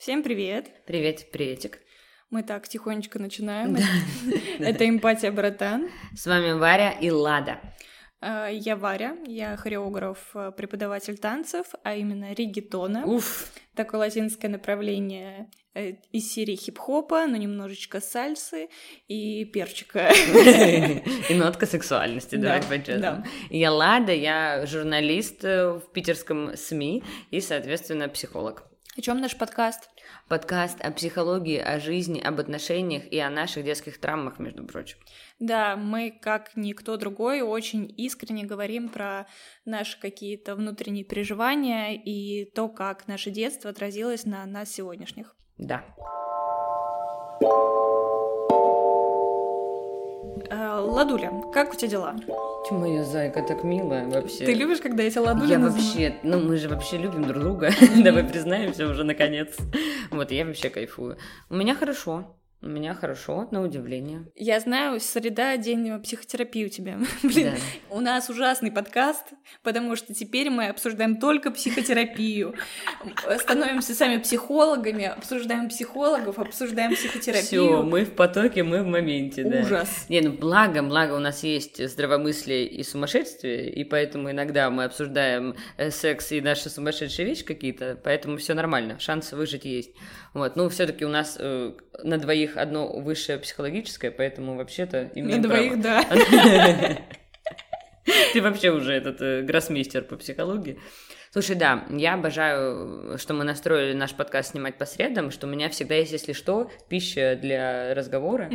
Всем 0.00 0.22
привет! 0.22 0.70
Привет, 0.86 1.30
приветик. 1.30 1.78
Мы 2.30 2.42
так 2.42 2.66
тихонечко 2.66 3.18
начинаем. 3.18 3.76
Это 4.58 4.88
«Эмпатия, 4.88 5.30
братан». 5.30 5.90
С 6.16 6.26
вами 6.26 6.52
Варя 6.52 6.92
и 6.92 7.10
Лада. 7.10 7.60
А, 8.22 8.48
я 8.48 8.76
Варя, 8.76 9.18
я 9.26 9.58
хореограф, 9.58 10.30
э, 10.32 10.52
преподаватель 10.56 11.18
танцев, 11.18 11.66
а 11.84 11.96
именно 11.96 12.32
ригетона. 12.32 13.04
Уф! 13.04 13.52
Такое 13.74 14.00
латинское 14.00 14.50
направление 14.50 15.50
э, 15.74 15.96
из 16.12 16.32
серии 16.32 16.56
хип-хопа, 16.56 17.26
но 17.26 17.36
немножечко 17.36 18.00
сальсы 18.00 18.70
и 19.06 19.44
перчика. 19.44 20.10
И 21.28 21.34
нотка 21.34 21.66
сексуальности, 21.66 22.36
давай 22.36 22.62
по-честному. 22.62 23.22
Я 23.50 23.70
Лада, 23.70 24.14
я 24.14 24.64
журналист 24.64 25.44
э, 25.44 25.72
в 25.74 25.92
питерском 25.92 26.56
СМИ 26.56 27.04
и, 27.30 27.42
соответственно, 27.42 28.08
психолог. 28.08 28.64
О 28.96 29.02
чем 29.02 29.20
наш 29.20 29.36
подкаст? 29.36 29.88
Подкаст 30.30 30.80
о 30.80 30.92
психологии, 30.92 31.58
о 31.58 31.80
жизни, 31.80 32.20
об 32.20 32.38
отношениях 32.38 33.02
и 33.10 33.18
о 33.18 33.30
наших 33.30 33.64
детских 33.64 33.98
травмах, 33.98 34.38
между 34.38 34.64
прочим. 34.64 34.96
Да, 35.40 35.74
мы, 35.74 36.16
как 36.22 36.52
никто 36.54 36.96
другой, 36.96 37.40
очень 37.40 37.92
искренне 37.96 38.44
говорим 38.44 38.90
про 38.90 39.26
наши 39.64 39.98
какие-то 39.98 40.54
внутренние 40.54 41.02
переживания 41.02 41.94
и 41.94 42.44
то, 42.44 42.68
как 42.68 43.08
наше 43.08 43.32
детство 43.32 43.70
отразилось 43.70 44.24
на 44.24 44.46
нас 44.46 44.70
сегодняшних. 44.70 45.34
Да. 45.58 45.84
Э, 50.50 50.78
Ладуля, 50.80 51.30
как 51.52 51.72
у 51.72 51.76
тебя 51.76 51.88
дела? 51.88 52.16
Ты 52.68 52.74
моя 52.74 53.04
зайка 53.04 53.42
так 53.42 53.62
милая 53.64 54.08
вообще. 54.08 54.44
Ты 54.44 54.54
любишь, 54.54 54.80
когда 54.80 55.02
я 55.04 55.10
тебя 55.10 55.22
Ладуля 55.22 55.46
Я 55.48 55.58
называю? 55.58 55.84
вообще, 55.86 56.14
ну 56.22 56.40
мы 56.40 56.56
же 56.56 56.68
вообще 56.68 56.96
любим 56.98 57.24
друг 57.24 57.42
друга, 57.42 57.70
давай 58.04 58.24
признаемся 58.24 58.86
уже 58.88 59.04
наконец. 59.04 59.56
Вот, 60.10 60.30
я 60.32 60.44
вообще 60.44 60.68
кайфую. 60.70 61.16
У 61.48 61.54
меня 61.54 61.74
хорошо, 61.74 62.36
у 62.62 62.68
меня 62.68 62.92
хорошо, 62.94 63.48
на 63.52 63.62
удивление. 63.62 64.26
Я 64.34 64.60
знаю, 64.60 65.00
среда 65.00 65.56
день 65.56 65.98
психотерапии 66.02 66.66
у 66.66 66.68
тебя. 66.68 66.98
Блин, 67.22 67.52
Да. 67.54 67.96
у 67.96 68.00
нас 68.00 68.28
ужасный 68.28 68.70
подкаст, 68.70 69.24
потому 69.62 69.96
что 69.96 70.12
теперь 70.12 70.50
мы 70.50 70.66
обсуждаем 70.68 71.16
только 71.18 71.50
психотерапию. 71.50 72.54
Становимся 73.38 73.94
сами 73.94 74.18
психологами, 74.18 75.06
обсуждаем 75.06 75.68
психологов, 75.70 76.38
обсуждаем 76.38 76.94
Все, 76.94 77.08
психотерапию. 77.08 77.82
мы 77.82 78.04
в 78.04 78.14
потоке, 78.14 78.62
мы 78.62 78.82
в 78.82 78.86
моменте, 78.86 79.42
да. 79.44 79.60
Ужас. 79.60 80.06
Не, 80.10 80.20
ну 80.20 80.32
благо, 80.32 80.82
благо 80.82 81.14
у 81.14 81.18
нас 81.18 81.42
есть 81.42 81.82
здравомыслие 81.88 82.66
и 82.66 82.82
сумасшествие, 82.82 83.70
и 83.72 83.84
поэтому 83.84 84.30
иногда 84.30 84.68
мы 84.70 84.84
обсуждаем 84.84 85.54
э, 85.78 85.90
секс 85.90 86.30
и 86.32 86.40
наши 86.42 86.68
сумасшедшие 86.68 87.26
вещи 87.26 87.44
какие-то, 87.44 87.98
поэтому 88.02 88.36
все 88.36 88.52
нормально, 88.52 88.98
шанс 88.98 89.32
выжить 89.32 89.64
есть. 89.64 89.92
Вот, 90.34 90.56
ну 90.56 90.68
все-таки 90.68 91.04
у 91.04 91.08
нас 91.08 91.36
э, 91.40 91.72
на 92.04 92.18
двоих 92.18 92.49
одно 92.56 92.88
высшее 92.88 93.38
психологическое, 93.38 94.10
поэтому 94.10 94.56
вообще-то 94.56 95.10
На 95.14 95.20
имеем 95.20 95.42
двоих, 95.42 95.80
право. 95.80 96.04
да. 96.04 96.98
Ты 98.32 98.42
вообще 98.42 98.70
уже 98.70 98.92
этот 98.92 99.20
э, 99.20 99.42
гроссмейстер 99.42 100.02
по 100.02 100.16
психологии. 100.16 100.78
Слушай, 101.32 101.54
да, 101.54 101.84
я 101.90 102.14
обожаю, 102.14 103.16
что 103.18 103.34
мы 103.34 103.44
настроили 103.44 103.94
наш 103.94 104.14
подкаст 104.14 104.50
снимать 104.50 104.78
по 104.78 104.84
средам, 104.84 105.30
что 105.30 105.46
у 105.46 105.50
меня 105.50 105.68
всегда 105.68 105.94
есть, 105.94 106.12
если 106.12 106.32
что, 106.32 106.70
пища 106.88 107.38
для 107.40 107.94
разговора. 107.94 108.50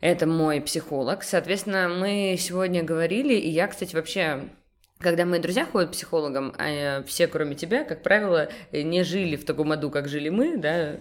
Это 0.00 0.26
мой 0.26 0.60
психолог. 0.60 1.22
Соответственно, 1.22 1.88
мы 1.88 2.36
сегодня 2.38 2.82
говорили, 2.82 3.34
и 3.34 3.48
я, 3.48 3.66
кстати, 3.68 3.94
вообще 3.94 4.50
когда 4.98 5.26
мои 5.26 5.40
друзья 5.40 5.66
ходят 5.66 5.90
к 5.90 5.92
психологам, 5.92 6.54
а 6.56 6.68
э, 6.68 7.02
все, 7.04 7.26
кроме 7.26 7.54
тебя, 7.54 7.84
как 7.84 8.02
правило, 8.02 8.48
э, 8.72 8.82
не 8.82 9.02
жили 9.02 9.36
в 9.36 9.44
таком 9.44 9.72
аду, 9.72 9.90
как 9.90 10.08
жили 10.08 10.30
мы, 10.30 10.56
да, 10.56 11.00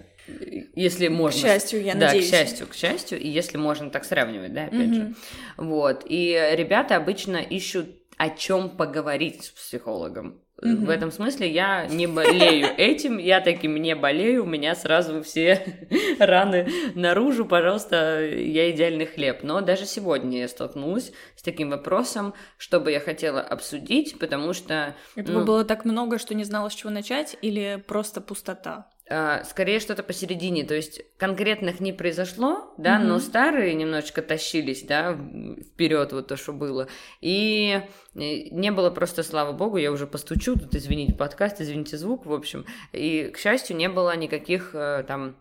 если 0.76 1.08
можно. 1.08 1.40
счастью, 1.40 1.84
я 1.84 1.94
да, 1.94 2.08
надеюсь. 2.08 2.28
к 2.28 2.32
счастью, 2.32 2.68
к 2.68 2.74
счастью, 2.76 3.20
и 3.20 3.28
если 3.28 3.58
можно 3.58 3.90
так 3.90 4.06
сравнивать, 4.06 4.54
да, 4.54 4.66
опять 4.66 4.94
же. 4.94 5.02
Мгм. 5.02 5.16
Вот. 5.58 6.04
И 6.08 6.40
ребята 6.54 6.96
обычно 6.96 7.38
ищут 7.38 7.88
о 8.18 8.30
чем 8.30 8.70
поговорить 8.70 9.44
с 9.46 9.50
психологом. 9.50 10.42
Мгм. 10.62 10.86
В 10.86 10.90
этом 10.90 11.12
смысле 11.12 11.52
я 11.52 11.86
не 11.86 12.08
болею 12.08 12.68
этим, 12.78 13.18
я 13.18 13.42
таким 13.42 13.76
не 13.76 13.94
болею, 13.94 14.44
у 14.44 14.48
меня 14.48 14.74
сразу 14.74 15.22
все 15.22 15.62
раны 16.20 16.70
наружу, 16.96 17.46
пожалуйста, 17.46 18.24
я 18.26 18.72
идеальный 18.72 19.06
хлеб. 19.06 19.44
Но 19.44 19.60
даже 19.60 19.86
сегодня 19.86 20.40
я 20.40 20.48
столкнулась 20.48 21.12
с 21.36 21.42
таким 21.42 21.72
вопросом, 21.72 22.34
что 22.58 22.80
бы 22.80 22.90
я 22.92 23.02
хотела 23.02 23.42
обсудить, 23.42 24.18
потому 24.18 24.54
что 24.54 24.96
Этого 25.18 25.40
Ну. 25.40 25.46
было 25.46 25.66
так 25.66 25.84
много, 25.84 26.18
что 26.20 26.34
не 26.34 26.46
знала, 26.46 26.70
с 26.70 26.74
чего 26.74 26.90
начать, 26.90 27.36
или 27.42 27.84
просто 27.86 28.22
пустота? 28.22 28.88
А, 29.08 29.44
скорее 29.44 29.80
что-то 29.80 30.02
посередине, 30.02 30.64
то 30.64 30.74
есть 30.74 31.02
конкретных 31.18 31.80
не 31.80 31.94
произошло, 31.94 32.74
да, 32.78 32.98
Мгм. 32.98 33.08
но 33.08 33.20
старые 33.20 33.76
немножечко 33.76 34.24
тащились, 34.24 34.82
да, 34.82 35.14
вперед 35.74 36.12
вот 36.12 36.28
то, 36.28 36.36
что 36.36 36.54
было, 36.54 36.88
и 37.22 37.82
не 38.16 38.72
было 38.72 38.90
просто, 38.90 39.22
слава 39.22 39.52
богу, 39.52 39.78
я 39.78 39.92
уже 39.92 40.08
постучу, 40.08 40.58
тут 40.58 40.74
извините 40.74 41.14
подкаст, 41.14 41.62
извините 41.62 41.98
звук, 42.00 42.26
в 42.26 42.34
общем, 42.34 42.66
и, 42.94 43.30
к 43.32 43.38
счастью, 43.38 43.76
не 43.78 43.90
было 43.90 44.16
никаких 44.16 44.72
э, 44.74 45.04
там 45.08 45.36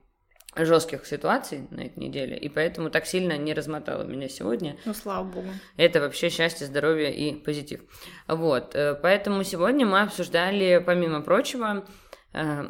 жестких 0.57 1.05
ситуаций 1.05 1.67
на 1.71 1.81
этой 1.81 1.99
неделе, 1.99 2.37
и 2.37 2.49
поэтому 2.49 2.91
так 2.91 3.07
сильно 3.07 3.37
не 3.37 3.55
размотало 3.55 4.05
меня 4.05 4.29
сегодня. 4.29 4.77
Ну, 4.85 4.95
слава 4.95 5.25
богу. 5.25 5.49
Это 5.77 6.01
вообще 6.01 6.29
счастье, 6.29 6.67
здоровье 6.67 7.13
и 7.13 7.35
позитив. 7.35 7.81
Вот, 8.29 8.75
э, 8.75 8.95
поэтому 8.95 9.43
сегодня 9.43 9.85
мы 9.87 10.03
обсуждали, 10.03 10.83
помимо 10.85 11.23
прочего, 11.23 11.85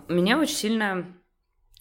меня 0.09 0.39
очень 0.39 0.55
сильно... 0.55 1.07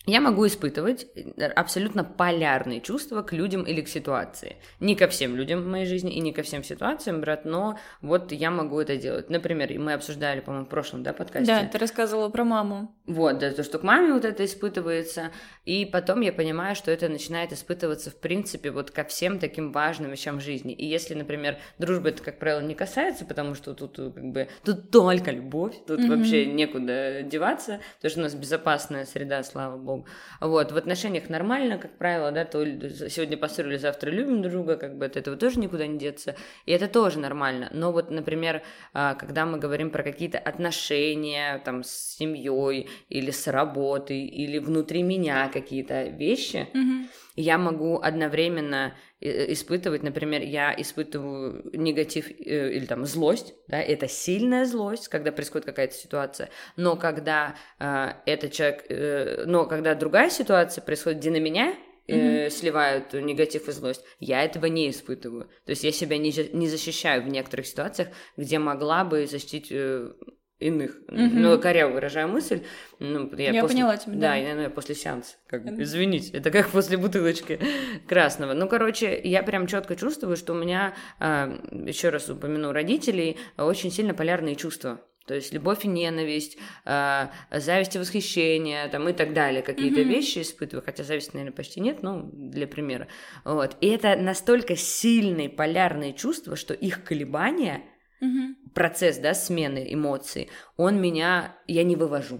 Я 0.05 0.19
могу 0.19 0.45
испытывать 0.45 1.07
э, 1.15 1.45
абсолютно 1.45 2.03
полярные 2.03 2.81
чувства 2.81 3.21
к 3.21 3.31
людям 3.31 3.63
или 3.63 3.81
к 3.81 3.87
ситуации. 3.87 4.57
Не 4.81 4.95
ко 4.95 5.07
всем 5.07 5.35
людям 5.35 5.61
в 5.61 5.67
моей 5.67 5.85
жизни 5.85 6.13
и 6.13 6.19
не 6.19 6.33
ко 6.33 6.43
всем 6.43 6.63
ситуациям, 6.63 7.21
брат, 7.21 7.45
но 7.45 7.79
вот 8.01 8.33
я 8.33 8.51
могу 8.51 8.81
это 8.81 8.97
делать. 8.97 9.29
Например, 9.29 9.71
мы 9.79 9.93
обсуждали, 9.93 10.41
по-моему, 10.41 10.65
в 10.65 10.69
прошлом, 10.69 11.03
да, 11.03 11.13
подкасте? 11.13 11.47
Да, 11.47 11.65
ты 11.65 11.77
рассказывала 11.77 12.27
про 12.29 12.43
маму. 12.43 12.93
Вот, 13.05 13.37
да, 13.39 13.51
то, 13.51 13.63
что 13.63 13.79
к 13.79 13.83
маме 13.83 14.11
вот 14.13 14.25
это 14.25 14.43
испытывается, 14.43 15.31
и 15.63 15.85
потом 15.85 16.19
я 16.19 16.33
понимаю, 16.33 16.75
что 16.75 16.91
это 16.91 17.07
начинает 17.07 17.53
испытываться, 17.53 18.11
в 18.11 18.15
принципе, 18.15 18.71
вот 18.71 18.91
ко 18.91 19.05
всем 19.05 19.39
таким 19.39 19.71
важным 19.71 20.11
вещам 20.11 20.41
жизни. 20.41 20.73
И 20.73 20.85
если, 20.85 21.13
например, 21.13 21.57
дружба 21.79 22.09
это, 22.09 22.21
как 22.21 22.39
правило, 22.39 22.59
не 22.59 22.75
касается, 22.75 23.23
потому 23.23 23.55
что 23.55 23.73
тут 23.73 23.97
э, 23.99 24.11
как 24.13 24.25
бы, 24.25 24.49
тут 24.65 24.91
только 24.91 25.31
любовь, 25.31 25.75
тут 25.87 25.99
Мгм. 25.99 26.09
вообще 26.09 26.45
некуда 26.45 27.23
деваться, 27.23 27.79
потому 27.97 28.09
что 28.09 28.19
у 28.19 28.23
нас 28.23 28.35
безопасная 28.35 29.05
среда, 29.05 29.43
слава 29.43 29.77
богу. 29.77 29.92
Вот, 30.41 30.71
в 30.71 30.77
отношениях 30.77 31.29
нормально, 31.29 31.77
как 31.77 31.97
правило, 31.97 32.31
да, 32.31 32.45
то 32.45 32.63
сегодня 33.09 33.37
поссорили, 33.37 33.77
завтра 33.77 34.09
любим 34.11 34.41
друг 34.41 34.53
друга, 34.53 34.75
как 34.77 34.97
бы 34.97 35.05
от 35.05 35.17
этого 35.17 35.37
тоже 35.37 35.59
никуда 35.59 35.87
не 35.87 35.97
деться, 35.97 36.35
и 36.65 36.71
это 36.71 36.87
тоже 36.87 37.19
нормально. 37.19 37.69
Но 37.73 37.91
вот, 37.91 38.11
например, 38.11 38.61
а, 38.93 39.13
когда 39.15 39.45
мы 39.45 39.57
говорим 39.59 39.89
про 39.89 40.03
какие-то 40.03 40.39
отношения 40.39 41.59
там 41.65 41.83
с 41.83 41.91
семьей 42.17 42.89
или 43.09 43.31
с 43.31 43.47
работой 43.47 44.25
или 44.25 44.59
внутри 44.59 45.03
меня 45.03 45.49
какие-то 45.49 46.03
вещи, 46.03 46.67
Мгм. 46.73 47.07
я 47.35 47.57
могу 47.57 47.99
одновременно 48.01 48.93
испытывать, 49.23 50.03
например, 50.03 50.41
я 50.41 50.73
испытываю 50.77 51.69
негатив 51.73 52.29
э, 52.29 52.73
или 52.73 52.85
там 52.85 53.05
злость, 53.05 53.53
да, 53.67 53.81
это 53.81 54.07
сильная 54.07 54.65
злость, 54.65 55.07
когда 55.07 55.31
происходит 55.31 55.65
какая-то 55.65 55.93
ситуация, 55.93 56.49
но 56.75 56.95
когда 56.95 57.55
э, 57.79 58.13
этот 58.25 58.51
человек, 58.51 58.85
э, 58.89 59.43
но 59.45 59.65
когда 59.65 59.95
другая 59.95 60.29
ситуация 60.29 60.81
происходит, 60.81 61.19
где 61.19 61.31
на 61.31 61.39
меня 61.39 61.75
э, 62.07 62.49
сливают 62.49 63.13
негатив 63.13 63.67
и 63.67 63.71
злость, 63.71 64.03
я 64.19 64.43
этого 64.43 64.65
не 64.65 64.89
испытываю. 64.89 65.45
То 65.65 65.69
есть 65.69 65.83
я 65.83 65.91
себя 65.91 66.17
не, 66.17 66.33
не 66.53 66.67
защищаю 66.67 67.23
в 67.23 67.27
некоторых 67.27 67.65
ситуациях, 67.65 68.09
где 68.37 68.59
могла 68.59 69.03
бы 69.05 69.25
защитить 69.25 69.67
э, 69.71 70.11
иных. 70.59 70.95
Мгм. 71.09 71.41
Ну, 71.41 71.59
коряво 71.59 71.91
выражаю 71.93 72.27
мысль. 72.29 72.61
Ну, 72.99 73.29
я 73.37 73.51
Я 73.51 73.61
после- 73.61 73.75
поняла 73.77 73.97
тебя, 73.97 74.13
да. 74.13 74.19
Да, 74.19 74.35
я, 74.35 74.55
ну, 74.55 74.61
я 74.61 74.69
после 74.69 74.95
сеанса. 74.95 75.35
Как 75.47 75.63
бы, 75.65 75.81
извините, 75.83 76.37
это 76.37 76.51
как 76.51 76.69
после 76.69 76.97
бутылочки 76.97 77.59
красного. 78.07 78.53
Ну, 78.53 78.67
короче, 78.69 79.19
я 79.23 79.43
прям 79.43 79.67
четко 79.67 79.95
чувствую, 79.95 80.37
что 80.37 80.53
у 80.53 80.55
меня, 80.55 80.93
еще 81.19 82.09
раз 82.09 82.29
упомяну 82.29 82.71
родителей, 82.71 83.37
очень 83.57 83.91
сильно 83.91 84.13
полярные 84.13 84.55
чувства. 84.55 85.01
То 85.25 85.33
есть 85.35 85.53
любовь 85.53 85.85
и 85.85 85.87
ненависть, 85.87 86.57
а, 86.83 87.31
зависть 87.49 87.95
и 87.95 87.99
восхищение, 87.99 88.89
там 88.89 89.07
и 89.07 89.13
так 89.13 89.33
далее, 89.33 89.61
какие-то 89.61 90.01
Мгм. 90.01 90.09
вещи 90.09 90.39
испытываю, 90.41 90.83
хотя 90.83 91.05
зависти, 91.05 91.31
наверное, 91.33 91.55
почти 91.55 91.79
нет, 91.79 92.03
ну, 92.03 92.29
для 92.33 92.67
примера. 92.67 93.07
Вот. 93.45 93.77
И 93.79 93.87
это 93.87 94.17
настолько 94.17 94.75
сильные 94.75 95.47
полярные 95.49 96.11
чувства, 96.11 96.57
что 96.57 96.73
их 96.73 97.05
колебания, 97.05 97.83
Мгм. 98.23 98.55
процесс, 98.73 99.17
да, 99.17 99.33
смены 99.33 99.85
эмоций, 99.93 100.49
он 100.77 101.01
меня, 101.01 101.55
я 101.67 101.83
не 101.83 101.95
вывожу 101.95 102.39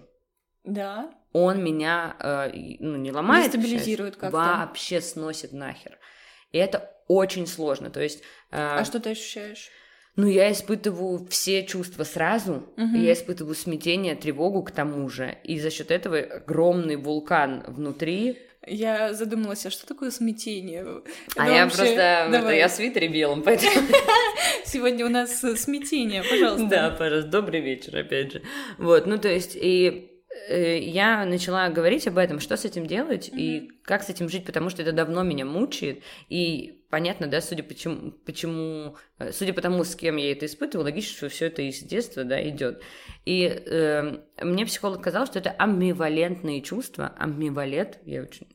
Да. 0.64 1.12
он 1.34 1.64
меня 1.64 2.16
э, 2.20 2.52
ну, 2.80 2.96
не 2.96 3.12
ломает, 3.12 3.52
счастью, 3.52 4.12
как-то. 4.16 4.32
вообще 4.32 5.02
сносит 5.02 5.52
нахер. 5.52 5.98
И 6.52 6.58
это 6.58 6.90
очень 7.08 7.48
сложно. 7.48 7.90
То 7.90 8.02
есть, 8.02 8.22
э, 8.52 8.80
А 8.80 8.86
что 8.86 9.00
ты 9.00 9.10
ощущаешь? 9.12 9.70
ну, 10.16 10.28
я 10.28 10.52
испытываю 10.52 11.26
все 11.28 11.66
чувства 11.66 12.04
сразу, 12.04 12.72
и 12.78 13.00
я 13.00 13.14
испытываю 13.14 13.56
смятение, 13.56 14.16
тревогу 14.16 14.64
к 14.64 14.72
тому 14.72 15.10
же, 15.10 15.36
и 15.44 15.60
за 15.60 15.70
счет 15.72 15.92
этого 15.92 16.18
огромный 16.20 16.96
вулкан 16.96 17.64
внутри. 17.68 18.40
Я 18.66 19.14
задумалась, 19.14 19.66
а 19.66 19.70
что 19.70 19.86
такое 19.86 20.10
смятение? 20.12 20.82
А 21.36 21.46
Это 21.46 21.54
я 21.54 21.64
вообще- 21.64 21.78
просто, 21.78 21.94
это 21.94 22.32
Давай. 22.32 22.58
я 22.58 22.68
в 22.68 22.72
свитере 22.72 23.08
белом, 23.10 23.42
поэтому... 23.44 23.72
Сегодня 24.66 25.06
у 25.06 25.10
нас 25.10 25.44
э, 25.44 25.56
смятение, 25.56 26.24
пожалуйста. 26.24 26.68
Да, 26.68 26.90
пожалуйста, 26.92 27.30
добрый 27.30 27.62
вечер, 27.62 27.98
опять 27.98 28.32
же. 28.34 28.42
Вот, 28.78 29.06
ну, 29.06 29.18
то 29.18 29.28
есть, 29.28 29.56
и 29.56 30.10
э, 30.50 30.80
я 30.80 31.26
начала 31.26 31.70
говорить 31.70 32.08
об 32.08 32.18
этом, 32.18 32.40
что 32.40 32.56
с 32.58 32.66
этим 32.66 32.86
делать 32.86 33.30
и 33.34 33.70
как 33.84 34.04
с 34.04 34.10
этим 34.10 34.30
жить, 34.30 34.46
потому 34.46 34.70
что 34.70 34.82
это 34.82 34.92
давно 34.94 35.24
меня 35.24 35.46
мучает. 35.46 36.02
И 36.30 36.83
понятно, 36.94 37.26
да, 37.26 37.42
судя 37.42 37.64
почему, 37.64 38.12
почему, 38.24 38.98
э, 39.18 39.32
судя 39.32 39.52
по 39.52 39.62
тому, 39.62 39.84
с 39.84 39.96
кем 39.96 40.18
я 40.18 40.32
это 40.32 40.46
испытываю, 40.46 40.84
логично, 40.84 41.18
что 41.18 41.30
все 41.30 41.48
это 41.48 41.64
из 41.64 41.80
детства, 41.80 42.24
да, 42.24 42.48
идет. 42.48 42.84
И 43.26 43.46
э, 43.46 44.20
мне 44.40 44.64
психолог 44.68 45.00
сказал, 45.00 45.26
что 45.26 45.40
это 45.40 45.50
амбивалентные 45.50 46.62
чувства, 46.62 47.12
амбивалент, 47.18 47.98
я 48.06 48.22
очень 48.22 48.46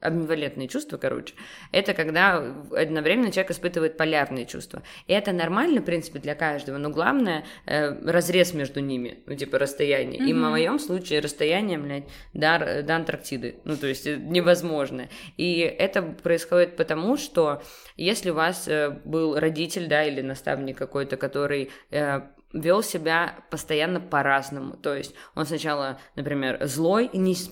амбивалентные 0.00 0.68
чувства, 0.68 0.96
короче, 0.98 1.34
это 1.72 1.94
когда 1.94 2.36
одновременно 2.70 3.30
человек 3.30 3.52
испытывает 3.52 3.96
полярные 3.96 4.46
чувства. 4.46 4.82
И 5.06 5.12
это 5.12 5.32
нормально, 5.32 5.80
в 5.80 5.84
принципе, 5.84 6.18
для 6.18 6.34
каждого, 6.34 6.78
но 6.78 6.90
главное 6.90 7.44
э, 7.66 8.10
разрез 8.10 8.54
между 8.54 8.80
ними, 8.80 9.22
ну, 9.26 9.34
типа 9.34 9.58
расстояние. 9.58 10.28
И 10.28 10.32
в 10.32 10.36
моем 10.36 10.78
случае 10.78 11.20
расстояние, 11.20 11.78
блядь, 11.78 12.04
до, 12.32 12.82
до 12.82 12.96
Антарктиды. 12.96 13.56
Ну, 13.64 13.76
то 13.76 13.86
есть 13.86 14.06
э, 14.06 14.16
невозможно. 14.16 15.08
И 15.36 15.60
это 15.60 16.02
происходит 16.02 16.76
потому, 16.76 17.16
что 17.16 17.62
если 17.96 18.30
у 18.30 18.34
вас 18.34 18.68
э, 18.68 18.90
был 19.04 19.38
родитель, 19.38 19.86
да, 19.86 20.04
или 20.04 20.20
наставник 20.20 20.76
какой-то, 20.76 21.16
который 21.16 21.70
э, 21.90 22.20
вел 22.54 22.82
себя 22.82 23.36
постоянно 23.50 24.00
по-разному. 24.00 24.76
То 24.76 24.94
есть 24.94 25.14
он 25.34 25.44
сначала, 25.44 25.98
например, 26.16 26.58
злой, 26.66 27.06
и 27.12 27.18
не 27.18 27.34
с- 27.34 27.48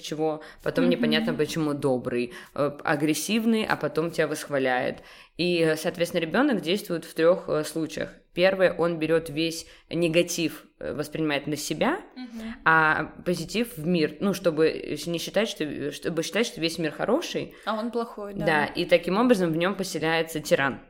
чего, 0.00 0.42
потом 0.62 0.84
Мгм. 0.86 0.90
непонятно 0.92 1.34
почему 1.34 1.74
добрый, 1.74 2.32
э, 2.54 2.72
агрессивный, 2.82 3.64
а 3.64 3.76
потом 3.76 4.10
тебя 4.10 4.26
восхваляет. 4.26 5.02
И, 5.36 5.74
соответственно, 5.76 6.22
ребенок 6.22 6.60
действует 6.62 7.04
в 7.04 7.14
трех 7.14 7.48
э, 7.48 7.62
случаях. 7.64 8.10
Первое, 8.32 8.72
он 8.74 8.98
берет 8.98 9.30
весь 9.30 9.66
негатив, 9.90 10.64
э, 10.78 10.92
воспринимает 10.94 11.46
на 11.46 11.56
себя, 11.56 12.00
Мгм. 12.16 12.54
а 12.64 13.12
позитив 13.24 13.76
в 13.76 13.86
мир, 13.86 14.16
ну, 14.20 14.34
чтобы 14.34 14.96
не 15.06 15.18
считать, 15.18 15.48
что, 15.48 15.92
чтобы 15.92 16.22
считать, 16.22 16.46
что 16.46 16.60
весь 16.60 16.78
мир 16.78 16.92
хороший, 16.92 17.54
А 17.64 17.78
он 17.78 17.90
плохой, 17.90 18.34
да. 18.34 18.44
да, 18.46 18.64
и 18.66 18.84
таким 18.84 19.16
образом 19.18 19.52
в 19.52 19.56
нем 19.56 19.74
поселяется 19.74 20.40
тиран. 20.40 20.80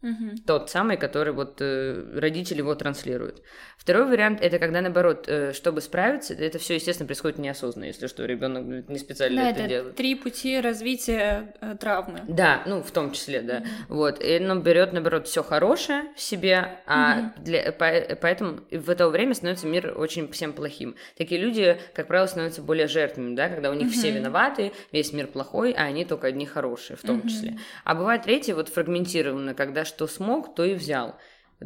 Мгм. 0.00 0.36
Тот 0.46 0.70
самый, 0.70 0.96
который 0.96 1.32
вот 1.32 1.56
э, 1.60 2.04
родители 2.14 2.58
его 2.58 2.74
транслируют. 2.76 3.42
Второй 3.76 4.06
вариант 4.06 4.40
это 4.40 4.60
когда 4.60 4.80
наоборот, 4.80 5.24
э, 5.26 5.52
чтобы 5.52 5.80
справиться, 5.80 6.34
это 6.34 6.58
все, 6.60 6.74
естественно, 6.74 7.06
происходит 7.08 7.38
неосознанно, 7.38 7.86
если 7.86 8.06
что, 8.06 8.24
ребенок 8.24 8.88
не 8.88 8.98
специально 8.98 9.42
Да, 9.42 9.50
это, 9.50 9.58
это 9.60 9.68
делает. 9.68 9.96
три 9.96 10.14
пути 10.14 10.60
развития 10.60 11.54
э, 11.60 11.74
травмы. 11.80 12.20
Да, 12.28 12.62
ну, 12.66 12.80
в 12.82 12.90
том 12.92 13.10
числе, 13.10 13.40
да. 13.42 13.64
Вот. 13.88 14.22
И 14.22 14.38
он 14.38 14.62
берет, 14.62 14.92
наоборот, 14.92 15.26
все 15.26 15.42
хорошее 15.42 16.04
в 16.14 16.20
себе, 16.20 16.78
а 16.86 17.32
для, 17.38 17.72
по- 17.72 18.16
поэтому 18.20 18.60
в 18.70 18.90
это 18.90 19.08
время 19.08 19.34
становится 19.34 19.66
мир 19.66 19.94
очень 19.98 20.30
всем 20.30 20.52
плохим. 20.52 20.94
Такие 21.16 21.40
люди, 21.40 21.76
как 21.94 22.06
правило, 22.06 22.26
становятся 22.26 22.62
более 22.62 22.86
жертвами, 22.86 23.34
да, 23.34 23.48
когда 23.48 23.70
у 23.70 23.74
них 23.74 23.90
все 23.90 24.08
Мгм. 24.08 24.18
виноваты, 24.18 24.72
весь 24.92 25.12
мир 25.12 25.26
плохой, 25.26 25.72
а 25.72 25.82
они 25.82 26.04
только 26.04 26.28
одни 26.28 26.46
хорошие, 26.46 26.96
в 26.96 27.02
том 27.02 27.16
Мгм. 27.18 27.28
числе. 27.28 27.58
А 27.84 27.94
бывает 27.96 28.22
третье, 28.22 28.54
вот 28.54 28.68
фрагментированно, 28.68 29.54
когда 29.54 29.84
что 29.88 30.06
смог, 30.06 30.54
то 30.54 30.64
и 30.64 30.74
взял. 30.74 31.16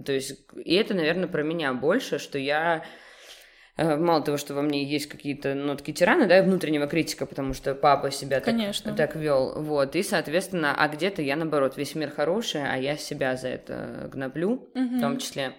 То 0.06 0.12
есть, 0.12 0.46
и 0.56 0.74
это, 0.74 0.94
наверное, 0.94 1.28
про 1.28 1.42
меня 1.42 1.74
больше, 1.74 2.18
что 2.18 2.38
я 2.38 2.84
э, 3.76 3.96
Мало 3.96 4.22
того, 4.22 4.38
что 4.38 4.54
во 4.54 4.62
мне 4.62 4.84
есть 4.84 5.06
какие-то 5.06 5.54
нотки 5.54 5.92
тирана, 5.92 6.26
да, 6.26 6.38
и 6.38 6.42
внутреннего 6.42 6.86
критика, 6.86 7.26
потому 7.26 7.52
что 7.52 7.74
папа 7.74 8.10
себя 8.10 8.40
так, 8.40 8.54
Конечно. 8.54 8.94
так 8.94 9.16
вел, 9.16 9.60
вот, 9.62 9.96
и, 9.96 10.02
соответственно, 10.02 10.74
а 10.74 10.88
где-то 10.88 11.20
я, 11.20 11.36
наоборот, 11.36 11.76
весь 11.76 11.94
мир 11.94 12.10
хороший, 12.10 12.62
а 12.64 12.76
я 12.76 12.96
себя 12.96 13.36
за 13.36 13.48
это 13.48 14.08
гноблю, 14.12 14.70
Мгм. 14.74 14.96
в 14.96 15.00
том 15.00 15.18
числе. 15.18 15.54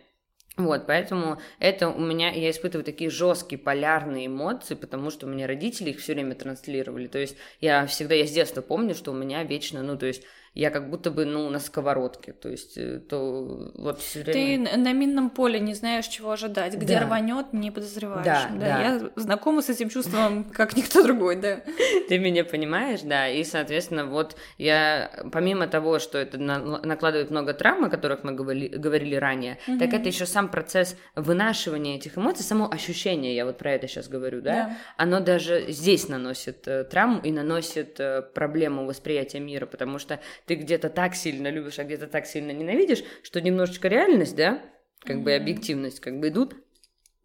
Вот, 0.56 0.86
поэтому 0.86 1.39
это 1.59 1.89
у 1.89 2.00
меня, 2.00 2.31
я 2.31 2.51
испытываю 2.51 2.86
такие 2.86 3.09
жесткие 3.09 3.57
полярные 3.59 4.27
эмоции, 4.27 4.75
потому 4.75 5.09
что 5.09 5.25
у 5.25 5.30
меня 5.30 5.48
родители 5.48 5.89
их 5.89 6.00
все 6.00 6.13
время 6.13 6.36
транслировали. 6.36 7.07
То 7.07 7.18
есть 7.18 7.38
я 7.59 7.88
всегда, 7.88 8.13
я 8.13 8.27
с 8.27 8.31
детства 8.31 8.62
помню, 8.62 8.94
что 8.94 9.12
у 9.12 9.16
меня 9.16 9.44
вечно, 9.44 9.81
ну, 9.81 9.98
то 9.98 10.06
есть 10.06 10.24
я 10.53 10.69
как 10.69 10.89
будто 10.89 11.09
бы, 11.11 11.25
ну, 11.25 11.50
на 11.50 11.59
сковородке, 11.59 12.33
то 12.33 12.50
есть, 12.50 12.77
э, 12.77 13.00
то 13.00 13.71
вот 13.75 14.00
все 14.00 14.23
Ты 14.23 14.31
время... 14.31 14.69
н- 14.73 14.83
на 14.83 14.94
минном 14.94 15.29
поле 15.29 15.59
не 15.59 15.73
знаешь, 15.73 16.05
чего 16.07 16.31
ожидать. 16.31 16.75
Где 16.75 17.00
Да. 17.00 17.05
рванет, 17.05 17.53
не 17.53 17.71
подозреваешь. 17.71 18.25
Да, 18.25 18.50
да. 18.59 18.81
Я 18.81 19.09
знакома 19.15 19.61
с 19.61 19.69
этим 19.69 19.89
чувством, 19.89 20.44
как 20.45 20.75
никто 20.77 21.01
другой, 21.03 21.38
да. 21.38 21.61
Ты 22.07 22.19
меня 22.19 22.45
понимаешь, 22.45 23.01
да, 23.01 23.27
и, 23.29 23.44
соответственно, 23.44 24.05
вот 24.05 24.35
я, 24.57 25.09
помимо 25.31 25.67
того, 25.67 25.97
что 26.00 26.17
это 26.19 26.38
на- 26.38 26.59
накладывает 26.83 27.31
много 27.31 27.53
травм, 27.53 27.85
о 27.85 27.89
которых 27.89 28.23
мы 28.23 28.33
говорили, 28.33 28.67
говорили 28.77 29.15
ранее, 29.15 29.57
так 29.79 29.94
это 29.94 30.07
еще 30.07 30.25
сам 30.25 30.49
процесс 30.49 30.95
вынашивания 31.15 31.95
этих 31.95 32.17
эмоций, 32.17 32.44
само 32.44 32.69
ощущение, 32.71 33.35
я 33.35 33.45
вот 33.45 33.57
про 33.57 33.71
это 33.71 33.88
сейчас 33.88 34.07
говорю, 34.07 34.41
да, 34.41 34.53
Да. 34.53 34.77
оно 34.97 35.19
даже 35.19 35.65
здесь 35.71 36.07
наносит 36.09 36.67
э, 36.67 36.83
травму 36.83 37.19
и 37.23 37.31
наносит 37.31 37.99
э, 37.99 38.21
проблему 38.21 38.85
восприятия 38.85 39.39
мира, 39.39 39.65
потому 39.65 39.97
что 39.97 40.19
ты 40.45 40.56
где-то 40.56 40.90
так 40.90 41.16
сильно 41.16 41.50
любишь, 41.50 41.80
а 41.80 41.84
где-то 41.84 42.07
так 42.07 42.25
сильно 42.25 42.51
ненавидишь, 42.51 43.04
что 43.22 43.42
немножечко 43.42 43.88
реальность, 43.88 44.36
да, 44.36 44.62
как 45.01 45.22
бы 45.22 45.31
и 45.31 45.36
Мгм. 45.36 45.44
объективность, 45.44 46.00
как 46.00 46.19
бы 46.19 46.30
идут 46.30 46.56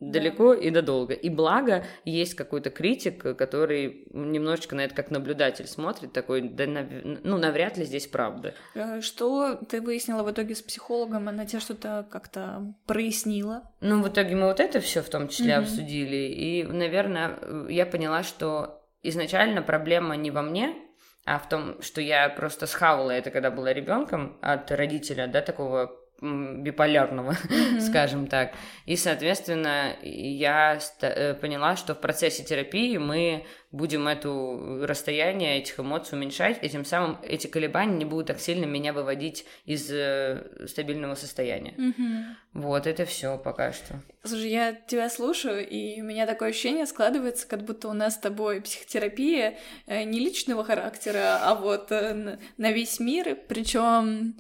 Да. 0.01 0.21
далеко 0.21 0.55
и 0.55 0.71
надолго. 0.71 1.13
И 1.13 1.29
благо 1.29 1.85
есть 2.05 2.35
какой-то 2.35 2.71
критик, 2.71 3.37
который 3.37 4.07
немножечко 4.13 4.77
на 4.77 4.83
это 4.85 4.95
как 4.95 5.11
наблюдатель 5.11 5.67
смотрит, 5.67 6.13
такой, 6.13 6.43
да, 6.43 6.67
нав- 6.67 6.87
ну, 7.25 7.37
навряд 7.37 7.77
ли 7.79 7.85
здесь 7.85 8.07
правда. 8.07 8.55
Э, 8.77 9.01
Что 9.01 9.57
ты 9.69 9.81
выяснила 9.81 10.23
в 10.23 10.31
итоге 10.31 10.55
с 10.55 10.63
психологом? 10.63 11.29
Она 11.29 11.47
тебе 11.47 11.59
что-то 11.59 12.07
как-то 12.13 12.75
прояснила? 12.87 13.73
Ну, 13.81 14.01
в 14.03 14.09
итоге 14.09 14.37
мы 14.37 14.47
вот 14.47 14.61
это 14.61 14.79
все 14.81 15.03
в 15.03 15.09
том 15.09 15.27
числе 15.29 15.55
Мгм. 15.57 15.65
обсудили. 15.65 16.17
И, 16.33 16.63
наверное, 16.63 17.37
я 17.69 17.85
поняла, 17.85 18.23
что 18.23 18.81
изначально 19.03 19.63
проблема 19.63 20.17
не 20.17 20.31
во 20.31 20.43
мне, 20.43 20.77
а 21.29 21.39
в 21.39 21.49
том, 21.49 21.81
что 21.83 22.01
я 22.01 22.29
просто 22.31 22.67
схавала 22.67 23.11
это, 23.11 23.31
когда 23.31 23.51
была 23.51 23.75
ребенком 23.75 24.39
от 24.41 24.71
родителя, 24.71 25.27
да, 25.27 25.43
такого 25.43 25.98
биполярного, 26.21 27.37
Мгм. 27.49 27.81
скажем 27.81 28.27
так. 28.27 28.53
И, 28.87 28.97
соответственно, 28.97 29.97
я 30.03 30.79
э, 31.01 31.35
поняла, 31.35 31.77
что 31.77 31.95
в 31.95 32.01
процессе 32.01 32.43
терапии 32.43 32.97
мы 32.97 33.45
будем 33.71 34.09
это 34.09 34.29
расстояние 34.87 35.59
этих 35.59 35.79
эмоций 35.79 36.17
уменьшать, 36.17 36.59
и 36.63 36.69
тем 36.69 36.85
самым 36.85 37.19
эти 37.23 37.47
колебания 37.47 37.97
не 37.97 38.05
будут 38.05 38.29
так 38.29 38.41
сильно 38.41 38.65
меня 38.65 38.93
выводить 38.93 39.45
из 39.65 39.89
э, 39.91 40.67
стабильного 40.67 41.15
состояния. 41.15 41.75
Мгм. 41.77 42.37
Вот, 42.55 42.87
это 42.87 43.05
все 43.05 43.39
пока 43.39 43.73
что. 43.73 44.01
Слушай, 44.25 44.51
я 44.51 44.73
тебя 44.73 45.09
слушаю, 45.11 45.69
и 45.69 46.01
у 46.01 46.05
меня 46.05 46.27
такое 46.27 46.49
ощущение 46.49 46.87
складывается, 46.87 47.47
как 47.47 47.63
будто 47.63 47.89
у 47.89 47.93
нас 47.93 48.15
с 48.15 48.19
тобой 48.19 48.61
психотерапия 48.63 49.59
э, 49.87 50.03
не 50.03 50.19
личного 50.19 50.65
характера, 50.65 51.39
а 51.43 51.55
вот 51.55 51.93
э, 51.93 52.39
на 52.57 52.73
весь 52.73 52.99
мир. 52.99 53.37
Причем 53.49 54.35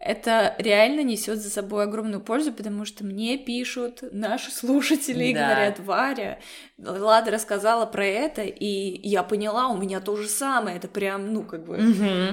это 0.00 0.54
реально 0.58 1.00
несет 1.02 1.38
за 1.38 1.50
собой 1.50 1.84
огромную 1.84 2.20
пользу, 2.20 2.52
потому 2.52 2.84
что 2.84 3.04
мне 3.04 3.38
пишут 3.38 4.00
наши 4.12 4.50
слушатели 4.50 5.24
и 5.24 5.34
Да. 5.34 5.40
говорят, 5.54 5.80
Варя, 5.80 6.38
Лада 6.78 7.30
рассказала 7.30 7.86
про 7.86 8.04
это, 8.04 8.42
и 8.42 9.00
я 9.08 9.22
поняла, 9.22 9.68
у 9.68 9.76
меня 9.76 10.00
то 10.00 10.16
же 10.16 10.28
самое. 10.28 10.76
Это 10.76 10.88
прям, 10.88 11.32
ну, 11.32 11.42
как 11.42 11.64
бы, 11.64 11.78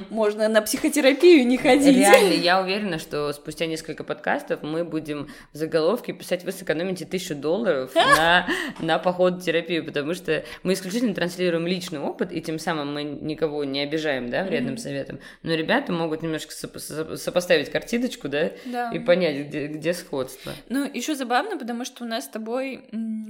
можно 0.10 0.48
на 0.50 0.62
психотерапию 0.62 1.46
не 1.48 1.58
ходить. 1.58 1.96
Реально, 1.96 2.34
я 2.34 2.60
уверена, 2.62 2.98
что 3.00 3.32
спустя 3.34 3.68
несколько 3.68 4.03
подкастов 4.03 4.63
мы 4.63 4.84
будем 4.84 5.30
в 5.53 5.58
заголовке 5.58 6.13
писать 6.13 6.44
«Вы 6.44 6.51
сэкономите 6.51 7.06
тысячу 7.06 7.36
долларов 7.36 7.94
на, 7.96 8.48
на 8.80 9.00
поход 9.00 9.36
в 9.36 9.44
терапию», 9.46 9.86
потому 9.86 10.13
что 10.13 10.44
мы 10.63 10.74
исключительно 10.74 11.13
транслируем 11.13 11.68
личный 11.68 12.00
опыт, 12.00 12.32
и 12.32 12.41
тем 12.41 12.60
самым 12.60 12.94
мы 12.94 13.03
никого 13.03 13.63
не 13.63 13.82
обижаем, 13.82 14.30
да, 14.30 14.44
вредным 14.44 14.77
советом. 14.77 15.20
Но 15.44 15.53
ребята 15.53 15.94
могут 15.94 16.22
немножко 16.24 16.51
сопо- 16.51 17.13
сопоставить 17.51 17.70
картиночку, 17.72 18.29
да, 18.29 18.51
Да. 18.65 18.91
и 18.91 19.00
понять, 19.00 19.48
где, 19.48 19.67
где 19.67 19.93
сходство. 19.93 20.53
Ну, 20.70 20.89
еще 20.91 21.15
забавно, 21.15 21.58
потому 21.58 21.86
что 21.86 22.03
у 22.03 22.08
нас 22.08 22.25
с 22.25 22.27
тобой 22.27 22.86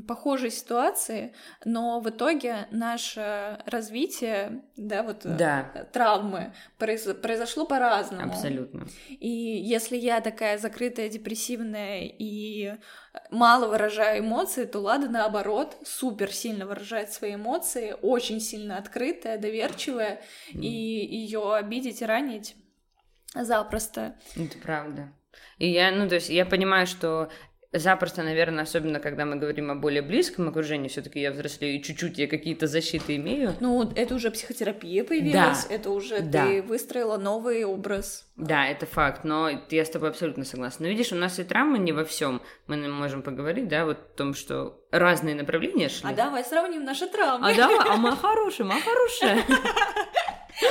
похожие 0.08 0.52
ситуации, 0.52 1.34
но 1.66 2.00
в 2.00 2.10
итоге 2.10 2.68
наше 2.72 3.60
развитие, 3.66 4.62
да, 4.78 5.04
вот 5.04 5.26
э, 5.26 5.36
Да, 5.38 5.88
травмы 5.94 6.54
произ- 6.80 7.14
произошло 7.14 7.66
по-разному. 7.66 8.32
абсолютно. 8.32 8.88
И 9.10 9.30
если 9.30 9.98
я 9.98 10.22
такая 10.22 10.58
закрытая, 10.58 11.10
депрессивная 11.10 12.02
и 12.04 12.74
мало 13.30 13.68
выражаю 13.68 14.22
эмоции, 14.24 14.66
то 14.66 14.80
Лада 14.80 15.10
наоборот 15.10 15.78
супер 15.84 16.32
сильно 16.32 16.66
выражает 16.66 17.12
свои 17.12 17.36
эмоции, 17.36 17.96
очень 18.02 18.40
сильно 18.40 18.78
открытая, 18.78 19.38
доверчивая, 19.38 20.22
и 20.54 20.68
ее 20.68 21.56
обидеть 21.56 22.02
и 22.02 22.06
ранить 22.06 22.56
запросто. 23.36 24.16
Это 24.36 24.58
правда. 24.58 25.12
И 25.58 25.70
я, 25.70 25.92
ну, 25.92 26.10
то 26.10 26.16
есть 26.16 26.30
я 26.30 26.46
понимаю, 26.46 26.88
что 26.88 27.30
запросто, 27.74 28.24
наверное, 28.24 28.64
особенно 28.64 29.00
когда 29.00 29.26
мы 29.26 29.38
говорим 29.38 29.72
о 29.72 29.76
более 29.76 30.02
близком 30.02 30.50
окружении, 30.50 30.90
все-таки 30.90 31.20
я 31.22 31.32
взрослею 31.32 31.80
и 31.80 31.84
чуть-чуть 31.84 32.18
я 32.18 32.28
какие-то 32.28 32.68
защиты 32.68 33.16
имею. 33.16 33.56
Ну, 33.60 33.90
это 33.96 34.16
уже 34.16 34.32
психотерапия 34.32 35.04
появилась, 35.04 35.66
да. 35.66 35.74
это 35.74 35.90
уже 35.92 36.22
да. 36.22 36.46
ты 36.46 36.62
выстроила 36.62 37.18
новый 37.18 37.64
образ. 37.64 38.28
Да, 38.36 38.68
это 38.68 38.86
факт, 38.86 39.24
но 39.24 39.50
я 39.70 39.86
с 39.86 39.90
тобой 39.90 40.10
абсолютно 40.10 40.44
согласна. 40.44 40.86
Но 40.86 40.90
видишь, 40.90 41.12
у 41.12 41.16
нас 41.16 41.40
и 41.40 41.44
травмы 41.44 41.80
не 41.80 41.94
во 41.94 42.04
всем. 42.04 42.42
Мы 42.68 42.76
можем 42.90 43.22
поговорить, 43.22 43.68
да, 43.68 43.86
вот 43.86 43.98
о 43.98 44.18
том, 44.18 44.34
что 44.34 44.84
разные 44.92 45.36
направления 45.36 45.90
шли. 45.90 46.10
А 46.10 46.14
давай 46.14 46.44
сравним 46.44 46.84
наши 46.84 47.08
травмы. 47.08 47.52
А 47.52 47.56
давай, 47.56 47.88
а 47.88 47.96
мы 47.98 48.16
хорошие, 48.16 48.66
мы 48.66 48.82
хорошие. 48.82 49.44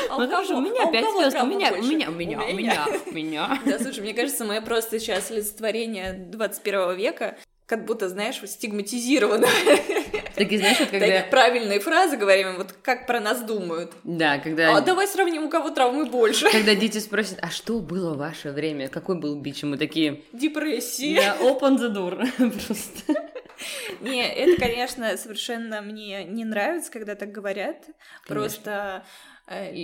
А 0.09 0.17
у 0.17 0.29
кого? 0.29 0.59
У 0.59 0.61
меня 0.61 0.87
пять 0.91 1.07
звезд, 1.11 1.37
у 1.43 1.47
меня, 1.47 1.73
у 1.73 1.83
меня, 1.83 2.09
у 2.09 2.13
меня, 2.13 2.41
у 2.41 2.55
меня, 2.55 2.87
у 3.07 3.11
меня. 3.15 3.61
Да, 3.65 3.79
слушай, 3.79 4.01
мне 4.01 4.15
кажется, 4.15 4.45
мы 4.45 4.61
просто 4.61 4.99
сейчас 4.99 5.31
олицетворение 5.31 6.13
21 6.13 6.97
века, 6.97 7.37
как 7.67 7.85
будто, 7.85 8.09
знаешь, 8.09 8.41
стигматизировано. 8.45 9.47
Такие, 10.35 10.59
знаешь, 10.59 10.81
вот 10.81 10.89
когда... 10.89 11.07
Такие 11.07 11.27
правильные 11.31 11.79
фразы 11.81 12.17
говорим, 12.17 12.57
вот 12.57 12.73
как 12.83 13.07
про 13.07 13.21
нас 13.21 13.43
думают. 13.43 13.93
Да, 14.05 14.39
когда... 14.39 14.77
А 14.77 14.81
давай 14.81 15.07
сравним, 15.07 15.45
у 15.45 15.49
кого 15.49 15.71
травмы 15.71 16.07
больше. 16.07 16.49
Когда 16.53 16.75
дети 16.75 16.99
спросят, 16.99 17.39
а 17.43 17.51
что 17.51 17.79
было 17.79 18.15
в 18.15 18.19
ваше 18.19 18.51
время? 18.51 18.89
Какой 18.89 19.21
был 19.21 19.37
бич? 19.37 19.63
И 19.63 19.67
мы 19.67 19.77
такие... 19.77 20.23
Депрессия. 20.33 21.17
Да, 21.17 21.37
open 21.47 21.79
the 21.79 21.95
door. 21.95 22.27
Просто. 22.67 23.31
Не, 24.01 24.27
это, 24.29 24.61
конечно, 24.61 25.17
совершенно 25.17 25.83
мне 25.83 26.25
не 26.25 26.45
нравится, 26.45 26.91
когда 26.91 27.15
так 27.15 27.31
говорят. 27.31 27.87
Просто 28.27 29.05
Э, 29.51 29.75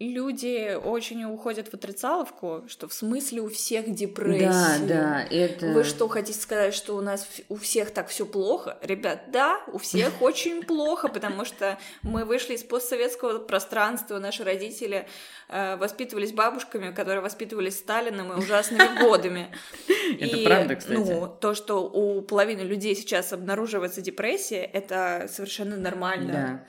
люди 0.00 0.76
очень 0.76 1.24
уходят 1.24 1.68
в 1.68 1.74
отрицаловку, 1.74 2.64
что 2.68 2.86
в 2.86 2.92
смысле 2.92 3.40
у 3.40 3.48
всех 3.48 3.92
депрессия. 3.92 4.86
Да, 4.86 4.86
да, 4.86 5.24
это... 5.24 5.66
Вы 5.66 5.82
что, 5.82 6.06
хотите 6.06 6.38
сказать, 6.38 6.72
что 6.72 6.94
у 6.94 7.00
нас 7.00 7.26
у 7.48 7.56
всех 7.56 7.90
так 7.90 8.08
все 8.08 8.24
плохо? 8.24 8.78
Ребят, 8.80 9.30
да, 9.32 9.60
у 9.72 9.78
всех 9.78 10.12
очень 10.22 10.62
плохо, 10.62 11.08
потому 11.08 11.44
что 11.44 11.78
мы 12.02 12.24
вышли 12.24 12.54
из 12.54 12.62
постсоветского 12.62 13.40
пространства, 13.40 14.18
наши 14.18 14.44
родители 14.44 15.08
э, 15.48 15.76
воспитывались 15.76 16.32
бабушками, 16.32 16.92
которые 16.92 17.20
воспитывались 17.20 17.78
Сталином 17.78 18.32
и 18.32 18.36
ужасными 18.36 19.00
годами. 19.00 19.52
Это 20.20 20.38
правда, 20.44 20.76
кстати. 20.76 20.96
Ну, 20.96 21.26
то, 21.40 21.54
что 21.54 21.88
у 21.88 22.22
половины 22.22 22.60
людей 22.60 22.94
сейчас 22.94 23.32
обнаруживается 23.32 24.00
депрессия, 24.00 24.62
это 24.62 25.28
совершенно 25.28 25.76
нормально. 25.76 26.64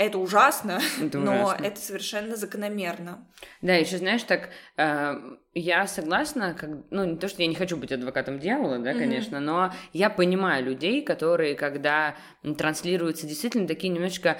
Это 0.00 0.16
ужасно, 0.16 0.80
это 0.98 1.18
но 1.18 1.44
ужасно. 1.44 1.62
это 1.62 1.78
совершенно 1.78 2.34
закономерно. 2.34 3.28
Да, 3.60 3.74
еще 3.74 3.98
знаешь, 3.98 4.22
так 4.22 4.48
э, 4.78 5.14
я 5.52 5.86
согласна, 5.86 6.54
как, 6.58 6.70
ну 6.88 7.04
не 7.04 7.16
то, 7.16 7.28
что 7.28 7.42
я 7.42 7.48
не 7.48 7.54
хочу 7.54 7.76
быть 7.76 7.92
адвокатом 7.92 8.38
дьявола, 8.38 8.78
да, 8.78 8.92
mm-hmm. 8.92 8.98
конечно, 8.98 9.40
но 9.40 9.74
я 9.92 10.08
понимаю 10.08 10.64
людей, 10.64 11.02
которые, 11.02 11.54
когда 11.54 12.16
транслируются 12.56 13.26
действительно 13.26 13.68
такие 13.68 13.92
немножечко 13.92 14.38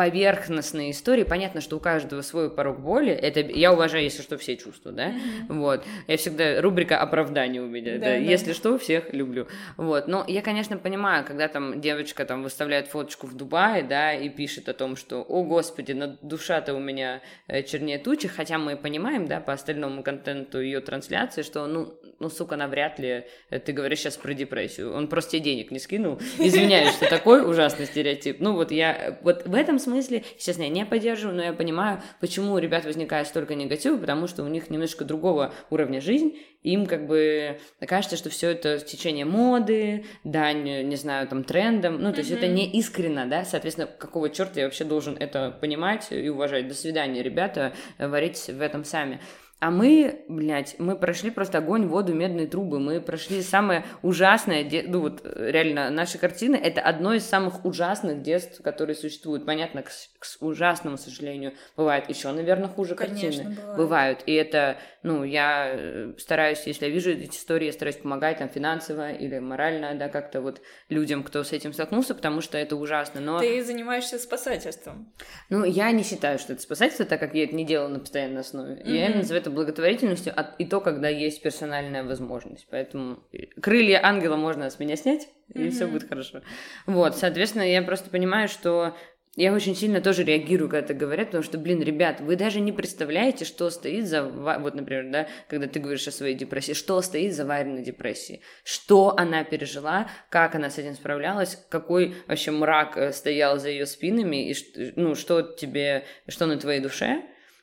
поверхностные 0.00 0.92
истории. 0.92 1.24
Понятно, 1.24 1.60
что 1.60 1.76
у 1.76 1.78
каждого 1.78 2.22
свой 2.22 2.48
порог 2.48 2.80
боли. 2.80 3.12
Это 3.12 3.40
я 3.40 3.70
уважаю, 3.70 4.02
если 4.02 4.22
что, 4.22 4.38
все 4.38 4.56
чувства, 4.56 4.92
да. 4.92 5.08
Mm-hmm. 5.08 5.58
Вот. 5.58 5.84
Я 6.06 6.16
всегда 6.16 6.62
рубрика 6.62 6.98
оправдания 6.98 7.60
у 7.60 7.66
меня. 7.66 7.92
Да, 7.92 7.98
да. 7.98 8.06
да. 8.06 8.14
Если 8.14 8.54
что, 8.54 8.78
всех 8.78 9.12
люблю. 9.12 9.46
Вот. 9.76 10.08
Но 10.08 10.24
я, 10.26 10.40
конечно, 10.40 10.78
понимаю, 10.78 11.26
когда 11.26 11.48
там 11.48 11.82
девочка 11.82 12.24
там 12.24 12.42
выставляет 12.42 12.88
фоточку 12.88 13.26
в 13.26 13.34
Дубае, 13.34 13.82
да, 13.82 14.14
и 14.14 14.30
пишет 14.30 14.70
о 14.70 14.72
том, 14.72 14.96
что, 14.96 15.20
о 15.20 15.42
господи, 15.42 15.92
на 15.92 16.16
душа-то 16.22 16.72
у 16.72 16.80
меня 16.80 17.20
э, 17.46 17.62
чернее 17.62 17.98
тучи, 17.98 18.26
хотя 18.26 18.56
мы 18.56 18.76
понимаем, 18.78 19.26
да, 19.26 19.40
по 19.40 19.52
остальному 19.52 20.02
контенту 20.02 20.62
ее 20.62 20.80
трансляции, 20.80 21.42
что, 21.42 21.66
ну, 21.66 21.92
ну, 22.20 22.28
сука, 22.28 22.56
навряд 22.56 22.98
ли 22.98 23.24
э, 23.48 23.58
ты 23.58 23.72
говоришь 23.72 24.00
сейчас 24.00 24.18
про 24.18 24.34
депрессию. 24.34 24.94
Он 24.94 25.08
просто 25.08 25.32
тебе 25.32 25.40
денег 25.40 25.70
не 25.70 25.78
скинул. 25.78 26.20
Извиняюсь, 26.38 26.92
что 26.94 27.08
такой 27.08 27.48
ужасный 27.48 27.86
стереотип. 27.86 28.40
Ну, 28.40 28.52
вот 28.52 28.70
я, 28.70 29.18
вот 29.22 29.46
в 29.46 29.54
этом 29.54 29.78
смысле, 29.78 30.22
естественно, 30.36 30.66
я 30.66 30.70
не 30.70 30.84
поддерживаю, 30.84 31.34
но 31.34 31.42
я 31.42 31.52
понимаю, 31.54 32.02
почему 32.20 32.52
у 32.52 32.58
ребят 32.58 32.84
возникает 32.84 33.26
столько 33.26 33.54
негатива, 33.54 33.96
потому 33.96 34.26
что 34.26 34.44
у 34.44 34.48
них 34.48 34.68
немножко 34.68 35.06
другого 35.06 35.54
уровня 35.70 36.02
жизнь, 36.02 36.36
им 36.62 36.84
как 36.84 37.06
бы 37.06 37.58
кажется, 37.86 38.18
что 38.18 38.28
все 38.28 38.50
это 38.50 38.78
течение 38.80 39.24
моды, 39.24 40.04
дань, 40.22 40.86
не 40.86 40.96
знаю, 40.96 41.26
там, 41.26 41.42
трендам, 41.42 42.02
ну, 42.02 42.12
то 42.12 42.18
есть 42.18 42.30
mm-hmm. 42.30 42.36
это 42.36 42.48
не 42.48 42.70
искренно, 42.78 43.26
да, 43.26 43.46
соответственно, 43.46 43.86
какого 43.86 44.28
черта 44.28 44.60
я 44.60 44.66
вообще 44.66 44.84
должен 44.84 45.16
это 45.18 45.56
понимать 45.58 46.08
и 46.10 46.28
уважать. 46.28 46.68
До 46.68 46.74
свидания, 46.74 47.22
ребята, 47.22 47.72
варить 47.98 48.48
в 48.48 48.60
этом 48.60 48.84
сами. 48.84 49.20
А 49.60 49.70
мы, 49.70 50.24
блядь, 50.26 50.76
мы 50.78 50.96
прошли 50.96 51.30
просто 51.30 51.58
огонь, 51.58 51.86
воду, 51.86 52.14
медные 52.14 52.46
трубы. 52.46 52.80
Мы 52.80 52.98
прошли 52.98 53.42
самое 53.42 53.84
ужасное, 54.00 54.66
ну 54.86 55.00
вот 55.00 55.20
реально, 55.22 55.90
наши 55.90 56.16
картины— 56.16 56.56
это 56.62 56.80
одно 56.80 57.12
из 57.12 57.26
самых 57.26 57.66
ужасных 57.66 58.22
детств, 58.22 58.62
которые 58.62 58.96
существуют. 58.96 59.44
Понятно, 59.44 59.82
к, 59.82 59.88
к 59.88 60.42
ужасному 60.42 60.96
сожалению, 60.96 61.52
бывает 61.76 62.08
еще, 62.08 62.32
наверное, 62.32 62.68
хуже 62.68 62.94
Конечно, 62.94 63.44
картины. 63.44 63.54
Бывает. 63.54 63.76
бывают. 63.76 64.22
И 64.24 64.32
это, 64.32 64.78
ну, 65.02 65.24
я 65.24 65.72
э, 65.74 66.14
стараюсь, 66.16 66.62
если 66.64 66.86
я 66.86 66.90
вижу 66.90 67.10
эти 67.10 67.36
истории, 67.36 67.66
я 67.66 67.72
стараюсь 67.72 67.98
помогать 67.98 68.38
там 68.38 68.48
финансово 68.48 69.12
или 69.12 69.40
морально, 69.40 69.94
да, 69.94 70.08
как-то 70.08 70.40
вот 70.40 70.62
людям, 70.88 71.22
кто 71.22 71.44
с 71.44 71.52
этим 71.52 71.74
столкнулся, 71.74 72.14
потому 72.14 72.40
что 72.40 72.56
это 72.56 72.76
ужасно. 72.76 73.20
Но... 73.20 73.40
Ты 73.40 73.62
занимаешься 73.62 74.18
спасательством. 74.18 75.12
Ну, 75.50 75.64
я 75.64 75.90
не 75.90 76.02
считаю, 76.02 76.38
что 76.38 76.54
это 76.54 76.62
спасательство, 76.62 77.04
так 77.04 77.20
как 77.20 77.34
я 77.34 77.44
это 77.44 77.54
не 77.54 77.66
делаю 77.66 77.90
на 77.90 77.98
постоянной 77.98 78.40
основе. 78.40 78.76
Mm-hmm. 78.76 78.90
Я 78.90 79.14
называю 79.14 79.42
это 79.42 79.49
благотворительностью, 79.50 80.32
а 80.36 80.54
и 80.58 80.64
то, 80.64 80.80
когда 80.80 81.08
есть 81.08 81.42
персональная 81.42 82.04
возможность. 82.04 82.66
Поэтому 82.70 83.20
крылья 83.60 84.00
ангела 84.02 84.36
можно 84.36 84.70
с 84.70 84.78
меня 84.78 84.96
снять, 84.96 85.28
и 85.52 85.58
mm-hmm. 85.58 85.70
все 85.70 85.86
будет 85.86 86.08
хорошо. 86.08 86.40
Вот, 86.86 87.16
соответственно, 87.16 87.62
я 87.62 87.82
просто 87.82 88.10
понимаю, 88.10 88.48
что 88.48 88.94
я 89.36 89.52
очень 89.52 89.76
сильно 89.76 90.00
тоже 90.00 90.24
реагирую, 90.24 90.68
когда 90.68 90.84
это 90.84 90.92
говорят, 90.92 91.28
потому 91.28 91.44
что, 91.44 91.56
блин, 91.56 91.80
ребят, 91.80 92.20
вы 92.20 92.34
даже 92.34 92.58
не 92.60 92.72
представляете, 92.72 93.44
что 93.44 93.70
стоит 93.70 94.08
за... 94.08 94.24
Вот, 94.24 94.74
например, 94.74 95.06
да, 95.10 95.28
когда 95.48 95.68
ты 95.68 95.78
говоришь 95.78 96.08
о 96.08 96.10
своей 96.10 96.34
депрессии, 96.34 96.72
что 96.72 97.00
стоит 97.00 97.34
за 97.34 97.44
Вариной 97.46 97.84
депрессией, 97.84 98.42
что 98.64 99.14
она 99.16 99.44
пережила, 99.44 100.10
как 100.30 100.56
она 100.56 100.68
с 100.68 100.78
этим 100.78 100.94
справлялась, 100.94 101.64
какой 101.68 102.16
вообще 102.26 102.50
мрак 102.50 102.96
э, 102.96 103.12
стоял 103.12 103.58
за 103.58 103.68
ее 103.68 103.86
спинами, 103.86 104.50
и 104.50 104.92
ну, 104.96 105.14
что 105.14 105.42
тебе, 105.42 106.04
что 106.26 106.46
на 106.46 106.58
твоей 106.58 106.80
душе, 106.80 107.22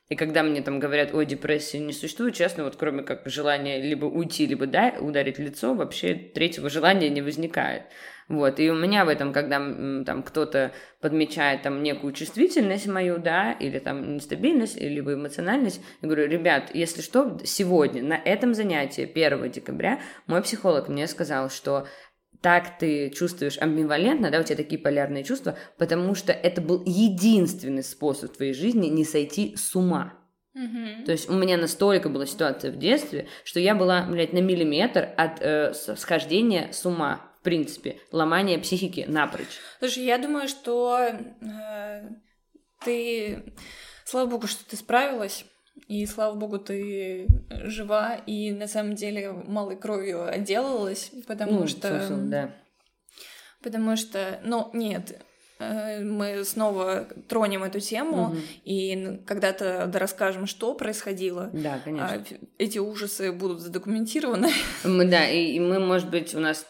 и 0.10 0.16
когда 0.16 0.42
мне 0.44 0.62
там 0.62 0.80
говорят, 0.80 1.14
ой, 1.14 1.26
депрессии 1.26 1.78
не 1.78 1.94
существует, 1.94 2.36
честно, 2.36 2.64
вот 2.64 2.76
кроме 2.78 3.04
как 3.04 3.24
желания 3.26 3.82
либо 3.82 4.06
уйти, 4.06 4.46
либо 4.46 4.66
да, 4.66 4.96
ударить 5.00 5.40
лицо, 5.40 5.74
вообще 5.74 6.14
третьего 6.14 6.70
желания 6.70 7.10
не 7.10 7.22
возникает. 7.22 7.84
Вот, 8.30 8.60
и 8.60 8.70
у 8.70 8.76
меня 8.76 9.06
в 9.06 9.10
этом, 9.10 9.32
когда 9.32 9.58
там 9.58 10.22
кто-то 10.22 10.74
подмечает 11.00 11.62
там 11.62 11.82
некую 11.82 12.12
чувствительность 12.12 12.86
мою, 12.86 13.20
да, 13.20 13.54
или 13.54 13.80
там 13.80 14.16
нестабильность, 14.16 14.80
либо 14.80 15.14
эмоциональность, 15.14 15.82
я 16.02 16.10
говорю, 16.10 16.28
ребят, 16.28 16.72
если 16.74 17.02
что, 17.02 17.38
сегодня, 17.46 18.04
на 18.04 18.16
этом 18.18 18.54
занятии, 18.54 19.10
1 19.10 19.50
декабря, 19.50 20.02
мой 20.26 20.42
психолог 20.42 20.90
мне 20.90 21.08
сказал, 21.08 21.50
что 21.50 21.88
так 22.42 22.78
ты 22.78 23.10
чувствуешь 23.10 23.58
амбивалентно, 23.58 24.32
да, 24.32 24.40
у 24.40 24.44
тебя 24.44 24.56
такие 24.56 24.80
полярные 24.80 25.24
чувства, 25.24 25.58
потому 25.78 26.16
что 26.16 26.32
это 26.32 26.62
был 26.62 26.84
единственный 26.86 27.84
способ 27.84 28.34
в 28.34 28.38
твоей 28.38 28.54
жизни 28.54 28.88
не 28.88 29.06
сойти 29.06 29.56
с 29.56 29.76
ума. 29.76 30.14
Mm-hmm. 30.56 31.06
То 31.06 31.12
есть 31.12 31.30
у 31.30 31.34
меня 31.34 31.58
настолько 31.58 32.10
была 32.10 32.26
ситуация 32.26 32.72
в 32.72 32.78
детстве, 32.78 33.28
что 33.44 33.60
я 33.60 33.76
была, 33.76 34.04
блядь, 34.04 34.34
на 34.34 34.40
миллиметр 34.40 35.10
от 35.16 35.42
э, 35.42 35.74
схождения 35.74 36.72
с 36.72 36.86
ума 36.86 37.28
принципе, 37.48 38.02
ломание 38.12 38.60
психики 38.60 39.06
напрочь. 39.08 39.62
Слушай, 39.80 40.04
я 40.04 40.18
думаю, 40.18 40.50
что 40.50 41.00
э, 41.00 42.10
ты, 42.84 43.54
слава 44.04 44.30
богу, 44.30 44.48
что 44.48 44.70
ты 44.70 44.76
справилась. 44.76 45.46
И 45.88 46.06
слава 46.06 46.36
богу, 46.36 46.60
ты 46.60 47.28
жива 47.50 48.16
и 48.26 48.52
на 48.52 48.68
самом 48.68 48.96
деле 48.96 49.32
малой 49.32 49.78
кровью 49.78 50.28
отделалась, 50.28 51.12
потому 51.28 51.62
ну, 51.62 51.68
что... 51.68 52.06
Смысл, 52.06 52.22
да. 52.30 52.52
Потому 53.64 53.96
что, 53.96 54.40
ну, 54.44 54.70
нет, 54.74 55.20
э, 55.60 56.04
мы 56.04 56.44
снова 56.44 57.08
тронем 57.28 57.64
эту 57.64 57.80
тему, 57.80 58.28
угу. 58.28 58.38
и 58.66 59.20
когда-то 59.26 59.90
расскажем, 59.94 60.46
что 60.46 60.74
происходило. 60.74 61.50
Да, 61.54 61.80
конечно. 61.84 62.24
Эти 62.58 62.80
ужасы 62.80 63.32
будут 63.32 63.62
задокументированы. 63.62 64.50
Мы, 64.84 65.06
да, 65.06 65.28
и, 65.28 65.54
и 65.54 65.60
мы, 65.60 65.80
может 65.80 66.10
быть, 66.10 66.36
у 66.36 66.40
нас 66.40 66.66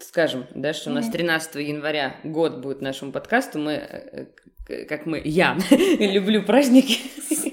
скажем, 0.00 0.46
да, 0.54 0.74
что 0.74 0.90
у 0.90 0.92
нас 0.92 1.08
13 1.08 1.54
января 1.56 2.16
год 2.22 2.58
будет 2.58 2.82
нашему 2.82 3.12
подкасту, 3.12 3.58
мы, 3.58 3.72
э, 3.72 4.26
э, 4.68 4.84
как 4.84 5.06
мы, 5.06 5.22
я 5.24 5.56
люблю 5.70 6.42
праздники. 6.42 6.98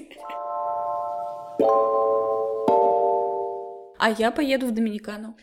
А 3.97 4.09
я 4.11 4.29
поеду 4.29 4.67
в 4.67 4.71
Доминикану. 4.71 5.35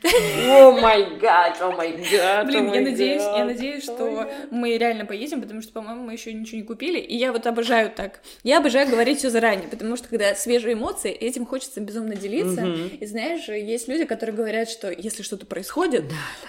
О 0.47 0.73
май 0.73 1.17
гад, 1.17 1.61
о 1.61 1.73
май 1.73 1.97
гад. 2.13 2.47
Блин, 2.47 2.73
я 2.73 2.81
надеюсь, 2.83 3.23
я 3.23 3.45
надеюсь, 3.45 3.83
что 3.83 4.31
мы 4.51 4.77
реально 4.77 5.07
поедем, 5.07 5.41
потому 5.41 5.63
что, 5.63 5.73
по-моему, 5.73 6.05
мы 6.05 6.13
еще 6.13 6.33
ничего 6.33 6.59
не 6.59 6.63
купили. 6.63 6.99
И 6.99 7.17
я 7.17 7.33
вот 7.33 7.47
обожаю 7.47 7.91
так. 7.91 8.21
Я 8.45 8.59
обожаю 8.59 8.89
говорить 8.89 9.19
все 9.19 9.31
заранее, 9.31 9.69
потому 9.69 9.97
что 9.97 10.09
когда 10.09 10.35
свежие 10.35 10.75
эмоции, 10.75 11.11
этим 11.11 11.47
хочется 11.47 11.81
безумно 11.81 12.15
делиться. 12.15 12.65
И 13.01 13.07
знаешь, 13.07 13.49
есть 13.49 13.89
люди, 13.89 14.05
которые 14.05 14.37
говорят, 14.37 14.69
что 14.69 14.91
если 14.91 15.23
что-то 15.23 15.47
происходит, 15.47 16.05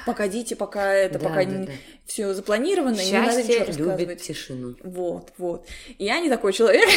погодите, 0.05 0.55
пока 0.55 0.93
это, 0.93 1.19
пока 1.19 1.43
все 2.05 2.33
запланировано, 2.33 2.97
Счастье 2.97 3.19
не 3.19 3.25
надо 3.25 3.71
ничего 3.71 3.97
любит 3.97 4.21
тишину. 4.21 4.75
Вот, 4.83 5.31
вот. 5.37 5.65
И 5.97 6.05
я 6.05 6.19
не 6.19 6.29
такой 6.29 6.53
человек. 6.53 6.87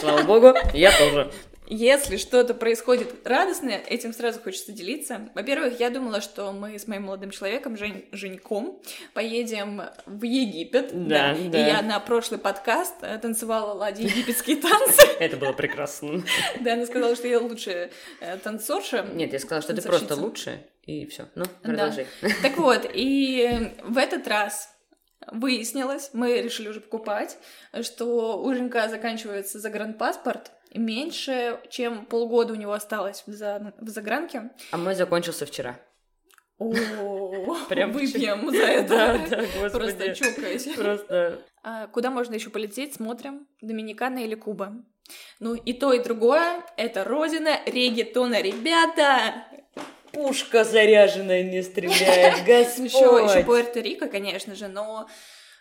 Слава 0.00 0.22
богу, 0.22 0.54
я 0.74 0.90
тоже. 0.90 1.30
Если 1.68 2.16
что-то 2.16 2.54
происходит 2.54 3.26
радостное, 3.26 3.78
этим 3.78 4.12
сразу 4.12 4.40
хочется 4.40 4.72
делиться. 4.72 5.28
Во-первых, 5.34 5.80
я 5.80 5.90
думала, 5.90 6.20
что 6.20 6.52
мы 6.52 6.78
с 6.78 6.86
моим 6.86 7.04
молодым 7.04 7.30
человеком, 7.30 7.76
Жень, 7.76 8.04
Женьком, 8.12 8.80
поедем 9.14 9.82
в 10.06 10.22
Египет. 10.22 10.90
Да, 10.92 11.34
да. 11.34 11.58
И 11.58 11.66
я 11.66 11.82
на 11.82 11.98
прошлый 11.98 12.38
подкаст 12.38 12.94
э, 13.02 13.18
танцевала 13.18 13.72
ладьи 13.72 14.06
египетские 14.06 14.56
танцы. 14.56 15.02
Это 15.20 15.36
было 15.36 15.52
прекрасно. 15.52 16.22
Да, 16.60 16.74
она 16.74 16.86
сказала, 16.86 17.16
что 17.16 17.26
я 17.26 17.40
лучшая 17.40 17.90
э, 18.20 18.36
танцорша. 18.38 19.02
Нет, 19.12 19.32
я 19.32 19.38
сказала, 19.40 19.62
что 19.62 19.74
ты 19.74 19.82
просто 19.82 20.14
лучше, 20.14 20.64
и 20.84 21.06
все. 21.06 21.28
Ну, 21.34 21.44
Да. 21.44 21.50
продолжи. 21.62 22.06
Так 22.42 22.56
вот, 22.58 22.88
и 22.92 23.72
в 23.82 23.98
этот 23.98 24.28
раз 24.28 24.70
выяснилось, 25.32 26.10
мы 26.12 26.40
решили 26.40 26.68
уже 26.68 26.80
покупать, 26.80 27.38
что 27.82 28.40
у 28.40 28.54
Женька 28.54 28.88
заканчивается 28.88 29.58
загранпаспорт, 29.58 30.52
меньше, 30.74 31.60
чем 31.70 32.06
полгода 32.06 32.52
у 32.52 32.56
него 32.56 32.72
осталось 32.72 33.22
в, 33.26 33.32
за- 33.32 33.74
в 33.80 33.88
загранке. 33.88 34.50
А 34.70 34.76
мой 34.76 34.94
закончился 34.94 35.46
вчера. 35.46 35.78
О, 36.58 36.72
Прям 37.68 37.92
выпьем 37.92 38.50
за 38.50 38.62
это. 38.62 39.20
Просто 39.70 40.14
чокаясь. 40.14 40.64
Просто 40.74 41.40
А 41.62 41.86
Куда 41.88 42.10
можно 42.10 42.34
еще 42.34 42.50
полететь? 42.50 42.94
Смотрим. 42.94 43.46
Доминикана 43.60 44.20
или 44.20 44.34
Куба? 44.34 44.72
Ну, 45.38 45.54
и 45.54 45.72
то, 45.72 45.92
и 45.92 46.02
другое— 46.02 46.62
это 46.76 47.04
родина 47.04 47.60
регетона. 47.66 48.40
Ребята! 48.40 49.44
пушка 50.12 50.64
заряженная 50.64 51.42
не 51.42 51.62
стреляет, 51.62 52.46
Еще, 52.48 52.84
еще 52.84 53.22
Господь. 53.22 53.44
Пуэрто-Рико, 53.44 54.08
конечно 54.08 54.54
же, 54.54 54.66
но 54.68 55.06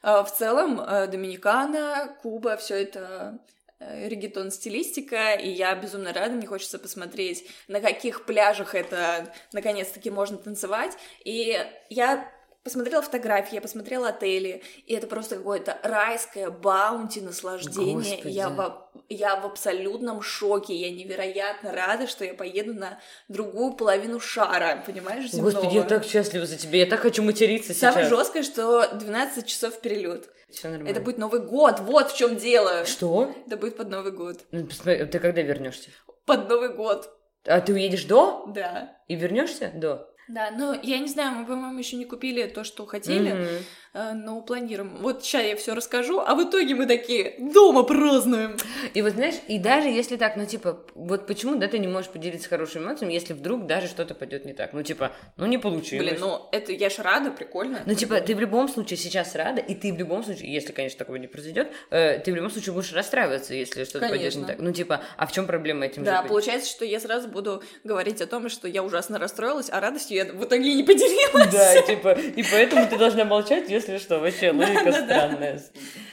э, 0.01 0.23
в 0.23 0.31
целом 0.31 0.79
э, 0.79 1.07
Доминикана, 1.07 2.15
Куба, 2.21 2.55
все 2.55 2.75
это 2.83 3.37
регетон 3.79 4.51
стилистика, 4.51 5.33
и 5.33 5.49
я 5.49 5.75
безумно 5.75 6.13
рада, 6.13 6.33
мне 6.33 6.47
хочется 6.47 6.79
посмотреть, 6.79 7.47
на 7.67 7.81
каких 7.81 8.25
пляжах 8.25 8.75
это 8.75 9.33
наконец-таки 9.51 10.09
можно 10.09 10.37
танцевать. 10.37 10.97
И 11.23 11.57
я 11.89 12.31
посмотрела 12.65 13.03
фотографии, 13.03 13.55
я 13.55 13.61
посмотрела 13.61 14.09
отели, 14.09 14.63
и 14.87 14.93
это 14.95 15.05
просто 15.05 15.37
какое-то 15.37 15.77
райское 15.83 16.49
баунти, 16.49 17.21
наслаждение. 17.21 18.15
Господи. 18.15 18.33
Я 18.33 18.49
в, 18.49 18.89
я 19.07 19.35
в 19.35 19.45
абсолютном 19.45 20.23
шоке, 20.23 20.73
я 20.75 20.89
невероятно 20.89 21.71
рада, 21.71 22.07
что 22.07 22.25
я 22.25 22.33
поеду 22.33 22.73
на 22.73 22.99
другую 23.27 23.73
половину 23.73 24.19
шара, 24.19 24.83
понимаешь, 24.83 25.29
земного. 25.29 25.51
Господи, 25.51 25.75
я 25.75 25.83
так 25.83 26.03
счастлива 26.05 26.47
за 26.47 26.57
тебя, 26.57 26.79
я 26.79 26.85
так 26.87 27.01
хочу 27.01 27.21
материться 27.21 27.75
Самое 27.75 28.07
сейчас. 28.07 28.17
жесткое, 28.17 28.41
что 28.43 28.95
12 28.95 29.45
часов 29.45 29.79
перелет. 29.79 30.27
Все 30.49 30.69
нормально. 30.69 30.89
Это 30.89 31.01
будет 31.01 31.19
Новый 31.19 31.41
год, 31.41 31.79
вот 31.81 32.11
в 32.11 32.17
чем 32.17 32.35
дело. 32.35 32.83
Что? 32.85 33.31
Это 33.45 33.57
будет 33.57 33.77
под 33.77 33.89
Новый 33.89 34.11
год. 34.11 34.39
Ну, 34.51 34.65
посмотри, 34.65 35.05
Ты 35.05 35.19
когда 35.19 35.41
вернешься? 35.43 35.91
Под 36.25 36.49
Новый 36.49 36.69
год, 36.69 37.15
А 37.45 37.61
ты 37.61 37.73
уедешь 37.73 38.05
до 38.05 38.45
да. 38.47 38.97
и 39.07 39.15
вернешься 39.15 39.71
до? 39.75 40.09
Да, 40.27 40.51
но 40.51 40.73
я 40.81 40.99
не 40.99 41.07
знаю, 41.07 41.35
мы, 41.35 41.45
по-моему, 41.45 41.77
еще 41.77 41.97
не 41.97 42.05
купили 42.05 42.47
то, 42.47 42.63
что 42.63 42.85
хотели, 42.85 43.31
Мгм. 43.33 43.63
Э, 43.95 44.13
но 44.13 44.41
планируем. 44.41 44.97
Вот 44.99 45.23
сейчас 45.23 45.43
я 45.43 45.55
все 45.55 45.73
расскажу, 45.73 46.19
а 46.19 46.35
в 46.35 46.43
итоге 46.43 46.75
мы 46.75 46.85
такие 46.85 47.35
дома 47.39 47.83
празднуем. 47.83 48.57
И 48.93 49.01
вот 49.01 49.13
знаешь, 49.13 49.35
и 49.47 49.57
даже 49.57 49.87
если 49.87 50.17
так, 50.17 50.35
ну 50.35 50.45
типа, 50.45 50.79
вот 50.93 51.25
почему, 51.25 51.55
да, 51.55 51.67
ты 51.67 51.79
не 51.79 51.87
можешь 51.87 52.11
поделиться 52.11 52.49
хорошими 52.49 52.83
эмоциями, 52.83 53.13
если 53.13 53.33
вдруг 53.33 53.65
даже 53.65 53.87
что-то 53.87 54.13
пойдет 54.13 54.45
не 54.45 54.53
так. 54.53 54.73
Ну 54.73 54.83
типа, 54.83 55.11
ну 55.37 55.45
не 55.45 55.57
получилось. 55.57 56.07
Блин, 56.07 56.19
ну 56.19 56.41
это 56.51 56.71
я 56.71 56.89
ж 56.89 56.99
рада, 56.99 57.31
прикольно. 57.31 57.81
Ну, 57.85 57.93
типа, 57.93 58.21
ты 58.21 58.35
в 58.35 58.39
любом 58.39 58.67
случае 58.67 58.97
сейчас 58.97 59.35
рада, 59.35 59.61
и 59.61 59.75
ты 59.75 59.93
в 59.93 59.97
любом 59.97 60.23
случае, 60.23 60.53
если, 60.53 60.71
конечно, 60.71 60.99
такого 60.99 61.15
не 61.17 61.27
произойдет, 61.27 61.71
э, 61.89 62.19
ты 62.19 62.31
в 62.31 62.35
любом 62.35 62.49
случае 62.49 62.73
будешь 62.73 62.91
расстраиваться, 62.93 63.53
если 63.53 63.83
что-то 63.83 64.09
пойдет 64.09 64.35
не 64.35 64.45
так. 64.45 64.59
Ну, 64.59 64.71
типа, 64.71 65.01
а 65.17 65.25
в 65.27 65.31
чем 65.31 65.47
проблема 65.47 65.85
этим 65.85 66.03
Да, 66.03 66.23
получается, 66.23 66.69
что 66.69 66.85
я 66.85 66.99
сразу 66.99 67.27
буду 67.27 67.63
говорить 67.83 68.21
о 68.21 68.27
том, 68.27 68.49
что 68.49 68.67
я 68.67 68.83
ужасно 68.83 69.19
расстроилась, 69.19 69.69
а 69.71 69.79
радостью 69.79 70.17
я 70.17 70.25
в 70.25 70.43
итоге 70.43 70.73
не 70.73 70.83
поделилась. 70.83 71.51
Да, 71.51 71.81
типа, 71.81 72.11
и 72.11 72.43
поэтому 72.43 72.87
ты 72.87 72.97
должна 72.97 73.25
молчать, 73.25 73.69
если 73.69 73.84
что, 73.99 74.19
вообще 74.19 74.51
логика 74.51 74.91
странная. 74.91 75.61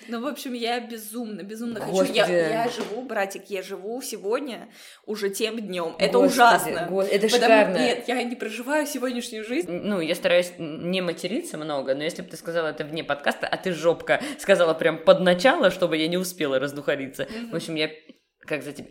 Ну, 0.08 0.20
в 0.20 0.26
общем, 0.26 0.52
я 0.52 0.80
безумно, 0.80 1.42
безумно 1.42 1.80
хочу. 1.80 2.12
Я, 2.12 2.26
я 2.26 2.68
живу, 2.68 3.02
братик, 3.02 3.44
я 3.48 3.62
живу 3.62 4.00
сегодня 4.02 4.68
уже 5.06 5.30
тем 5.30 5.60
днем. 5.60 5.94
Это 5.98 6.18
Господи, 6.18 6.32
ужасно. 6.32 7.04
это 7.10 7.28
шикарно. 7.28 7.78
Нет, 7.78 8.08
я 8.08 8.22
не 8.22 8.36
проживаю 8.36 8.86
сегодняшнюю 8.86 9.44
жизнь. 9.44 9.70
Ну, 9.70 10.00
я 10.00 10.14
стараюсь 10.14 10.52
не 10.58 11.00
материться 11.00 11.56
много, 11.56 11.94
но 11.94 12.02
если 12.02 12.22
бы 12.22 12.28
ты 12.28 12.36
сказала 12.36 12.68
это 12.68 12.84
вне 12.84 13.04
подкаста, 13.04 13.46
а 13.46 13.56
ты 13.56 13.72
жопка 13.72 14.20
сказала 14.38 14.74
прям 14.74 14.98
под 14.98 15.20
начало, 15.20 15.70
чтобы 15.70 15.96
я 15.96 16.08
не 16.08 16.16
успела 16.18 16.58
раздухариться. 16.58 17.28
В 17.50 17.56
общем, 17.56 17.74
я 17.76 17.90
как 18.40 18.62
за 18.62 18.72
тебя 18.72 18.88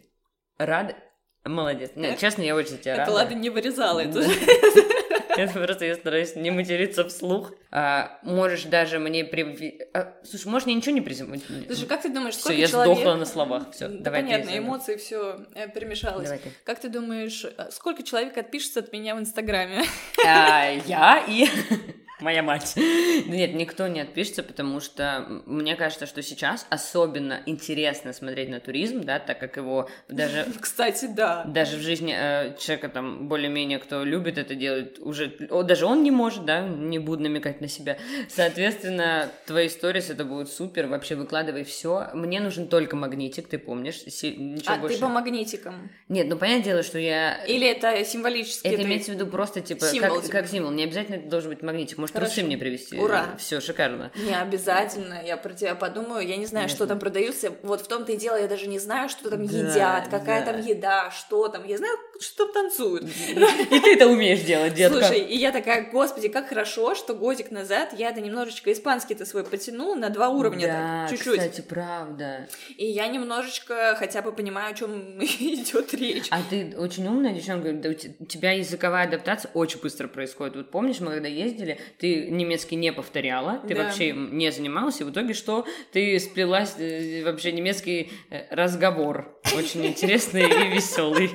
рада. 0.57 0.95
Молодец. 1.43 1.91
Нет, 1.95 2.19
честно, 2.19 2.43
я 2.43 2.55
очень 2.55 2.71
за 2.71 2.77
тебя 2.77 2.93
Это 2.93 3.01
рада. 3.01 3.11
ладно, 3.13 3.35
не 3.35 3.49
вырезала 3.49 3.99
это. 3.99 4.23
Это 5.41 5.59
просто 5.59 5.85
я 5.85 5.95
стараюсь 5.95 6.35
не 6.35 6.51
материться 6.51 7.07
вслух. 7.07 7.53
А, 7.71 8.19
можешь 8.23 8.63
даже 8.63 8.99
мне 8.99 9.23
при... 9.23 9.79
а, 9.93 10.13
слушай, 10.23 10.47
можешь 10.47 10.65
мне 10.65 10.75
ничего 10.75 10.93
не 10.93 11.01
приземлить? 11.01 11.43
Слушай, 11.67 11.87
как 11.87 12.01
ты 12.01 12.09
думаешь, 12.09 12.33
Все, 12.33 12.41
сколько 12.41 12.59
я 12.59 12.67
человек... 12.67 12.97
сдохла 12.97 13.15
на 13.15 13.25
словах. 13.25 13.71
Все, 13.73 13.87
Да 13.87 13.97
давай 14.05 14.21
понятно, 14.23 14.57
эмоции 14.57 14.95
все 14.97 15.45
перемешалось. 15.73 16.25
Давай 16.25 16.39
ты. 16.39 16.51
Как 16.65 16.79
ты 16.79 16.89
думаешь, 16.89 17.45
э, 17.45 17.69
сколько 17.71 18.03
человек 18.03 18.37
отпишется 18.37 18.79
от 18.81 18.91
меня 18.91 19.15
в 19.15 19.19
Инстаграме? 19.19 19.83
А, 20.25 20.69
я 20.85 21.23
и 21.27 21.47
моя 22.21 22.43
мать. 22.43 22.73
Нет, 22.75 23.53
никто 23.53 23.87
не 23.87 24.01
отпишется, 24.01 24.43
потому 24.43 24.79
что 24.79 25.41
мне 25.45 25.75
кажется, 25.75 26.05
что 26.05 26.21
сейчас 26.21 26.65
особенно 26.69 27.41
интересно 27.45 28.13
смотреть 28.13 28.49
на 28.49 28.59
туризм, 28.59 29.01
да, 29.03 29.19
так 29.19 29.39
как 29.39 29.57
его 29.57 29.89
даже 30.09 30.45
Кстати, 30.61 31.05
да. 31.05 31.43
даже 31.45 31.77
в 31.77 31.81
жизни 31.81 32.15
э, 32.17 32.55
человека 32.59 32.89
там 32.89 33.27
более-менее, 33.27 33.79
кто 33.79 34.03
любит 34.03 34.37
это 34.37 34.55
делать, 34.55 34.99
уже 34.99 35.35
о, 35.49 35.63
даже 35.63 35.85
он 35.85 36.03
не 36.03 36.11
может, 36.11 36.45
да, 36.45 36.61
не 36.61 36.99
буду 36.99 37.23
намекать 37.23 37.61
на 37.61 37.67
себя. 37.67 37.97
Соответственно, 38.29 39.29
твои 39.45 39.69
сторис 39.69 40.09
это 40.09 40.25
будет 40.25 40.49
супер, 40.49 40.87
вообще 40.87 41.15
выкладывай 41.15 41.63
все. 41.63 42.07
Мне 42.13 42.39
нужен 42.39 42.67
только 42.67 42.95
магнитик, 42.95 43.47
ты 43.47 43.57
помнишь? 43.59 43.99
Си- 44.07 44.35
ничего 44.35 44.73
А 44.73 44.77
больше. 44.77 44.95
ты 44.97 45.01
по 45.01 45.07
магнитикам? 45.09 45.89
Нет, 46.09 46.27
ну 46.27 46.37
понятное 46.37 46.63
дело, 46.65 46.83
что 46.83 46.97
я 46.97 47.43
Или 47.45 47.67
это 47.67 48.03
символически? 48.03 48.67
это 48.67 48.77
ты- 48.77 48.83
имеется 48.83 49.11
в 49.11 49.15
виду 49.15 49.27
просто 49.27 49.61
типа 49.61 49.85
Символ, 49.85 50.15
как, 50.15 50.23
типа. 50.25 50.37
как 50.37 50.47
символ. 50.47 50.71
Не 50.71 50.83
обязательно 50.83 51.15
это 51.15 51.29
должен 51.29 51.49
быть 51.51 51.61
магнитик. 51.61 51.97
Может, 51.97 52.10
Хорошо. 52.13 52.31
трусы 52.33 52.43
мне 52.43 52.57
привезти. 52.57 52.97
Ура. 52.97 53.35
Все, 53.37 53.59
шикарно. 53.61 54.11
Не 54.15 54.35
обязательно, 54.39 55.21
я 55.25 55.37
про 55.37 55.53
тебя 55.53 55.75
подумаю. 55.75 56.25
Я 56.27 56.37
не 56.37 56.45
знаю, 56.45 56.69
что 56.69 56.85
там 56.87 56.99
продаются. 56.99 57.51
Вот 57.63 57.81
в 57.81 57.87
том-то 57.87 58.11
и 58.11 58.17
дело, 58.17 58.35
я 58.39 58.47
даже 58.47 58.67
не 58.67 58.79
знаю, 58.79 59.09
что 59.09 59.29
там 59.29 59.45
Да, 59.45 59.57
едят, 59.57 60.07
какая 60.09 60.45
да. 60.45 60.51
там 60.53 60.61
еда, 60.61 61.11
что 61.11 61.47
там. 61.47 61.65
Я 61.65 61.77
знаю, 61.77 61.97
что 62.19 62.45
там 62.45 62.53
танцуют. 62.53 63.03
И 63.29 63.79
ты 63.79 63.93
это 63.95 64.07
умеешь 64.07 64.41
делать, 64.41 64.73
детка. 64.73 64.99
Слушай, 64.99 65.19
и 65.21 65.37
я 65.37 65.51
такая, 65.51 65.89
господи, 65.91 66.27
как 66.27 66.47
хорошо, 66.49 66.95
что 66.95 67.13
годик 67.13 67.51
назад 67.51 67.93
я 67.97 68.09
это 68.09 68.21
немножечко 68.21 68.71
испанский-то 68.71 69.25
свой 69.25 69.43
потянула 69.43 69.95
на 69.95 70.09
два 70.09 70.29
уровня, 70.29 70.67
да, 70.67 71.07
чуть-чуть. 71.09 71.39
кстати, 71.39 71.61
правда. 71.61 72.47
И 72.77 72.85
я 72.85 73.07
немножечко 73.07 73.95
хотя 73.97 74.21
бы 74.21 74.31
понимаю, 74.31 74.71
о 74.71 74.73
чем 74.77 75.19
идет 75.23 75.93
речь. 75.93 76.27
А 76.29 76.39
ты 76.49 76.75
очень 76.77 77.07
умная 77.07 77.33
девчонка, 77.33 77.69
у 77.69 78.25
тебя 78.25 78.51
языковая 78.51 79.07
адаптация 79.07 79.51
очень 79.53 79.79
быстро 79.81 80.07
происходит. 80.07 80.55
Вот 80.55 80.71
помнишь, 80.71 80.99
мы 80.99 81.11
когда 81.11 81.27
ездили, 81.27 81.79
ты 82.01 82.31
немецкий 82.31 82.75
не 82.77 82.91
повторяла, 82.91 83.61
ты 83.67 83.75
Да. 83.75 83.83
вообще 83.83 84.09
им 84.09 84.35
не 84.35 84.51
занималась, 84.51 84.99
и 85.01 85.03
в 85.03 85.11
итоге 85.11 85.35
что? 85.35 85.67
Ты 85.91 86.17
сплелась 86.19 86.73
э, 86.79 87.23
вообще 87.23 87.51
немецкий 87.51 88.11
э, 88.31 88.47
разговор. 88.49 89.39
Очень 89.55 89.85
интересный 89.85 90.41
и 90.49 90.73
веселый. 90.73 91.29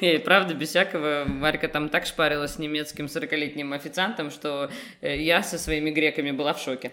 И 0.00 0.16
правда, 0.18 0.54
без 0.54 0.70
всякого, 0.70 1.26
Варька 1.28 1.68
там 1.68 1.90
так 1.90 2.06
шпарилась 2.06 2.52
с 2.52 2.58
немецким 2.58 3.04
40-летним 3.04 3.74
официантом, 3.74 4.30
что 4.30 4.70
э, 5.02 5.20
я 5.20 5.42
со 5.42 5.58
своими 5.58 5.90
греками 5.90 6.30
была 6.30 6.54
в 6.54 6.60
шоке. 6.62 6.92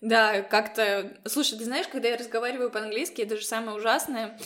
Да, 0.00 0.42
как-то... 0.42 1.12
Слушай, 1.24 1.58
ты 1.58 1.64
знаешь, 1.64 1.88
когда 1.88 2.06
я 2.06 2.16
разговариваю 2.16 2.70
по-английски, 2.70 3.22
это 3.22 3.36
же 3.36 3.44
самое 3.44 3.76
ужасное. 3.76 4.38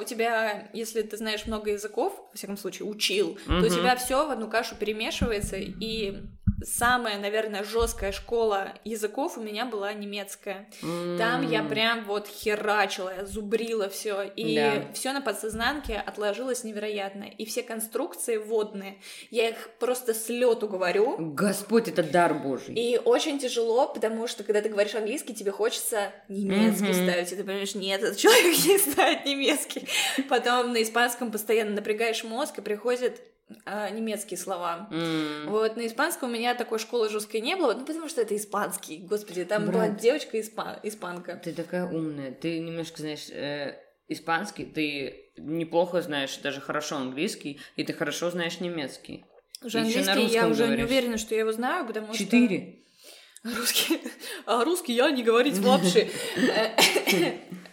У 0.00 0.02
тебя, 0.02 0.68
если 0.72 1.02
ты 1.02 1.16
знаешь 1.16 1.46
много 1.46 1.70
языков, 1.70 2.12
во 2.32 2.36
всяком 2.36 2.56
случае, 2.56 2.88
учил, 2.88 3.38
то 3.46 3.58
у 3.58 3.68
тебя 3.68 3.94
все 3.94 4.26
в 4.26 4.30
одну 4.32 4.50
кашу 4.50 4.74
перемешивается, 4.74 5.58
и 5.58 6.22
самая, 6.62 7.18
наверное, 7.18 7.64
жесткая 7.64 8.12
школа 8.12 8.72
языков 8.84 9.36
у 9.38 9.40
меня 9.42 9.64
была 9.66 9.92
немецкая. 9.92 10.68
Там 10.80 11.48
я 11.50 11.62
прям 11.62 12.04
вот 12.04 12.26
херачила, 12.28 13.12
я 13.16 13.26
зубрила 13.26 13.88
все, 13.88 14.22
и 14.22 14.56
Да. 14.56 14.92
все 14.94 15.12
на 15.12 15.20
подсознанке 15.20 15.96
отложилось 15.96 16.64
невероятно. 16.64 17.24
И 17.24 17.44
все 17.44 17.62
конструкции 17.62 18.36
водные, 18.36 18.98
я 19.30 19.50
их 19.50 19.70
просто 19.78 20.14
с 20.14 20.28
лету 20.28 20.68
говорю. 20.68 21.16
Господь, 21.18 21.88
это 21.88 22.02
дар 22.02 22.34
Божий. 22.34 22.74
И 22.74 22.98
очень 22.98 23.38
тяжело, 23.38 23.88
потому 23.88 24.26
что 24.26 24.44
когда 24.44 24.60
ты 24.62 24.68
говоришь 24.68 24.94
английский, 24.94 25.34
тебе 25.34 25.50
хочется 25.50 26.12
немецкий 26.28 26.84
Мгм. 26.92 26.94
ставить, 27.08 27.32
и 27.32 27.36
ты 27.36 27.44
понимаешь, 27.44 27.74
нет, 27.74 28.02
этот 28.02 28.16
человек 28.16 28.56
не 28.66 28.78
знает 28.78 29.24
немецкий. 29.24 29.88
Потом 30.28 30.72
на 30.72 30.82
испанском 30.82 31.30
постоянно 31.30 31.72
напрягаешь 31.72 32.24
мозг, 32.24 32.58
и 32.58 32.62
приходят 32.62 33.20
а, 33.64 33.90
немецкие 33.90 34.38
слова. 34.38 34.88
М. 34.90 35.48
Вот, 35.48 35.76
на 35.76 35.86
испанском 35.86 36.30
у 36.30 36.32
меня 36.32 36.54
такой 36.54 36.78
школы 36.78 37.08
жесткой 37.08 37.40
не 37.40 37.54
было, 37.56 37.74
ну, 37.74 37.84
потому 37.84 38.08
что 38.08 38.20
это 38.20 38.36
испанский, 38.36 38.98
господи, 38.98 39.44
там 39.44 39.66
была 39.66 39.86
Брат. 39.86 40.00
девочка 40.00 40.38
испа- 40.38 40.80
испанка. 40.82 41.36
Ты 41.36 41.52
такая 41.52 41.86
умная. 41.86 42.32
Ты 42.32 42.58
немножко 42.58 43.00
знаешь 43.02 43.28
э, 43.30 43.78
испанский, 44.08 44.64
ты 44.64 45.30
неплохо 45.36 46.02
знаешь 46.02 46.36
даже 46.38 46.60
хорошо 46.60 46.96
английский, 46.96 47.60
и 47.76 47.84
ты 47.84 47.92
хорошо 47.92 48.30
знаешь 48.30 48.60
немецкий. 48.60 49.24
Уже 49.62 49.78
английский 49.78 50.26
я 50.26 50.48
уже 50.48 50.62
не 50.62 50.68
говоришь. 50.68 50.84
уверена, 50.86 51.18
что 51.18 51.34
я 51.34 51.40
его 51.40 51.52
знаю, 51.52 51.86
потому 51.86 52.08
что... 52.08 52.18
Четыре. 52.24 52.82
Русский, 53.44 54.00
а 54.44 54.64
русский 54.64 54.92
я 54.92 55.10
не 55.10 55.22
говорить 55.22 55.58
вообще. 55.58 56.08
Э, 56.36 56.76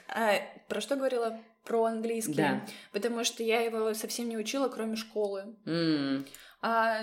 а, 0.08 0.36
Про 0.70 0.82
что 0.82 0.96
говорила? 0.96 1.40
Про 1.64 1.86
английский. 1.86 2.34
Да. 2.34 2.66
Потому 2.92 3.24
что 3.24 3.44
я 3.44 3.62
его 3.62 3.94
совсем 3.94 4.28
не 4.30 4.38
учила, 4.38 4.68
кроме 4.68 4.96
школы. 4.96 5.56
М. 5.66 6.26
А, 6.62 7.02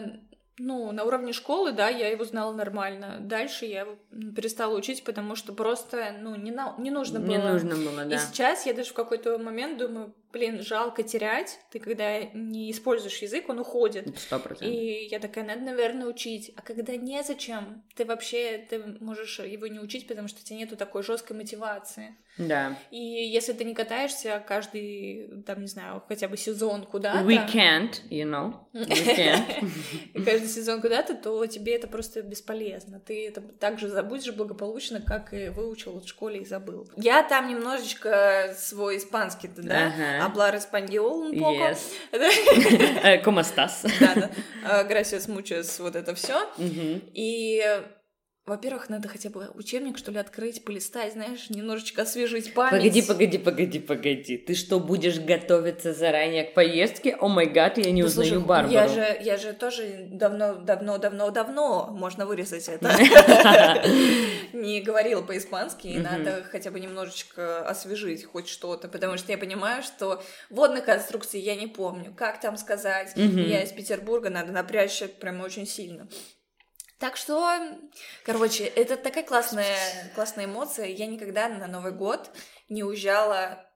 ну, 0.58 0.92
на 0.92 1.04
уровне 1.04 1.32
школы, 1.32 1.72
да, 1.72 1.88
я 1.88 2.08
его 2.08 2.24
знала 2.24 2.52
нормально. 2.52 3.16
Дальше 3.20 3.64
я 3.64 3.80
его 3.80 3.96
перестала 4.36 4.76
учить, 4.76 5.04
потому 5.04 5.34
что 5.34 5.54
просто, 5.54 6.14
ну, 6.20 6.34
не, 6.36 6.50
на- 6.50 6.74
не 6.78 6.90
нужно 6.90 7.20
было. 7.20 7.28
Не 7.28 7.38
нужно 7.38 7.74
было, 7.76 8.04
И 8.06 8.10
да. 8.10 8.18
сейчас 8.18 8.66
я 8.66 8.74
даже 8.74 8.90
в 8.90 8.94
какой-то 8.94 9.38
момент 9.38 9.78
думаю, 9.78 10.14
блин, 10.32 10.62
жалко 10.62 11.02
терять. 11.02 11.60
Ты 11.70 11.78
когда 11.78 12.20
не 12.32 12.70
используешь 12.70 13.18
язык, 13.18 13.48
он 13.48 13.60
уходит. 13.60 14.18
Сто 14.18 14.38
процентов. 14.38 14.68
И 14.68 15.06
я 15.10 15.18
такая, 15.18 15.44
надо, 15.44 15.62
наверное, 15.62 16.06
учить. 16.06 16.52
А 16.56 16.62
когда 16.62 16.96
незачем, 16.96 17.82
ты 17.94 18.04
вообще 18.04 18.58
ты 18.58 18.78
можешь 19.00 19.38
его 19.40 19.66
не 19.66 19.80
учить, 19.80 20.06
потому 20.06 20.28
что 20.28 20.40
у 20.40 20.44
тебя 20.44 20.58
нету 20.58 20.76
такой 20.76 21.02
жесткой 21.02 21.36
мотивации. 21.36 22.16
Да. 22.38 22.76
И 22.90 22.98
если 22.98 23.52
ты 23.52 23.64
не 23.64 23.74
катаешься 23.74 24.42
каждый, 24.46 25.42
там, 25.46 25.60
не 25.60 25.66
знаю, 25.66 26.02
хотя 26.08 26.28
бы 26.28 26.36
сезон 26.36 26.84
куда-то... 26.84 27.20
We 27.20 27.52
can't, 27.52 28.00
you 28.08 28.24
know. 28.24 28.54
We 28.72 28.88
can't. 28.88 29.70
каждый 30.24 30.48
сезон 30.48 30.80
куда-то, 30.80 31.14
то 31.14 31.44
тебе 31.46 31.74
это 31.74 31.86
просто 31.88 32.22
бесполезно. 32.22 33.00
Ты 33.00 33.26
это 33.26 33.40
так 33.40 33.78
же 33.78 33.88
забудешь 33.88 34.32
благополучно, 34.32 35.00
как 35.00 35.34
и 35.34 35.48
выучил 35.48 36.00
в 36.00 36.08
школе 36.08 36.40
и 36.40 36.44
забыл. 36.44 36.88
Я 36.96 37.22
там 37.22 37.48
немножечко 37.48 38.54
свой 38.56 38.98
испанский-то, 38.98 39.62
да? 39.62 40.19
Hablar 40.20 40.54
español 40.54 41.30
un 41.32 41.38
poco. 41.38 41.52
Yes. 41.52 41.92
Э, 42.12 43.20
¿Cómo 43.22 43.40
estás? 43.40 43.82
Да, 44.00 44.14
да. 44.14 44.30
А, 44.64 44.82
Gracias 44.84 45.28
muchas, 45.28 45.78
вот 45.80 45.96
это 45.96 46.14
все. 46.14 46.34
И, 47.14 47.62
во-первых, 48.50 48.88
надо 48.88 49.06
хотя 49.06 49.30
бы 49.30 49.48
учебник, 49.54 49.96
что 49.96 50.10
ли, 50.10 50.18
открыть, 50.18 50.64
полистать, 50.64 51.12
знаешь, 51.12 51.50
немножечко 51.50 52.02
освежить 52.02 52.52
память. 52.52 52.82
Погоди, 52.82 53.02
погоди, 53.02 53.38
погоди, 53.38 53.78
погоди. 53.78 54.36
Ты 54.38 54.56
что, 54.56 54.80
будешь 54.80 55.20
готовиться 55.20 55.94
заранее 55.94 56.42
к 56.42 56.54
поездке? 56.54 57.14
О 57.14 57.28
май 57.28 57.46
гад, 57.46 57.78
я 57.78 57.92
не 57.92 58.02
Ну, 58.02 58.08
узнаю 58.08 58.30
слушай, 58.30 58.44
Барбару. 58.44 58.72
Я 58.72 58.88
же, 58.88 59.18
я 59.22 59.36
же 59.36 59.52
тоже 59.52 60.08
давно, 60.10 60.56
давно, 60.56 60.98
давно, 60.98 61.30
давно, 61.30 61.90
можно 61.92 62.26
вырезать 62.26 62.68
это, 62.68 62.88
не 64.52 64.80
говорила 64.80 65.22
по-испански, 65.22 65.86
и 65.86 65.98
надо 65.98 66.42
хотя 66.50 66.72
бы 66.72 66.80
немножечко 66.80 67.60
освежить 67.60 68.24
хоть 68.24 68.48
что-то, 68.48 68.88
потому 68.88 69.16
что 69.16 69.30
я 69.30 69.38
понимаю, 69.38 69.84
что 69.84 70.20
водных 70.50 70.86
конструкций 70.86 71.38
я 71.38 71.54
не 71.54 71.68
помню, 71.68 72.12
как 72.16 72.40
там 72.40 72.56
сказать. 72.56 73.12
Я 73.14 73.62
из 73.62 73.70
Петербурга, 73.70 74.28
надо 74.28 74.50
напрячься 74.50 75.06
прям 75.06 75.40
очень 75.40 75.68
сильно. 75.68 76.08
Так 77.00 77.16
что, 77.16 77.58
короче, 78.24 78.64
это 78.64 78.96
такая 78.96 79.24
классная, 79.24 79.74
классная 80.14 80.44
эмоция. 80.44 80.86
Я 80.86 81.06
никогда 81.06 81.48
на 81.48 81.66
Новый 81.66 81.92
год 81.92 82.30
не 82.68 82.84
уезжала 82.84 83.66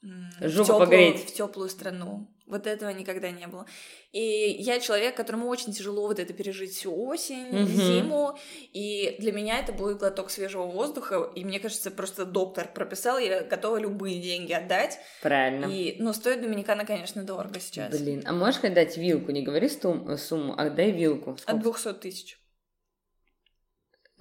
в 0.00 0.48
Жопу 0.48 0.78
погреть. 0.78 1.28
в 1.28 1.34
теплую 1.34 1.68
страну. 1.68 2.28
Вот 2.46 2.66
этого 2.66 2.88
никогда 2.90 3.30
не 3.30 3.46
было. 3.48 3.66
И 4.12 4.20
я 4.20 4.78
человек, 4.80 5.16
которому 5.16 5.48
очень 5.48 5.72
тяжело 5.72 6.06
вот 6.06 6.18
это 6.20 6.32
пережить 6.32 6.72
всю 6.72 6.96
осень, 7.04 7.48
Мгм. 7.48 7.66
зиму. 7.66 8.38
И 8.72 9.16
для 9.18 9.32
меня 9.32 9.58
это 9.58 9.72
будет 9.72 9.98
глоток 9.98 10.30
свежего 10.30 10.62
воздуха. 10.62 11.30
И 11.34 11.44
мне 11.44 11.58
кажется, 11.60 11.90
просто 11.90 12.24
доктор 12.24 12.68
прописал, 12.72 13.18
я 13.18 13.42
готова 13.42 13.76
любые 13.78 14.20
деньги 14.20 14.52
отдать. 14.52 14.98
Правильно. 15.20 15.66
И, 15.66 15.96
ну, 16.00 16.12
стоит 16.14 16.40
Доминикана, 16.40 16.86
конечно, 16.86 17.22
дорого 17.24 17.58
сейчас. 17.60 17.90
Блин, 18.00 18.22
а 18.24 18.32
можешь 18.32 18.60
хоть 18.60 18.72
дать 18.72 18.96
вилку? 18.96 19.32
Не 19.32 19.42
говори 19.42 19.68
сумму, 19.68 20.54
а 20.56 20.70
дай 20.70 20.92
вилку. 20.92 21.32
От 21.32 21.40
Сколько? 21.40 21.60
200 21.60 21.92
тысяч. 21.94 22.37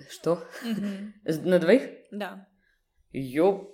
Что? 0.10 0.44
С- 1.26 1.40
На 1.44 1.60
двоих? 1.60 1.84
Да. 2.12 2.48
Ёп. 3.12 3.74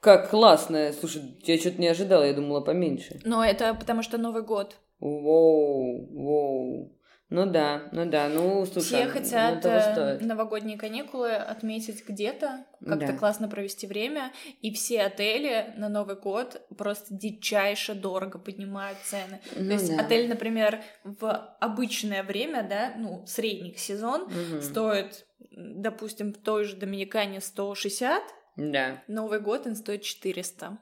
Как 0.00 0.30
классно. 0.30 0.92
Слушай, 0.98 1.22
я 1.44 1.58
что-то 1.58 1.80
не 1.80 1.88
ожидала, 1.88 2.24
я 2.24 2.32
думала 2.32 2.60
поменьше. 2.60 3.20
Но 3.24 3.44
это 3.44 3.74
потому 3.74 4.02
что 4.02 4.16
Новый 4.18 4.42
год. 4.42 4.76
Воу, 4.98 6.06
воу. 6.12 6.99
Ну 7.30 7.46
да, 7.46 7.82
ну 7.92 8.06
да, 8.06 8.28
ну 8.28 8.66
слушай, 8.66 8.86
Все 8.86 9.04
ну, 9.06 9.10
хотят 9.12 9.62
того 9.62 9.76
э, 9.76 10.18
новогодние 10.20 10.76
каникулы 10.76 11.32
отметить 11.32 12.04
где-то, 12.06 12.64
как-то 12.84 13.12
Да. 13.12 13.12
классно 13.12 13.48
провести 13.48 13.86
время, 13.86 14.32
и 14.62 14.72
все 14.74 15.02
отели 15.02 15.72
на 15.76 15.88
Новый 15.88 16.16
год 16.16 16.60
просто 16.76 17.14
дичайше 17.14 17.94
дорого 17.94 18.40
поднимают 18.40 18.98
цены. 19.04 19.40
Ну 19.54 19.68
То 19.68 19.72
есть 19.74 19.96
да. 19.96 20.02
отель, 20.02 20.28
например, 20.28 20.82
в 21.04 21.56
обычное 21.60 22.24
время, 22.24 22.64
да, 22.68 22.94
ну, 22.96 23.24
средний 23.26 23.76
сезон, 23.76 24.22
Мгм. 24.24 24.60
стоит, 24.60 25.24
допустим, 25.52 26.32
в 26.32 26.38
той 26.38 26.64
же 26.64 26.74
Доминикане 26.74 27.40
160, 27.40 28.22
Да. 28.56 29.02
Новый 29.06 29.38
год 29.38 29.68
он 29.68 29.76
стоит 29.76 30.02
400. 30.02 30.78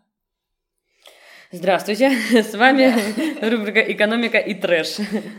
Здравствуйте, 1.53 2.11
с 2.43 2.55
вами 2.55 2.93
рубрика 3.47 3.81
«Экономика 3.81 4.39
и 4.39 4.55
трэш». 4.55 4.97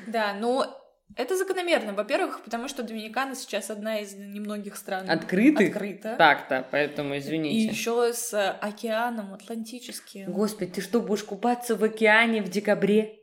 Да, 0.08 0.34
но 0.34 0.76
это 1.16 1.36
закономерно. 1.38 1.94
Во-первых, 1.94 2.44
потому 2.44 2.68
что 2.68 2.84
Доминикана 2.84 3.36
сейчас 3.36 3.70
одна 3.70 4.00
из 4.00 4.14
немногих 4.14 4.76
стран 4.78 5.10
Открытых? 5.10 5.70
открыта. 5.76 6.16
Так-то, 6.18 6.68
поэтому 6.72 7.16
И 7.16 7.20
извините. 7.20 7.66
еще 7.68 8.14
с 8.14 8.34
э, 8.34 8.50
океаном 8.62 9.34
Атлантическим. 9.34 10.32
Господи, 10.32 10.72
ты 10.72 10.82
что, 10.82 11.02
будешь 11.02 11.24
купаться 11.24 11.76
в 11.76 11.84
океане 11.84 12.42
в 12.42 12.50
декабре? 12.50 13.16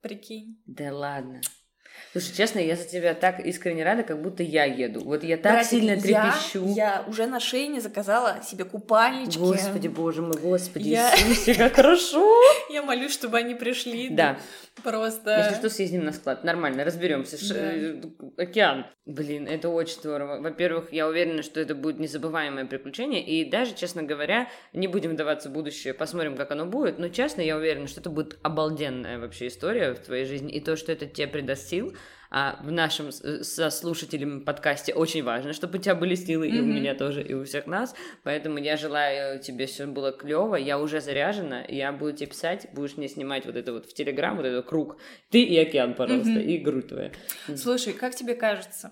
Прикинь. 0.00 0.62
Да 0.66 0.94
ладно. 0.94 1.40
Слушай, 2.12 2.34
честно, 2.36 2.58
я 2.60 2.76
за 2.76 2.84
тебя 2.84 3.14
так 3.14 3.40
искренне 3.40 3.82
рада, 3.84 4.02
как 4.02 4.22
будто 4.22 4.42
я 4.42 4.64
еду. 4.64 5.00
Вот 5.00 5.22
я 5.24 5.36
так 5.36 5.52
Братик, 5.52 5.70
сильно 5.70 5.90
я- 5.92 6.00
трепещу. 6.00 6.64
Я, 6.74 7.04
уже 7.08 7.26
на 7.26 7.40
шее 7.40 7.80
заказала 7.80 8.42
себе 8.42 8.64
купальнички. 8.64 9.38
Господи, 9.38 9.88
боже 9.88 10.22
мой, 10.22 10.36
господи, 10.38 10.88
Я- 10.88 11.12
Иисусе, 11.14 11.54
как 11.54 11.74
хорошо! 11.76 12.26
Я 12.70 12.82
молюсь, 12.82 13.12
чтобы 13.12 13.38
они 13.38 13.54
пришли. 13.54 14.08
Да, 14.10 14.38
Просто... 14.82 15.38
если 15.38 15.54
что, 15.54 15.70
съездим 15.70 16.04
на 16.04 16.12
склад, 16.12 16.44
нормально, 16.44 16.84
разберемся. 16.84 17.36
Да. 17.52 17.72
э, 17.74 18.02
Океан. 18.36 18.86
Блин, 19.06 19.46
это 19.46 19.68
очень 19.68 19.94
здорово. 19.94 20.40
Во-первых, 20.40 20.92
я 20.92 21.08
уверена, 21.08 21.42
что 21.42 21.60
это 21.60 21.74
будет 21.74 21.98
незабываемое 21.98 22.66
приключение, 22.66 23.24
и 23.24 23.48
даже, 23.48 23.74
честно 23.74 24.02
говоря, 24.02 24.48
не 24.72 24.86
будем 24.86 25.12
вдаваться 25.12 25.48
в 25.48 25.52
будущее, 25.52 25.94
посмотрим, 25.94 26.36
как 26.36 26.50
оно 26.50 26.66
будет, 26.66 26.98
но, 26.98 27.08
честно, 27.08 27.40
я 27.40 27.56
уверена, 27.56 27.86
что 27.86 28.00
это 28.00 28.10
будет 28.10 28.38
обалденная 28.42 29.18
вообще 29.18 29.46
история 29.46 29.94
в 29.94 30.00
твоей 30.00 30.24
жизни, 30.24 30.52
и 30.52 30.60
то, 30.60 30.76
что 30.76 30.92
это 30.92 31.06
тебе 31.06 31.26
придаст 31.26 31.68
сил, 31.68 31.96
а 32.30 32.58
в 32.62 32.70
нашем 32.72 33.08
э, 33.08 33.42
со 33.42 33.70
слушателями 33.70 34.40
подкасте 34.40 34.92
очень 34.94 35.22
важно, 35.22 35.52
чтобы 35.52 35.78
у 35.78 35.80
тебя 35.80 35.94
были 35.94 36.14
силы, 36.14 36.48
и 36.48 36.60
у 36.60 36.64
меня 36.64 36.94
тоже, 36.94 37.22
и 37.22 37.34
у 37.34 37.44
всех 37.44 37.66
нас. 37.66 37.94
Поэтому 38.24 38.58
я 38.58 38.76
желаю 38.76 39.38
тебе 39.40 39.66
все 39.66 39.86
было 39.86 40.12
клево. 40.12 40.56
Я 40.56 40.78
уже 40.78 41.00
заряжена, 41.00 41.62
я 41.68 41.92
буду 41.92 42.12
тебе 42.12 42.26
писать, 42.28 42.68
будешь 42.72 42.96
мне 42.96 43.08
снимать 43.08 43.46
вот 43.46 43.56
это 43.56 43.72
вот 43.72 43.86
в 43.86 43.94
Телеграм, 43.94 44.36
вот 44.36 44.46
этот 44.46 44.66
круг. 44.66 44.96
Ты 45.30 45.42
и 45.42 45.56
океан, 45.58 45.94
пожалуйста, 45.94 46.30
Мгм. 46.30 46.40
и 46.40 46.58
грудь 46.58 46.88
твоя. 46.88 47.12
Слушай, 47.56 47.92
как 47.92 48.14
тебе 48.14 48.34
кажется, 48.34 48.90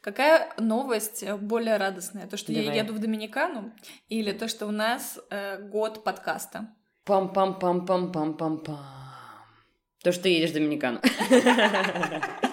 какая 0.00 0.52
новость 0.58 1.24
более 1.40 1.76
радостная? 1.76 2.26
То, 2.26 2.36
что 2.36 2.52
я 2.52 2.62
Давай. 2.62 2.78
еду 2.78 2.92
в 2.92 2.98
Доминикану, 2.98 3.72
или 4.08 4.32
то, 4.32 4.48
что 4.48 4.66
у 4.66 4.70
нас 4.70 5.18
э, 5.30 5.58
год 5.68 6.04
подкаста? 6.04 6.68
Пам-пам-пам-пам-пам-пам-пам. 7.06 8.78
То, 10.02 10.12
что 10.12 10.22
ты 10.24 10.28
едешь 10.30 10.50
в 10.50 10.54
Доминикану. 10.54 11.00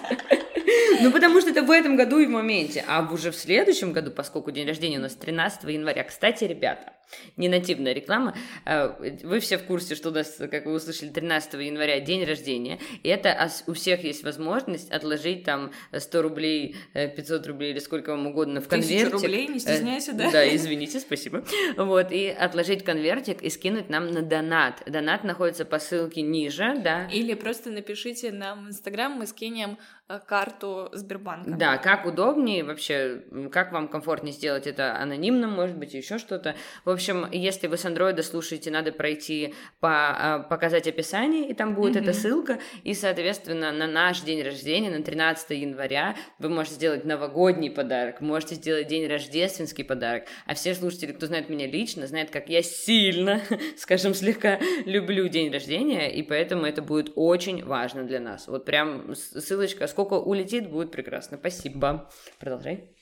Ну, 1.00 1.10
потому 1.10 1.40
что 1.40 1.50
это 1.50 1.62
в 1.62 1.70
этом 1.70 1.96
году 1.96 2.18
и 2.18 2.26
в 2.26 2.30
моменте. 2.30 2.84
А 2.86 3.06
уже 3.12 3.30
в 3.30 3.36
следующем 3.36 3.92
году, 3.92 4.10
поскольку 4.10 4.50
день 4.50 4.66
рождения 4.66 4.98
у 4.98 5.02
нас 5.02 5.14
13 5.14 5.64
января. 5.64 6.04
Кстати, 6.04 6.44
ребята, 6.44 6.92
не 7.36 7.48
нативная 7.48 7.92
реклама. 7.92 8.36
А, 8.64 8.96
вы 9.22 9.40
все 9.40 9.58
в 9.58 9.64
курсе, 9.64 9.94
что 9.94 10.10
у 10.10 10.12
нас, 10.12 10.36
как 10.38 10.66
вы 10.66 10.74
услышали, 10.74 11.08
13 11.10 11.54
января 11.54 12.00
день 12.00 12.24
рождения. 12.24 12.78
И 13.02 13.08
это 13.08 13.50
у 13.66 13.72
всех 13.72 14.04
есть 14.04 14.24
возможность 14.24 14.90
отложить 14.90 15.44
там 15.44 15.72
100 15.96 16.22
рублей, 16.22 16.76
500 16.92 17.46
рублей 17.46 17.72
или 17.72 17.78
сколько 17.78 18.10
вам 18.10 18.26
угодно 18.26 18.60
в 18.60 18.68
конвертик. 18.68 19.12
рублей, 19.12 19.48
не 19.48 19.58
стесняйся, 19.58 20.12
да? 20.12 20.30
Да, 20.30 20.54
извините, 20.54 21.00
спасибо. 21.00 21.44
Вот, 21.76 22.12
и 22.12 22.28
отложить 22.28 22.84
конвертик 22.84 23.42
и 23.42 23.50
скинуть 23.50 23.88
нам 23.88 24.10
на 24.10 24.22
донат. 24.22 24.82
Донат 24.86 25.24
находится 25.24 25.64
по 25.64 25.78
ссылке 25.78 26.22
ниже, 26.22 26.76
да. 26.82 27.06
Или 27.12 27.34
просто 27.34 27.70
напишите 27.70 28.32
нам 28.32 28.66
в 28.66 28.68
Инстаграм, 28.68 29.12
мы 29.12 29.26
скинем 29.26 29.78
Э, 30.06 30.18
карту 30.18 30.90
Сбербанка. 30.92 31.52
Да, 31.52 31.78
как 31.78 32.04
удобнее 32.04 32.62
вообще, 32.62 33.22
как 33.50 33.72
вам 33.72 33.88
комфортнее 33.88 34.34
сделать 34.34 34.66
это 34.66 34.98
анонимным, 34.98 35.50
может 35.50 35.78
быть, 35.78 35.94
еще 35.94 36.18
что-то. 36.18 36.56
В 36.84 36.90
общем, 36.94 37.26
если 37.30 37.66
вы 37.66 37.76
с 37.76 37.84
андроида 37.84 38.22
слушаете, 38.22 38.70
надо 38.70 38.92
пройти 38.92 39.54
по 39.80 39.90
а, 39.90 40.38
показать 40.40 40.86
описание, 40.86 41.48
и 41.48 41.54
там 41.54 41.74
будет 41.74 41.96
mm-hmm. 41.96 42.02
эта 42.02 42.12
ссылка, 42.12 42.58
и, 42.82 42.94
соответственно, 42.94 43.72
на 43.72 43.86
наш 43.86 44.20
день 44.20 44.42
рождения, 44.42 44.90
на 44.90 45.02
13 45.02 45.50
января, 45.50 46.16
вы 46.38 46.48
можете 46.48 46.76
сделать 46.76 47.04
новогодний 47.04 47.70
подарок, 47.70 48.20
можете 48.20 48.54
сделать 48.56 48.88
день 48.88 49.06
рождественский 49.06 49.84
подарок, 49.84 50.24
а 50.46 50.54
все 50.54 50.74
слушатели, 50.74 51.12
кто 51.12 51.26
знает 51.26 51.48
меня 51.48 51.66
лично, 51.66 52.06
знают, 52.06 52.30
как 52.30 52.48
я 52.48 52.62
сильно, 52.62 53.40
скажем, 53.76 54.14
слегка 54.14 54.58
люблю 54.84 55.28
день 55.28 55.52
рождения, 55.52 56.12
и 56.14 56.22
поэтому 56.22 56.66
это 56.66 56.82
будет 56.82 57.12
очень 57.14 57.64
важно 57.64 58.04
для 58.04 58.20
нас. 58.20 58.48
Вот 58.48 58.64
прям 58.64 59.14
ссылочка 59.14 59.86
сколько 59.86 60.14
улетит, 60.14 60.70
будет 60.70 60.90
прекрасно. 60.90 61.36
Спасибо. 61.36 62.10
Продолжай. 62.38 62.93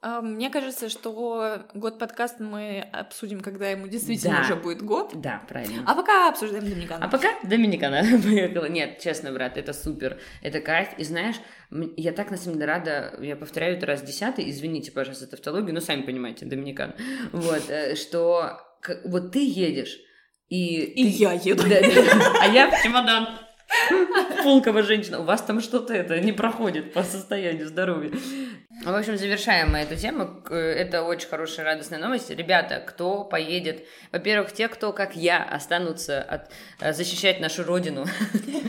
А, 0.00 0.20
мне 0.20 0.48
кажется, 0.48 0.88
что 0.88 1.66
год 1.74 1.98
подкаста 1.98 2.44
мы 2.44 2.88
обсудим, 2.92 3.40
когда 3.40 3.70
ему 3.70 3.88
действительно 3.88 4.36
да. 4.36 4.42
уже 4.42 4.54
будет 4.54 4.80
год. 4.82 5.10
Да, 5.14 5.42
правильно. 5.48 5.82
А 5.86 5.94
пока 5.94 6.28
обсуждаем 6.28 6.64
Доминикана. 6.64 7.04
А 7.04 7.08
пока 7.08 7.28
Доминикана 7.42 8.02
поехала. 8.22 8.66
Нет, 8.66 9.00
честно, 9.00 9.32
брат, 9.32 9.56
это 9.56 9.72
супер. 9.72 10.20
Это 10.40 10.60
кайф. 10.60 10.90
И 10.98 11.04
знаешь, 11.04 11.36
я 11.96 12.12
так 12.12 12.30
на 12.30 12.36
самом 12.36 12.58
деле 12.58 12.66
рада, 12.66 13.18
я 13.20 13.34
повторяю 13.34 13.76
это 13.76 13.86
раз 13.86 14.02
десятый, 14.02 14.48
извините, 14.48 14.92
пожалуйста, 14.92 15.24
за 15.24 15.30
тавтологию, 15.32 15.74
но 15.74 15.80
сами 15.80 16.02
понимаете, 16.02 16.46
Доминикан. 16.46 16.94
Вот, 17.32 17.68
э, 17.68 17.96
что 17.96 18.60
вот 19.04 19.32
ты 19.32 19.44
едешь, 19.44 19.98
и... 20.48 20.82
И 20.82 21.02
ты... 21.02 21.08
я 21.08 21.32
еду. 21.32 21.64
Да, 21.68 21.80
да. 21.80 22.40
А 22.40 22.46
я 22.46 22.70
в 22.70 22.82
чемодан. 22.82 23.28
Пулковая 24.42 24.82
женщина. 24.82 25.20
У 25.20 25.24
вас 25.24 25.42
там 25.42 25.60
что-то 25.60 25.94
это 25.94 26.20
не 26.20 26.32
проходит 26.32 26.92
по 26.92 27.02
состоянию 27.02 27.66
здоровья. 27.66 28.10
В 28.84 28.94
общем, 28.94 29.18
завершаем 29.18 29.72
мы 29.72 29.78
эту 29.78 29.96
тему. 29.96 30.42
Это 30.48 31.02
очень 31.02 31.28
хорошая 31.28 31.66
радостная 31.66 31.98
новость. 31.98 32.30
Ребята, 32.30 32.82
кто 32.86 33.24
поедет? 33.24 33.84
Во-первых, 34.12 34.52
те, 34.52 34.68
кто, 34.68 34.92
как 34.92 35.16
я, 35.16 35.42
останутся 35.42 36.22
от, 36.22 36.50
э, 36.80 36.92
защищать 36.92 37.40
нашу 37.40 37.64
родину 37.64 38.06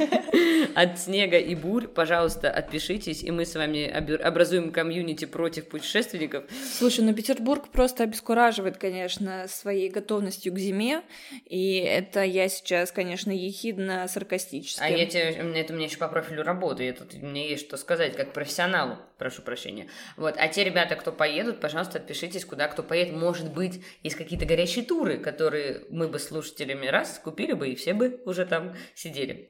от 0.76 1.00
снега 1.00 1.38
и 1.38 1.54
бурь, 1.54 1.88
пожалуйста, 1.88 2.50
отпишитесь, 2.50 3.24
и 3.24 3.32
мы 3.32 3.46
с 3.46 3.56
вами 3.56 3.88
образуем 3.88 4.72
комьюнити 4.72 5.26
против 5.26 5.68
путешественников. 5.68 6.46
Слушай, 6.78 7.06
ну 7.06 7.14
Петербург 7.14 7.70
просто 7.70 8.04
обескураживает, 8.04 8.78
конечно, 8.78 9.46
своей 9.48 9.90
готовностью 9.90 10.54
к 10.54 10.58
зиме, 10.58 11.02
и 11.46 11.76
это 11.78 12.24
я 12.24 12.50
сейчас, 12.50 12.92
конечно, 12.92 13.32
ехидно 13.32 14.08
саркастически. 14.08 14.82
А 14.90 14.98
я 14.98 15.06
тебе, 15.06 15.22
это 15.22 15.74
у 15.74 15.76
меня 15.76 15.86
еще 15.86 15.98
по 15.98 16.08
профилю 16.08 16.44
работы, 16.44 16.84
я 16.84 16.94
тут, 16.94 17.14
мне 17.14 17.50
есть 17.50 17.66
что 17.68 17.78
сказать, 17.78 18.16
как 18.16 18.34
профессионалу, 18.34 18.98
прошу 19.18 19.42
прощения. 19.42 19.88
Вот. 20.18 20.36
А 20.38 20.48
те 20.48 20.64
ребята, 20.64 20.96
кто 20.96 21.12
поедут, 21.12 21.60
пожалуйста, 21.60 22.00
отпишитесь, 22.00 22.46
куда 22.46 22.68
кто 22.68 22.82
поедет. 22.82 23.14
Может 23.14 23.54
быть, 23.54 23.84
есть 24.04 24.16
какие-то 24.16 24.46
горячие 24.46 24.84
туры, 24.84 25.18
которые 25.18 25.84
мы 25.90 26.08
бы 26.08 26.18
слушателями 26.18 26.88
раз 26.88 27.20
купили 27.24 27.54
бы, 27.54 27.70
и 27.70 27.76
все 27.76 27.94
бы 27.94 28.22
уже 28.26 28.46
там 28.46 28.76
сидели. 28.96 29.48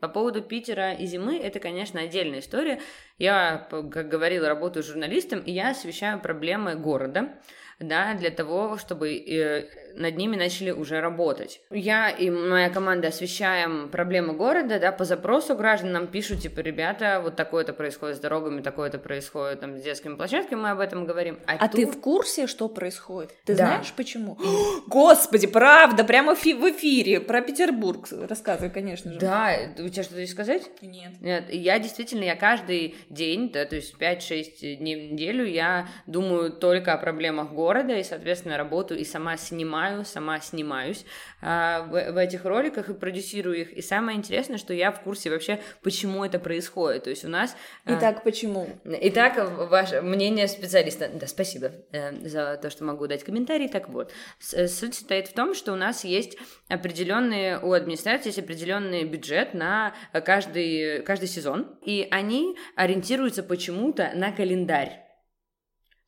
По 0.00 0.08
поводу 0.08 0.42
Питера 0.42 0.94
и 0.94 1.06
зимы, 1.06 1.38
это, 1.38 1.60
конечно, 1.60 2.00
отдельная 2.00 2.40
история. 2.40 2.80
Я, 3.18 3.68
как 3.70 4.08
говорила, 4.08 4.48
работаю 4.48 4.82
журналистом, 4.82 5.38
и 5.38 5.52
я 5.52 5.70
освещаю 5.70 6.18
проблемы 6.18 6.74
города 6.74 7.28
да, 7.82 8.14
для 8.14 8.30
того, 8.30 8.78
чтобы 8.78 9.16
э, 9.16 9.66
над 9.94 10.16
ними 10.16 10.36
начали 10.36 10.70
уже 10.70 11.00
работать. 11.00 11.60
Я 11.70 12.10
и 12.10 12.30
моя 12.30 12.70
команда 12.70 13.08
освещаем 13.08 13.88
проблемы 13.90 14.34
города, 14.34 14.78
да, 14.78 14.92
по 14.92 15.04
запросу 15.04 15.54
граждан 15.54 15.92
нам 15.92 16.06
пишут, 16.06 16.40
типа, 16.40 16.60
ребята, 16.60 17.20
вот 17.22 17.36
такое-то 17.36 17.72
происходит 17.72 18.16
с 18.16 18.20
дорогами, 18.20 18.62
такое-то 18.62 18.98
происходит 18.98 19.60
там 19.60 19.78
с 19.78 19.82
детскими 19.82 20.14
площадками, 20.14 20.60
мы 20.60 20.70
об 20.70 20.80
этом 20.80 21.04
говорим. 21.04 21.38
А, 21.46 21.56
а 21.58 21.68
тут... 21.68 21.80
ты 21.80 21.86
в 21.86 22.00
курсе, 22.00 22.46
что 22.46 22.68
происходит? 22.68 23.34
Ты 23.44 23.54
да. 23.54 23.66
знаешь, 23.66 23.92
почему? 23.96 24.38
Господи, 24.86 25.46
правда, 25.46 26.04
прямо 26.04 26.34
в 26.34 26.44
эфире 26.44 27.20
про 27.20 27.40
Петербург 27.40 28.06
рассказывай, 28.28 28.70
конечно 28.70 29.12
же. 29.12 29.18
Да, 29.18 29.56
у 29.78 29.88
тебя 29.88 30.02
что-то 30.02 30.20
есть 30.20 30.32
сказать? 30.32 30.70
Нет. 30.80 31.12
Нет, 31.20 31.44
я 31.50 31.78
действительно, 31.78 32.24
я 32.24 32.36
каждый 32.36 32.94
день, 33.10 33.50
да, 33.50 33.64
то 33.64 33.76
есть 33.76 33.94
5-6 33.98 34.76
дней 34.76 35.08
в 35.08 35.12
неделю 35.12 35.44
я 35.44 35.88
думаю 36.06 36.52
только 36.52 36.92
о 36.92 36.98
проблемах 36.98 37.52
города 37.52 37.71
и, 37.98 38.04
соответственно, 38.04 38.56
работаю 38.56 39.00
и 39.00 39.04
сама 39.04 39.36
снимаю 39.36 40.04
сама 40.04 40.40
снимаюсь 40.40 41.04
а, 41.40 41.82
в, 41.82 42.12
в 42.12 42.16
этих 42.16 42.44
роликах 42.44 42.88
и 42.88 42.94
продюсирую 42.94 43.60
их. 43.60 43.72
И 43.72 43.82
самое 43.82 44.18
интересное, 44.18 44.58
что 44.58 44.74
я 44.74 44.92
в 44.92 45.00
курсе 45.00 45.30
вообще, 45.30 45.60
почему 45.82 46.24
это 46.24 46.38
происходит. 46.38 47.04
То 47.04 47.10
есть 47.10 47.24
у 47.24 47.28
нас... 47.28 47.56
А, 47.84 47.94
Итак, 47.94 48.18
а, 48.18 48.20
почему? 48.20 48.68
Итак, 48.84 49.36
ваше 49.70 50.02
мнение 50.02 50.48
специалиста. 50.48 51.08
Да, 51.12 51.26
спасибо 51.26 51.72
э, 51.92 52.28
за 52.28 52.58
то, 52.60 52.70
что 52.70 52.84
могу 52.84 53.06
дать 53.06 53.24
комментарий. 53.24 53.68
Так 53.68 53.88
вот, 53.88 54.12
суть 54.38 54.94
состоит 54.94 55.28
в 55.28 55.34
том, 55.34 55.54
что 55.54 55.72
у 55.72 55.76
нас 55.76 56.04
есть 56.04 56.36
определенные, 56.68 57.58
у 57.58 57.72
администрации 57.72 58.28
есть 58.28 58.38
определенный 58.38 59.04
бюджет 59.04 59.54
на 59.54 59.94
каждый, 60.12 61.02
каждый 61.02 61.28
сезон, 61.28 61.78
и 61.82 62.06
они 62.10 62.56
ориентируются 62.76 63.42
почему-то 63.42 64.12
на 64.14 64.32
календарь. 64.32 65.02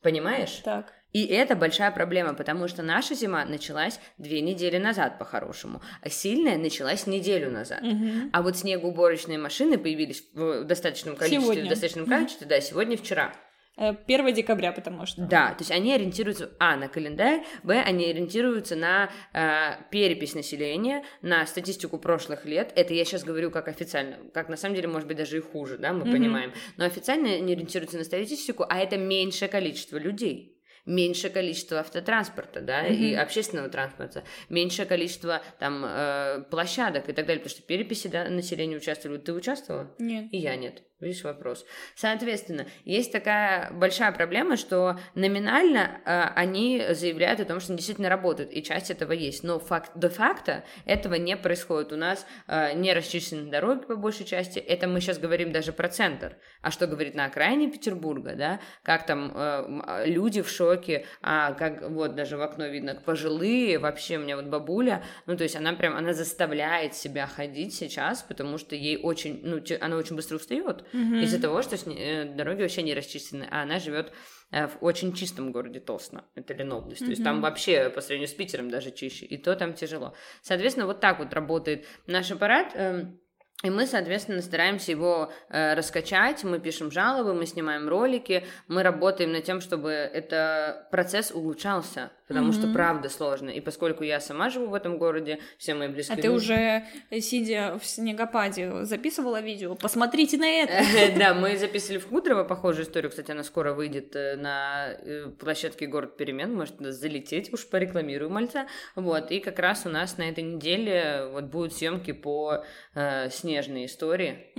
Понимаешь? 0.01 0.61
Так. 0.63 0.93
И 1.15 1.27
это 1.27 1.55
большая 1.55 1.91
проблема, 1.91 2.33
потому 2.33 2.67
что 2.67 2.83
наша 2.83 3.15
зима 3.15 3.45
началась 3.45 4.01
две 4.17 4.41
недели 4.41 4.77
назад 4.77 5.17
по-хорошему, 5.17 5.81
а 6.01 6.09
сильная 6.09 6.57
началась 6.57 7.07
неделю 7.07 7.49
назад. 7.49 7.81
Угу. 7.83 8.31
А 8.33 8.41
вот 8.41 8.57
снегоуборочные 8.57 9.37
машины 9.37 9.77
появились 9.77 10.25
в 10.33 10.65
достаточном 10.65 11.15
количестве, 11.15 11.41
сегодня. 11.41 11.65
в 11.67 11.69
достаточном 11.69 12.05
количестве, 12.05 12.47
да, 12.47 12.59
сегодня, 12.59 12.97
вчера. 12.97 13.33
1 13.77 13.97
э, 14.07 14.31
декабря, 14.33 14.73
потому 14.73 15.05
что. 15.05 15.21
Да, 15.21 15.51
то 15.53 15.59
есть 15.59 15.71
они 15.71 15.93
ориентируются, 15.93 16.51
а, 16.59 16.75
на 16.75 16.89
календарь, 16.89 17.45
б, 17.63 17.81
они 17.81 18.09
ориентируются 18.09 18.75
на 18.75 19.09
э, 19.31 19.83
перепись 19.91 20.35
населения, 20.35 21.05
на 21.21 21.45
статистику 21.45 21.97
прошлых 21.97 22.43
лет. 22.43 22.73
Это 22.75 22.93
я 22.93 23.05
сейчас 23.05 23.23
говорю 23.23 23.51
как 23.51 23.69
официально, 23.69 24.17
как 24.33 24.49
на 24.49 24.57
самом 24.57 24.75
деле 24.75 24.89
может 24.89 25.07
быть 25.07 25.15
даже 25.15 25.37
и 25.37 25.41
хуже, 25.41 25.77
да, 25.77 25.93
мы 25.93 26.05
mm-hmm. 26.05 26.11
понимаем. 26.11 26.53
Но 26.75 26.83
официально 26.83 27.29
они 27.29 27.53
ориентируются 27.53 27.97
на 27.97 28.03
статистику, 28.03 28.65
а 28.67 28.79
это 28.79 28.97
меньшее 28.97 29.47
количество 29.47 29.97
людей 29.97 30.54
меньшее 30.85 31.31
количество 31.31 31.79
автотранспорта, 31.79 32.61
да, 32.61 32.85
mm-hmm. 32.85 32.95
и 32.95 33.13
общественного 33.13 33.69
транспорта, 33.69 34.23
меньшее 34.49 34.85
количество 34.85 35.41
там 35.59 35.83
э, 35.85 36.43
площадок 36.49 37.09
и 37.09 37.13
так 37.13 37.25
далее, 37.25 37.41
потому 37.41 37.57
что 37.57 37.63
переписи 37.63 38.07
да, 38.07 38.29
населения 38.29 38.77
участвовали. 38.77 39.17
Ты 39.17 39.33
участвовала? 39.33 39.91
Нет. 39.97 40.27
И 40.31 40.37
я 40.37 40.55
нет. 40.55 40.83
Видишь 41.05 41.23
вопрос. 41.23 41.67
Соответственно, 41.93 42.65
есть 42.83 43.11
такая 43.11 43.71
большая 43.71 44.11
проблема, 44.11 44.57
что 44.57 44.99
номинально 45.13 46.01
э, 46.03 46.21
они 46.35 46.83
заявляют 46.89 47.39
о 47.39 47.45
том, 47.45 47.59
что 47.59 47.73
они 47.73 47.77
действительно 47.77 48.09
работают, 48.09 48.51
и 48.51 48.63
часть 48.63 48.89
этого 48.89 49.11
есть. 49.11 49.43
Но 49.43 49.59
факт, 49.59 49.91
до 49.93 50.09
факта 50.09 50.63
этого 50.85 51.13
не 51.13 51.37
происходит. 51.37 51.93
У 51.93 51.95
нас 51.95 52.25
э, 52.47 52.73
не 52.73 52.91
расчищены 52.91 53.51
дороги 53.51 53.85
по 53.85 53.95
большей 53.95 54.25
части. 54.25 54.57
Это 54.57 54.87
мы 54.87 54.99
сейчас 54.99 55.19
говорим 55.19 55.51
даже 55.51 55.73
про 55.73 55.89
центр. 55.89 56.37
А 56.63 56.71
что 56.71 56.87
говорит 56.87 57.13
на 57.13 57.25
окраине 57.25 57.69
Петербурга, 57.69 58.33
да? 58.33 58.59
Как 58.81 59.05
там 59.05 59.31
э, 59.35 60.05
люди 60.07 60.41
в 60.41 60.49
шоке, 60.49 61.05
а 61.21 61.53
как 61.53 61.87
вот 61.87 62.15
даже 62.15 62.35
в 62.35 62.41
окно 62.41 62.65
видно 62.65 62.95
пожилые, 62.95 63.77
вообще 63.77 64.17
у 64.17 64.21
меня 64.21 64.37
вот 64.37 64.45
бабуля, 64.45 65.03
ну 65.27 65.37
то 65.37 65.43
есть 65.43 65.55
она 65.55 65.73
прям, 65.73 65.95
она 65.95 66.13
заставляет 66.13 66.95
себя 66.95 67.27
ходить 67.27 67.75
сейчас, 67.75 68.23
потому 68.23 68.57
что 68.57 68.75
ей 68.75 68.97
очень, 68.97 69.41
ну 69.43 69.61
она 69.79 69.97
очень 69.97 70.15
быстро 70.15 70.37
устает 70.37 70.83
угу. 70.95 71.15
из-за 71.17 71.41
того, 71.41 71.61
что 71.61 71.75
э, 71.75 72.25
дороги 72.25 72.61
вообще 72.61 72.81
не 72.81 72.93
расчищены, 72.93 73.47
а 73.51 73.63
она 73.63 73.79
живет 73.79 74.13
э, 74.51 74.67
в 74.67 74.77
очень 74.81 75.13
чистом 75.13 75.51
городе 75.51 75.79
Тосно, 75.79 76.23
это 76.35 76.53
Ленобласть. 76.53 77.01
Mm-hmm. 77.01 77.05
То 77.05 77.11
есть 77.11 77.23
там 77.23 77.41
вообще 77.41 77.89
по 77.89 78.01
сравнению 78.01 78.29
с 78.29 78.33
Питером 78.33 78.69
даже 78.69 78.91
чище, 78.91 79.25
и 79.25 79.37
то 79.37 79.55
там 79.55 79.73
тяжело. 79.73 80.13
Соответственно, 80.41 80.87
вот 80.87 80.99
так 80.99 81.19
вот 81.19 81.33
работает 81.33 81.85
наш 82.07 82.31
аппарат. 82.31 82.71
Эм, 82.75 83.19
И 83.63 83.69
мы, 83.69 83.87
соответственно, 83.87 84.41
стараемся 84.41 84.91
его 84.91 85.31
э, 85.49 85.75
раскачать, 85.75 86.43
мы 86.43 86.59
пишем 86.59 86.91
жалобы, 86.91 87.33
мы 87.33 87.45
снимаем 87.45 87.87
ролики, 87.87 88.43
мы 88.67 88.83
работаем 88.83 89.31
над 89.31 89.43
тем, 89.45 89.61
чтобы 89.61 89.91
этот 89.91 90.89
процесс 90.91 91.31
улучшался, 91.31 92.11
потому 92.27 92.49
mm-hmm. 92.49 92.53
что 92.53 92.73
правда 92.73 93.09
сложно. 93.09 93.49
И 93.49 93.61
поскольку 93.61 94.03
я 94.03 94.19
сама 94.19 94.49
живу 94.49 94.67
в 94.67 94.73
этом 94.73 94.97
городе, 94.97 95.39
все 95.57 95.73
мои 95.73 95.87
близкие... 95.87 96.17
А 96.17 96.21
ты 96.21 96.31
уже, 96.31 96.83
сидя 97.19 97.77
в 97.79 97.85
снегопаде, 97.85 98.83
записывала 98.85 99.41
видео? 99.41 99.75
Посмотрите 99.75 100.37
на 100.37 100.47
это! 100.47 100.73
Да, 101.15 101.33
мы 101.33 101.57
записывали 101.57 101.99
в 101.99 102.07
Кудрово 102.07 102.43
похожую 102.43 102.85
историю, 102.85 103.09
кстати, 103.09 103.31
она 103.31 103.43
скоро 103.43 103.73
выйдет 103.73 104.15
э, 104.15 104.35
на 104.35 104.89
э, 104.89 105.29
площадке 105.39 105.85
Город 105.87 106.17
Перемен, 106.17 106.53
может 106.53 106.75
залететь, 106.79 107.53
уж 107.53 107.67
порекламирую 107.67 108.29
мальца. 108.29 108.67
Вот, 108.95 109.31
и 109.31 109.39
как 109.39 109.59
раз 109.59 109.85
у 109.85 109.89
нас 109.89 110.17
на 110.17 110.23
этой 110.29 110.43
неделе 110.43 111.29
вот 111.31 111.45
будут 111.45 111.73
съемки 111.73 112.11
по 112.11 112.63
э, 112.95 113.29
снежные 113.29 113.85
истории. 113.85 114.51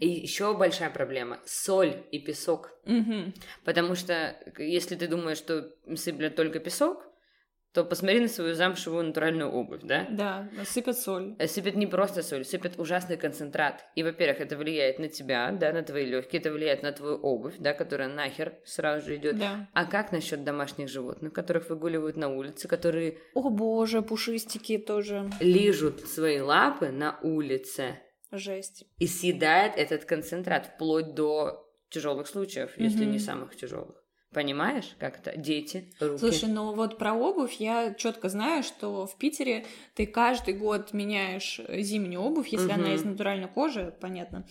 И 0.00 0.08
еще 0.08 0.56
большая 0.56 0.90
проблема 0.90 1.38
соль 1.44 2.02
и 2.10 2.18
песок. 2.18 2.72
Потому 3.64 3.94
что 3.94 4.36
если 4.58 4.96
ты 4.96 5.08
думаешь, 5.08 5.38
что 5.38 5.70
сыплят 5.94 6.36
только 6.36 6.58
песок, 6.58 7.07
то 7.72 7.84
посмотри 7.84 8.20
на 8.20 8.28
свою 8.28 8.54
замшевую 8.54 9.04
натуральную 9.04 9.50
обувь, 9.50 9.82
да? 9.82 10.06
Да, 10.10 10.48
сыпят 10.64 10.98
соль. 10.98 11.36
Э, 11.38 11.46
сыпят 11.46 11.74
не 11.74 11.86
просто 11.86 12.22
соль, 12.22 12.44
сыпят 12.44 12.78
ужасный 12.78 13.16
концентрат. 13.16 13.84
И, 13.94 14.02
во-первых, 14.02 14.40
это 14.40 14.56
влияет 14.56 14.98
на 14.98 15.08
тебя, 15.08 15.50
да, 15.52 15.72
на 15.72 15.82
твои 15.82 16.06
легкие, 16.06 16.40
это 16.40 16.50
влияет 16.50 16.82
на 16.82 16.92
твою 16.92 17.16
обувь, 17.16 17.56
да, 17.58 17.74
которая 17.74 18.08
нахер 18.08 18.54
сразу 18.64 19.06
же 19.06 19.16
идет. 19.16 19.38
Да. 19.38 19.68
А 19.74 19.84
как 19.84 20.12
насчет 20.12 20.44
домашних 20.44 20.88
животных, 20.88 21.32
которых 21.32 21.68
выгуливают 21.68 22.16
на 22.16 22.28
улице, 22.34 22.68
которые... 22.68 23.18
О 23.34 23.50
боже, 23.50 24.02
пушистики 24.02 24.78
тоже. 24.78 25.30
Лижут 25.40 26.00
свои 26.08 26.40
лапы 26.40 26.88
на 26.88 27.18
улице. 27.22 28.00
Жесть. 28.32 28.84
И 28.98 29.06
съедает 29.06 29.76
этот 29.76 30.04
концентрат 30.04 30.66
вплоть 30.66 31.14
до 31.14 31.66
тяжелых 31.90 32.28
случаев, 32.28 32.76
mm-hmm. 32.76 32.82
если 32.82 33.04
не 33.04 33.18
самых 33.18 33.56
тяжелых. 33.56 33.97
Понимаешь, 34.32 34.94
как 34.98 35.18
это? 35.18 35.38
Дети, 35.38 35.90
руки. 36.00 36.18
Слушай, 36.18 36.50
ну 36.50 36.74
вот 36.74 36.98
про 36.98 37.14
обувь 37.14 37.54
я 37.54 37.94
четко 37.94 38.28
знаю, 38.28 38.62
что 38.62 39.06
в 39.06 39.16
Питере 39.16 39.64
ты 39.94 40.06
каждый 40.06 40.52
год 40.52 40.92
меняешь 40.92 41.60
зимнюю 41.68 42.20
обувь, 42.20 42.48
если 42.48 42.66
угу. 42.66 42.74
она 42.74 42.94
из 42.94 43.04
натуральной 43.04 43.48
кожи, 43.48 43.94
понятно. 44.00 44.46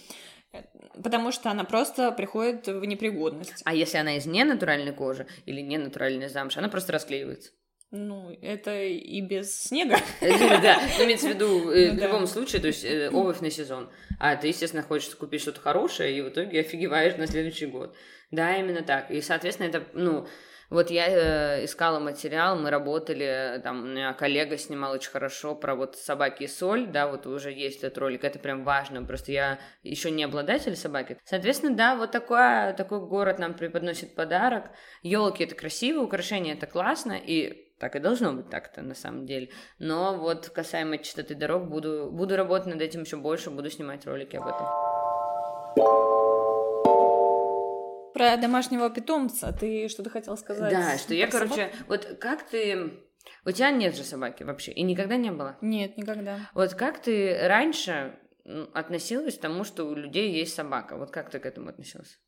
Потому 1.04 1.32
что 1.32 1.52
она 1.52 1.64
просто 1.64 2.12
приходит 2.12 2.68
в 2.68 2.84
непригодность. 2.86 3.62
А 3.66 3.76
если 3.76 3.98
она 3.98 4.18
из 4.18 4.26
ненатуральной 4.26 4.94
кожи 4.94 5.28
или 5.46 5.62
ненатуральной 5.62 6.30
замши, 6.30 6.58
она 6.58 6.70
просто 6.70 6.94
расклеивается. 6.94 7.52
Ну, 7.92 8.38
это 8.42 8.84
и 8.84 9.22
без 9.22 9.64
снега. 9.64 9.98
Да, 10.22 10.76
имеется 11.00 11.28
в 11.28 11.36
виду 11.36 11.72
э, 11.72 11.92
ну 11.92 12.00
в 12.00 12.04
любом 12.04 12.28
случае, 12.28 12.62
то 12.62 12.68
есть 12.68 12.84
э, 12.84 13.10
обувь 13.10 13.40
на 13.40 13.50
сезон. 13.50 13.90
А 14.20 14.36
ты, 14.36 14.48
естественно, 14.48 14.84
хочешь 14.84 15.16
купить 15.16 15.42
что-то 15.42 15.62
хорошее, 15.62 16.18
и 16.18 16.22
в 16.22 16.30
итоге 16.30 16.60
офигеваешь 16.60 17.18
на 17.18 17.28
следующий 17.28 17.68
год. 17.68 17.96
Да, 18.32 18.58
именно 18.58 18.82
так. 18.82 19.10
И, 19.10 19.22
соответственно, 19.22 19.70
это, 19.70 19.84
ну, 19.94 20.28
вот 20.70 20.92
я 20.92 21.08
э, 21.08 21.64
искала 21.64 22.00
материал, 22.00 22.60
мы 22.60 22.72
работали, 22.72 23.62
там, 23.64 23.84
у 23.84 23.86
меня 23.86 24.12
коллега 24.12 24.58
снимал 24.58 24.92
очень 24.92 25.12
хорошо 25.12 25.56
про 25.56 25.76
вот 25.76 25.96
собаки 25.96 26.44
и 26.44 26.48
соль, 26.48 26.88
да, 26.88 27.08
вот 27.08 27.26
уже 27.26 27.54
есть 27.54 27.84
этот 27.84 27.98
ролик, 28.00 28.26
это 28.26 28.38
прям 28.38 28.66
важно, 28.66 29.02
просто 29.04 29.32
я 29.32 29.60
еще 29.84 30.12
не 30.12 30.26
обладатель 30.26 30.76
собаки. 30.76 31.20
Соответственно, 31.24 31.74
да, 31.74 31.96
вот 31.96 32.12
такой, 32.12 32.74
такой 32.74 33.00
город 33.00 33.40
нам 33.40 33.54
преподносит 33.54 34.14
подарок. 34.14 34.66
Елки 35.04 35.46
это 35.46 35.56
красиво, 35.56 36.02
украшения 36.02 36.54
это 36.54 36.68
классно, 36.68 37.14
и 37.14 37.67
так 37.80 37.96
и 37.96 38.00
должно 38.00 38.34
быть 38.34 38.50
так-то 38.50 38.82
на 38.82 38.96
самом 38.96 39.26
деле. 39.26 39.50
Но 39.80 40.18
вот 40.18 40.50
касаемо 40.50 40.98
чистоты 40.98 41.36
дорог, 41.36 41.68
буду, 41.68 42.10
буду 42.12 42.36
работать 42.36 42.68
над 42.68 42.82
этим 42.82 43.02
еще 43.02 43.18
больше, 43.18 43.50
буду 43.50 43.70
снимать 43.70 44.06
ролики 44.06 44.36
об 44.36 44.48
этом. 44.48 44.68
Про 48.14 48.36
домашнего 48.38 48.90
питомца 48.90 49.54
ты 49.54 49.90
что-то 49.90 50.10
хотел 50.10 50.38
сказать? 50.38 50.72
Да, 50.72 50.98
что 50.98 51.14
я, 51.14 51.28
короче, 51.28 51.72
вот 51.88 52.18
как 52.20 52.44
ты... 52.50 53.04
У 53.46 53.52
тебя 53.52 53.72
нет 53.72 53.96
же 53.96 54.04
собаки 54.04 54.44
вообще, 54.44 54.72
и 54.72 54.82
никогда 54.82 55.18
не 55.18 55.32
было? 55.32 55.58
Нет, 55.62 55.98
никогда. 55.98 56.50
Вот 56.54 56.74
как 56.74 57.00
ты 57.00 57.38
раньше 57.48 58.18
относилась 58.74 59.38
к 59.38 59.42
тому, 59.42 59.64
что 59.64 59.84
у 59.84 59.94
людей 59.94 60.32
есть 60.32 60.56
собака? 60.56 60.98
Вот 60.98 61.12
как 61.12 61.30
ты 61.30 61.40
к 61.40 61.46
этому 61.46 61.70
относилась? 61.70 62.20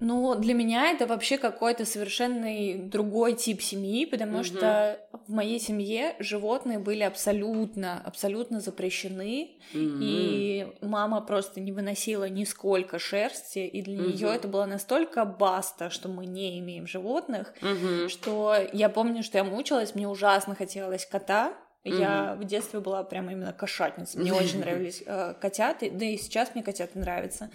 Ну, 0.00 0.36
для 0.36 0.54
меня 0.54 0.92
это 0.92 1.06
вообще 1.06 1.38
какой-то 1.38 1.84
совершенно 1.84 2.78
другой 2.88 3.34
тип 3.34 3.60
семьи, 3.60 4.04
потому 4.06 4.38
угу. 4.38 4.44
что 4.44 5.00
в 5.26 5.32
моей 5.32 5.58
семье 5.58 6.14
животные 6.20 6.78
были 6.78 7.02
абсолютно, 7.02 8.00
абсолютно 8.04 8.60
запрещены, 8.60 9.56
угу. 9.74 9.98
и 10.00 10.68
мама 10.82 11.20
просто 11.20 11.60
не 11.60 11.72
выносила 11.72 12.28
нисколько 12.28 13.00
шерсти, 13.00 13.66
и 13.66 13.82
для 13.82 14.00
угу. 14.00 14.10
нее 14.10 14.28
это 14.28 14.46
было 14.46 14.66
настолько 14.66 15.24
баста, 15.24 15.90
что 15.90 16.08
мы 16.08 16.26
не 16.26 16.60
имеем 16.60 16.86
животных, 16.86 17.52
угу. 17.60 18.08
что 18.08 18.54
я 18.72 18.88
помню, 18.88 19.24
что 19.24 19.38
я 19.38 19.44
мучилась, 19.44 19.96
мне 19.96 20.06
ужасно 20.06 20.54
хотелось 20.54 21.06
кота, 21.06 21.54
я 21.84 22.36
в 22.40 22.44
детстве 22.44 22.80
была 22.80 23.02
прям 23.04 23.30
именно 23.30 23.52
кошатницей. 23.52 24.20
Мне 24.20 24.32
очень 24.34 24.60
нравились 24.60 25.02
э, 25.04 25.34
котята, 25.40 25.90
да 25.90 26.04
и 26.04 26.16
сейчас 26.16 26.54
мне 26.54 26.62
котята 26.62 26.98
нравятся. 26.98 27.50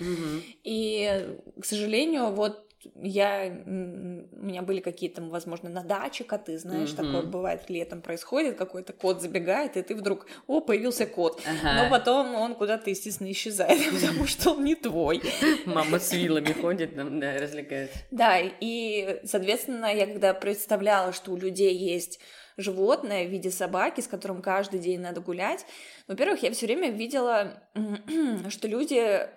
И, 0.63 1.37
к 1.59 1.65
сожалению, 1.65 2.31
вот 2.31 2.63
я, 2.95 3.45
у 3.65 4.45
меня 4.45 4.61
были 4.61 4.79
какие-то, 4.79 5.21
возможно, 5.21 5.69
на 5.69 5.83
даче 5.83 6.23
коты, 6.23 6.57
знаешь, 6.57 6.89
mm-hmm. 6.89 6.95
такое 6.95 7.21
бывает 7.23 7.69
летом 7.69 8.01
происходит, 8.01 8.57
какой-то 8.57 8.93
кот 8.93 9.21
забегает, 9.21 9.77
и 9.77 9.81
ты 9.81 9.95
вдруг, 9.95 10.27
о, 10.47 10.61
появился 10.61 11.05
кот, 11.05 11.41
ага. 11.45 11.83
но 11.83 11.89
потом 11.89 12.35
он 12.35 12.55
куда-то, 12.55 12.89
естественно, 12.89 13.31
исчезает, 13.31 13.79
потому 13.93 14.27
что 14.27 14.51
он 14.51 14.63
не 14.63 14.75
твой. 14.75 15.21
Мама 15.65 15.99
с 15.99 16.11
вилами 16.11 16.51
ходит, 16.51 16.95
да, 16.95 17.37
развлекается. 17.37 17.97
Да, 18.11 18.37
и, 18.39 19.21
соответственно, 19.23 19.93
я 19.93 20.05
когда 20.05 20.33
представляла, 20.33 21.13
что 21.13 21.31
у 21.31 21.37
людей 21.37 21.75
есть 21.75 22.19
животное 22.57 23.25
в 23.25 23.29
виде 23.29 23.51
собаки, 23.51 24.01
с 24.01 24.07
которым 24.07 24.41
каждый 24.41 24.79
день 24.79 24.99
надо 24.99 25.21
гулять. 25.21 25.65
Во-первых, 26.07 26.43
я 26.43 26.51
все 26.51 26.65
время 26.65 26.89
видела, 26.89 27.63
что 28.49 28.67
люди 28.67 29.27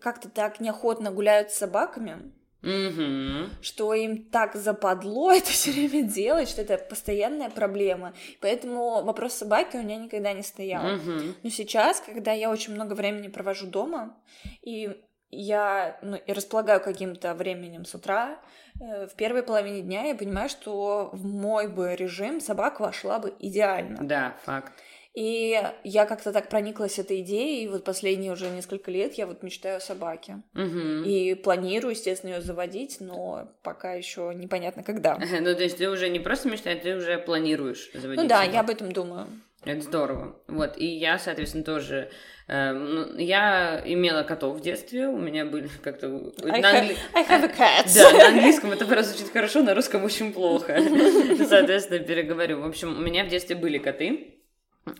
как-то 0.00 0.28
так 0.28 0.60
неохотно 0.60 1.10
гуляют 1.10 1.50
с 1.50 1.58
собаками, 1.58 2.32
Угу. 2.60 3.50
Что 3.62 3.94
им 3.94 4.24
так 4.30 4.56
западло 4.56 5.32
это 5.36 5.50
все 5.50 5.70
время 5.70 6.02
делать, 6.02 6.48
что 6.48 6.62
это 6.62 6.76
постоянная 6.78 7.50
проблема. 7.50 8.14
Поэтому 8.40 9.04
вопрос 9.04 9.34
собаки 9.34 9.76
у 9.76 9.82
меня 9.82 9.96
никогда 9.96 10.32
не 10.32 10.42
стоял. 10.42 10.96
Угу. 10.96 11.12
Но 11.42 11.50
сейчас, 11.50 12.00
когда 12.00 12.32
я 12.32 12.50
очень 12.50 12.74
много 12.74 12.94
времени 12.94 13.28
провожу 13.28 13.68
дома, 13.68 14.16
и 14.62 14.90
я 15.30 15.98
ну, 16.02 16.16
и 16.16 16.32
располагаю 16.32 16.80
каким-то 16.80 17.34
временем 17.34 17.84
с 17.84 17.94
утра, 17.94 18.38
э, 18.80 19.06
в 19.06 19.14
первой 19.14 19.42
половине 19.42 19.82
дня 19.82 20.04
я 20.04 20.14
понимаю, 20.14 20.48
что 20.48 21.10
в 21.12 21.24
мой 21.24 21.68
бы 21.68 21.94
режим 21.96 22.40
собака 22.40 22.82
вошла 22.82 23.18
бы 23.18 23.34
идеально. 23.38 23.98
Да, 24.00 24.36
факт. 24.44 24.72
И 25.14 25.60
я 25.82 26.06
как-то 26.06 26.32
так 26.32 26.48
прониклась 26.48 26.98
этой 27.00 27.22
идеей, 27.22 27.64
и 27.64 27.68
вот 27.68 27.82
последние 27.82 28.30
уже 28.30 28.50
несколько 28.50 28.92
лет 28.92 29.14
я 29.14 29.26
вот 29.26 29.42
мечтаю 29.42 29.78
о 29.78 29.80
собаке. 29.80 30.42
Угу. 30.54 31.04
И 31.04 31.34
планирую, 31.34 31.90
естественно, 31.90 32.34
ее 32.34 32.40
заводить, 32.40 32.98
но 33.00 33.48
пока 33.64 33.94
еще 33.94 34.32
непонятно 34.32 34.84
когда. 34.84 35.18
Ну, 35.18 35.54
то 35.54 35.62
есть 35.62 35.78
ты 35.78 35.88
уже 35.88 36.08
не 36.08 36.20
просто 36.20 36.48
мечтаешь, 36.48 36.82
ты 36.82 36.94
уже 36.94 37.18
планируешь 37.18 37.90
заводить 37.94 38.22
Ну 38.22 38.28
да, 38.28 38.38
собаку. 38.38 38.54
я 38.54 38.60
об 38.60 38.70
этом 38.70 38.92
думаю. 38.92 39.26
Это 39.64 39.80
здорово. 39.80 40.40
Вот, 40.46 40.78
и 40.78 40.86
я, 40.86 41.18
соответственно, 41.18 41.64
тоже... 41.64 42.10
Э, 42.46 42.72
ну, 42.72 43.18
я 43.18 43.82
имела 43.84 44.22
котов 44.22 44.56
в 44.56 44.60
детстве, 44.60 45.08
у 45.08 45.18
меня 45.18 45.44
были 45.44 45.68
как-то... 45.82 46.06
I, 46.44 46.60
на 46.60 46.70
англи... 46.70 46.96
I 47.12 47.24
have 47.24 47.44
a 47.44 47.48
cat. 47.48 47.92
Да, 47.92 48.12
на 48.12 48.28
английском 48.28 48.70
это 48.70 48.86
просто 48.86 49.12
звучит 49.12 49.32
хорошо, 49.32 49.62
на 49.62 49.74
русском 49.74 50.04
очень 50.04 50.32
плохо. 50.32 50.80
Соответственно, 51.48 51.98
переговорю. 51.98 52.60
В 52.60 52.66
общем, 52.66 52.96
у 52.96 53.00
меня 53.00 53.24
в 53.24 53.28
детстве 53.28 53.56
были 53.56 53.78
коты, 53.78 54.38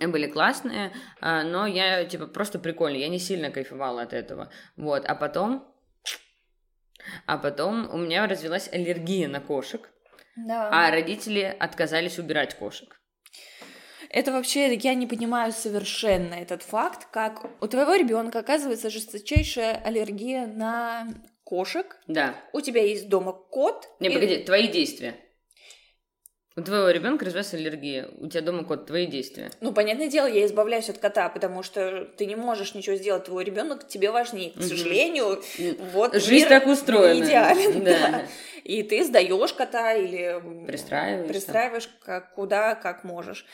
были 0.01 0.27
классные, 0.27 0.93
а, 1.21 1.45
но 1.45 1.67
я, 1.67 2.05
типа, 2.05 2.27
просто 2.27 2.59
прикольно, 2.59 2.97
я 2.97 3.09
не 3.09 3.19
сильно 3.19 3.51
кайфовала 3.51 4.03
от 4.03 4.13
этого. 4.13 4.51
Вот, 4.77 5.05
а 5.07 5.15
потом... 5.15 5.73
А 7.27 7.39
потом 7.39 7.89
у 7.95 7.97
меня 7.97 8.27
развилась 8.27 8.69
аллергия 8.71 9.29
на 9.29 9.41
кошек, 9.41 9.89
да. 10.37 10.69
а 10.71 10.91
родители 10.91 11.57
отказались 11.59 12.19
убирать 12.19 12.55
кошек. 12.55 13.01
Это 14.11 14.33
вообще, 14.33 14.75
я 14.75 14.95
не 14.95 15.07
понимаю 15.07 15.53
совершенно 15.53 16.35
этот 16.35 16.63
факт, 16.63 17.07
как 17.11 17.47
у 17.61 17.67
твоего 17.67 17.95
ребенка 17.95 18.39
оказывается 18.39 18.91
жесточайшая 18.91 19.75
аллергия 19.85 20.47
на 20.47 21.09
кошек. 21.45 21.99
Да. 22.07 22.35
У 22.53 22.61
тебя 22.61 22.83
есть 22.83 23.09
дома 23.09 23.33
кот. 23.33 23.89
Не, 24.01 24.09
и... 24.09 24.15
погоди, 24.15 24.39
твои 24.39 24.69
действия. 24.69 25.15
У 26.57 26.61
твоего 26.61 26.91
ребенка 26.91 27.25
развилась 27.25 27.55
аллергия, 27.55 28.09
у 28.19 28.27
тебя 28.27 28.41
дома 28.41 28.65
кот, 28.65 28.87
твои 28.87 29.07
действия. 29.07 29.53
Ну, 29.61 29.73
понятное 29.73 30.09
дело, 30.09 30.27
я 30.27 30.45
избавляюсь 30.45 30.89
от 30.91 30.99
кота, 30.99 31.29
потому 31.29 31.63
что 31.63 32.05
ты 32.17 32.27
не 32.27 32.35
можешь 32.35 32.75
ничего 32.75 32.97
сделать, 32.97 33.27
твой 33.27 33.45
ребенок 33.45 33.87
тебе 33.87 34.11
важнее. 34.11 34.51
К 34.51 34.63
сожалению, 34.63 35.41
вот 35.93 36.17
жизнь 36.17 36.49
так 36.49 36.67
устроена. 36.67 37.25
идеален, 37.25 37.85
да. 37.85 38.09
да. 38.11 38.23
И 38.65 38.83
ты 38.83 39.05
сдаешь 39.05 39.53
кота 39.53 39.95
или 39.95 40.43
пристраиваешь, 40.67 41.29
пристраиваешь 41.29 41.89
как, 42.05 42.35
куда, 42.35 42.75
как 42.75 43.05
можешь. 43.05 43.47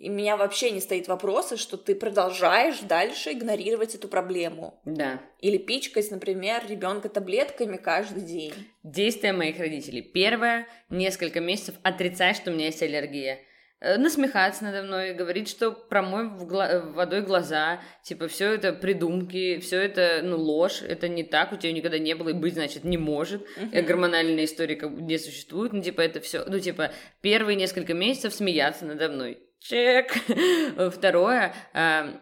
И 0.00 0.08
у 0.08 0.12
меня 0.14 0.38
вообще 0.38 0.70
не 0.70 0.80
стоит 0.80 1.08
вопроса, 1.08 1.58
что 1.58 1.76
ты 1.76 1.94
продолжаешь 1.94 2.80
дальше 2.80 3.32
игнорировать 3.32 3.94
эту 3.94 4.08
проблему. 4.08 4.80
Да. 4.86 5.20
Или 5.40 5.58
пичкать, 5.58 6.10
например, 6.10 6.62
ребенка 6.66 7.10
таблетками 7.10 7.76
каждый 7.76 8.22
день. 8.22 8.54
Действия 8.82 9.34
моих 9.34 9.58
родителей. 9.58 10.00
Первое, 10.00 10.66
несколько 10.88 11.40
месяцев 11.40 11.74
отрицать, 11.82 12.36
что 12.36 12.50
у 12.50 12.54
меня 12.54 12.66
есть 12.66 12.82
аллергия. 12.82 13.40
Э, 13.80 13.98
насмехаться 13.98 14.64
надо 14.64 14.84
мной, 14.84 15.12
говорить, 15.12 15.50
что 15.50 15.70
промой 15.70 16.28
в 16.28 16.46
гла- 16.46 16.80
водой 16.80 17.20
глаза, 17.20 17.82
типа, 18.02 18.26
все 18.28 18.54
это 18.54 18.72
придумки, 18.72 19.58
все 19.58 19.82
это, 19.82 20.20
ну, 20.22 20.38
ложь, 20.38 20.80
это 20.80 21.08
не 21.08 21.24
так, 21.24 21.52
у 21.52 21.56
тебя 21.56 21.72
никогда 21.72 21.98
не 21.98 22.14
было 22.14 22.30
и 22.30 22.32
быть, 22.32 22.54
значит, 22.54 22.84
не 22.84 22.96
может, 22.96 23.46
uh-huh. 23.58 23.82
гормональная 23.82 24.44
история 24.44 24.78
не 24.80 25.18
существует, 25.18 25.74
ну, 25.74 25.82
типа, 25.82 26.00
это 26.00 26.20
все, 26.20 26.44
ну, 26.46 26.58
типа, 26.58 26.92
первые 27.20 27.56
несколько 27.56 27.92
месяцев 27.92 28.32
смеяться 28.32 28.86
надо 28.86 29.10
мной. 29.10 29.38
Чек. 29.60 30.12
Второе, 30.92 31.54
э, 31.74 32.14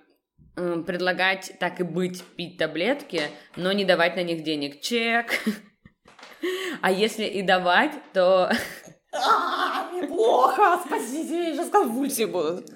предлагать 0.86 1.52
так 1.60 1.80
и 1.80 1.84
быть 1.84 2.22
пить 2.36 2.58
таблетки, 2.58 3.22
но 3.56 3.72
не 3.72 3.84
давать 3.84 4.16
на 4.16 4.22
них 4.22 4.42
денег. 4.42 4.80
Чек. 4.80 5.32
А 6.82 6.92
если 6.92 7.24
и 7.24 7.42
давать, 7.42 7.90
то 8.12 8.48
а, 9.12 9.90
неплохо, 9.92 10.80
спасите, 10.86 11.48
я 11.48 11.54
сейчас 11.54 11.68
конвульсии 11.70 12.26
будут. 12.26 12.70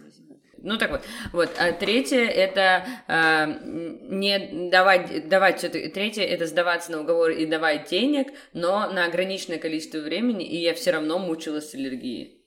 Ну 0.59 0.79
так 0.79 0.91
вот, 0.91 1.03
вот. 1.33 1.51
А 1.59 1.73
третье 1.73 2.27
это 2.27 2.85
э, 3.07 3.47
не 3.65 4.69
давать, 4.71 5.29
давать 5.29 5.59
все-таки. 5.59 5.89
Третье 5.89 6.23
это 6.23 6.47
сдаваться 6.47 6.91
на 6.91 7.03
уговор 7.03 7.31
и 7.31 7.47
давать 7.47 7.89
денег, 7.89 8.33
но 8.53 8.91
на 8.91 9.05
ограниченное 9.05 9.59
количество 9.59 9.99
времени, 9.99 10.45
и 10.45 10.57
я 10.57 10.75
все 10.75 10.91
равно 10.91 11.21
мучилась 11.21 11.75
аллергией. 11.75 12.42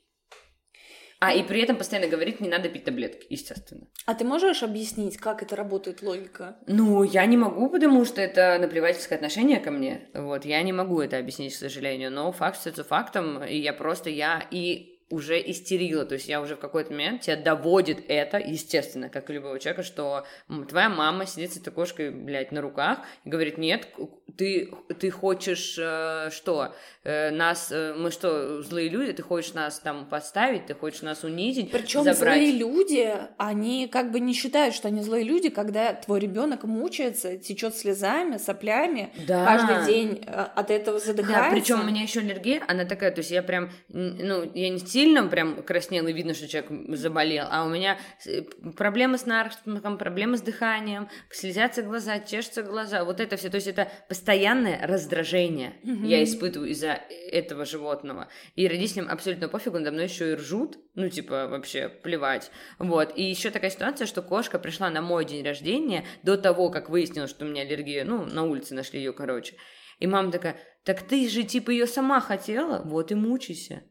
А, 1.20 1.34
и 1.34 1.44
при 1.44 1.62
этом 1.62 1.78
постоянно 1.78 2.08
говорить, 2.08 2.42
не 2.42 2.50
надо 2.50 2.70
пить 2.70 2.84
таблетки, 2.84 3.26
естественно. 3.30 3.88
А 4.06 4.14
ты 4.14 4.26
можешь 4.26 4.64
объяснить, 4.64 5.18
как 5.18 5.42
это 5.42 5.56
работает 5.56 6.02
логика? 6.02 6.58
Ну, 6.68 7.04
я 7.04 7.26
не 7.26 7.38
могу, 7.38 7.70
потому 7.70 8.06
что 8.06 8.22
это 8.22 8.58
наплевательское 8.60 9.18
отношение 9.18 9.60
ко 9.60 9.72
мне. 9.72 10.10
Вот, 10.14 10.46
я 10.46 10.62
не 10.62 10.74
могу 10.74 11.00
это 11.02 11.18
объяснить, 11.18 11.54
к 11.54 11.58
сожалению. 11.58 12.12
Но 12.12 12.32
факт 12.32 12.58
остается 12.58 12.84
фактом, 12.84 13.44
и 13.44 13.58
я 13.58 13.74
просто, 13.74 14.10
я 14.10 14.46
и 14.52 14.95
уже 15.10 15.40
истерила, 15.40 16.06
то 16.06 16.16
есть 16.16 16.28
я 16.28 16.42
уже 16.42 16.56
в 16.56 16.60
какой-то 16.60 16.92
момент 16.92 17.22
тебя 17.22 17.36
доводит 17.36 18.04
это, 18.08 18.38
естественно, 18.38 19.10
как 19.10 19.30
и 19.30 19.34
любого 19.34 19.60
человека, 19.60 19.84
что 19.84 20.26
твоя 20.68 20.90
мама 20.90 21.28
сидит 21.28 21.54
с 21.54 21.58
этой 21.58 21.72
кошкой, 21.72 22.10
блядь, 22.10 22.52
на 22.52 22.62
руках 22.62 23.00
и 23.24 23.30
говорит, 23.30 23.60
нет, 23.60 23.88
ты, 24.36 24.72
ты 25.00 25.12
хочешь 25.12 25.78
э, 25.80 26.30
что, 26.32 26.74
э, 27.04 27.30
нас, 27.30 27.72
э, 27.72 27.94
мы 27.94 28.10
что, 28.10 28.64
злые 28.64 28.90
люди, 28.90 29.14
ты 29.14 29.22
хочешь 29.22 29.54
нас 29.54 29.80
там 29.80 30.08
подставить, 30.08 30.66
ты 30.66 30.74
хочешь 30.74 31.04
нас 31.04 31.24
унизить, 31.24 31.72
Причем 31.72 32.04
злые 32.14 32.52
люди, 32.52 33.14
они 33.38 33.88
как 33.88 34.12
бы 34.12 34.20
не 34.20 34.34
считают, 34.34 34.74
что 34.74 34.88
они 34.88 35.02
злые 35.02 35.24
люди, 35.24 35.50
когда 35.50 35.94
твой 35.94 36.20
ребенок 36.20 36.64
мучается, 36.64 37.38
течет 37.38 37.76
слезами, 37.76 38.38
соплями, 38.38 39.14
да. 39.28 39.46
каждый 39.46 39.86
день 39.86 40.24
э, 40.26 40.32
от 40.32 40.72
этого 40.72 41.00
задыхается. 41.00 41.44
Да, 41.44 41.52
причем 41.52 41.82
у 41.82 41.84
меня 41.84 42.02
еще 42.02 42.22
аллергия, 42.22 42.64
она 42.68 42.86
такая, 42.86 43.12
то 43.12 43.20
есть 43.20 43.32
я 43.32 43.44
прям, 43.44 43.70
ну, 43.90 44.50
я 44.54 44.70
не 44.70 44.80
сильно 44.96 45.28
прям 45.28 45.62
краснел 45.62 46.08
и 46.08 46.14
видно, 46.14 46.34
что 46.34 46.48
человек 46.48 46.72
заболел, 46.98 47.48
а 47.52 47.66
у 47.66 47.70
меня 47.70 48.00
э, 48.26 48.44
проблемы 48.78 49.18
с 49.18 49.26
насморком, 49.26 49.98
проблемы 49.98 50.38
с 50.38 50.42
дыханием, 50.42 51.10
слезятся 51.30 51.82
глаза, 51.82 52.20
чешутся 52.20 52.64
глаза, 52.64 53.04
вот 53.04 53.20
это 53.20 53.36
все, 53.36 53.50
то 53.50 53.56
есть 53.56 53.68
это 53.68 53.90
постоянное 54.08 54.88
раздражение 54.88 55.74
mm-hmm. 55.84 56.06
я 56.06 56.24
испытываю 56.24 56.70
из-за 56.70 57.02
этого 57.30 57.66
животного. 57.66 58.30
И 58.56 58.70
родителям 58.70 59.10
абсолютно 59.10 59.50
пофигу, 59.50 59.80
надо 59.80 59.92
мной 59.92 60.06
еще 60.06 60.32
и 60.32 60.36
ржут, 60.36 60.78
ну, 60.94 61.10
типа, 61.10 61.48
вообще 61.50 61.90
плевать. 61.90 62.50
Вот. 62.80 63.12
И 63.18 63.24
еще 63.24 63.50
такая 63.50 63.72
ситуация, 63.72 64.08
что 64.08 64.22
кошка 64.22 64.60
пришла 64.60 64.90
на 64.90 65.02
мой 65.02 65.26
день 65.26 65.44
рождения 65.44 66.06
до 66.24 66.38
того, 66.38 66.70
как 66.70 66.90
выяснилось, 66.90 67.32
что 67.32 67.44
у 67.44 67.50
меня 67.50 67.64
аллергия, 67.64 68.06
ну, 68.06 68.24
на 68.24 68.44
улице 68.44 68.74
нашли 68.74 69.00
ее, 69.00 69.12
короче. 69.12 69.56
И 70.00 70.08
мама 70.08 70.32
такая, 70.32 70.56
так 70.86 71.02
ты 71.02 71.28
же, 71.28 71.44
типа, 71.44 71.72
ее 71.72 71.86
сама 71.86 72.22
хотела, 72.22 72.82
вот 72.86 73.12
и 73.12 73.16
мучайся. 73.16 73.84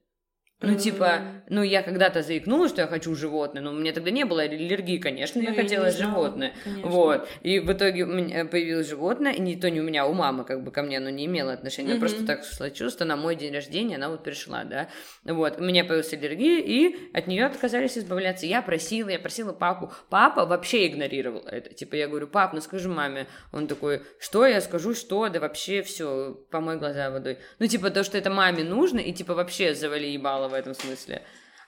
Ну, 0.64 0.78
типа, 0.78 1.22
ну, 1.48 1.62
я 1.62 1.82
когда-то 1.82 2.22
заикнулась, 2.22 2.70
что 2.70 2.82
я 2.82 2.86
хочу 2.86 3.14
животное, 3.14 3.62
но 3.62 3.70
у 3.70 3.74
меня 3.74 3.92
тогда 3.92 4.10
не 4.10 4.24
было 4.24 4.42
аллергии, 4.42 4.98
конечно, 4.98 5.40
ну, 5.40 5.48
я, 5.48 5.54
я 5.54 5.62
хотела 5.62 5.90
животное. 5.90 6.52
Конечно. 6.64 6.90
Вот. 6.90 7.28
И 7.42 7.58
в 7.58 7.72
итоге 7.72 8.04
у 8.04 8.06
меня 8.06 8.44
появилось 8.44 8.88
животное, 8.88 9.32
и 9.32 9.40
не 9.40 9.56
то 9.56 9.70
не 9.70 9.80
у 9.80 9.84
меня, 9.84 10.04
а 10.04 10.06
у 10.06 10.12
мамы, 10.12 10.44
как 10.44 10.62
бы 10.62 10.70
ко 10.70 10.82
мне 10.82 10.98
оно 10.98 11.10
не 11.10 11.26
имело 11.26 11.52
отношения. 11.52 11.94
Mm-hmm. 11.94 12.00
Просто 12.00 12.26
так 12.26 12.44
случилось, 12.44 12.92
что 12.92 13.04
на 13.04 13.16
мой 13.16 13.36
день 13.36 13.52
рождения 13.52 13.96
она 13.96 14.08
вот 14.08 14.24
пришла, 14.24 14.64
да. 14.64 14.88
Вот. 15.24 15.58
У 15.58 15.64
меня 15.64 15.84
появилась 15.84 16.12
аллергия, 16.12 16.60
и 16.60 16.96
от 17.12 17.26
нее 17.26 17.46
отказались 17.46 17.98
избавляться. 17.98 18.46
Я 18.46 18.62
просила, 18.62 19.08
я 19.08 19.18
просила 19.18 19.52
папу. 19.52 19.92
Папа 20.08 20.46
вообще 20.46 20.86
игнорировал 20.86 21.42
это. 21.46 21.74
Типа, 21.74 21.94
я 21.94 22.08
говорю, 22.08 22.26
пап, 22.26 22.52
ну 22.52 22.60
скажи 22.60 22.88
маме. 22.88 23.26
Он 23.52 23.66
такой, 23.66 24.02
что 24.18 24.46
я 24.46 24.60
скажу, 24.60 24.94
что? 24.94 25.28
Да 25.28 25.40
вообще 25.40 25.82
все, 25.82 26.38
помой 26.50 26.76
глаза 26.76 27.10
водой. 27.10 27.38
Ну, 27.58 27.66
типа, 27.66 27.90
то, 27.90 28.04
что 28.04 28.18
это 28.18 28.30
маме 28.30 28.64
нужно, 28.64 28.98
и 28.98 29.12
типа 29.12 29.34
вообще 29.34 29.74
завали 29.74 30.08
ебало 30.08 30.48
в 30.54 30.56
этом 30.56 30.74
смысле. 30.74 31.22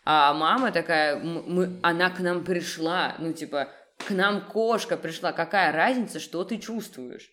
А 0.05 0.33
мама 0.33 0.71
такая, 0.71 1.17
мы, 1.17 1.81
она 1.83 2.11
к 2.11 2.21
нам 2.21 2.45
пришла, 2.45 3.17
ну, 3.19 3.33
типа, 3.33 3.69
к 3.99 4.11
нам 4.11 4.41
кошка 4.41 4.97
пришла, 4.97 5.33
какая 5.33 5.73
разница, 5.73 6.21
что 6.21 6.45
ты 6.45 6.59
чувствуешь? 6.59 7.33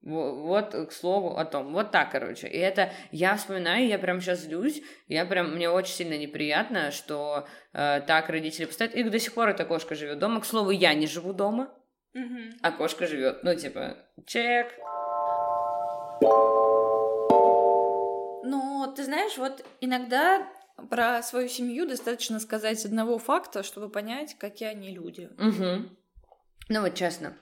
Вот, 0.00 0.74
к 0.74 0.92
слову 0.92 1.36
о 1.36 1.44
том. 1.46 1.72
Вот 1.72 1.90
так, 1.90 2.10
короче. 2.10 2.46
И 2.46 2.58
это 2.58 2.92
я 3.10 3.36
вспоминаю, 3.36 3.86
я 3.86 3.98
прям 3.98 4.20
сейчас 4.20 4.40
злюсь. 4.40 4.82
Я 5.08 5.24
прям, 5.24 5.54
мне 5.54 5.70
очень 5.70 5.94
сильно 5.94 6.18
неприятно, 6.18 6.90
что 6.90 7.48
э, 7.72 8.02
так 8.06 8.28
родители 8.28 8.66
поставят. 8.66 8.94
И 8.94 9.02
до 9.02 9.18
сих 9.18 9.32
пор 9.32 9.48
эта 9.48 9.64
кошка 9.64 9.94
живет 9.94 10.18
дома. 10.18 10.42
К 10.42 10.44
слову, 10.44 10.70
я 10.70 10.92
не 10.92 11.06
живу 11.06 11.32
дома, 11.32 11.70
mm-hmm. 12.14 12.58
а 12.60 12.72
кошка 12.72 13.06
живет. 13.06 13.44
Ну, 13.44 13.54
типа, 13.54 13.96
чек. 14.26 14.74
Ты 18.94 19.04
знаешь, 19.04 19.36
вот 19.38 19.64
иногда 19.80 20.48
про 20.90 21.22
свою 21.22 21.48
семью 21.48 21.86
достаточно 21.86 22.40
сказать 22.40 22.84
одного 22.84 23.18
факта, 23.18 23.62
чтобы 23.62 23.88
понять, 23.88 24.36
какие 24.38 24.68
они 24.68 24.94
люди. 24.94 25.28
Угу. 25.38 25.88
Ну 26.68 26.80
вот 26.80 26.94
честно. 26.94 27.36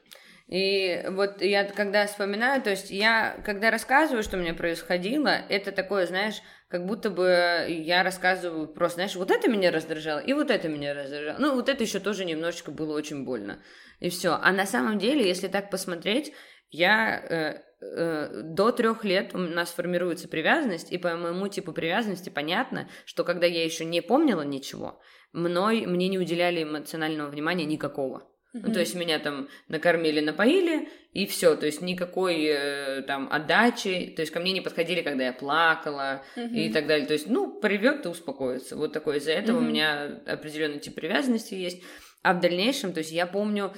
И 0.49 1.03
вот 1.09 1.41
я 1.41 1.65
когда 1.65 2.07
вспоминаю, 2.07 2.61
то 2.61 2.71
есть 2.71 2.91
я, 2.91 3.41
когда 3.45 3.71
рассказываю, 3.71 4.23
что 4.23 4.37
меня 4.37 4.53
происходило, 4.53 5.29
это 5.29 5.73
такое, 5.73 6.07
знаешь, 6.07 6.43
как 6.69 6.85
будто 6.85 7.11
бы 7.11 7.67
я 7.69 8.03
рассказываю 8.03 8.67
просто, 8.67 8.97
знаешь, 8.97 9.17
вот 9.17 9.31
это 9.31 9.49
меня 9.49 9.71
раздражало, 9.71 10.19
и 10.19 10.33
вот 10.33 10.51
это 10.51 10.69
меня 10.69 10.95
раздражало. 10.95 11.39
Ну, 11.39 11.55
вот 11.55 11.69
это 11.69 11.83
еще 11.83 12.01
тоже 12.01 12.25
немножечко 12.25 12.71
было 12.71 12.95
очень 12.95 13.25
больно. 13.25 13.63
И 14.01 14.11
все. 14.11 14.39
А 14.43 14.53
на 14.53 14.67
самом 14.67 14.99
деле, 14.99 15.27
если 15.27 15.49
так 15.49 15.71
посмотреть, 15.71 16.33
я 16.71 17.19
э, 17.19 17.63
до 17.83 18.71
трех 18.73 19.05
лет 19.05 19.35
у 19.35 19.39
нас 19.39 19.71
формируется 19.71 20.29
привязанность, 20.29 20.93
и 20.93 20.99
по 20.99 21.17
моему 21.17 21.49
типу 21.49 21.73
привязанности 21.73 22.31
понятно, 22.31 22.89
что 23.05 23.25
когда 23.25 23.47
я 23.47 23.65
еще 23.65 23.85
не 23.85 24.01
помнила 24.01 24.43
ничего, 24.43 25.01
мной 25.33 25.87
мне 25.87 26.09
не 26.09 26.19
уделяли 26.19 26.63
эмоционального 26.63 27.29
внимания 27.29 27.65
никакого. 27.65 28.29
Mm-hmm. 28.55 28.63
Ну, 28.67 28.73
то 28.75 28.81
есть 28.81 28.95
меня 28.95 29.19
там 29.19 29.49
накормили, 29.69 30.21
напоили, 30.21 30.91
и 31.15 31.27
все, 31.27 31.57
то 31.57 31.65
есть 31.65 31.81
никакой 31.81 32.45
э, 32.45 33.03
там 33.03 33.29
отдачи, 33.33 34.13
то 34.15 34.21
есть 34.21 34.31
ко 34.31 34.41
мне 34.41 34.53
не 34.53 34.61
подходили, 34.61 35.01
когда 35.01 35.25
я 35.25 35.33
плакала 35.33 36.23
mm-hmm. 36.37 36.55
и 36.55 36.71
так 36.71 36.87
далее. 36.87 37.07
То 37.07 37.15
есть, 37.15 37.29
ну, 37.29 37.59
привет 37.61 38.05
и 38.05 38.09
успокоится. 38.11 38.77
Вот 38.77 38.93
такое. 38.93 39.17
Из-за 39.17 39.33
этого 39.33 39.59
mm-hmm. 39.59 39.65
у 39.65 39.69
меня 39.69 40.21
определенный 40.27 40.81
тип 40.81 40.95
привязанности 40.95 41.55
есть. 41.55 41.83
А 42.23 42.35
в 42.35 42.41
дальнейшем, 42.41 42.93
то 42.93 42.99
есть 42.99 43.11
я 43.11 43.27
помню, 43.27 43.73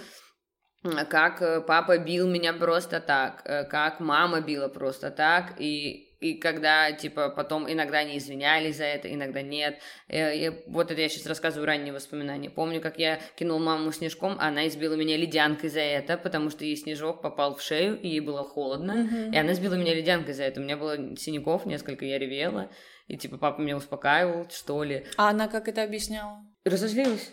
как 1.08 1.40
э, 1.40 1.60
папа 1.60 1.98
бил 1.98 2.28
меня 2.28 2.52
просто 2.52 3.00
так, 3.00 3.42
э, 3.44 3.64
как 3.64 4.00
мама 4.00 4.40
била 4.42 4.68
просто 4.68 5.10
так, 5.10 5.54
и, 5.58 6.14
и 6.20 6.34
когда, 6.34 6.92
типа, 6.92 7.30
потом 7.30 7.70
иногда 7.70 7.98
они 7.98 8.18
извинялись 8.18 8.76
за 8.76 8.84
это, 8.84 9.12
иногда 9.12 9.40
нет. 9.40 9.78
И, 10.08 10.16
э, 10.16 10.36
и 10.36 10.52
вот 10.66 10.90
это 10.90 11.00
я 11.00 11.08
сейчас 11.08 11.26
рассказываю 11.26 11.66
ранние 11.66 11.94
воспоминания. 11.94 12.50
Помню, 12.50 12.82
как 12.82 12.98
я 12.98 13.18
кинул 13.36 13.58
маму 13.60 13.92
снежком, 13.92 14.36
а 14.38 14.48
она 14.48 14.68
избила 14.68 14.94
меня 14.94 15.16
ледянкой 15.16 15.70
за 15.70 15.80
это, 15.80 16.18
потому 16.18 16.50
что 16.50 16.64
ей 16.64 16.76
снежок 16.76 17.22
попал 17.22 17.56
в 17.56 17.62
шею, 17.62 17.98
и 17.98 18.08
ей 18.08 18.20
было 18.20 18.44
холодно, 18.44 18.92
mm-hmm. 18.92 19.32
и 19.32 19.36
она 19.38 19.54
сбила 19.54 19.74
меня 19.74 19.94
ледянкой 19.94 20.34
за 20.34 20.44
это. 20.44 20.60
У 20.60 20.64
меня 20.64 20.76
было 20.76 21.16
синяков 21.16 21.64
несколько, 21.64 22.04
я 22.04 22.18
ревела, 22.18 22.70
и, 23.06 23.16
типа, 23.16 23.38
папа 23.38 23.60
меня 23.60 23.76
успокаивал, 23.76 24.50
что 24.50 24.82
ли. 24.82 25.06
А 25.16 25.30
она 25.30 25.48
как 25.48 25.68
это 25.68 25.82
объясняла? 25.82 26.44
Разозлилась. 26.64 27.32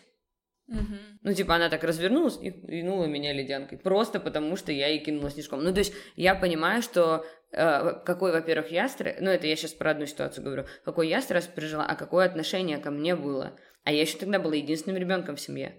Угу. 0.72 0.95
Ну, 1.24 1.34
типа, 1.34 1.55
она 1.55 1.69
так 1.69 1.84
развернулась 1.84 2.39
и 2.41 2.49
винула 2.49 3.05
меня 3.05 3.34
ледянкой. 3.34 3.78
Просто 3.78 4.19
потому, 4.19 4.55
что 4.55 4.72
я 4.72 4.88
ей 4.88 4.99
кинула 4.99 5.30
снежком. 5.30 5.63
Ну, 5.63 5.74
то 5.74 5.80
есть, 5.80 5.93
я 6.15 6.34
понимаю, 6.34 6.82
что 6.82 7.26
э, 7.51 8.01
какой, 8.05 8.32
во-первых, 8.32 8.72
я 8.72 8.88
стресс... 8.88 9.17
Ну, 9.19 9.30
это 9.30 9.47
я 9.47 9.55
сейчас 9.55 9.74
про 9.74 9.91
одну 9.91 10.05
ситуацию 10.05 10.45
говорю. 10.45 10.65
Какой 10.86 11.09
я 11.09 11.22
стресс 11.22 11.45
пережила, 11.45 11.86
а 11.86 11.95
какое 11.95 12.26
отношение 12.26 12.78
ко 12.78 12.89
мне 12.89 13.15
было. 13.15 13.59
А 13.84 13.91
я 13.91 14.01
еще 14.01 14.17
тогда 14.17 14.39
была 14.39 14.55
единственным 14.55 14.97
ребенком 14.97 15.36
в 15.36 15.41
семье. 15.41 15.76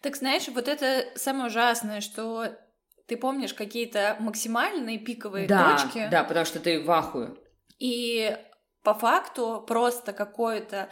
Так 0.00 0.16
знаешь, 0.16 0.48
вот 0.48 0.66
это 0.66 1.04
самое 1.14 1.48
ужасное, 1.48 2.00
что 2.00 2.46
ты 3.06 3.16
помнишь 3.16 3.52
какие-то 3.52 4.16
максимальные 4.18 4.98
пиковые 4.98 5.46
да, 5.46 5.76
точки. 5.76 6.08
Да, 6.10 6.24
потому 6.24 6.46
что 6.46 6.58
ты 6.58 6.82
в 6.82 6.90
ахуе. 6.90 7.34
И 7.78 8.34
по 8.82 8.94
факту 8.94 9.62
просто 9.66 10.12
какое-то 10.12 10.88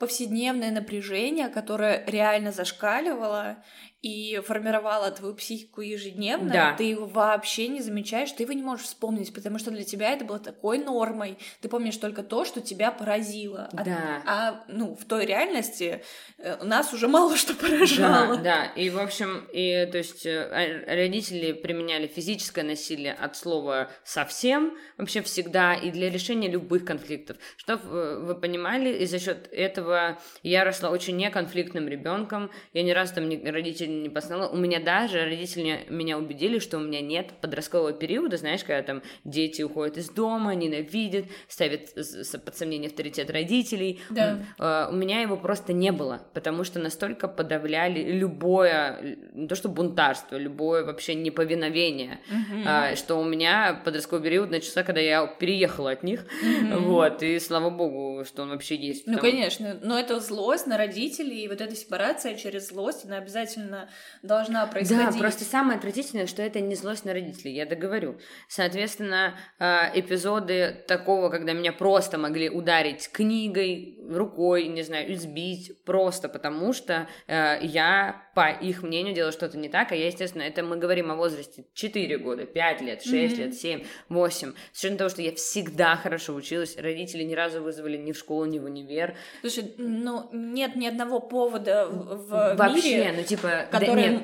повседневное 0.00 0.70
напряжение, 0.70 1.50
которое 1.50 2.02
реально 2.06 2.52
зашкаливало, 2.52 3.58
и 4.02 4.40
формировала 4.46 5.10
твою 5.10 5.34
психику 5.34 5.82
ежедневно, 5.82 6.50
да. 6.50 6.74
ты 6.76 6.84
его 6.84 7.06
вообще 7.06 7.68
не 7.68 7.82
замечаешь, 7.82 8.32
ты 8.32 8.44
его 8.44 8.54
не 8.54 8.62
можешь 8.62 8.86
вспомнить, 8.86 9.32
потому 9.34 9.58
что 9.58 9.70
для 9.70 9.84
тебя 9.84 10.10
это 10.12 10.24
было 10.24 10.38
такой 10.38 10.78
нормой. 10.78 11.36
Ты 11.60 11.68
помнишь 11.68 11.98
только 11.98 12.22
то, 12.22 12.46
что 12.46 12.62
тебя 12.62 12.92
поразило. 12.92 13.68
Да. 13.72 14.22
А, 14.26 14.48
а 14.48 14.64
ну, 14.68 14.94
в 14.94 15.04
той 15.04 15.26
реальности 15.26 16.02
э, 16.38 16.64
нас 16.64 16.94
уже 16.94 17.08
мало 17.08 17.36
что 17.36 17.54
поражало. 17.54 18.36
Да, 18.36 18.42
да. 18.42 18.64
И, 18.74 18.88
в 18.88 18.98
общем, 18.98 19.46
и, 19.52 19.86
то 19.90 19.98
есть 19.98 20.24
э, 20.24 20.48
а, 20.50 20.94
родители 20.94 21.52
применяли 21.52 22.06
физическое 22.06 22.62
насилие 22.62 23.12
от 23.12 23.36
слова 23.36 23.90
совсем, 24.02 24.78
вообще 24.96 25.20
всегда, 25.20 25.74
и 25.74 25.90
для 25.90 26.08
решения 26.08 26.48
любых 26.48 26.86
конфликтов. 26.86 27.36
Что 27.58 27.76
вы 27.76 28.34
понимали, 28.34 28.96
и 28.96 29.04
за 29.04 29.18
счет 29.18 29.48
этого 29.52 30.18
я 30.42 30.64
росла 30.64 30.88
очень 30.88 31.16
неконфликтным 31.16 31.86
ребенком. 31.86 32.50
Я 32.72 32.82
ни 32.82 32.92
разу 32.92 33.16
там 33.16 33.28
родители 33.28 33.89
не 33.90 34.08
познала. 34.08 34.48
У 34.48 34.56
меня 34.56 34.80
даже 34.80 35.24
родители 35.24 35.86
меня 35.88 36.18
убедили, 36.18 36.58
что 36.58 36.78
у 36.78 36.80
меня 36.80 37.00
нет 37.00 37.32
подросткового 37.40 37.92
периода, 37.92 38.36
знаешь, 38.36 38.64
когда 38.64 38.82
там 38.82 39.02
дети 39.24 39.62
уходят 39.62 39.96
из 39.96 40.10
дома, 40.10 40.54
ненавидят, 40.54 41.26
ставят 41.48 41.94
под 41.94 42.56
сомнение 42.56 42.88
авторитет 42.88 43.30
родителей. 43.30 44.00
Да. 44.10 44.38
А, 44.58 44.88
у 44.90 44.94
меня 44.94 45.20
его 45.20 45.36
просто 45.36 45.72
не 45.72 45.92
было, 45.92 46.22
потому 46.34 46.64
что 46.64 46.78
настолько 46.78 47.28
подавляли 47.28 48.12
любое, 48.12 49.18
не 49.32 49.46
то 49.46 49.54
что 49.54 49.68
бунтарство, 49.68 50.36
любое 50.36 50.84
вообще 50.84 51.14
неповиновение, 51.14 52.20
угу. 52.28 52.96
что 52.96 53.16
у 53.16 53.24
меня 53.24 53.80
подростковый 53.84 54.24
период 54.24 54.50
начался, 54.50 54.82
когда 54.82 55.00
я 55.00 55.26
переехала 55.26 55.92
от 55.92 56.02
них, 56.02 56.26
угу. 56.42 56.80
вот, 56.82 57.22
и 57.22 57.38
слава 57.38 57.70
богу, 57.70 58.24
что 58.24 58.42
он 58.42 58.50
вообще 58.50 58.76
есть. 58.76 59.06
Ну, 59.06 59.18
конечно, 59.18 59.78
но 59.82 59.98
это 59.98 60.20
злость 60.20 60.66
на 60.66 60.76
родителей, 60.76 61.44
и 61.44 61.48
вот 61.48 61.60
эта 61.60 61.74
сепарация 61.74 62.34
через 62.34 62.68
злость, 62.68 63.04
она 63.04 63.18
обязательно 63.18 63.79
должна 64.22 64.66
происходить. 64.66 65.12
Да, 65.12 65.18
просто 65.18 65.44
самое 65.44 65.78
отвратительное, 65.78 66.26
что 66.26 66.42
это 66.42 66.60
не 66.60 66.74
злость 66.74 67.04
на 67.04 67.12
родителей, 67.12 67.54
я 67.54 67.66
договорю. 67.66 68.18
Соответственно, 68.48 69.34
а, 69.58 69.90
эпизоды 69.94 70.84
такого, 70.88 71.28
когда 71.30 71.52
меня 71.52 71.72
просто 71.72 72.18
могли 72.18 72.50
ударить 72.50 73.10
книгой, 73.12 73.98
рукой, 74.16 74.66
не 74.68 74.82
знаю, 74.82 75.12
избить, 75.14 75.84
просто 75.84 76.28
потому 76.28 76.72
что 76.72 77.08
а, 77.26 77.58
я, 77.60 78.22
по 78.34 78.50
их 78.50 78.82
мнению, 78.82 79.14
делала 79.14 79.32
что-то 79.32 79.58
не 79.58 79.68
так, 79.68 79.92
а 79.92 79.96
я, 79.96 80.06
естественно, 80.06 80.42
это 80.42 80.62
мы 80.62 80.76
говорим 80.76 81.10
о 81.10 81.16
возрасте 81.16 81.64
4 81.74 82.18
года, 82.18 82.46
5 82.46 82.80
лет, 82.82 83.02
6 83.02 83.14
mm-hmm. 83.14 83.36
лет, 83.36 83.54
7, 83.54 83.84
8. 84.08 84.54
С 84.72 84.78
учетом 84.78 84.98
того, 84.98 85.10
что 85.10 85.22
я 85.22 85.34
всегда 85.34 85.96
хорошо 85.96 86.34
училась, 86.34 86.76
родители 86.76 87.22
ни 87.22 87.34
разу 87.34 87.62
вызвали 87.62 87.96
ни 87.96 88.12
в 88.12 88.18
школу, 88.18 88.44
ни 88.44 88.58
в 88.58 88.64
универ. 88.64 89.16
Слушай, 89.40 89.74
ну, 89.78 90.28
нет 90.32 90.76
ни 90.76 90.86
одного 90.86 91.20
повода 91.20 91.86
в 91.88 92.56
Вообще, 92.56 92.98
мире, 92.98 93.14
ну, 93.16 93.22
типа, 93.22 93.66
который... 93.70 93.94
Да, 93.94 94.08
нет, 94.08 94.22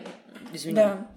извини. 0.52 0.76
Да. 0.76 1.10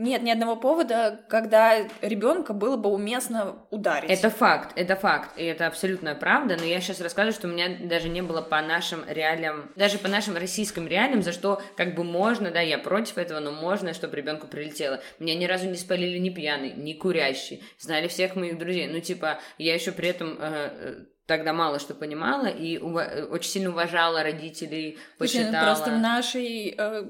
Нет 0.00 0.22
ни 0.22 0.30
одного 0.30 0.56
повода, 0.56 1.20
когда 1.28 1.86
ребенка 2.00 2.54
было 2.54 2.78
бы 2.78 2.88
уместно 2.88 3.58
ударить. 3.68 4.08
Это 4.08 4.30
факт, 4.30 4.72
это 4.74 4.96
факт, 4.96 5.38
и 5.38 5.44
это 5.44 5.66
абсолютная 5.66 6.14
правда, 6.14 6.56
но 6.58 6.64
я 6.64 6.80
сейчас 6.80 7.02
расскажу, 7.02 7.32
что 7.32 7.48
у 7.48 7.50
меня 7.50 7.68
даже 7.84 8.08
не 8.08 8.22
было 8.22 8.40
по 8.40 8.62
нашим 8.62 9.04
реалиям, 9.06 9.70
даже 9.76 9.98
по 9.98 10.08
нашим 10.08 10.38
российским 10.38 10.88
реалиям, 10.88 11.22
за 11.22 11.32
что 11.32 11.60
как 11.76 11.94
бы 11.94 12.02
можно, 12.02 12.50
да, 12.50 12.62
я 12.62 12.78
против 12.78 13.18
этого, 13.18 13.40
но 13.40 13.52
можно, 13.52 13.92
чтобы 13.92 14.16
ребенку 14.16 14.46
прилетело. 14.46 15.02
Меня 15.18 15.34
ни 15.34 15.44
разу 15.44 15.68
не 15.68 15.76
спалили 15.76 16.16
ни 16.16 16.30
пьяный, 16.30 16.72
ни 16.72 16.94
курящий, 16.94 17.62
знали 17.78 18.08
всех 18.08 18.36
моих 18.36 18.56
друзей, 18.56 18.88
ну 18.88 19.00
типа, 19.00 19.38
я 19.58 19.74
еще 19.74 19.92
при 19.92 20.08
этом 20.08 20.38
э, 20.40 21.04
тогда 21.30 21.52
мало 21.52 21.78
что 21.78 21.94
понимала 21.94 22.46
и 22.46 22.76
ува- 22.76 23.26
очень 23.26 23.50
сильно 23.50 23.70
уважала 23.70 24.24
родителей, 24.24 24.98
почитала. 25.16 25.44
Слушай, 25.44 25.52
ну 25.52 25.64
просто 25.64 25.90
в 25.92 25.98
нашей, 25.98 26.74
э, 26.76 27.02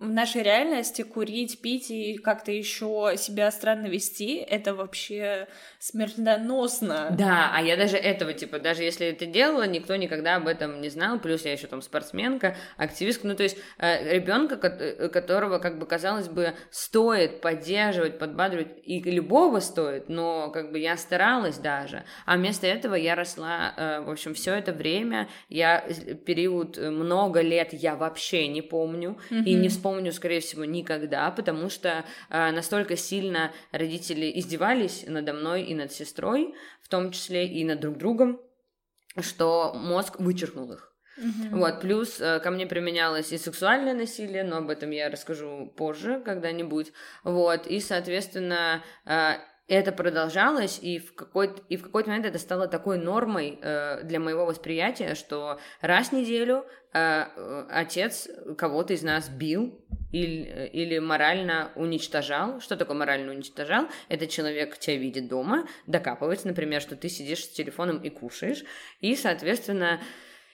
в 0.00 0.08
нашей 0.08 0.42
реальности 0.42 1.02
курить, 1.02 1.60
пить 1.60 1.90
и 1.90 2.16
как-то 2.16 2.50
еще 2.50 3.12
себя 3.18 3.50
странно 3.50 3.88
вести, 3.88 4.36
это 4.36 4.74
вообще 4.74 5.48
смертоносно. 5.78 7.08
Да, 7.10 7.50
а 7.54 7.60
я 7.60 7.76
даже 7.76 7.98
этого, 7.98 8.32
типа, 8.32 8.58
даже 8.58 8.84
если 8.84 9.08
это 9.08 9.26
делала, 9.26 9.66
никто 9.66 9.96
никогда 9.96 10.36
об 10.36 10.48
этом 10.48 10.80
не 10.80 10.88
знал, 10.88 11.18
плюс 11.18 11.44
я 11.44 11.52
еще 11.52 11.66
там 11.66 11.82
спортсменка, 11.82 12.56
активистка, 12.78 13.26
ну 13.26 13.36
то 13.36 13.42
есть 13.42 13.58
э, 13.76 14.14
ребенка, 14.14 14.54
э, 14.66 15.08
которого, 15.08 15.58
как 15.58 15.78
бы, 15.78 15.84
казалось 15.84 16.28
бы, 16.28 16.54
стоит 16.70 17.42
поддерживать, 17.42 18.18
подбадривать, 18.18 18.68
и 18.82 18.98
любого 19.02 19.60
стоит, 19.60 20.08
но 20.08 20.50
как 20.50 20.72
бы 20.72 20.78
я 20.78 20.96
старалась 20.96 21.58
даже, 21.58 22.04
а 22.24 22.36
вместо 22.36 22.66
этого 22.66 22.94
я 22.94 23.14
росла 23.14 23.57
Э, 23.58 24.00
в 24.00 24.10
общем, 24.10 24.34
все 24.34 24.54
это 24.54 24.72
время, 24.72 25.28
я 25.48 25.80
период 26.26 26.78
э, 26.78 26.90
много 26.90 27.40
лет 27.40 27.72
я 27.72 27.96
вообще 27.96 28.46
не 28.46 28.62
помню, 28.62 29.18
mm-hmm. 29.30 29.44
и 29.44 29.54
не 29.54 29.68
вспомню, 29.68 30.12
скорее 30.12 30.40
всего, 30.40 30.64
никогда, 30.64 31.30
потому 31.30 31.68
что 31.68 32.04
э, 32.30 32.50
настолько 32.52 32.96
сильно 32.96 33.52
родители 33.72 34.30
издевались 34.38 35.04
надо 35.06 35.32
мной 35.32 35.62
и 35.62 35.74
над 35.74 35.92
сестрой, 35.92 36.54
в 36.82 36.88
том 36.88 37.10
числе 37.10 37.46
и 37.46 37.64
над 37.64 37.80
друг 37.80 37.98
другом, 37.98 38.40
что 39.20 39.74
мозг 39.74 40.20
вычеркнул 40.20 40.72
их. 40.72 40.92
Mm-hmm. 41.18 41.56
Вот, 41.56 41.80
плюс 41.80 42.18
ко 42.18 42.50
мне 42.52 42.64
применялось 42.64 43.32
и 43.32 43.38
сексуальное 43.38 43.94
насилие, 43.94 44.44
но 44.44 44.58
об 44.58 44.70
этом 44.70 44.92
я 44.92 45.10
расскажу 45.10 45.72
позже 45.76 46.22
когда-нибудь. 46.24 46.92
Вот, 47.24 47.66
и, 47.66 47.80
соответственно, 47.80 48.84
это 49.68 49.92
продолжалось, 49.92 50.78
и 50.80 50.98
в 50.98 51.14
какой-то, 51.14 51.62
и 51.68 51.76
в 51.76 51.82
какой-то 51.82 52.08
момент 52.08 52.26
это 52.26 52.38
стало 52.38 52.68
такой 52.68 52.98
нормой 52.98 53.58
э, 53.60 54.02
для 54.02 54.18
моего 54.18 54.46
восприятия, 54.46 55.14
что 55.14 55.60
раз 55.82 56.08
в 56.08 56.12
неделю 56.12 56.64
э, 56.94 57.66
отец 57.70 58.28
кого-то 58.56 58.94
из 58.94 59.02
нас 59.02 59.28
бил 59.28 59.78
или, 60.10 60.70
или 60.72 60.98
морально 60.98 61.70
уничтожал. 61.74 62.60
Что 62.60 62.76
такое 62.76 62.96
морально 62.96 63.30
уничтожал? 63.30 63.88
Это 64.08 64.26
человек 64.26 64.78
тебя 64.78 64.96
видит 64.96 65.28
дома, 65.28 65.68
докапывается, 65.86 66.48
например, 66.48 66.80
что 66.80 66.96
ты 66.96 67.10
сидишь 67.10 67.44
с 67.44 67.48
телефоном 67.48 67.98
и 67.98 68.08
кушаешь, 68.08 68.64
и, 69.00 69.14
соответственно, 69.16 70.00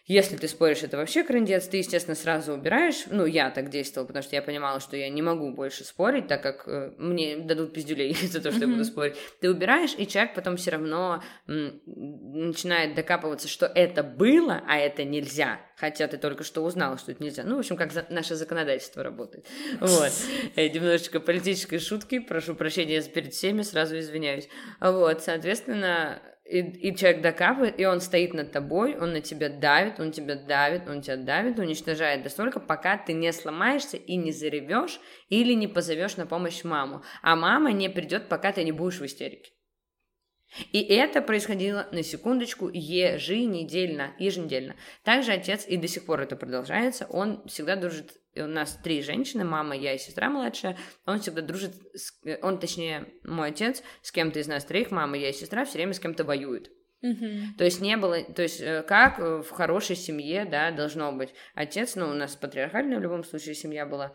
если 0.06 0.36
ты 0.36 0.48
споришь, 0.48 0.82
это 0.82 0.98
вообще 0.98 1.24
крындец, 1.24 1.66
ты, 1.66 1.78
естественно, 1.78 2.14
сразу 2.14 2.52
убираешь. 2.52 3.04
Ну, 3.10 3.24
я 3.24 3.50
так 3.50 3.70
действовала, 3.70 4.06
потому 4.06 4.22
что 4.22 4.36
я 4.36 4.42
понимала, 4.42 4.78
что 4.78 4.98
я 4.98 5.08
не 5.08 5.22
могу 5.22 5.50
больше 5.52 5.82
спорить, 5.84 6.26
так 6.26 6.42
как 6.42 6.68
э, 6.68 6.92
мне 6.98 7.38
дадут 7.38 7.72
пиздюлей 7.72 8.14
за 8.22 8.42
то, 8.42 8.50
что 8.52 8.60
я 8.60 8.66
буду 8.66 8.84
спорить. 8.84 9.16
Ты 9.40 9.50
убираешь, 9.50 9.94
и 9.96 10.06
человек 10.06 10.34
потом 10.34 10.58
все 10.58 10.72
равно 10.72 11.22
м, 11.48 11.80
начинает 11.86 12.94
докапываться, 12.94 13.48
что 13.48 13.64
это 13.64 14.02
было, 14.02 14.62
а 14.68 14.76
это 14.76 15.04
нельзя. 15.04 15.60
Хотя 15.76 16.06
ты 16.06 16.18
только 16.18 16.44
что 16.44 16.62
узнал, 16.62 16.98
что 16.98 17.12
это 17.12 17.24
нельзя. 17.24 17.42
Ну, 17.42 17.56
в 17.56 17.60
общем, 17.60 17.76
как 17.76 17.90
за, 17.90 18.06
наше 18.10 18.34
законодательство 18.34 19.02
работает. 19.02 19.46
Вот. 19.80 20.12
Э, 20.56 20.68
немножечко 20.68 21.18
политической 21.18 21.78
шутки. 21.78 22.18
Прошу 22.18 22.54
прощения 22.54 23.00
перед 23.02 23.32
всеми, 23.32 23.62
сразу 23.62 23.98
извиняюсь. 23.98 24.48
Вот, 24.80 25.22
соответственно, 25.22 26.20
и, 26.44 26.60
и 26.60 26.94
человек 26.94 27.22
докапывает, 27.22 27.80
и 27.80 27.86
он 27.86 28.00
стоит 28.00 28.34
над 28.34 28.52
тобой, 28.52 28.98
он 28.98 29.12
на 29.12 29.22
тебя 29.22 29.48
давит, 29.48 29.98
он 29.98 30.12
тебя 30.12 30.34
давит, 30.34 30.88
он 30.88 31.00
тебя 31.00 31.16
давит, 31.16 31.58
уничтожает 31.58 32.22
настолько, 32.22 32.60
пока 32.60 32.98
ты 32.98 33.14
не 33.14 33.32
сломаешься 33.32 33.96
и 33.96 34.16
не 34.16 34.30
заревешь 34.30 35.00
или 35.30 35.54
не 35.54 35.68
позовешь 35.68 36.16
на 36.16 36.26
помощь 36.26 36.62
маму. 36.62 37.02
А 37.22 37.34
мама 37.34 37.72
не 37.72 37.88
придет, 37.88 38.28
пока 38.28 38.52
ты 38.52 38.62
не 38.62 38.72
будешь 38.72 39.00
в 39.00 39.06
истерике. 39.06 39.53
И 40.72 40.82
это 40.82 41.20
происходило 41.22 41.88
на 41.90 42.02
секундочку 42.02 42.70
еженедельно, 42.72 44.14
еженедельно. 44.18 44.76
Также 45.02 45.32
отец, 45.32 45.66
и 45.66 45.76
до 45.76 45.88
сих 45.88 46.04
пор 46.06 46.20
это 46.20 46.36
продолжается, 46.36 47.06
он 47.06 47.46
всегда 47.46 47.76
дружит, 47.76 48.12
у 48.36 48.46
нас 48.46 48.78
три 48.82 49.02
женщины, 49.02 49.44
мама, 49.44 49.76
я 49.76 49.94
и 49.94 49.98
сестра 49.98 50.30
младшая, 50.30 50.76
он 51.06 51.20
всегда 51.20 51.42
дружит, 51.42 51.74
с, 51.94 52.20
он, 52.42 52.58
точнее, 52.58 53.06
мой 53.24 53.48
отец, 53.48 53.82
с 54.02 54.12
кем-то 54.12 54.38
из 54.38 54.48
нас 54.48 54.64
троих, 54.64 54.90
мама, 54.90 55.16
я 55.16 55.30
и 55.30 55.32
сестра, 55.32 55.64
все 55.64 55.78
время 55.78 55.92
с 55.92 56.00
кем-то 56.00 56.24
воюет. 56.24 56.70
Mm-hmm. 57.04 57.58
То 57.58 57.64
есть 57.64 57.80
не 57.82 57.96
было, 57.98 58.22
то 58.22 58.42
есть 58.42 58.60
э, 58.62 58.82
как 58.82 59.18
в 59.18 59.50
хорошей 59.50 59.94
семье, 59.94 60.46
да, 60.46 60.70
должно 60.70 61.12
быть. 61.12 61.34
Отец, 61.54 61.96
ну, 61.96 62.08
у 62.08 62.14
нас 62.14 62.34
патриархальная 62.34 62.98
в 62.98 63.02
любом 63.02 63.24
случае 63.24 63.54
семья 63.54 63.84
была, 63.84 64.14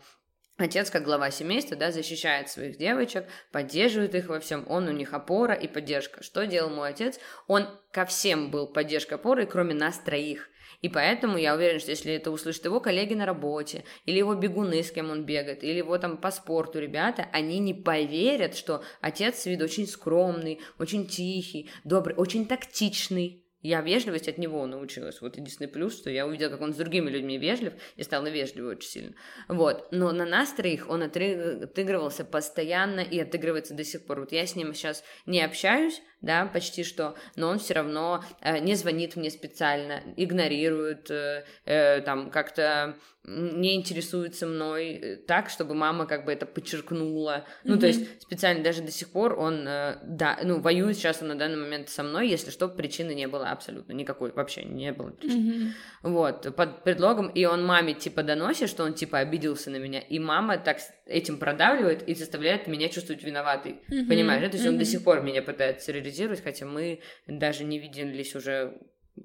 Отец, 0.56 0.90
как 0.90 1.04
глава 1.04 1.30
семейства, 1.30 1.76
да, 1.76 1.90
защищает 1.90 2.50
своих 2.50 2.76
девочек, 2.76 3.24
поддерживает 3.50 4.14
их 4.14 4.26
во 4.26 4.40
всем. 4.40 4.66
Он 4.68 4.88
у 4.88 4.92
них 4.92 5.14
опора 5.14 5.54
и 5.54 5.66
поддержка. 5.66 6.22
Что 6.22 6.46
делал 6.46 6.68
мой 6.68 6.90
отец? 6.90 7.18
Он 7.46 7.66
ко 7.92 8.04
всем 8.04 8.50
был 8.50 8.66
поддержкой 8.66 9.14
опорой, 9.14 9.46
кроме 9.46 9.72
нас 9.72 9.98
троих. 9.98 10.50
И 10.82 10.88
поэтому 10.88 11.36
я 11.36 11.54
уверена, 11.54 11.78
что 11.78 11.90
если 11.90 12.12
это 12.12 12.30
услышат 12.30 12.64
его 12.64 12.80
коллеги 12.80 13.14
на 13.14 13.26
работе, 13.26 13.84
или 14.06 14.18
его 14.18 14.34
бегуны, 14.34 14.82
с 14.82 14.90
кем 14.90 15.10
он 15.10 15.24
бегает, 15.24 15.62
или 15.62 15.78
его 15.78 15.98
там 15.98 16.16
по 16.16 16.30
спорту 16.30 16.78
ребята, 16.78 17.28
они 17.32 17.58
не 17.58 17.74
поверят, 17.74 18.56
что 18.56 18.82
отец 19.00 19.40
с 19.40 19.46
виду 19.46 19.64
очень 19.64 19.86
скромный, 19.86 20.60
очень 20.78 21.06
тихий, 21.06 21.70
добрый, 21.84 22.16
очень 22.16 22.46
тактичный. 22.46 23.44
Я 23.62 23.82
вежливость 23.82 24.28
от 24.28 24.38
него 24.38 24.66
научилась. 24.66 25.20
Вот 25.20 25.36
единственный 25.36 25.68
плюс, 25.68 25.96
что 25.96 26.08
я 26.10 26.26
увидела, 26.26 26.48
как 26.50 26.62
он 26.62 26.72
с 26.72 26.76
другими 26.76 27.10
людьми 27.10 27.36
вежлив, 27.38 27.74
и 27.96 28.02
стала 28.02 28.26
вежливой 28.28 28.76
очень 28.76 28.88
сильно. 28.88 29.14
Вот. 29.48 29.88
Но 29.90 30.12
на 30.12 30.24
нас 30.24 30.52
троих 30.52 30.88
он 30.88 31.02
отыгрывался 31.02 32.24
постоянно 32.24 33.00
и 33.00 33.18
отыгрывается 33.18 33.74
до 33.74 33.84
сих 33.84 34.06
пор. 34.06 34.20
Вот 34.20 34.32
я 34.32 34.46
с 34.46 34.56
ним 34.56 34.72
сейчас 34.72 35.04
не 35.26 35.42
общаюсь, 35.42 36.00
да, 36.20 36.46
почти 36.46 36.84
что, 36.84 37.14
но 37.36 37.48
он 37.48 37.58
все 37.58 37.74
равно 37.74 38.22
э, 38.40 38.58
не 38.58 38.74
звонит 38.74 39.16
мне 39.16 39.30
специально, 39.30 40.02
игнорирует, 40.16 41.10
э, 41.10 41.44
э, 41.64 42.00
там 42.02 42.30
как-то 42.30 42.96
не 43.24 43.76
интересуется 43.76 44.46
мной 44.46 45.22
так, 45.26 45.50
чтобы 45.50 45.74
мама 45.74 46.06
как 46.06 46.24
бы 46.24 46.32
это 46.32 46.46
подчеркнула. 46.46 47.44
Ну, 47.64 47.74
mm-hmm. 47.74 47.80
то 47.80 47.86
есть 47.86 48.22
специально 48.22 48.64
даже 48.64 48.80
до 48.82 48.90
сих 48.90 49.10
пор 49.10 49.38
он, 49.38 49.66
э, 49.68 49.98
да, 50.04 50.38
ну, 50.42 50.60
воюет 50.60 50.96
сейчас 50.96 51.20
он 51.20 51.28
на 51.28 51.34
данный 51.34 51.58
момент 51.58 51.90
со 51.90 52.02
мной, 52.02 52.28
если 52.28 52.50
что, 52.50 52.68
причины 52.68 53.14
не 53.14 53.28
было 53.28 53.50
абсолютно 53.50 53.92
никакой, 53.92 54.32
вообще 54.32 54.64
не 54.64 54.92
было 54.92 55.10
Mm-hmm. 55.20 55.72
Вот, 56.02 56.54
под 56.54 56.84
предлогом, 56.84 57.28
и 57.28 57.44
он 57.44 57.64
маме 57.64 57.94
типа 57.94 58.22
доносит, 58.22 58.68
что 58.70 58.84
он 58.84 58.94
типа 58.94 59.18
обиделся 59.18 59.70
на 59.70 59.76
меня, 59.76 60.00
и 60.00 60.18
мама 60.18 60.56
так 60.56 60.78
этим 61.04 61.38
продавливает 61.38 62.08
и 62.08 62.14
заставляет 62.14 62.68
меня 62.68 62.88
чувствовать 62.88 63.22
виноватой. 63.22 63.80
Mm-hmm. 63.88 64.08
Понимаешь, 64.08 64.42
да? 64.42 64.48
То 64.48 64.54
есть 64.54 64.66
mm-hmm. 64.66 64.70
он 64.70 64.78
до 64.78 64.84
сих 64.84 65.04
пор 65.04 65.20
меня 65.22 65.42
пытается 65.42 65.92
реализировать, 66.10 66.42
хотя 66.42 66.66
мы 66.66 67.00
даже 67.26 67.64
не 67.64 67.78
виделись 67.78 68.34
уже 68.34 68.78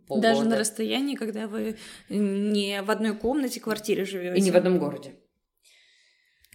полгода. 0.08 0.30
Даже 0.30 0.44
на 0.48 0.58
расстоянии, 0.58 1.16
когда 1.16 1.48
вы 1.48 1.78
не 2.10 2.82
в 2.82 2.92
одной 2.92 3.16
комнате 3.16 3.60
квартире 3.60 4.06
живете. 4.06 4.40
И 4.40 4.42
не 4.42 4.52
в 4.52 4.56
одном 4.56 4.80
городе. 4.80 5.16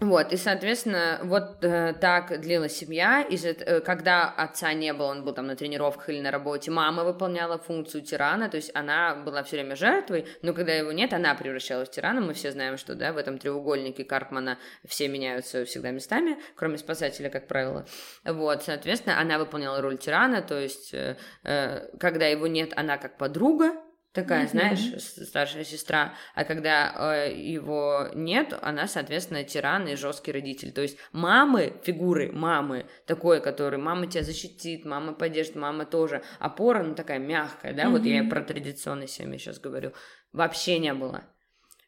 Вот, 0.01 0.33
и, 0.33 0.37
соответственно, 0.39 1.21
вот 1.23 1.63
э, 1.63 1.93
так 2.01 2.41
длилась 2.41 2.75
семья. 2.75 3.21
Из, 3.21 3.45
э, 3.45 3.81
когда 3.81 4.31
отца 4.31 4.73
не 4.73 4.95
было, 4.95 5.09
он 5.09 5.25
был 5.25 5.35
там 5.35 5.47
на 5.47 5.57
тренировках 5.57 6.09
или 6.09 6.23
на 6.23 6.31
работе, 6.31 6.71
мама 6.71 7.05
выполняла 7.05 7.59
функцию 7.59 8.03
тирана, 8.03 8.49
то 8.49 8.57
есть 8.57 8.71
она 8.75 9.15
была 9.15 9.43
все 9.43 9.57
время 9.57 9.77
жертвой, 9.77 10.27
но 10.41 10.55
когда 10.55 10.73
его 10.73 10.91
нет, 10.93 11.13
она 11.13 11.35
превращалась 11.35 11.89
в 11.89 11.93
тирана. 11.93 12.23
Мы 12.23 12.33
все 12.33 12.51
знаем, 12.51 12.79
что 12.79 12.95
да, 12.95 13.13
в 13.13 13.19
этом 13.19 13.37
треугольнике 13.37 14.05
Карпмана 14.05 14.59
все 14.87 15.07
меняются 15.07 15.67
всегда 15.67 15.91
местами, 15.91 16.39
кроме 16.55 16.79
спасателя, 16.79 17.29
как 17.29 17.47
правило. 17.47 17.85
Вот, 18.25 18.63
соответственно, 18.63 19.21
она 19.21 19.39
выполняла 19.39 19.83
роль 19.83 19.99
тирана, 19.99 20.41
то 20.41 20.59
есть 20.59 20.95
э, 20.95 21.19
э, 21.45 21.89
когда 21.99 22.27
его 22.27 22.47
нет, 22.47 22.73
она 22.75 22.97
как 22.97 23.19
подруга, 23.19 23.75
такая, 24.13 24.45
mm-hmm. 24.45 24.51
знаешь, 24.51 25.03
старшая 25.29 25.65
сестра, 25.65 26.15
а 26.35 26.45
когда 26.45 27.15
э, 27.15 27.35
его 27.35 28.09
нет, 28.15 28.55
она, 28.61 28.87
соответственно, 28.87 29.45
тиран 29.45 29.87
и 29.87 29.97
жесткий 29.97 30.33
родитель. 30.33 30.73
То 30.73 30.83
есть 30.83 30.99
мамы, 31.13 31.81
фигуры 31.83 32.33
мамы, 32.33 32.87
такой, 33.07 33.41
который 33.41 33.79
мама 33.79 34.07
тебя 34.07 34.23
защитит, 34.23 34.85
мама 34.85 35.13
поддержит, 35.13 35.55
мама 35.55 35.87
тоже. 35.87 36.23
Опора, 36.39 36.83
ну, 36.83 36.95
такая 36.95 37.19
мягкая, 37.19 37.73
да, 37.73 37.85
mm-hmm. 37.85 37.91
вот 37.91 38.05
я 38.05 38.25
про 38.25 38.43
традиционные 38.43 39.09
семьи 39.09 39.39
сейчас 39.39 39.59
говорю, 39.59 39.93
вообще 40.33 40.79
не 40.79 40.93
было. 40.93 41.25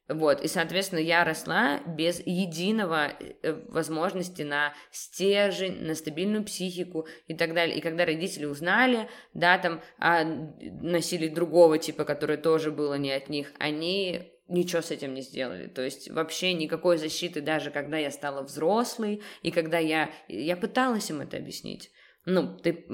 Вот, 0.09 0.43
и, 0.43 0.49
соответственно, 0.49 0.99
я 0.99 1.23
росла 1.25 1.81
без 1.87 2.21
единого 2.27 3.13
э, 3.21 3.53
возможности 3.69 4.43
на 4.43 4.75
стержень, 4.91 5.85
на 5.85 5.95
стабильную 5.95 6.45
психику 6.45 7.07
и 7.29 7.35
так 7.35 7.55
далее. 7.55 7.79
И 7.79 7.81
когда 7.81 8.05
родители 8.05 8.45
узнали, 8.45 9.09
да, 9.33 9.59
там, 9.59 9.81
о 9.99 10.25
насилии 10.25 11.29
другого 11.29 11.79
типа, 11.79 12.05
которое 12.05 12.37
тоже 12.37 12.73
было 12.73 12.95
не 12.95 13.13
от 13.13 13.29
них, 13.29 13.53
они 13.59 14.33
ничего 14.49 14.83
с 14.83 14.91
этим 14.91 15.15
не 15.15 15.23
сделали. 15.23 15.69
То 15.69 15.83
есть 15.83 16.11
вообще 16.11 16.53
никакой 16.53 16.99
защиты, 16.99 17.41
даже 17.41 17.71
когда 17.71 17.97
я 17.97 18.11
стала 18.11 18.43
взрослой, 18.43 19.23
и 19.43 19.53
когда 19.53 19.79
я, 19.79 20.11
я 20.27 20.57
пыталась 20.57 21.11
им 21.11 21.21
это 21.21 21.37
объяснить. 21.37 21.92
Ну, 22.25 22.57
ты, 22.57 22.87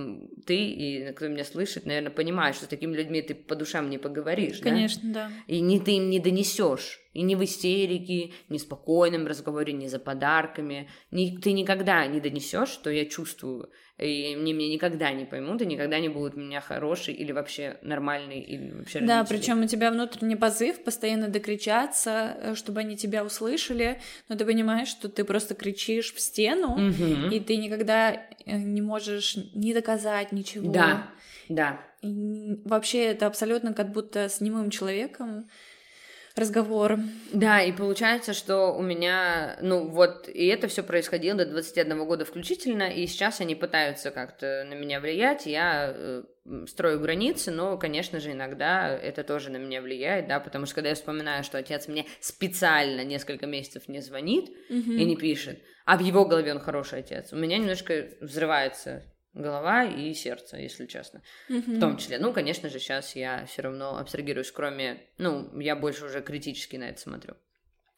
ты 0.47 0.57
и 0.57 1.13
кто 1.13 1.29
меня 1.29 1.45
слышит, 1.45 1.85
наверное, 1.85 2.11
понимаешь, 2.11 2.57
что 2.57 2.65
с 2.65 2.69
такими 2.69 2.97
людьми 2.97 3.21
ты 3.21 3.35
по 3.35 3.55
душам 3.55 3.91
не 3.91 3.99
поговоришь, 3.99 4.61
Конечно, 4.61 5.13
да? 5.13 5.29
да. 5.29 5.33
И 5.47 5.61
не 5.61 5.81
ты 5.81 5.93
им 5.97 6.09
не 6.09 6.19
донесешь. 6.19 7.01
И 7.13 7.23
не 7.23 7.37
в 7.37 7.45
истерике, 7.45 8.33
не 8.49 8.59
в 8.59 8.63
спокойном 8.63 9.27
разговоре, 9.27 9.73
не 9.73 9.89
за 9.89 9.99
подарками. 9.99 10.89
Ни, 11.11 11.37
ты 11.37 11.53
никогда 11.53 12.07
не 12.07 12.21
донесешь, 12.21 12.69
что 12.71 12.91
я 12.91 13.05
чувствую 13.05 13.71
и 13.99 14.37
мне 14.37 14.53
меня 14.53 14.73
никогда 14.73 15.11
не 15.13 15.25
поймут, 15.25 15.61
и 15.61 15.67
никогда 15.67 15.99
не 15.99 16.09
будут 16.09 16.37
меня 16.37 16.61
хороший 16.61 17.15
или 17.15 17.33
вообще 17.33 17.79
нормальный, 17.83 18.41
или 18.41 18.71
вообще 18.71 19.01
Да, 19.01 19.25
причем 19.25 19.63
у 19.63 19.67
тебя 19.67 19.91
внутренний 19.91 20.37
позыв 20.37 20.83
постоянно 20.85 21.29
докричаться, 21.29 22.37
э, 22.41 22.55
чтобы 22.55 22.81
они 22.81 22.97
тебя 22.97 23.25
услышали, 23.25 24.01
но 24.29 24.37
ты 24.37 24.45
понимаешь, 24.45 24.89
что 24.89 25.09
ты 25.09 25.25
просто 25.25 25.55
кричишь 25.57 26.15
в 26.15 26.21
стену, 26.21 26.75
угу. 26.75 27.35
и 27.35 27.41
ты 27.41 27.57
никогда 27.57 28.13
э, 28.13 28.57
не 28.57 28.81
можешь 28.81 29.37
ни 29.55 29.73
доказать 29.73 30.31
ничего. 30.31 30.71
Да, 30.73 31.11
да. 31.49 31.81
И 32.01 32.61
вообще 32.65 33.07
это 33.07 33.27
абсолютно 33.27 33.75
как 33.75 33.91
будто 33.91 34.29
с 34.29 34.41
немым 34.41 34.71
человеком 34.71 35.49
разговор. 36.39 36.99
Да, 37.33 37.63
и 37.63 37.73
получается, 37.73 38.33
что 38.33 38.73
у 38.73 38.83
меня, 38.83 39.59
ну 39.61 39.89
вот, 39.89 40.29
и 40.29 40.47
это 40.47 40.69
все 40.69 40.83
происходило 40.83 41.39
до 41.39 41.47
21 41.47 42.07
года 42.07 42.25
включительно, 42.25 42.91
и 42.91 43.07
сейчас 43.07 43.41
они 43.41 43.55
пытаются 43.55 44.11
как-то 44.11 44.65
на 44.69 44.75
меня 44.75 45.01
влиять, 45.01 45.47
я 45.47 45.93
э, 45.95 46.23
строю 46.67 47.01
границы, 47.01 47.51
но, 47.51 47.77
конечно 47.77 48.21
же, 48.21 48.33
иногда 48.33 48.89
это 48.97 49.25
тоже 49.25 49.51
на 49.51 49.57
меня 49.57 49.83
влияет, 49.83 50.29
да, 50.29 50.41
потому 50.41 50.67
что 50.67 50.77
когда 50.77 50.91
я 50.91 50.95
вспоминаю, 50.95 51.45
что 51.45 51.59
отец 51.59 51.89
мне 51.89 52.07
специально 52.21 53.05
несколько 53.05 53.47
месяцев 53.47 53.89
не 53.89 54.01
звонит 54.01 54.51
mm-hmm. 54.71 54.97
и 54.97 55.05
не 55.05 55.17
пишет, 55.17 55.61
а 55.85 55.97
в 55.97 56.01
его 56.01 56.25
голове 56.25 56.53
он 56.53 56.61
хороший 56.61 57.01
отец, 57.01 57.33
у 57.33 57.37
меня 57.37 57.59
немножко 57.59 58.09
взрывается 58.21 59.05
голова 59.35 59.85
и 59.85 60.13
сердце, 60.15 60.57
если 60.57 60.87
честно. 60.87 61.23
Mm-hmm. 61.49 61.77
В 61.77 61.81
том 61.81 61.97
числе. 61.97 62.19
Ну, 62.19 62.33
конечно 62.33 62.69
же, 62.69 62.79
сейчас 62.79 63.15
я 63.17 63.45
все 63.47 63.63
равно 63.63 63.99
абстрагируюсь, 63.99 64.51
кроме... 64.51 65.03
Ну, 65.19 65.59
я 65.61 65.77
больше 65.77 66.07
уже 66.07 66.21
критически 66.21 66.77
на 66.77 66.91
это 66.91 67.01
смотрю. 67.01 67.35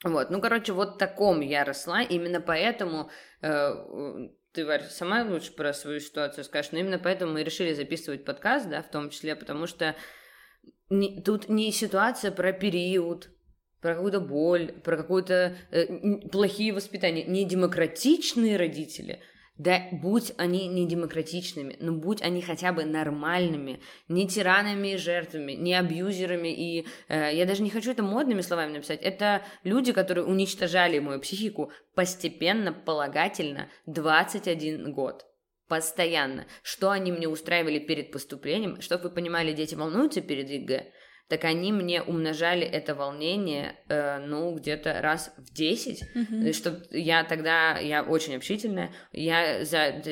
Вот, 0.02 0.30
ну, 0.30 0.40
короче, 0.40 0.72
вот 0.72 0.98
таком 0.98 1.40
я 1.40 1.64
росла, 1.64 2.02
именно 2.02 2.40
поэтому 2.40 3.10
э, 3.42 4.28
ты, 4.52 4.64
Варь, 4.64 4.84
сама 4.84 5.24
лучше 5.24 5.52
про 5.52 5.74
свою 5.74 6.00
ситуацию 6.00 6.44
скажешь, 6.44 6.72
но 6.72 6.78
именно 6.78 6.98
поэтому 6.98 7.32
мы 7.32 7.44
решили 7.44 7.74
записывать 7.74 8.24
подкаст, 8.24 8.68
да, 8.68 8.82
в 8.82 8.90
том 8.90 9.10
числе, 9.10 9.36
потому 9.36 9.66
что 9.66 9.94
не, 10.88 11.20
тут 11.22 11.48
не 11.48 11.70
ситуация 11.70 12.32
про 12.32 12.52
период, 12.52 13.28
про 13.80 13.94
какую-то 13.94 14.20
боль, 14.20 14.72
про 14.72 14.96
какое-то 14.96 15.56
э, 15.70 16.28
плохие 16.30 16.72
воспитания, 16.72 17.24
не 17.24 17.44
демократичные 17.44 18.56
родители, 18.56 19.20
да 19.60 19.88
будь 19.92 20.32
они 20.38 20.68
не 20.68 20.86
демократичными, 20.86 21.76
но 21.80 21.92
будь 21.92 22.22
они 22.22 22.40
хотя 22.40 22.72
бы 22.72 22.86
нормальными, 22.86 23.80
не 24.08 24.26
тиранами 24.26 24.94
и 24.94 24.96
жертвами, 24.96 25.52
не 25.52 25.74
абьюзерами 25.74 26.48
и... 26.48 26.86
Э, 27.08 27.28
я 27.30 27.44
даже 27.44 27.62
не 27.62 27.68
хочу 27.68 27.90
это 27.90 28.02
модными 28.02 28.40
словами 28.40 28.72
называть. 28.72 29.02
Это 29.02 29.42
люди, 29.62 29.92
которые 29.92 30.24
уничтожали 30.24 30.98
мою 30.98 31.20
психику 31.20 31.72
постепенно, 31.94 32.72
последовательно 32.72 33.68
21 33.84 34.94
год. 34.94 35.26
Постоянно. 35.68 36.46
Что 36.62 36.88
они 36.88 37.12
мне 37.12 37.28
устраивали 37.28 37.80
перед 37.80 38.12
поступлением, 38.12 38.80
чтобы 38.80 39.04
вы 39.04 39.10
понимали, 39.10 39.52
дети 39.52 39.74
волнуются 39.74 40.22
перед 40.22 40.48
ЕГЭ, 40.48 40.90
так 41.30 41.44
они 41.44 41.72
мне 41.72 42.02
умножали 42.02 42.66
это 42.66 42.96
волнение, 42.96 43.76
э, 43.88 44.18
ну, 44.18 44.52
где-то 44.52 45.00
раз 45.00 45.32
в 45.36 45.54
10, 45.54 46.02
mm-hmm. 46.02 46.52
что 46.52 46.82
я 46.90 47.22
тогда, 47.22 47.78
я 47.78 48.02
очень 48.02 48.34
общительная, 48.34 48.90
я 49.12 49.64
за 49.64 50.02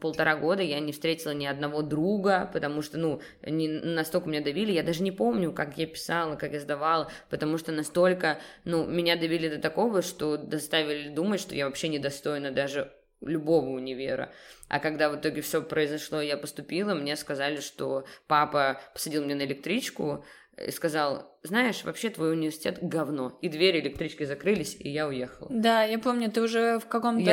полтора 0.00 0.34
года 0.34 0.62
я 0.62 0.80
не 0.80 0.90
встретила 0.90 1.30
ни 1.30 1.46
одного 1.46 1.82
друга, 1.82 2.50
потому 2.52 2.82
что, 2.82 2.98
ну, 2.98 3.20
не, 3.46 3.68
настолько 3.68 4.28
меня 4.28 4.40
давили, 4.40 4.72
я 4.72 4.82
даже 4.82 5.04
не 5.04 5.12
помню, 5.12 5.52
как 5.52 5.78
я 5.78 5.86
писала, 5.86 6.34
как 6.34 6.52
я 6.52 6.58
сдавала, 6.58 7.08
потому 7.30 7.56
что 7.56 7.70
настолько, 7.70 8.40
ну, 8.64 8.84
меня 8.84 9.14
давили 9.14 9.48
до 9.48 9.58
такого, 9.58 10.02
что 10.02 10.36
доставили 10.36 11.08
думать, 11.08 11.40
что 11.40 11.54
я 11.54 11.66
вообще 11.66 11.86
недостойна 11.86 12.50
даже 12.50 12.92
любого 13.20 13.70
универа. 13.70 14.32
А 14.68 14.80
когда 14.80 15.08
в 15.08 15.16
итоге 15.20 15.40
все 15.40 15.62
произошло, 15.62 16.20
я 16.20 16.36
поступила, 16.36 16.94
мне 16.94 17.16
сказали, 17.16 17.60
что 17.60 18.04
папа 18.26 18.80
посадил 18.92 19.24
меня 19.24 19.36
на 19.36 19.42
электричку, 19.42 20.24
и 20.56 20.70
сказал, 20.70 21.38
знаешь, 21.42 21.84
вообще 21.84 22.10
твой 22.10 22.32
университет 22.32 22.78
говно. 22.80 23.38
И 23.42 23.48
двери 23.48 23.80
электрички 23.80 24.24
закрылись, 24.24 24.76
и 24.78 24.88
я 24.88 25.06
уехала. 25.08 25.48
Да, 25.50 25.84
я 25.84 25.98
помню, 25.98 26.30
ты 26.30 26.42
уже 26.42 26.78
в 26.78 26.86
каком-то 26.86 27.24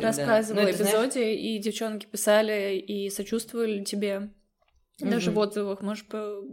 рассказывала 0.00 0.64
да. 0.64 0.70
эпизоде, 0.70 1.10
знаешь... 1.10 1.38
и 1.38 1.58
девчонки 1.58 2.06
писали 2.06 2.76
и 2.76 3.10
сочувствовали 3.10 3.84
тебе. 3.84 4.30
Даже 4.98 5.30
угу. 5.30 5.40
в 5.40 5.42
отзывах, 5.42 5.80
может, 5.80 6.06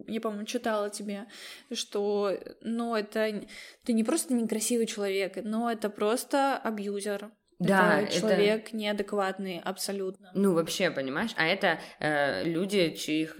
я, 0.07 0.21
по-моему, 0.21 0.45
читала 0.45 0.89
тебе, 0.89 1.25
что, 1.73 2.31
ну, 2.61 2.95
это 2.95 3.45
ты 3.83 3.93
не 3.93 4.03
просто 4.03 4.33
некрасивый 4.33 4.85
человек, 4.85 5.37
но 5.43 5.69
это 5.69 5.89
просто 5.89 6.57
абьюзер. 6.57 7.29
Да, 7.59 8.01
это 8.01 8.13
человек 8.13 8.67
это... 8.67 8.77
неадекватный 8.77 9.59
абсолютно. 9.63 10.29
Ну, 10.35 10.53
вообще, 10.53 10.91
понимаешь? 10.91 11.31
А 11.37 11.47
это 11.47 11.79
э, 11.99 12.43
люди, 12.43 12.91
чьих, 12.91 13.39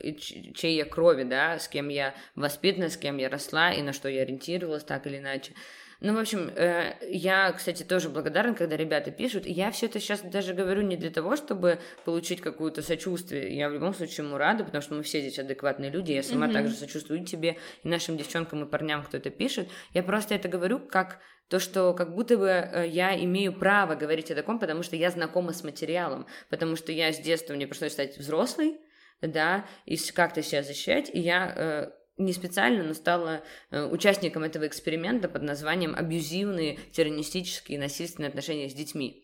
чьей 0.55 0.75
я 0.75 0.85
крови, 0.85 1.23
да, 1.23 1.59
с 1.59 1.67
кем 1.67 1.89
я 1.89 2.15
воспитана, 2.35 2.89
с 2.89 2.97
кем 2.97 3.17
я 3.17 3.29
росла 3.29 3.71
и 3.71 3.81
на 3.81 3.93
что 3.93 4.09
я 4.09 4.23
ориентировалась 4.23 4.83
так 4.83 5.05
или 5.05 5.17
иначе. 5.17 5.53
Ну, 5.99 6.13
в 6.13 6.19
общем, 6.19 6.51
э, 6.55 6.95
я, 7.09 7.51
кстати, 7.51 7.83
тоже 7.83 8.09
благодарна, 8.09 8.53
когда 8.53 8.77
ребята 8.77 9.09
пишут. 9.09 9.47
И 9.47 9.51
я 9.51 9.71
все 9.71 9.87
это 9.87 9.99
сейчас 9.99 10.21
даже 10.21 10.53
говорю 10.53 10.83
не 10.83 10.95
для 10.95 11.09
того, 11.09 11.35
чтобы 11.35 11.79
получить 12.05 12.39
какое-то 12.39 12.81
сочувствие. 12.83 13.55
Я 13.55 13.69
в 13.69 13.73
любом 13.73 13.93
случае 13.93 14.27
ему 14.27 14.37
рада, 14.37 14.63
потому 14.63 14.81
что 14.81 14.93
мы 14.93 15.01
все 15.01 15.21
здесь 15.21 15.39
адекватные 15.39 15.89
люди. 15.89 16.11
Я 16.11 16.21
сама 16.21 16.47
mm-hmm. 16.47 16.53
также 16.53 16.75
сочувствую 16.75 17.25
тебе 17.25 17.57
и 17.83 17.87
нашим 17.87 18.15
девчонкам 18.15 18.63
и 18.63 18.69
парням, 18.69 19.03
кто 19.03 19.17
это 19.17 19.31
пишет. 19.31 19.69
Я 19.93 20.03
просто 20.03 20.35
это 20.35 20.47
говорю 20.47 20.79
как 20.79 21.19
то, 21.47 21.59
что 21.59 21.93
как 21.93 22.13
будто 22.13 22.37
бы 22.37 22.47
э, 22.47 22.87
я 22.87 23.17
имею 23.23 23.53
право 23.53 23.95
говорить 23.95 24.29
о 24.31 24.35
таком, 24.35 24.59
потому 24.59 24.83
что 24.83 24.95
я 24.95 25.09
знакома 25.09 25.53
с 25.53 25.63
материалом, 25.63 26.27
потому 26.49 26.75
что 26.75 26.91
я 26.91 27.11
с 27.11 27.19
детства, 27.19 27.53
мне 27.53 27.67
пришлось 27.67 27.93
стать 27.93 28.17
взрослой, 28.17 28.79
да, 29.21 29.65
и 29.85 29.97
как-то 30.11 30.43
себя 30.43 30.61
защищать, 30.61 31.09
и 31.11 31.19
я 31.19 31.53
э, 31.55 31.89
не 32.17 32.33
специально, 32.33 32.83
но 32.83 32.93
стала 32.93 33.43
э, 33.69 33.85
участником 33.85 34.43
этого 34.43 34.67
эксперимента 34.67 35.29
под 35.29 35.43
названием 35.43 35.95
«Абьюзивные, 35.95 36.79
террористические, 36.91 37.79
насильственные 37.79 38.29
отношения 38.29 38.69
с 38.69 38.73
детьми». 38.73 39.23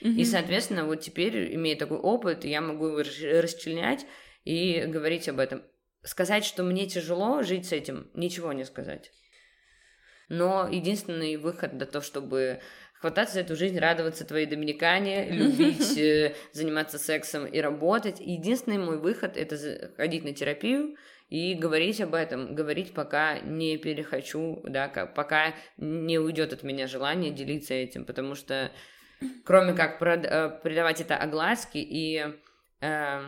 Mm-hmm. 0.00 0.14
И, 0.14 0.24
соответственно, 0.24 0.84
вот 0.84 1.00
теперь, 1.00 1.54
имея 1.54 1.76
такой 1.76 1.98
опыт, 1.98 2.44
я 2.44 2.60
могу 2.60 2.86
его 2.86 2.98
расчленять 2.98 4.06
и 4.44 4.84
говорить 4.86 5.28
об 5.28 5.40
этом. 5.40 5.62
Сказать, 6.04 6.44
что 6.44 6.62
мне 6.62 6.86
тяжело 6.86 7.42
жить 7.42 7.66
с 7.66 7.72
этим, 7.72 8.08
ничего 8.14 8.52
не 8.52 8.64
сказать. 8.64 9.10
Но 10.28 10.68
единственный 10.68 11.36
выход 11.36 11.76
для 11.76 11.86
того, 11.86 12.04
чтобы 12.04 12.60
хвататься 12.94 13.34
за 13.34 13.40
эту 13.40 13.56
жизнь, 13.56 13.78
радоваться 13.78 14.24
твоей 14.24 14.46
доминикане, 14.46 15.28
любить 15.30 15.96
э, 15.98 16.34
заниматься 16.52 16.98
сексом 16.98 17.46
и 17.46 17.60
работать. 17.60 18.20
Единственный 18.20 18.78
мой 18.78 18.98
выход 18.98 19.36
это 19.36 19.92
ходить 19.96 20.24
на 20.24 20.32
терапию 20.32 20.96
и 21.28 21.54
говорить 21.54 22.00
об 22.00 22.14
этом, 22.14 22.54
говорить, 22.54 22.94
пока 22.94 23.38
не 23.40 23.76
перехочу, 23.76 24.60
да, 24.64 24.88
пока 24.88 25.54
не 25.76 26.18
уйдет 26.18 26.52
от 26.52 26.62
меня 26.62 26.86
желание 26.86 27.30
делиться 27.30 27.74
этим, 27.74 28.04
потому 28.04 28.34
что 28.34 28.72
кроме 29.44 29.74
как 29.74 30.00
э, 30.00 30.60
придавать 30.62 31.00
это 31.00 31.16
огласке 31.16 31.80
и 31.80 32.24
э, 32.80 33.20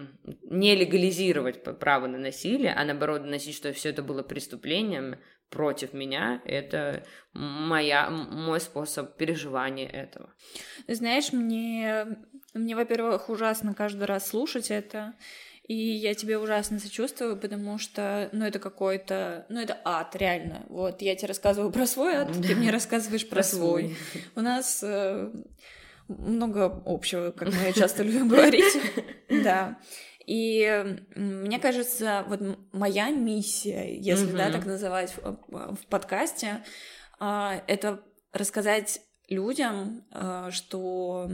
не 0.44 0.76
легализировать 0.76 1.62
право 1.78 2.07
на 2.07 2.18
насилие, 2.18 2.72
а 2.72 2.84
наоборот 2.84 3.22
доносить, 3.22 3.57
что 3.57 3.72
все 3.72 3.90
это 3.90 4.03
было 4.03 4.22
преступлением 4.22 5.16
против 5.51 5.92
меня, 5.92 6.40
это 6.44 7.05
моя, 7.32 8.09
мой 8.09 8.61
способ 8.61 9.16
переживания 9.16 9.88
этого. 9.88 10.32
Знаешь, 10.86 11.32
мне, 11.32 12.07
мне, 12.55 12.76
во-первых, 12.76 13.28
ужасно 13.28 13.74
каждый 13.74 14.05
раз 14.05 14.28
слушать 14.28 14.70
это, 14.70 15.14
и 15.71 15.93
я 15.93 16.14
тебе 16.16 16.37
ужасно 16.37 16.81
сочувствую, 16.81 17.37
потому 17.37 17.79
что, 17.79 18.29
ну, 18.33 18.45
это 18.45 18.59
какой-то, 18.59 19.47
ну, 19.49 19.61
это 19.61 19.81
ад, 19.85 20.16
реально. 20.16 20.66
Вот, 20.68 21.01
я 21.01 21.14
тебе 21.14 21.29
рассказываю 21.29 21.71
про 21.71 21.87
свой 21.87 22.16
ад, 22.16 22.33
да. 22.33 22.49
ты 22.49 22.57
мне 22.57 22.73
рассказываешь 22.73 23.25
про, 23.29 23.37
про 23.37 23.43
свой. 23.45 23.83
свой. 23.85 24.23
У 24.35 24.41
нас 24.41 24.81
э, 24.83 25.31
много 26.09 26.83
общего, 26.85 27.31
как 27.31 27.53
мы 27.55 27.73
часто 27.73 28.03
любим 28.03 28.27
говорить. 28.27 28.64
Да. 29.29 29.79
И 30.27 30.99
мне 31.14 31.61
кажется, 31.61 32.25
вот 32.27 32.41
моя 32.73 33.11
миссия, 33.11 33.97
если, 33.97 34.33
да, 34.33 34.51
так 34.51 34.66
называть 34.66 35.14
в, 35.16 35.77
в 35.77 35.87
подкасте, 35.89 36.64
а, 37.21 37.62
это 37.68 38.03
рассказать 38.33 39.03
людям, 39.29 40.05
а, 40.11 40.51
что 40.51 41.31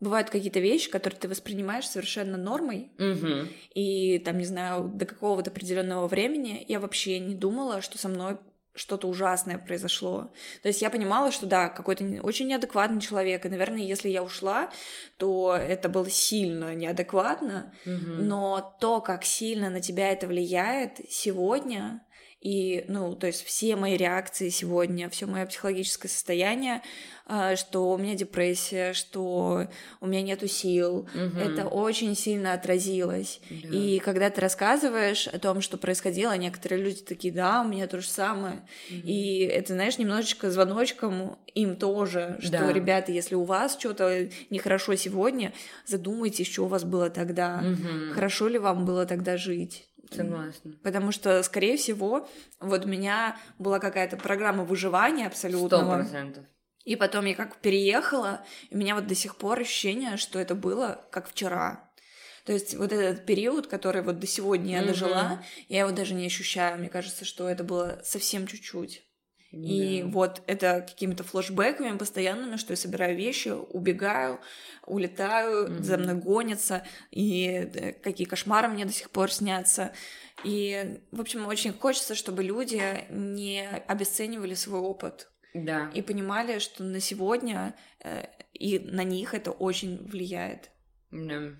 бывают 0.00 0.30
какие-то 0.30 0.60
вещи, 0.60 0.90
которые 0.90 1.18
ты 1.18 1.28
воспринимаешь 1.28 1.88
совершенно 1.88 2.36
нормой, 2.36 2.92
угу. 2.98 3.48
и 3.74 4.18
там, 4.18 4.38
не 4.38 4.44
знаю, 4.44 4.90
до 4.94 5.06
какого-то 5.06 5.50
определенного 5.50 6.08
времени 6.08 6.64
я 6.68 6.80
вообще 6.80 7.18
не 7.18 7.34
думала, 7.34 7.80
что 7.80 7.98
со 7.98 8.08
мной 8.08 8.38
что-то 8.74 9.06
ужасное 9.06 9.56
произошло. 9.56 10.32
То 10.62 10.68
есть 10.68 10.82
я 10.82 10.90
понимала, 10.90 11.30
что 11.30 11.46
да, 11.46 11.68
какой-то 11.68 12.04
очень 12.22 12.48
неадекватный 12.48 13.00
человек, 13.00 13.46
и, 13.46 13.48
наверное, 13.48 13.82
если 13.82 14.08
я 14.08 14.22
ушла, 14.22 14.70
то 15.16 15.54
это 15.56 15.88
было 15.88 16.10
сильно 16.10 16.74
неадекватно, 16.74 17.72
угу. 17.86 18.22
но 18.22 18.76
то, 18.80 19.00
как 19.00 19.24
сильно 19.24 19.70
на 19.70 19.80
тебя 19.80 20.10
это 20.10 20.26
влияет 20.26 21.00
сегодня, 21.08 22.04
и, 22.44 22.84
ну, 22.88 23.16
то 23.16 23.26
есть 23.26 23.42
все 23.42 23.74
мои 23.74 23.96
реакции 23.96 24.50
сегодня, 24.50 25.08
все 25.08 25.24
мое 25.24 25.46
психологическое 25.46 26.08
состояние, 26.08 26.82
а, 27.24 27.56
что 27.56 27.90
у 27.90 27.96
меня 27.96 28.14
депрессия, 28.14 28.92
что 28.92 29.66
у 30.02 30.06
меня 30.06 30.20
нету 30.20 30.46
сил, 30.46 31.08
угу. 31.14 31.38
это 31.40 31.66
очень 31.66 32.14
сильно 32.14 32.52
отразилось. 32.52 33.40
Да. 33.48 33.68
И 33.70 33.98
когда 33.98 34.28
ты 34.28 34.42
рассказываешь 34.42 35.26
о 35.26 35.38
том, 35.38 35.62
что 35.62 35.78
происходило, 35.78 36.36
некоторые 36.36 36.82
люди 36.82 37.00
такие, 37.00 37.32
да, 37.32 37.62
у 37.62 37.68
меня 37.68 37.86
то 37.86 37.98
же 37.98 38.06
самое. 38.06 38.56
Угу. 38.90 39.00
И 39.04 39.38
это, 39.38 39.72
знаешь, 39.72 39.96
немножечко 39.96 40.50
звоночком 40.50 41.38
им 41.54 41.76
тоже, 41.76 42.36
что, 42.40 42.50
да. 42.50 42.72
ребята, 42.74 43.10
если 43.10 43.36
у 43.36 43.44
вас 43.44 43.78
что-то 43.78 44.28
нехорошо 44.50 44.96
сегодня, 44.96 45.54
задумайтесь, 45.86 46.52
что 46.52 46.64
у 46.64 46.68
вас 46.68 46.84
было 46.84 47.08
тогда, 47.08 47.64
угу. 47.64 48.12
хорошо 48.12 48.48
ли 48.48 48.58
вам 48.58 48.84
было 48.84 49.06
тогда 49.06 49.38
жить. 49.38 49.88
Согласна. 50.10 50.72
Потому 50.82 51.12
что, 51.12 51.42
скорее 51.42 51.76
всего, 51.76 52.28
вот 52.60 52.84
у 52.84 52.88
меня 52.88 53.36
была 53.58 53.78
какая-то 53.78 54.16
программа 54.16 54.64
выживания 54.64 55.26
абсолютно. 55.26 55.84
Процентов. 55.84 56.44
И 56.84 56.96
потом 56.96 57.24
я 57.24 57.34
как 57.34 57.56
переехала, 57.56 58.44
и 58.68 58.74
у 58.74 58.78
меня 58.78 58.94
вот 58.94 59.06
до 59.06 59.14
сих 59.14 59.36
пор 59.36 59.60
ощущение, 59.60 60.16
что 60.18 60.38
это 60.38 60.54
было 60.54 61.06
как 61.10 61.28
вчера. 61.28 61.90
То 62.44 62.52
есть 62.52 62.74
вот 62.74 62.92
этот 62.92 63.24
период, 63.24 63.68
который 63.68 64.02
вот 64.02 64.18
до 64.18 64.26
сегодня 64.26 64.80
я 64.80 64.84
дожила, 64.84 65.42
я 65.68 65.80
его 65.80 65.92
даже 65.92 66.12
не 66.12 66.26
ощущаю. 66.26 66.78
Мне 66.78 66.90
кажется, 66.90 67.24
что 67.24 67.48
это 67.48 67.64
было 67.64 68.02
совсем 68.04 68.46
чуть-чуть. 68.46 69.02
И 69.54 70.02
да. 70.02 70.08
вот 70.08 70.42
это 70.46 70.80
какими-то 70.80 71.22
флешбэками 71.22 71.96
постоянными, 71.96 72.56
что 72.56 72.72
я 72.72 72.76
собираю 72.76 73.16
вещи, 73.16 73.48
убегаю, 73.48 74.40
улетаю, 74.84 75.68
mm-hmm. 75.68 75.82
за 75.82 75.98
мной 75.98 76.14
гонятся, 76.16 76.84
и 77.10 77.46
э, 77.46 77.92
какие 77.92 78.26
кошмары 78.26 78.68
мне 78.68 78.84
до 78.84 78.92
сих 78.92 79.10
пор 79.10 79.30
снятся. 79.30 79.92
И, 80.42 81.00
в 81.12 81.20
общем, 81.20 81.46
очень 81.46 81.72
хочется, 81.72 82.16
чтобы 82.16 82.42
люди 82.42 82.82
не 83.10 83.68
обесценивали 83.86 84.54
свой 84.54 84.80
опыт. 84.80 85.30
Да. 85.54 85.88
И 85.94 86.02
понимали, 86.02 86.58
что 86.58 86.82
на 86.82 86.98
сегодня 86.98 87.76
э, 88.00 88.24
и 88.52 88.80
на 88.80 89.04
них 89.04 89.34
это 89.34 89.52
очень 89.52 89.98
влияет. 89.98 90.70
Да. 91.12 91.54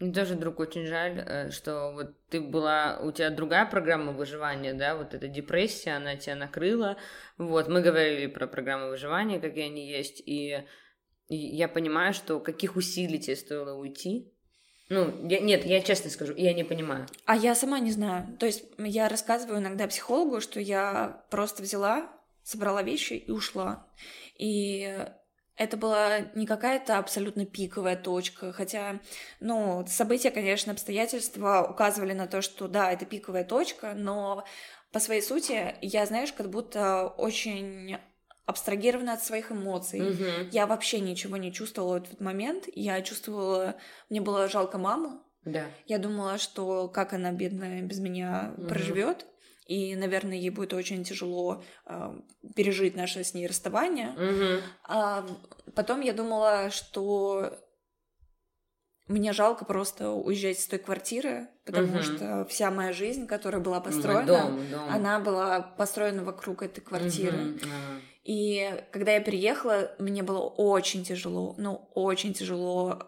Мне 0.00 0.14
тоже, 0.14 0.34
друг, 0.34 0.58
очень 0.60 0.86
жаль, 0.86 1.22
э, 1.26 1.50
что 1.50 1.92
вот 1.92 2.14
ты 2.30 2.40
была, 2.40 2.98
у 3.02 3.12
тебя 3.12 3.28
другая 3.28 3.66
программа 3.66 4.12
выживания, 4.12 4.72
да, 4.72 4.96
вот 4.96 5.12
эта 5.12 5.28
депрессия, 5.28 5.90
она 5.90 6.16
тебя 6.16 6.36
накрыла. 6.36 6.96
Вот, 7.36 7.68
мы 7.68 7.82
говорили 7.82 8.26
про 8.26 8.46
программы 8.46 8.88
выживания, 8.88 9.38
какие 9.38 9.66
они 9.66 9.86
есть, 9.86 10.22
и, 10.24 10.64
я 11.28 11.68
понимаю, 11.68 12.14
что 12.14 12.40
каких 12.40 12.76
усилий 12.76 13.20
тебе 13.20 13.36
стоило 13.36 13.74
уйти. 13.74 14.32
Ну, 14.88 15.28
я, 15.28 15.38
нет, 15.38 15.66
я 15.66 15.80
честно 15.82 16.10
скажу, 16.10 16.34
я 16.34 16.54
не 16.54 16.64
понимаю. 16.64 17.06
А 17.26 17.36
я 17.36 17.54
сама 17.54 17.78
не 17.78 17.92
знаю. 17.92 18.36
То 18.38 18.46
есть 18.46 18.64
я 18.78 19.08
рассказываю 19.08 19.60
иногда 19.60 19.86
психологу, 19.86 20.40
что 20.40 20.58
я 20.60 21.24
просто 21.30 21.62
взяла, 21.62 22.10
собрала 22.42 22.82
вещи 22.82 23.12
и 23.12 23.30
ушла. 23.30 23.86
И 24.36 25.06
это 25.60 25.76
была 25.76 26.20
не 26.34 26.46
какая-то 26.46 26.96
абсолютно 26.96 27.44
пиковая 27.44 27.94
точка, 27.94 28.50
хотя, 28.50 28.98
ну, 29.40 29.84
события, 29.86 30.30
конечно, 30.30 30.72
обстоятельства 30.72 31.68
указывали 31.70 32.14
на 32.14 32.26
то, 32.26 32.40
что 32.40 32.66
да, 32.66 32.90
это 32.90 33.04
пиковая 33.04 33.44
точка, 33.44 33.92
но 33.94 34.46
по 34.90 35.00
своей 35.00 35.20
сути 35.20 35.74
я, 35.82 36.06
знаешь, 36.06 36.32
как 36.32 36.48
будто 36.48 37.08
очень 37.08 37.98
абстрагирована 38.46 39.12
от 39.12 39.22
своих 39.22 39.52
эмоций. 39.52 40.00
Угу. 40.00 40.48
Я 40.50 40.66
вообще 40.66 40.98
ничего 40.98 41.36
не 41.36 41.52
чувствовала 41.52 41.98
в 41.98 42.04
этот 42.04 42.20
момент. 42.22 42.64
Я 42.74 43.02
чувствовала, 43.02 43.76
мне 44.08 44.22
было 44.22 44.48
жалко 44.48 44.78
маму. 44.78 45.22
Да. 45.44 45.66
Я 45.84 45.98
думала, 45.98 46.38
что 46.38 46.88
как 46.88 47.12
она 47.12 47.32
бедная 47.32 47.82
без 47.82 47.98
меня 47.98 48.54
угу. 48.56 48.68
проживет 48.68 49.26
и, 49.70 49.94
наверное, 49.94 50.36
ей 50.36 50.50
будет 50.50 50.72
очень 50.72 51.04
тяжело 51.04 51.62
э, 51.86 52.20
пережить 52.56 52.96
наше 52.96 53.22
с 53.22 53.34
ней 53.34 53.46
расставание. 53.46 54.08
Угу. 54.08 54.62
А 54.88 55.24
потом 55.76 56.00
я 56.00 56.12
думала, 56.12 56.70
что 56.70 57.56
мне 59.06 59.32
жалко 59.32 59.64
просто 59.64 60.10
уезжать 60.10 60.58
с 60.58 60.66
той 60.66 60.80
квартиры, 60.80 61.46
потому 61.64 61.98
угу. 61.98 62.02
что 62.02 62.46
вся 62.50 62.72
моя 62.72 62.92
жизнь, 62.92 63.28
которая 63.28 63.62
была 63.62 63.80
построена, 63.80 64.26
дом, 64.26 64.70
дом. 64.72 64.88
она 64.88 65.20
была 65.20 65.60
построена 65.60 66.24
вокруг 66.24 66.64
этой 66.64 66.80
квартиры. 66.80 67.52
Угу. 67.52 67.68
И 68.24 68.84
когда 68.90 69.12
я 69.12 69.20
переехала, 69.20 69.92
мне 70.00 70.24
было 70.24 70.40
очень 70.40 71.04
тяжело, 71.04 71.54
ну, 71.58 71.88
очень 71.94 72.34
тяжело 72.34 73.04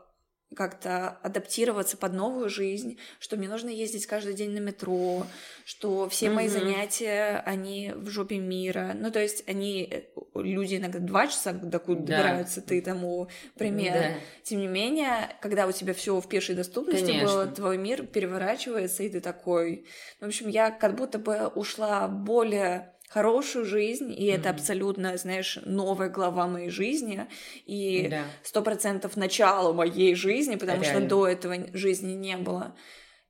как-то 0.57 1.19
адаптироваться 1.23 1.97
под 1.97 2.13
новую 2.13 2.49
жизнь, 2.49 2.99
что 3.19 3.37
мне 3.37 3.49
нужно 3.49 3.69
ездить 3.69 4.07
каждый 4.07 4.35
день 4.35 4.51
на 4.51 4.59
метро, 4.59 5.27
что 5.65 6.09
все 6.09 6.27
mm-hmm. 6.27 6.33
мои 6.33 6.49
занятия, 6.49 7.43
они 7.47 7.93
в 7.95 8.09
жопе 8.09 8.39
мира. 8.39 8.93
Ну, 8.95 9.11
то 9.11 9.21
есть 9.21 9.45
они, 9.49 9.89
э, 9.91 10.03
люди 10.35 10.77
иногда 10.77 10.99
два 10.99 11.27
часа 11.27 11.53
докуда 11.53 12.01
да. 12.01 12.17
добираются, 12.17 12.61
ты 12.61 12.81
тому 12.81 13.29
пример. 13.57 13.93
Да. 13.93 14.15
Тем 14.43 14.61
не 14.61 14.69
менее, 14.69 15.37
когда 15.41 15.67
у 15.67 15.73
тебя 15.73 15.95
все 15.95 16.21
в 16.21 16.29
пешей 16.29 16.55
доступности 16.55 17.07
Конечно. 17.07 17.27
было, 17.27 17.47
твой 17.47 17.79
мир 17.79 18.07
переворачивается, 18.07 19.03
и 19.03 19.09
ты 19.09 19.21
такой... 19.21 19.87
В 20.21 20.27
общем, 20.27 20.49
я 20.49 20.71
как 20.71 20.95
будто 20.97 21.19
бы 21.19 21.47
ушла 21.49 22.09
более 22.09 22.93
хорошую 23.13 23.67
жизнь, 23.67 24.11
и 24.11 24.29
mm-hmm. 24.29 24.35
это 24.35 24.51
абсолютно, 24.51 25.17
знаешь, 25.19 25.59
новая 25.67 26.09
глава 26.09 26.47
моей 26.47 26.71
жизни, 26.71 27.27
и 27.67 28.11
сто 28.43 28.63
процентов 28.63 29.17
начало 29.17 29.75
моей 29.75 30.15
жизни, 30.15 30.57
потому 30.57 30.83
Реально. 30.83 31.01
что 31.01 31.09
до 31.09 31.29
этого 31.29 31.57
жизни 31.75 32.13
не 32.13 32.39
было. 32.39 32.75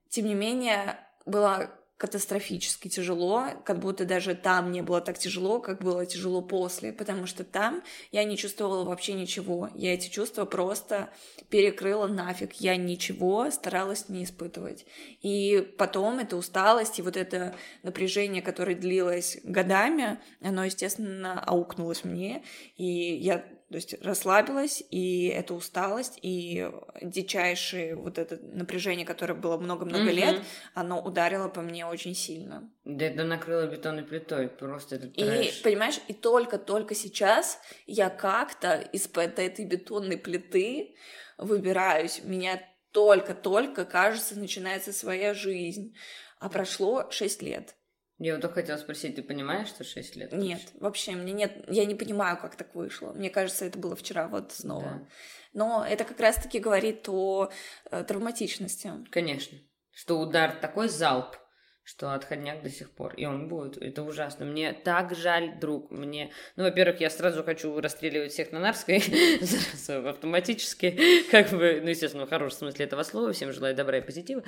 Тем 0.09 0.27
не 0.27 0.35
менее, 0.35 0.99
была 1.27 1.71
катастрофически 2.03 2.89
тяжело, 2.89 3.45
как 3.65 3.79
будто 3.79 4.05
даже 4.05 4.35
там 4.35 4.73
не 4.73 4.83
было 4.83 5.01
так 5.01 5.19
тяжело, 5.19 5.61
как 5.61 5.83
было 5.83 6.05
тяжело 6.05 6.43
после, 6.43 6.93
потому 6.93 7.27
что 7.27 7.45
там 7.45 7.81
я 8.11 8.25
не 8.25 8.37
чувствовала 8.37 8.83
вообще 8.85 9.13
ничего. 9.13 9.69
Я 9.77 9.95
эти 9.95 10.09
чувства 10.09 10.45
просто 10.45 11.11
перекрыла 11.49 12.09
нафиг. 12.09 12.55
Я 12.55 12.75
ничего 12.75 13.49
старалась 13.53 14.09
не 14.09 14.25
испытывать. 14.25 14.85
И 15.21 15.61
потом 15.79 16.19
эта 16.19 16.37
усталость 16.37 16.99
и 16.99 17.03
вот 17.03 17.17
это 17.17 17.55
напряжение, 17.85 18.43
которое 18.43 18.75
длилось 18.75 19.39
годами, 19.45 20.19
оно, 20.41 20.65
естественно, 20.65 21.41
аукнулось 21.41 22.03
мне, 22.03 22.43
и 22.77 22.85
я 22.85 23.45
то 23.73 23.77
есть 23.77 23.95
расслабилась, 24.05 24.85
и 24.91 25.27
эта 25.27 25.55
усталость, 25.55 26.19
и 26.23 26.71
дичайшее 27.01 27.97
вот 27.97 28.19
это 28.19 28.39
напряжение, 28.43 29.07
которое 29.07 29.35
было 29.35 29.57
много-много 29.57 30.11
mm-hmm. 30.11 30.13
лет, 30.13 30.43
оно 30.75 31.01
ударило 31.01 31.49
по 31.49 31.63
мне 31.63 31.87
очень 31.87 32.15
сильно. 32.15 32.71
Да 32.85 33.07
это 33.07 33.25
накрыло 33.25 33.67
бетонной 33.67 34.05
плитой, 34.05 34.49
просто 34.49 34.97
это 34.97 35.09
трэш. 35.09 35.61
И, 35.61 35.63
понимаешь, 35.63 36.01
и 36.07 36.13
только-только 36.13 36.95
сейчас 36.95 37.59
я 37.87 38.11
как-то 38.11 38.77
из-под 38.93 39.39
этой 39.39 39.65
бетонной 39.65 40.19
плиты 40.19 40.95
выбираюсь. 41.39 42.21
Меня 42.23 42.63
только-только, 42.93 43.85
кажется, 43.87 44.39
начинается 44.39 44.93
своя 44.93 45.35
жизнь. 45.35 45.97
А 46.39 46.49
прошло 46.49 47.11
шесть 47.11 47.41
лет. 47.41 47.75
Я 48.23 48.35
вот 48.35 48.43
только 48.43 48.55
хотела 48.61 48.77
спросить, 48.77 49.17
ты 49.17 49.23
понимаешь, 49.23 49.67
что 49.67 49.83
6 49.83 50.15
лет? 50.15 50.33
Нет, 50.33 50.61
вообще, 50.75 51.13
мне 51.13 51.33
нет, 51.33 51.65
я 51.69 51.85
не 51.85 51.97
понимаю, 51.97 52.39
как 52.41 52.55
так 52.55 52.73
вышло. 52.73 53.13
Мне 53.15 53.31
кажется, 53.31 53.65
это 53.65 53.81
было 53.81 53.97
вчера 53.97 54.29
вот 54.29 54.53
снова. 54.53 54.83
Да. 54.83 55.07
Но 55.55 55.85
это 55.85 56.05
как 56.05 56.21
раз-таки 56.21 56.61
говорит 56.61 57.09
о 57.09 57.51
э, 57.91 58.05
травматичности. 58.05 58.93
Конечно. 59.11 59.59
Что 59.91 60.21
удар 60.21 60.53
такой 60.53 60.89
залп, 60.89 61.37
что 61.85 62.15
отходняк 62.15 62.63
до 62.63 62.71
сих 62.71 62.91
пор. 62.91 63.15
И 63.15 63.27
он 63.27 63.49
будет. 63.49 63.77
Это 63.77 64.03
ужасно. 64.03 64.45
Мне 64.45 64.73
так 64.73 65.15
жаль, 65.15 65.59
друг. 65.59 65.91
Мне... 65.91 66.31
Ну, 66.57 66.63
во-первых, 66.63 67.01
я 67.01 67.11
сразу 67.11 67.43
хочу 67.43 67.81
расстреливать 67.81 68.33
всех 68.33 68.53
на 68.53 68.61
Нарской 68.61 68.99
автоматически. 70.09 70.99
Как 71.31 71.51
бы, 71.51 71.81
ну, 71.83 71.91
естественно, 71.91 72.27
в 72.27 72.31
хорошем 72.31 72.59
смысле 72.59 72.85
этого 72.85 73.03
слова. 73.03 73.33
Всем 73.33 73.53
желаю 73.53 73.75
добра 73.75 73.99
и 73.99 74.01
позитива. 74.01 74.45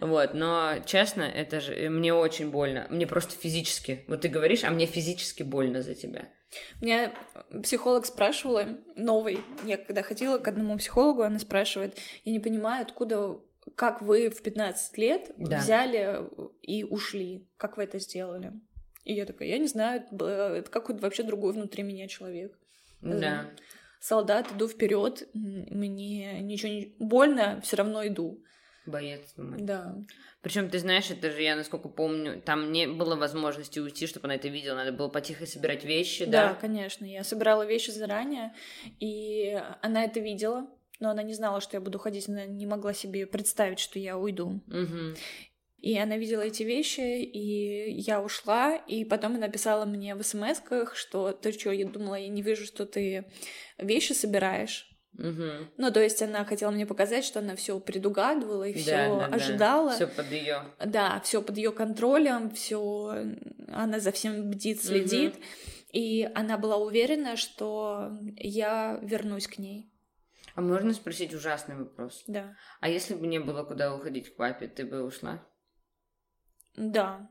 Вот. 0.00 0.34
Но, 0.34 0.74
честно, 0.86 1.22
это 1.22 1.60
же... 1.60 1.90
Мне 1.90 2.14
очень 2.14 2.50
больно. 2.50 2.86
Мне 2.88 3.06
просто 3.06 3.36
физически. 3.36 4.04
Вот 4.06 4.20
ты 4.20 4.28
говоришь, 4.28 4.62
а 4.62 4.70
мне 4.70 4.86
физически 4.86 5.42
больно 5.42 5.82
за 5.82 5.94
тебя. 5.94 6.28
Меня 6.80 7.12
психолог 7.62 8.06
спрашивала, 8.06 8.78
новый, 8.94 9.40
я 9.64 9.76
когда 9.76 10.02
ходила 10.02 10.38
к 10.38 10.46
одному 10.48 10.78
психологу, 10.78 11.22
она 11.22 11.38
спрашивает, 11.38 11.98
я 12.24 12.32
не 12.32 12.40
понимаю, 12.40 12.82
откуда 12.82 13.38
как 13.74 14.02
вы 14.02 14.30
в 14.30 14.42
15 14.42 14.98
лет 14.98 15.30
да. 15.36 15.58
взяли 15.58 16.28
и 16.62 16.84
ушли? 16.84 17.48
Как 17.56 17.76
вы 17.76 17.84
это 17.84 17.98
сделали? 17.98 18.52
И 19.04 19.14
я 19.14 19.24
такая, 19.26 19.48
я 19.48 19.58
не 19.58 19.66
знаю, 19.66 20.04
это 20.10 20.70
какой-то 20.70 21.00
вообще 21.00 21.22
другой 21.22 21.52
внутри 21.52 21.82
меня 21.82 22.08
человек. 22.08 22.58
Да. 23.00 23.50
Солдат, 24.00 24.52
иду 24.52 24.68
вперед, 24.68 25.28
мне 25.32 26.40
ничего 26.40 26.72
не 26.72 26.94
больно, 26.98 27.60
все 27.62 27.76
равно 27.76 28.06
иду. 28.06 28.42
Боец. 28.86 29.34
Да. 29.36 29.96
Причем, 30.42 30.70
ты 30.70 30.78
знаешь, 30.78 31.10
это 31.10 31.30
же 31.32 31.42
я, 31.42 31.56
насколько 31.56 31.88
помню, 31.88 32.40
там 32.40 32.70
не 32.70 32.86
было 32.86 33.16
возможности 33.16 33.80
уйти, 33.80 34.06
чтобы 34.06 34.26
она 34.26 34.36
это 34.36 34.46
видела. 34.46 34.76
Надо 34.76 34.92
было 34.92 35.08
потихо 35.08 35.44
собирать 35.44 35.84
вещи, 35.84 36.24
да? 36.24 36.50
Да, 36.50 36.54
конечно. 36.54 37.04
Я 37.04 37.24
собирала 37.24 37.66
вещи 37.66 37.90
заранее, 37.90 38.54
и 39.00 39.60
она 39.82 40.04
это 40.04 40.20
видела 40.20 40.70
но 41.00 41.10
она 41.10 41.22
не 41.22 41.34
знала, 41.34 41.60
что 41.60 41.76
я 41.76 41.80
буду 41.80 41.98
ходить, 41.98 42.28
она 42.28 42.46
не 42.46 42.66
могла 42.66 42.92
себе 42.92 43.26
представить, 43.26 43.78
что 43.78 43.98
я 43.98 44.18
уйду. 44.18 44.62
Угу. 44.66 45.16
И 45.78 45.98
она 45.98 46.16
видела 46.16 46.40
эти 46.40 46.62
вещи, 46.62 47.22
и 47.22 47.92
я 48.00 48.22
ушла, 48.22 48.76
и 48.76 49.04
потом 49.04 49.32
она 49.32 49.46
написала 49.46 49.84
мне 49.84 50.14
в 50.14 50.22
смс 50.22 50.60
что 50.94 51.32
ты 51.32 51.52
что, 51.52 51.70
я 51.70 51.86
думала, 51.86 52.16
я 52.16 52.28
не 52.28 52.42
вижу, 52.42 52.64
что 52.64 52.86
ты 52.86 53.26
вещи 53.78 54.12
собираешь. 54.12 54.90
Угу. 55.18 55.68
Ну, 55.78 55.92
то 55.92 56.02
есть 56.02 56.20
она 56.22 56.44
хотела 56.44 56.70
мне 56.70 56.86
показать, 56.86 57.24
что 57.24 57.38
она 57.38 57.56
все 57.56 57.78
предугадывала 57.80 58.64
и 58.64 58.74
все 58.74 58.90
да, 58.90 59.28
да, 59.28 59.34
ожидала. 59.34 59.90
Да. 59.90 59.94
Все 59.96 60.06
под 60.06 60.30
ее. 60.30 60.62
Да, 60.84 61.20
все 61.24 61.42
под 61.42 61.56
ее 61.56 61.72
контролем, 61.72 62.50
все 62.50 63.24
она 63.68 64.00
за 64.00 64.12
всем 64.12 64.50
бдит, 64.50 64.82
следит. 64.82 65.36
Угу. 65.36 65.44
И 65.92 66.28
она 66.34 66.58
была 66.58 66.76
уверена, 66.76 67.36
что 67.36 68.10
я 68.36 68.98
вернусь 69.02 69.46
к 69.46 69.58
ней. 69.58 69.90
А 70.56 70.62
можно 70.62 70.94
спросить 70.94 71.34
ужасный 71.34 71.76
вопрос? 71.76 72.24
Да. 72.26 72.56
А 72.80 72.88
если 72.88 73.14
бы 73.14 73.26
не 73.26 73.38
было 73.38 73.62
куда 73.62 73.94
уходить 73.94 74.32
к 74.32 74.36
папе, 74.36 74.68
ты 74.68 74.86
бы 74.86 75.04
ушла? 75.04 75.46
Да. 76.74 77.28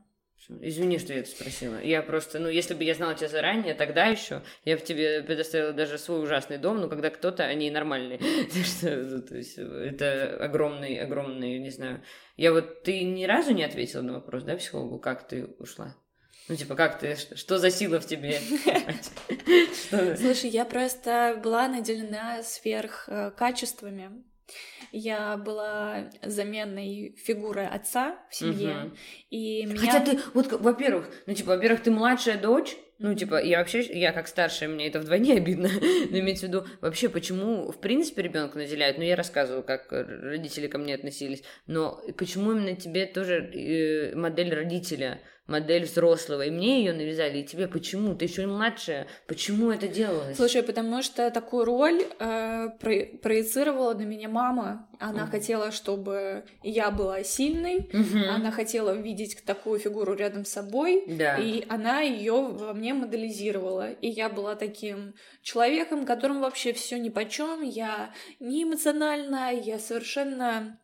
Извини, 0.60 0.98
что 0.98 1.12
я 1.12 1.20
это 1.20 1.28
спросила. 1.28 1.82
Я 1.82 2.02
просто, 2.02 2.38
ну, 2.38 2.48
если 2.48 2.74
бы 2.74 2.84
я 2.84 2.94
знала 2.94 3.16
тебя 3.16 3.26
заранее, 3.26 3.74
тогда 3.74 4.06
еще 4.06 4.42
я 4.64 4.76
бы 4.76 4.82
тебе 4.82 5.24
предоставила 5.24 5.72
даже 5.72 5.98
свой 5.98 6.22
ужасный 6.22 6.58
дом, 6.58 6.78
но 6.78 6.88
когда 6.88 7.10
кто-то, 7.10 7.42
они 7.42 7.68
нормальные. 7.68 8.20
Ну, 8.82 9.22
то 9.22 9.36
есть 9.36 9.58
это 9.58 10.36
огромный, 10.36 11.00
огромный, 11.00 11.58
не 11.58 11.70
знаю. 11.70 12.04
Я 12.36 12.52
вот, 12.52 12.84
ты 12.84 13.02
ни 13.02 13.24
разу 13.24 13.52
не 13.54 13.64
ответила 13.64 14.02
на 14.02 14.12
вопрос, 14.12 14.44
да, 14.44 14.56
психологу, 14.56 15.00
как 15.00 15.26
ты 15.26 15.46
ушла? 15.58 15.96
Ну, 16.48 16.54
типа, 16.54 16.76
как 16.76 16.98
ты, 16.98 17.16
что 17.16 17.58
за 17.58 17.70
сила 17.70 18.00
в 18.00 18.06
тебе? 18.06 18.38
Слушай, 20.16 20.50
я 20.50 20.64
просто 20.64 21.40
была 21.42 21.68
наделена 21.68 22.42
сверх 22.42 23.08
э. 23.08 23.32
Я 24.92 25.36
была 25.36 26.08
заменной 26.22 27.16
фигурой 27.18 27.66
отца 27.66 28.16
в 28.30 28.34
семье, 28.36 28.92
и 29.28 29.66
меня... 29.66 29.80
Хотя 29.80 30.00
ты, 30.00 30.20
вот, 30.34 30.52
во-первых, 30.52 31.10
ну, 31.26 31.34
типа, 31.34 31.48
во-первых, 31.56 31.82
ты 31.82 31.90
младшая 31.90 32.40
дочь, 32.40 32.76
ну, 32.98 33.14
типа, 33.14 33.42
я 33.42 33.58
вообще, 33.58 33.82
я 33.82 34.12
как 34.12 34.26
старшая, 34.26 34.70
мне 34.70 34.86
это 34.86 35.00
вдвойне 35.00 35.34
обидно. 35.34 35.68
Но 36.10 36.18
имеется 36.18 36.46
в 36.46 36.48
виду, 36.48 36.64
вообще, 36.80 37.10
почему, 37.10 37.70
в 37.70 37.78
принципе, 37.78 38.22
ребенка 38.22 38.56
наделяют? 38.56 38.96
Ну, 38.96 39.04
я 39.04 39.16
рассказывала, 39.16 39.62
как 39.62 39.88
родители 39.90 40.66
ко 40.66 40.78
мне 40.78 40.94
относились. 40.94 41.42
Но 41.66 42.00
почему 42.16 42.52
именно 42.52 42.74
тебе 42.74 43.04
тоже 43.04 43.34
э, 43.34 44.14
модель 44.14 44.54
родителя? 44.54 45.20
Модель 45.46 45.84
взрослого, 45.84 46.42
и 46.42 46.50
мне 46.50 46.80
ее 46.80 46.92
навязали, 46.92 47.38
и 47.38 47.44
тебе 47.44 47.68
почему? 47.68 48.14
Ты 48.14 48.24
еще 48.24 48.46
младшая, 48.46 49.06
почему 49.26 49.70
это 49.70 49.86
делалось? 49.86 50.36
Слушай, 50.36 50.62
потому 50.62 51.02
что 51.02 51.30
такую 51.30 51.64
роль 51.64 52.02
э, 52.18 52.68
про- 52.80 53.06
проецировала 53.22 53.94
на 53.94 54.02
меня 54.02 54.28
мама. 54.28 54.88
Она 54.98 55.24
uh 55.24 55.30
хотела, 55.30 55.70
чтобы 55.70 56.44
я 56.62 56.90
была 56.90 57.22
сильной, 57.22 57.88
uh 57.92 58.26
она 58.28 58.50
хотела 58.50 58.92
видеть 58.92 59.42
такую 59.44 59.78
фигуру 59.78 60.14
рядом 60.14 60.44
с 60.44 60.50
собой, 60.50 61.04
да. 61.06 61.36
и 61.38 61.64
она 61.68 62.00
ее 62.00 62.32
во 62.32 62.72
мне 62.72 62.94
моделизировала. 62.94 63.92
И 63.92 64.08
я 64.08 64.28
была 64.28 64.56
таким 64.56 65.14
человеком, 65.42 66.06
которому 66.06 66.40
вообще 66.40 66.72
все 66.72 66.98
ни 66.98 67.08
по 67.08 67.24
чем, 67.24 67.62
я 67.62 68.12
не 68.40 68.64
эмоциональна, 68.64 69.52
я 69.52 69.78
совершенно 69.78 70.78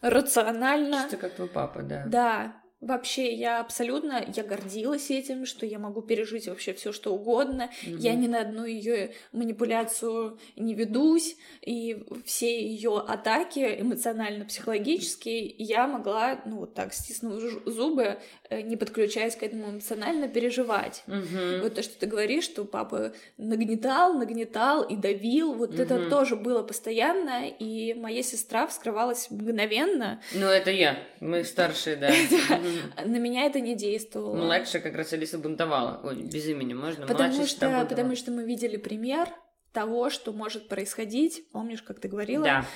рационально. 0.00 1.06
Что 1.08 1.16
как 1.16 1.34
твой 1.34 1.48
папа, 1.48 1.82
да. 1.82 2.04
Да, 2.06 2.62
Вообще, 2.82 3.32
я 3.32 3.60
абсолютно, 3.60 4.22
я 4.36 4.42
гордилась 4.42 5.10
этим, 5.10 5.46
что 5.46 5.64
я 5.64 5.78
могу 5.78 6.02
пережить 6.02 6.46
вообще 6.46 6.74
все, 6.74 6.92
что 6.92 7.14
угодно. 7.14 7.70
Mm-hmm. 7.82 7.98
Я 7.98 8.14
ни 8.14 8.26
на 8.26 8.40
одну 8.42 8.66
ее 8.66 9.12
манипуляцию 9.32 10.38
не 10.56 10.74
ведусь, 10.74 11.36
и 11.62 12.04
все 12.26 12.60
ее 12.60 12.98
атаки 12.98 13.80
эмоционально-психологические 13.80 15.54
я 15.56 15.86
могла, 15.86 16.42
ну 16.44 16.58
вот 16.58 16.74
так, 16.74 16.92
стиснув 16.92 17.42
зубы, 17.64 18.18
э, 18.50 18.60
не 18.60 18.76
подключаясь 18.76 19.36
к 19.36 19.42
этому 19.42 19.70
эмоционально, 19.70 20.28
переживать. 20.28 21.02
Mm-hmm. 21.06 21.62
Вот 21.62 21.74
то, 21.76 21.82
что 21.82 21.98
ты 21.98 22.04
говоришь, 22.04 22.44
что 22.44 22.66
папа 22.66 23.14
нагнетал, 23.38 24.12
нагнетал 24.12 24.82
и 24.82 24.96
давил, 24.96 25.54
вот 25.54 25.72
mm-hmm. 25.72 25.82
это 25.82 26.10
тоже 26.10 26.36
было 26.36 26.62
постоянно, 26.62 27.48
и 27.48 27.94
моя 27.94 28.22
сестра 28.22 28.66
вскрывалась 28.66 29.30
мгновенно. 29.30 30.20
Ну, 30.34 30.44
это 30.44 30.70
я, 30.70 30.98
мы 31.20 31.42
старшие, 31.42 31.96
да. 31.96 32.10
На 33.04 33.18
меня 33.18 33.44
это 33.44 33.60
не 33.60 33.74
действовало. 33.74 34.36
Младшая 34.36 34.82
как 34.82 34.94
раз 34.94 35.12
Алиса 35.12 35.38
бунтовала. 35.38 36.00
Ой, 36.04 36.22
без 36.22 36.46
имени 36.46 36.74
можно? 36.74 37.06
Потому 37.06 37.46
что, 37.46 37.86
потому 37.88 38.16
что 38.16 38.30
мы 38.32 38.44
видели 38.44 38.76
пример 38.76 39.28
того, 39.76 40.08
что 40.08 40.32
может 40.32 40.68
происходить. 40.68 41.50
Помнишь, 41.52 41.82
как 41.82 42.00
ты 42.00 42.08
говорила? 42.08 42.42
Да. 42.42 42.66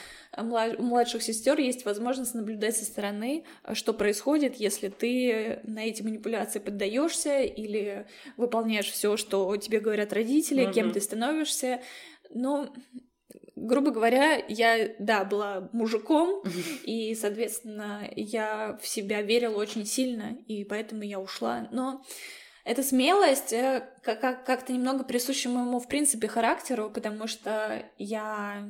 У 0.79 0.83
младших 0.83 1.23
сестер 1.23 1.59
есть 1.59 1.87
возможность 1.87 2.35
наблюдать 2.35 2.77
со 2.77 2.85
стороны, 2.85 3.47
что 3.73 3.95
происходит, 3.95 4.57
если 4.57 4.89
ты 4.89 5.61
на 5.65 5.87
эти 5.87 6.03
манипуляции 6.03 6.59
поддаешься 6.59 7.41
или 7.41 8.07
выполняешь 8.37 8.91
все, 8.91 9.17
что 9.17 9.57
тебе 9.57 9.81
говорят 9.81 10.13
родители, 10.13 10.67
угу. 10.67 10.73
кем 10.73 10.93
ты 10.93 11.01
становишься. 11.01 11.81
Но 12.29 12.71
грубо 13.61 13.91
говоря, 13.91 14.43
я, 14.49 14.95
да, 14.99 15.25
была 15.25 15.69
мужиком, 15.73 16.43
и, 16.85 17.15
соответственно, 17.15 18.09
я 18.17 18.79
в 18.81 18.89
себя 18.89 19.23
верила 19.23 19.57
очень 19.57 19.87
сильно, 19.87 20.37
и 20.47 20.65
поэтому 20.65 21.03
я 21.03 21.21
ушла. 21.21 21.69
Но 21.71 22.03
эта 22.65 22.83
смелость 22.83 23.53
э, 23.53 23.89
как-то 24.03 24.73
немного 24.73 25.05
присуща 25.05 25.49
моему, 25.49 25.79
в 25.81 25.89
принципе, 25.89 26.29
характеру, 26.29 26.91
потому 26.91 27.27
что 27.27 27.85
я 27.99 28.69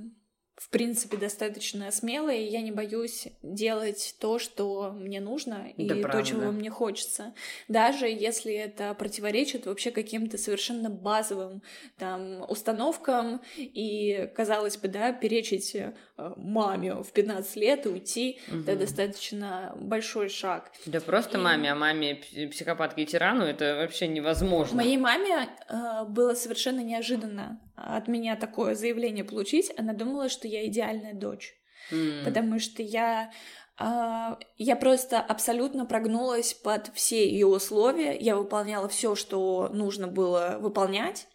в 0.61 0.69
принципе, 0.69 1.17
достаточно 1.17 1.91
смелая, 1.91 2.37
и 2.37 2.45
я 2.51 2.61
не 2.61 2.71
боюсь 2.71 3.29
делать 3.43 4.15
то, 4.21 4.39
что 4.39 4.93
мне 4.93 5.19
нужно, 5.19 5.73
и 5.75 5.89
Да, 5.89 5.95
то, 5.95 6.03
правда. 6.03 6.23
чего 6.23 6.53
мне 6.53 6.69
хочется. 6.69 7.33
Даже 7.67 8.07
если 8.07 8.53
это 8.53 8.93
противоречит 8.93 9.65
вообще 9.65 9.91
каким-то 9.91 10.37
совершенно 10.37 10.91
базовым 10.91 11.63
там 11.99 12.45
установкам, 12.49 13.41
и, 13.57 14.31
казалось 14.37 14.77
бы, 14.77 14.89
да, 14.89 15.13
перечить 15.15 15.75
э, 15.75 15.95
маме 16.37 16.93
в 16.95 17.11
15 17.11 17.57
лет 17.57 17.87
и 17.87 17.89
уйти, 17.89 18.39
это 18.49 18.73
Мгм. 18.73 18.79
достаточно 18.81 19.73
большой 19.81 20.29
шаг. 20.29 20.71
Да 20.85 21.01
просто 21.01 21.39
И- 21.39 21.41
маме, 21.41 21.73
а 21.73 21.75
маме 21.75 22.21
пс- 22.21 22.49
психопатке 22.51 23.03
и 23.03 23.07
тирану 23.07 23.45
это 23.45 23.77
вообще 23.77 24.09
невозможно. 24.09 24.77
Моей 24.77 24.99
маме 24.99 25.49
э, 25.69 26.05
было 26.07 26.35
совершенно 26.35 26.81
неожиданно 26.81 27.59
от 27.81 28.09
меня 28.09 28.37
такое 28.37 28.75
заявление 28.75 29.25
получить. 29.25 29.73
Она 29.77 29.93
думала, 29.93 30.29
что 30.29 30.49
я 30.49 30.67
идеальная 30.67 31.15
дочь. 31.15 31.55
М. 31.93 32.25
потому 32.25 32.59
что 32.61 32.83
я 32.83 33.33
а, 33.79 34.39
я 34.59 34.77
просто 34.77 35.19
абсолютно 35.19 35.87
прогнулась 35.87 36.53
под 36.53 36.91
все 36.95 37.27
ее 37.27 37.47
условия, 37.47 38.15
я 38.19 38.37
выполняла 38.37 38.89
все, 38.89 39.15
что 39.15 39.71
нужно 39.73 40.07
было 40.07 40.59
выполнять, 40.61 41.27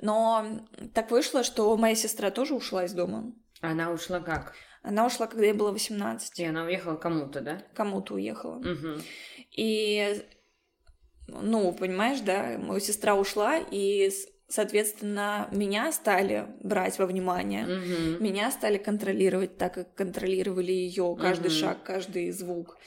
но 0.00 0.44
так 0.94 1.12
вышло, 1.12 1.44
что 1.44 1.76
моя 1.76 1.94
сестра 1.94 2.32
тоже 2.32 2.54
ушла 2.54 2.84
из 2.84 2.92
дома. 2.92 3.32
Она 3.60 3.92
ушла 3.92 4.18
как? 4.18 4.54
Она 4.82 5.06
ушла, 5.06 5.28
когда 5.28 5.46
ей 5.46 5.52
было 5.52 5.70
18, 5.70 6.38
И 6.38 6.44
она 6.44 6.64
уехала 6.64 6.96
кому-то, 6.96 7.40
да? 7.40 7.62
кому-то 7.74 8.14
уехала. 8.14 8.56
Мгм. 8.56 9.00
И, 9.52 10.24
ну, 11.28 11.72
понимаешь, 11.72 12.20
да, 12.20 12.56
моя 12.58 12.80
сестра 12.80 13.14
ушла, 13.14 13.58
и, 13.58 14.10
соответственно, 14.48 15.48
меня 15.50 15.92
стали 15.92 16.46
брать 16.60 16.98
во 16.98 17.06
внимание. 17.06 17.64
Мгм. 17.64 18.22
Меня 18.22 18.50
стали 18.50 18.78
контролировать 18.78 19.56
так, 19.58 19.74
как 19.74 19.94
контролировали 19.94 20.72
ее 20.72 21.16
каждый 21.20 21.48
Мгм. 21.48 21.56
шаг, 21.56 21.82
каждый 21.82 22.30
звук. 22.30 22.78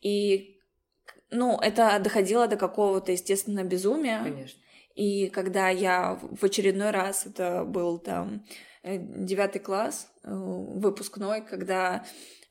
И, 0.00 0.58
ну, 1.30 1.58
это 1.58 1.98
доходило 1.98 2.48
до 2.48 2.56
какого-то, 2.56 3.12
естественно, 3.12 3.64
безумия. 3.64 4.22
Конечно. 4.22 4.60
И 4.94 5.28
когда 5.28 5.68
я 5.68 6.18
в 6.20 6.44
очередной 6.44 6.90
раз, 6.90 7.26
это 7.26 7.64
был 7.64 7.98
там 7.98 8.44
э, 8.82 8.98
девятый 8.98 9.60
класс, 9.60 10.08
э, 10.24 10.30
выпускной, 10.34 11.40
когда 11.40 12.04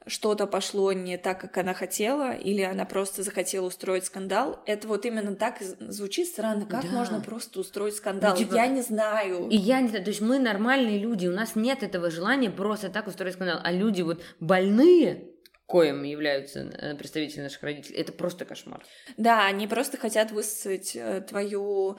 что-то 0.08 0.48
пошло 0.48 0.94
не 0.94 1.18
так, 1.18 1.40
как 1.40 1.58
она 1.58 1.74
хотела, 1.74 2.34
или 2.34 2.62
она 2.62 2.86
просто 2.86 3.24
захотела 3.24 3.68
устроить 3.68 4.06
скандал, 4.06 4.62
это 4.66 4.88
вот 4.88 5.06
именно 5.06 5.36
так 5.36 5.62
звучит 5.62 6.28
странно. 6.28 6.66
Как 6.66 6.84
Да. 6.84 6.90
можно 6.90 7.22
просто 7.22 7.60
устроить 7.60 7.96
скандал? 7.96 8.32
Ну, 8.34 8.38
типа, 8.38 8.56
Я 8.56 8.68
не 8.68 8.82
знаю. 8.82 9.48
И 9.50 9.56
я 9.56 9.80
не 9.82 9.90
знаю, 9.90 10.04
то 10.04 10.10
есть 10.10 10.22
мы 10.22 10.40
нормальные 10.40 10.98
люди, 11.00 11.28
у 11.28 11.34
нас 11.34 11.56
нет 11.56 11.84
этого 11.84 12.10
желания 12.10 12.50
просто 12.50 12.90
так 12.90 13.08
устроить 13.08 13.36
скандал, 13.36 13.60
а 13.64 13.72
люди 13.72 14.02
вот 14.02 14.22
больные, 14.40 15.28
коим 15.68 16.04
являются 16.04 16.60
э, 16.62 16.96
представители 16.96 17.42
наших 17.44 17.64
родителей, 17.64 17.98
это 17.98 18.12
просто 18.12 18.44
кошмар. 18.46 18.84
Да, 19.18 19.46
они 19.46 19.68
просто 19.68 19.98
хотят 19.98 20.32
высосать 20.32 20.96
э, 20.96 21.22
твою 21.22 21.98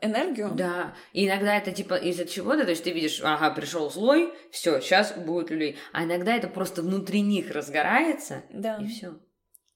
энергию. 0.00 0.50
Да, 0.54 0.94
и 1.12 1.26
иногда 1.26 1.56
это 1.56 1.72
типа 1.72 1.94
из-за 1.94 2.24
чего-то, 2.26 2.64
то 2.64 2.70
есть 2.70 2.84
ты 2.84 2.90
видишь, 2.90 3.20
ага, 3.22 3.50
пришел 3.50 3.90
злой, 3.90 4.32
все, 4.50 4.80
сейчас 4.80 5.12
будет 5.12 5.50
люлей, 5.50 5.76
а 5.92 6.04
иногда 6.04 6.34
это 6.36 6.48
просто 6.48 6.82
внутри 6.82 7.20
них 7.22 7.50
разгорается, 7.50 8.42
Да. 8.50 8.78
и 8.80 8.86
все. 8.86 9.14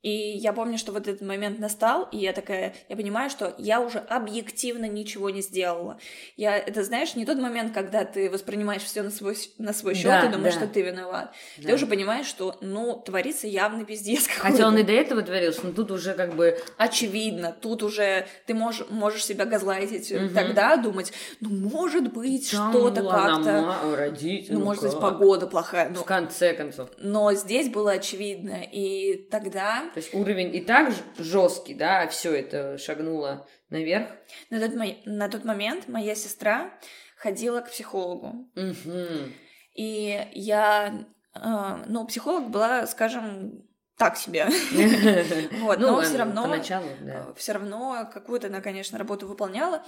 И 0.04 0.10
я 0.36 0.52
помню, 0.52 0.76
что 0.76 0.92
вот 0.92 1.08
этот 1.08 1.22
момент 1.22 1.58
настал, 1.58 2.06
и 2.12 2.18
я 2.18 2.34
такая, 2.34 2.74
я 2.90 2.94
понимаю, 2.96 3.30
что 3.30 3.54
я 3.56 3.80
уже 3.80 4.00
объективно 4.00 4.84
ничего 4.84 5.30
не 5.30 5.40
сделала. 5.40 5.98
Я, 6.36 6.58
это 6.58 6.84
знаешь, 6.84 7.14
не 7.14 7.24
тот 7.24 7.38
момент, 7.38 7.72
когда 7.72 8.04
ты 8.04 8.28
воспринимаешь 8.28 8.82
все 8.82 9.02
на 9.02 9.10
свой, 9.10 9.34
на 9.56 9.72
свой 9.72 9.94
счет 9.94 10.04
Да, 10.04 10.26
и 10.26 10.28
думаешь, 10.30 10.54
да. 10.56 10.60
что 10.60 10.68
ты 10.68 10.82
виноват. 10.82 11.32
Да. 11.56 11.68
Ты 11.68 11.74
уже 11.74 11.86
понимаешь, 11.86 12.26
что, 12.26 12.54
ну, 12.60 13.00
творится 13.00 13.46
явно 13.46 13.86
пиздец 13.86 14.26
какой-то. 14.28 14.42
Хотя 14.52 14.68
он 14.68 14.76
и 14.76 14.82
до 14.82 14.92
этого 14.92 15.22
творился, 15.22 15.60
но 15.64 15.72
тут 15.72 15.90
уже 15.90 16.12
как 16.12 16.34
бы 16.34 16.58
Очевидно, 16.76 17.56
тут 17.58 17.82
уже 17.82 18.26
ты 18.46 18.52
можешь, 18.52 18.86
можешь 18.90 19.24
себя 19.24 19.46
газлайтить 19.46 20.12
Мгм. 20.12 20.34
тогда, 20.34 20.76
думать, 20.76 21.14
ну, 21.40 21.48
может 21.48 22.12
быть, 22.12 22.50
там 22.50 22.72
что-то 22.72 23.02
как-то... 23.04 23.96
родители, 23.96 24.52
Ну, 24.52 24.58
ну 24.58 24.64
может 24.66 24.82
быть, 24.82 25.00
погода 25.00 25.46
плохая. 25.46 25.88
В 25.88 25.92
но- 25.94 26.02
конце 26.04 26.52
концов. 26.52 26.90
но 26.98 27.32
здесь 27.32 27.70
было 27.70 27.92
очевидно. 27.92 28.58
И 28.70 29.26
тогда 29.30 29.84
То 29.94 30.00
есть 30.00 30.12
уровень 30.12 30.54
и 30.54 30.60
так 30.60 30.92
жесткий, 31.18 31.74
да, 31.74 32.02
а 32.02 32.08
все 32.08 32.34
это 32.34 32.76
шагнуло 32.78 33.46
наверх. 33.70 34.08
На 34.50 34.60
тот, 34.60 34.74
мо- 34.74 34.96
на 35.06 35.28
тот 35.28 35.44
момент 35.44 35.88
моя 35.88 36.14
сестра 36.14 36.72
ходила 37.16 37.60
к 37.60 37.70
психологу. 37.70 38.50
Мгм. 38.56 39.32
И 39.74 40.28
я, 40.32 41.06
э, 41.34 41.38
ну, 41.86 42.06
психолог 42.06 42.50
была, 42.50 42.86
скажем, 42.86 43.64
так 43.96 44.16
себе. 44.16 44.48
Вот, 45.60 45.78
Ну, 45.78 45.92
но 45.92 46.00
все 46.02 46.18
равно, 46.18 46.42
Поначалу, 46.42 46.88
да. 47.00 47.32
все 47.36 47.52
равно 47.52 48.10
какую-то 48.12 48.48
она, 48.48 48.60
конечно, 48.60 48.98
работу 48.98 49.28
выполняла. 49.28 49.84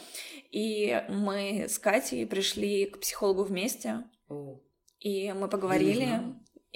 И 0.53 1.03
мы 1.09 1.67
с 1.69 1.79
Катей 1.81 2.25
пришли 2.27 2.87
к 2.87 3.01
психологу 3.01 3.43
вместе, 3.43 4.05
О, 4.29 4.61
и 5.01 5.33
мы 5.33 5.49
поговорили. 5.49 6.21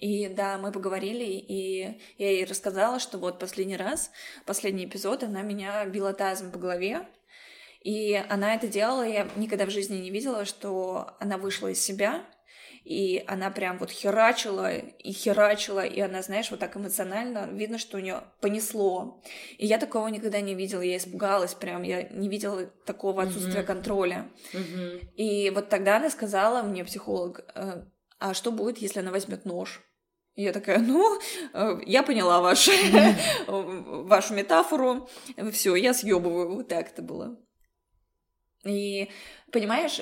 И 0.00 0.28
да, 0.28 0.56
мы 0.56 0.72
поговорили, 0.72 1.24
и 1.24 2.00
я 2.16 2.30
ей 2.30 2.44
рассказала, 2.46 2.98
что 2.98 3.18
вот 3.18 3.38
последний 3.38 3.76
раз, 3.76 4.10
последний 4.46 4.86
эпизод, 4.86 5.22
она 5.22 5.42
меня 5.42 5.84
била 5.84 6.14
тазом 6.14 6.50
по 6.50 6.58
голове, 6.58 7.06
и 7.82 8.14
она 8.30 8.54
это 8.54 8.66
делала, 8.66 9.06
я 9.06 9.28
никогда 9.36 9.66
в 9.66 9.70
жизни 9.70 9.96
не 9.98 10.10
видела, 10.10 10.46
что 10.46 11.16
она 11.20 11.36
вышла 11.36 11.68
из 11.68 11.82
себя, 11.82 12.24
и 12.82 13.22
она 13.26 13.50
прям 13.50 13.76
вот 13.76 13.90
херачила 13.90 14.74
и 14.74 15.12
херачила, 15.12 15.84
и 15.84 16.00
она, 16.00 16.22
знаешь, 16.22 16.50
вот 16.50 16.60
так 16.60 16.74
эмоционально, 16.78 17.46
видно, 17.52 17.76
что 17.76 17.98
у 17.98 18.00
нее 18.00 18.24
понесло. 18.40 19.22
И 19.58 19.66
я 19.66 19.76
такого 19.76 20.08
никогда 20.08 20.40
не 20.40 20.54
видела, 20.54 20.80
я 20.80 20.96
испугалась 20.96 21.52
прям, 21.52 21.82
я 21.82 22.04
не 22.04 22.30
видела 22.30 22.64
такого 22.86 23.22
отсутствия 23.22 23.60
Мгм. 23.60 23.66
контроля. 23.66 24.30
Мгм. 24.54 25.00
И 25.16 25.50
вот 25.50 25.68
тогда 25.68 25.98
она 25.98 26.08
сказала 26.08 26.62
мне, 26.62 26.86
психолог, 26.86 27.44
«Э, 27.54 27.82
а 28.18 28.32
что 28.32 28.50
будет, 28.50 28.78
если 28.78 29.00
она 29.00 29.10
возьмет 29.10 29.44
нож? 29.44 29.82
И 30.40 30.42
я 30.42 30.54
такая, 30.54 30.78
ну, 30.78 31.20
э, 31.52 31.80
я 31.84 32.02
поняла 32.02 32.40
ваш, 32.40 32.66
вашу 33.46 34.32
метафору, 34.32 35.06
все, 35.52 35.74
я 35.74 35.92
съебываю, 35.92 36.54
вот 36.54 36.68
так 36.68 36.88
это 36.88 37.02
было. 37.02 37.36
И 38.64 39.10
понимаешь, 39.52 40.00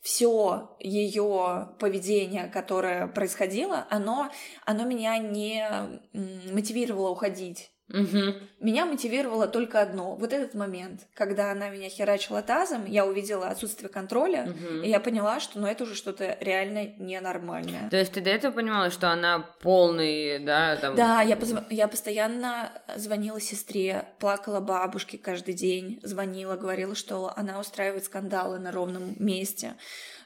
все 0.00 0.74
ее 0.80 1.76
поведение, 1.78 2.48
которое 2.48 3.08
происходило, 3.08 3.86
оно, 3.90 4.30
оно 4.64 4.84
меня 4.86 5.18
не 5.18 6.00
мотивировало 6.50 7.10
уходить. 7.10 7.70
Мгм. 7.92 8.34
Меня 8.60 8.86
мотивировало 8.86 9.46
только 9.48 9.80
одно. 9.80 10.14
Вот 10.16 10.32
этот 10.32 10.54
момент, 10.54 11.06
когда 11.14 11.50
она 11.50 11.70
меня 11.70 11.88
херачила 11.88 12.42
тазом, 12.42 12.84
я 12.86 13.04
увидела 13.06 13.48
отсутствие 13.48 13.88
контроля, 13.88 14.46
Мгм. 14.46 14.82
и 14.82 14.88
я 14.88 15.00
поняла, 15.00 15.40
что 15.40 15.58
ну, 15.58 15.66
это 15.66 15.84
уже 15.84 15.94
что-то 15.94 16.36
реально 16.40 16.86
ненормальное. 16.98 17.88
То 17.90 17.96
есть 17.96 18.12
ты 18.12 18.20
до 18.20 18.30
этого 18.30 18.52
понимала, 18.52 18.90
что 18.90 19.10
она 19.10 19.40
полный, 19.60 20.38
да, 20.44 20.76
там... 20.76 20.94
Да, 20.94 21.22
я, 21.22 21.36
позв- 21.36 21.66
я 21.70 21.88
постоянно 21.88 22.70
звонила 22.96 23.40
сестре, 23.40 24.04
плакала 24.18 24.60
бабушке 24.60 25.18
каждый 25.18 25.54
день, 25.54 25.98
звонила, 26.02 26.56
говорила, 26.56 26.94
что 26.94 27.32
она 27.36 27.58
устраивает 27.58 28.04
скандалы 28.04 28.58
на 28.58 28.70
ровном 28.72 29.14
месте, 29.18 29.74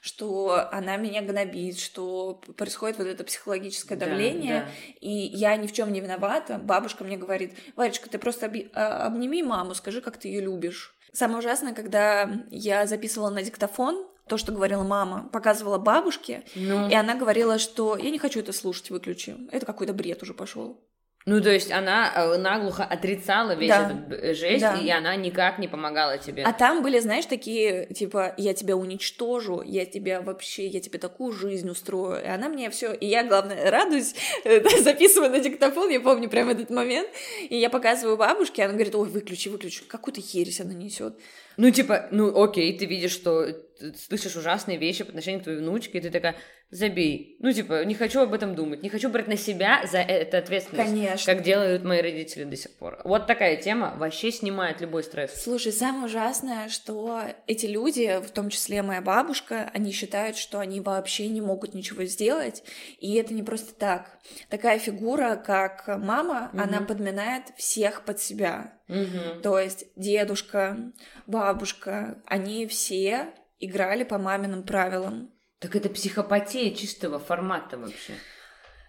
что 0.05 0.69
она 0.71 0.99
меня 0.99 1.23
гнобит, 1.23 1.79
что 1.79 2.35
происходит 2.59 2.99
вот 2.99 3.07
это 3.07 3.25
психологическое 3.25 3.97
Да, 3.97 4.05
давление, 4.05 4.61
да. 4.61 4.71
и 5.01 5.11
я 5.11 5.57
ни 5.57 5.67
в 5.67 5.73
чем 5.73 5.91
не 5.95 6.01
виновата. 6.03 6.59
Бабушка 6.59 7.05
мне 7.05 7.17
говорит, 7.17 7.55
Варечка, 7.75 8.11
ты 8.11 8.19
просто 8.19 8.47
оби- 8.47 8.71
а, 8.75 9.07
обними 9.07 9.43
маму, 9.43 9.75
скажи, 9.75 10.03
как 10.03 10.19
ты 10.19 10.29
ее 10.29 10.43
любишь. 10.43 10.95
Самое 11.15 11.39
ужасное, 11.39 11.73
когда 11.73 12.31
я 12.51 12.87
записывала 12.87 13.31
на 13.31 13.43
диктофон 13.43 14.07
то, 14.29 14.37
что 14.37 14.53
говорила 14.53 14.83
мама, 14.83 15.29
показывала 15.33 15.79
бабушке, 15.79 16.45
Ну, 16.55 16.89
и 16.91 16.95
она 16.95 17.15
говорила, 17.15 17.59
что 17.59 17.97
я 17.97 18.11
не 18.11 18.19
хочу 18.19 18.41
это 18.41 18.53
слушать, 18.53 18.91
выключи. 18.91 19.37
Это 19.53 19.65
какой-то 19.65 19.95
бред 19.95 20.23
уже 20.23 20.35
пошел. 20.35 20.83
Ну, 21.27 21.41
то 21.41 21.51
есть 21.51 21.73
она 21.73 22.13
э, 22.15 22.37
наглухо 22.37 22.85
отрицала 22.85 23.55
весь 23.55 23.69
Да. 23.71 23.87
этот 23.91 24.23
э, 24.23 24.35
жесть, 24.35 24.61
Да. 24.61 24.75
и 24.77 24.91
она 24.91 25.17
никак 25.17 25.59
не 25.59 25.69
помогала 25.69 26.19
тебе. 26.19 26.43
А 26.43 26.53
там 26.53 26.83
были, 26.83 26.99
знаешь, 26.99 27.25
такие, 27.25 27.87
типа, 27.87 28.35
я 28.37 28.53
тебя 28.53 28.77
уничтожу, 28.77 29.63
я 29.63 29.87
тебя 29.87 30.21
вообще, 30.21 30.67
я 30.67 30.81
тебе 30.81 30.99
такую 30.99 31.33
жизнь 31.33 31.69
устрою. 31.71 32.23
И 32.23 32.27
она 32.27 32.49
мне 32.49 32.69
все, 32.69 32.93
и 32.93 33.07
я, 33.07 33.25
главное, 33.25 33.71
радуюсь, 33.71 34.15
записываю 34.81 35.31
на 35.31 35.41
диктофон, 35.41 35.89
я 35.91 36.01
помню 36.01 36.29
прямо 36.29 36.53
этот 36.53 36.69
момент, 36.69 37.09
и 37.49 37.57
я 37.57 37.71
показываю 37.71 38.17
бабушке, 38.19 38.63
она 38.65 38.75
говорит, 38.75 38.95
ой, 38.95 39.09
выключи, 39.09 39.49
выключи, 39.49 39.83
какую-то 39.85 40.21
ересь 40.21 40.61
она 40.61 40.75
несет. 40.75 41.15
Ну, 41.57 41.71
типа, 41.71 42.09
ну, 42.11 42.43
окей, 42.43 42.77
ты 42.77 42.85
видишь, 42.85 43.13
что 43.13 43.47
ты 43.79 43.95
слышишь 43.95 44.37
ужасные 44.37 44.77
вещи 44.77 45.05
по 45.05 45.11
отношению 45.11 45.41
к 45.41 45.45
твоей 45.45 45.59
внучке, 45.61 45.99
и 45.99 46.01
ты 46.01 46.11
такая, 46.11 46.35
забей. 46.75 47.37
Ну, 47.39 47.53
типа, 47.53 47.85
не 47.85 47.95
хочу 47.95 48.21
об 48.21 48.35
этом 48.35 48.57
думать, 48.57 48.83
не 48.83 48.89
хочу 48.89 49.09
брать 49.09 49.29
на 49.29 49.37
себя 49.37 49.87
за 49.91 49.99
это 49.99 50.39
ответственность. 50.39 50.91
Конечно. 50.91 51.33
Как 51.33 51.45
делают 51.45 51.85
мои 51.85 52.03
родители 52.03 52.43
до 52.43 52.57
сих 52.57 52.77
пор. 52.77 53.01
Вот 53.05 53.29
такая 53.29 53.57
тема 53.57 53.95
вообще 53.97 54.33
снимает 54.33 54.81
любой 54.81 55.05
стресс. 55.05 55.41
Слушай, 55.41 55.73
самое 55.73 56.07
ужасное, 56.07 56.69
что 56.69 57.23
эти 57.47 57.67
люди, 57.67 58.21
в 58.21 58.31
том 58.33 58.51
числе 58.51 58.83
моя 58.83 59.01
бабушка, 59.01 59.71
они 59.73 59.93
считают, 59.93 60.37
что 60.37 60.59
они 60.59 60.81
вообще 60.81 61.29
не 61.29 61.41
могут 61.41 61.75
ничего 61.75 62.05
сделать, 62.05 62.65
и 62.99 63.15
это 63.15 63.35
не 63.35 63.45
просто 63.45 63.73
так. 63.73 64.19
Такая 64.49 64.81
фигура, 64.81 65.37
как 65.37 65.87
мама, 65.87 66.51
угу. 66.53 66.61
она 66.61 66.81
подминает 66.81 67.45
всех 67.57 68.05
под 68.05 68.21
себя. 68.21 68.81
Угу. 68.89 69.43
То 69.45 69.61
есть 69.61 69.87
дедушка, 69.95 70.93
бабушка, 71.29 72.19
они 72.27 72.67
все 72.67 73.29
играли 73.61 74.03
по 74.03 74.19
маминым 74.19 74.65
правилам. 74.65 75.31
Так 75.65 75.77
это 75.77 75.89
психопатия 75.89 76.75
чистого 76.75 77.19
формата 77.19 77.79
вообще. 77.79 78.13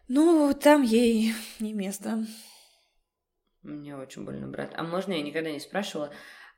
Ну, 0.10 0.54
там 0.54 0.82
ей 0.82 1.34
не 1.62 1.72
место. 1.72 2.26
Мне 3.62 3.96
очень 3.96 4.26
больно, 4.26 4.48
брат. 4.48 4.72
А 4.76 4.84
можно 4.84 5.14
я 5.14 5.22
никогда 5.22 5.52
не 5.52 5.62
спрашивала? 5.62 6.12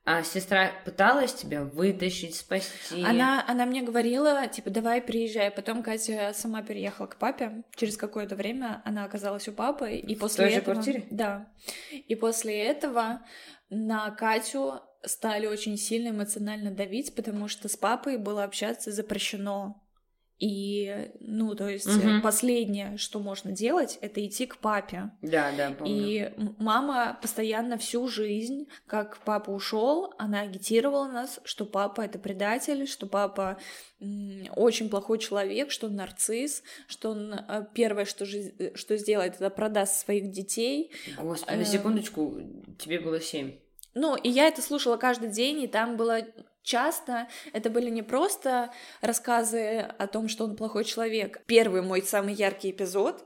А 0.06 0.24
сестра 0.24 0.72
пыталась 0.86 1.36
тебя 1.36 1.64
вытащить, 1.64 2.36
спасти? 2.36 3.04
Она, 3.04 3.46
она 3.48 3.68
мне 3.68 3.84
говорила, 3.84 4.48
типа, 4.48 4.72
давай 4.72 5.04
приезжай. 5.04 5.52
Потом 5.52 5.84
Катя 5.84 6.32
сама 6.34 6.64
переехала 6.64 7.06
к 7.06 7.18
папе. 7.18 7.64
Через 7.76 7.96
какое-то 7.96 8.36
время 8.36 8.82
она 8.86 9.04
оказалась 9.04 9.48
у 9.48 9.52
папы. 9.52 9.98
И 9.98 10.16
в 10.16 10.20
после 10.20 10.46
той 10.46 10.54
этого... 10.56 10.74
же 10.74 10.82
квартире? 10.82 11.08
Да. 11.12 11.48
И 11.92 12.16
после 12.16 12.58
этого 12.64 13.22
на 13.70 14.10
Катю 14.10 14.82
стали 15.04 15.46
очень 15.46 15.78
сильно 15.78 16.10
эмоционально 16.10 16.72
давить, 16.72 17.14
потому 17.14 17.48
что 17.48 17.70
с 17.70 17.78
папой 17.78 18.18
было 18.18 18.44
общаться 18.44 18.92
запрещено. 18.92 19.84
И, 20.40 21.12
ну, 21.20 21.56
то 21.56 21.68
есть 21.68 21.88
Мгм. 21.88 22.22
последнее, 22.22 22.98
что 22.98 23.20
можно 23.20 23.52
делать, 23.52 23.98
это 24.02 24.24
идти 24.24 24.46
к 24.46 24.58
папе. 24.58 25.10
Да, 25.24 25.52
да, 25.58 25.72
помню. 25.72 25.94
И 25.96 26.32
мама 26.60 27.18
постоянно 27.22 27.78
всю 27.80 28.08
жизнь, 28.08 28.68
как 28.86 29.18
папа 29.26 29.50
ушел, 29.50 30.14
она 30.20 30.42
агитировала 30.42 31.08
нас, 31.08 31.40
что 31.44 31.66
папа 31.66 32.02
это 32.02 32.20
предатель, 32.20 32.88
что 32.88 33.08
папа 33.08 33.58
очень 34.56 34.90
плохой 34.90 35.18
человек, 35.18 35.72
что 35.72 35.88
он 35.88 35.96
нарцисс, 35.96 36.62
что 36.88 37.10
он 37.12 37.34
э, 37.34 37.66
первое, 37.74 38.06
что, 38.06 38.26
жи- 38.26 38.54
э, 38.60 38.76
что 38.76 38.96
сделает, 38.96 39.36
это 39.36 39.50
продаст 39.50 39.96
своих 40.06 40.30
детей. 40.30 40.92
Господи, 41.20 41.58
на 41.58 41.66
секундочку, 41.66 42.40
тебе 42.78 43.00
было 43.00 43.20
семь. 43.20 43.56
Ну, 43.96 44.16
и 44.16 44.30
я 44.30 44.48
это 44.48 44.62
слушала 44.62 44.98
каждый 44.98 45.30
день, 45.32 45.64
и 45.64 45.68
там 45.68 45.98
было 45.98 46.20
часто, 46.68 47.28
это 47.54 47.70
были 47.70 47.90
не 47.90 48.04
просто 48.04 48.72
рассказы 49.02 49.80
о 49.80 50.08
том, 50.08 50.28
что 50.28 50.44
он 50.44 50.56
плохой 50.56 50.84
человек. 50.84 51.42
Первый 51.48 51.82
мой 51.82 52.02
самый 52.04 52.34
яркий 52.34 52.72
эпизод, 52.72 53.26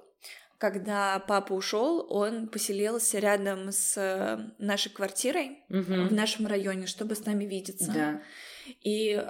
когда 0.57 1.19
папа 1.27 1.53
ушел, 1.53 2.05
он 2.09 2.47
поселился 2.47 3.19
рядом 3.19 3.71
с 3.71 3.97
э, 3.97 4.37
нашей 4.59 4.91
квартирой 4.91 5.63
Мгм. 5.69 6.07
в 6.09 6.13
нашем 6.13 6.45
районе, 6.45 6.85
чтобы 6.85 7.15
с 7.15 7.25
нами 7.25 7.45
видеться. 7.45 7.91
Да. 7.91 8.21
И 8.81 9.25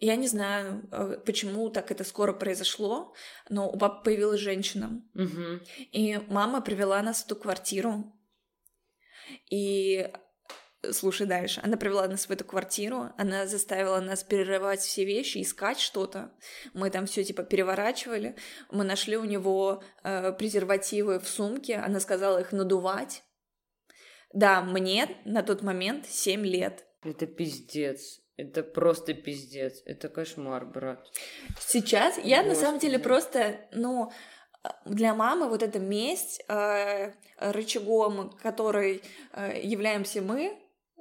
я 0.00 0.16
не 0.16 0.26
знаю, 0.26 0.88
э, 0.90 1.18
почему 1.26 1.68
так 1.68 1.90
это 1.90 2.04
скоро 2.04 2.32
произошло, 2.32 3.12
но 3.50 3.68
у 3.68 3.76
папы 3.76 4.04
появилась 4.04 4.40
женщина. 4.40 5.02
Мгм. 5.12 5.60
И 5.92 6.18
мама 6.28 6.62
привела 6.62 7.02
нас 7.02 7.22
в 7.22 7.26
ту 7.26 7.36
квартиру. 7.36 8.10
И 9.50 10.10
слушай 10.90 11.26
дальше. 11.26 11.60
Она 11.62 11.76
привела 11.76 12.06
нас 12.08 12.28
в 12.28 12.30
эту 12.30 12.44
квартиру, 12.44 13.10
она 13.16 13.46
заставила 13.46 14.00
нас 14.00 14.22
перерывать 14.22 14.80
все 14.80 15.04
вещи, 15.04 15.42
искать 15.42 15.78
что-то. 15.80 16.32
Мы 16.74 16.90
там 16.90 17.06
все 17.06 17.24
типа 17.24 17.42
переворачивали. 17.42 18.36
Мы 18.70 18.84
нашли 18.84 19.16
у 19.16 19.24
него 19.24 19.82
э, 20.02 20.32
презервативы 20.32 21.18
в 21.18 21.28
сумке. 21.28 21.76
Она 21.76 22.00
сказала 22.00 22.38
их 22.38 22.52
надувать. 22.52 23.22
Да, 24.32 24.62
мне 24.62 25.08
на 25.24 25.42
тот 25.42 25.62
момент 25.62 26.06
7 26.06 26.44
лет. 26.44 26.86
Это 27.02 27.26
пиздец. 27.26 28.20
Это 28.36 28.62
просто 28.62 29.14
пиздец. 29.14 29.82
Это 29.84 30.08
кошмар, 30.08 30.64
брат. 30.66 31.04
Сейчас 31.60 32.18
я 32.18 32.42
на 32.42 32.54
самом 32.54 32.78
деле 32.78 32.98
Господи. 32.98 33.08
просто, 33.08 33.60
ну, 33.72 34.12
для 34.84 35.14
мамы 35.14 35.48
вот 35.48 35.62
эта 35.62 35.78
месть 35.78 36.44
э, 36.48 37.12
рычагом, 37.38 38.30
который 38.42 39.02
э, 39.32 39.60
являемся 39.62 40.20
мы, 40.20 40.56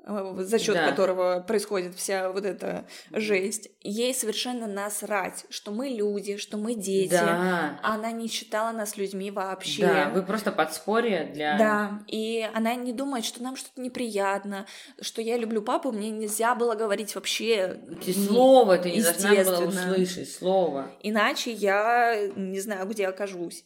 за 0.07 0.59
счет 0.59 0.75
Да. 0.75 0.89
которого 0.89 1.39
происходит 1.41 1.95
вся 1.95 2.31
вот 2.31 2.45
эта 2.45 2.85
жесть, 3.11 3.69
ей 3.81 4.13
совершенно 4.13 4.67
насрать, 4.67 5.45
что 5.49 5.71
мы 5.71 5.89
люди, 5.89 6.37
что 6.37 6.57
мы 6.57 6.75
дети. 6.75 7.11
Да. 7.11 7.79
Она 7.83 8.11
не 8.11 8.27
считала 8.27 8.71
нас 8.71 8.97
людьми 8.97 9.31
вообще. 9.31 9.85
Да, 9.85 10.09
вы 10.13 10.23
просто 10.23 10.51
подспорье 10.51 11.25
для... 11.33 11.57
Да, 11.57 11.99
и 12.07 12.47
она 12.53 12.75
не 12.75 12.93
думает, 12.93 13.25
что 13.25 13.43
нам 13.43 13.55
что-то 13.55 13.81
неприятно, 13.81 14.65
что 15.01 15.21
я 15.21 15.37
люблю 15.37 15.61
папу, 15.61 15.91
мне 15.91 16.09
нельзя 16.09 16.55
было 16.55 16.75
говорить 16.75 17.13
вообще 17.15 17.79
Ты 18.03 18.13
слово 18.13 18.77
ты 18.77 18.91
не 18.91 19.01
должна 19.01 19.43
была 19.43 19.59
услышать, 19.59 20.31
слово. 20.31 20.91
Иначе 21.01 21.51
я 21.51 22.27
не 22.35 22.59
знаю, 22.59 22.87
где 22.87 23.07
окажусь. 23.07 23.65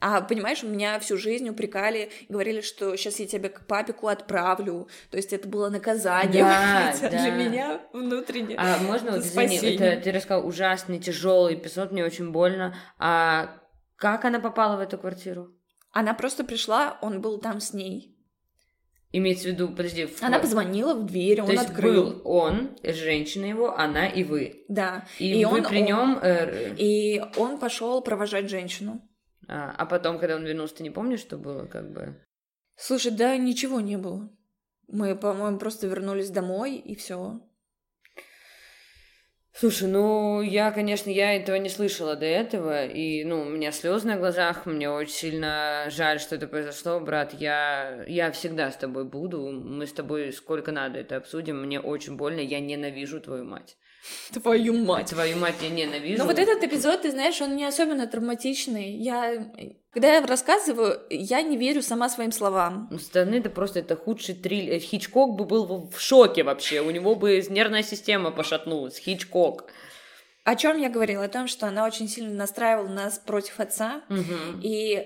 А 0.00 0.20
понимаешь, 0.20 0.62
меня 0.62 0.98
всю 1.00 1.16
жизнь 1.16 1.48
упрекали, 1.48 2.10
говорили, 2.28 2.60
что 2.60 2.94
сейчас 2.96 3.18
я 3.18 3.26
тебя 3.26 3.48
к 3.48 3.66
папику 3.66 4.08
отправлю. 4.08 4.88
То 5.10 5.16
есть 5.16 5.32
это 5.32 5.48
было 5.48 5.70
наказание. 5.70 6.42
Да, 6.44 6.92
хотя 6.92 7.08
да. 7.10 7.22
Для 7.22 7.30
меня 7.30 7.80
внутренне. 7.92 8.56
А 8.58 8.76
можно 8.78 9.12
вот, 9.12 9.20
извини, 9.20 9.56
это 9.56 10.00
ты 10.02 10.12
рассказал 10.12 10.46
ужасный, 10.46 10.98
тяжелый 10.98 11.54
эпизод, 11.54 11.92
мне 11.92 12.04
очень 12.04 12.30
больно. 12.30 12.76
А 12.98 13.58
как 13.96 14.24
она 14.26 14.38
попала 14.38 14.76
в 14.76 14.80
эту 14.80 14.98
квартиру? 14.98 15.54
Она 15.92 16.12
просто 16.12 16.44
пришла, 16.44 16.98
он 17.00 17.22
был 17.22 17.38
там 17.38 17.58
с 17.60 17.72
ней. 17.72 18.12
Имеется 19.12 19.44
в 19.44 19.52
виду, 19.52 19.68
подожди, 19.70 20.04
в- 20.04 20.22
Она 20.22 20.38
позвонила 20.40 20.92
в 20.94 21.06
дверь, 21.06 21.38
То 21.38 21.44
он 21.44 21.50
есть 21.52 21.64
открыл. 21.70 22.04
был 22.04 22.20
он, 22.24 22.76
женщина 22.82 23.46
его, 23.46 23.74
она 23.74 24.06
и 24.08 24.24
вы. 24.24 24.64
Да. 24.68 25.06
И, 25.18 25.40
И 25.40 25.44
вы 25.46 25.58
он- 25.60 25.64
при 25.64 25.80
он- 25.80 25.86
нем. 25.86 26.20
И 26.76 27.22
он 27.38 27.58
пошел 27.58 28.02
провожать 28.02 28.50
женщину. 28.50 29.00
А, 29.48 29.74
а 29.76 29.86
потом, 29.86 30.18
когда 30.18 30.36
он 30.36 30.44
вернулся, 30.44 30.76
ты 30.76 30.82
не 30.82 30.90
помнишь, 30.90 31.20
что 31.20 31.38
было, 31.38 31.66
как 31.66 31.92
бы. 31.92 32.16
Слушай, 32.76 33.12
да 33.12 33.36
ничего 33.36 33.80
не 33.80 33.96
было. 33.96 34.30
Мы, 34.88 35.16
по-моему, 35.16 35.58
просто 35.58 35.86
вернулись 35.86 36.30
домой 36.30 36.76
и 36.76 36.94
все. 36.94 37.40
Слушай, 39.58 39.88
ну 39.88 40.42
я, 40.42 40.70
конечно, 40.70 41.08
я 41.08 41.34
этого 41.34 41.56
не 41.56 41.70
слышала 41.70 42.14
до 42.14 42.26
этого, 42.26 42.84
и, 42.84 43.24
ну, 43.24 43.40
у 43.40 43.44
меня 43.46 43.72
слезы 43.72 44.06
на 44.06 44.18
глазах, 44.18 44.66
мне 44.66 44.90
очень 44.90 45.14
сильно 45.14 45.86
жаль, 45.88 46.20
что 46.20 46.34
это 46.34 46.46
произошло, 46.46 47.00
брат. 47.00 47.32
Я, 47.32 48.04
я 48.06 48.30
всегда 48.32 48.70
с 48.70 48.76
тобой 48.76 49.06
буду, 49.06 49.50
мы 49.50 49.86
с 49.86 49.94
тобой 49.94 50.30
сколько 50.34 50.72
надо 50.72 50.98
это 50.98 51.16
обсудим. 51.16 51.62
Мне 51.62 51.80
очень 51.80 52.18
больно, 52.18 52.40
я 52.40 52.60
ненавижу 52.60 53.18
твою 53.18 53.44
мать. 53.44 53.78
Твою 54.32 54.74
мать. 54.84 55.10
Твою 55.10 55.36
мать 55.36 55.56
я 55.62 55.68
ненавижу. 55.68 56.18
Но 56.18 56.26
вот 56.26 56.38
этот 56.38 56.62
эпизод, 56.62 57.02
ты 57.02 57.10
знаешь, 57.10 57.40
он 57.40 57.56
не 57.56 57.64
особенно 57.64 58.06
травматичный. 58.06 58.92
Я, 58.96 59.52
когда 59.90 60.14
я 60.14 60.26
рассказываю, 60.26 61.00
я 61.10 61.42
не 61.42 61.56
верю 61.56 61.82
сама 61.82 62.08
своим 62.08 62.32
словам. 62.32 62.88
Ну, 62.90 62.98
стороны 62.98 63.36
это 63.36 63.50
просто 63.50 63.80
это 63.80 63.96
худший 63.96 64.34
триллер. 64.34 64.80
Хичкок 64.80 65.36
бы 65.36 65.44
был 65.44 65.90
в 65.90 66.00
шоке 66.00 66.42
вообще, 66.42 66.80
у 66.80 66.90
него 66.90 67.14
бы 67.14 67.42
нервная 67.48 67.82
система 67.82 68.30
пошатнулась. 68.30 68.98
Хичкок. 68.98 69.70
О 70.44 70.54
чем 70.54 70.78
я 70.78 70.88
говорила? 70.88 71.24
О 71.24 71.28
том, 71.28 71.48
что 71.48 71.66
она 71.66 71.84
очень 71.86 72.08
сильно 72.08 72.34
настраивала 72.34 72.88
нас 72.88 73.18
против 73.18 73.58
отца. 73.58 74.02
Мгм. 74.08 74.60
И 74.62 75.04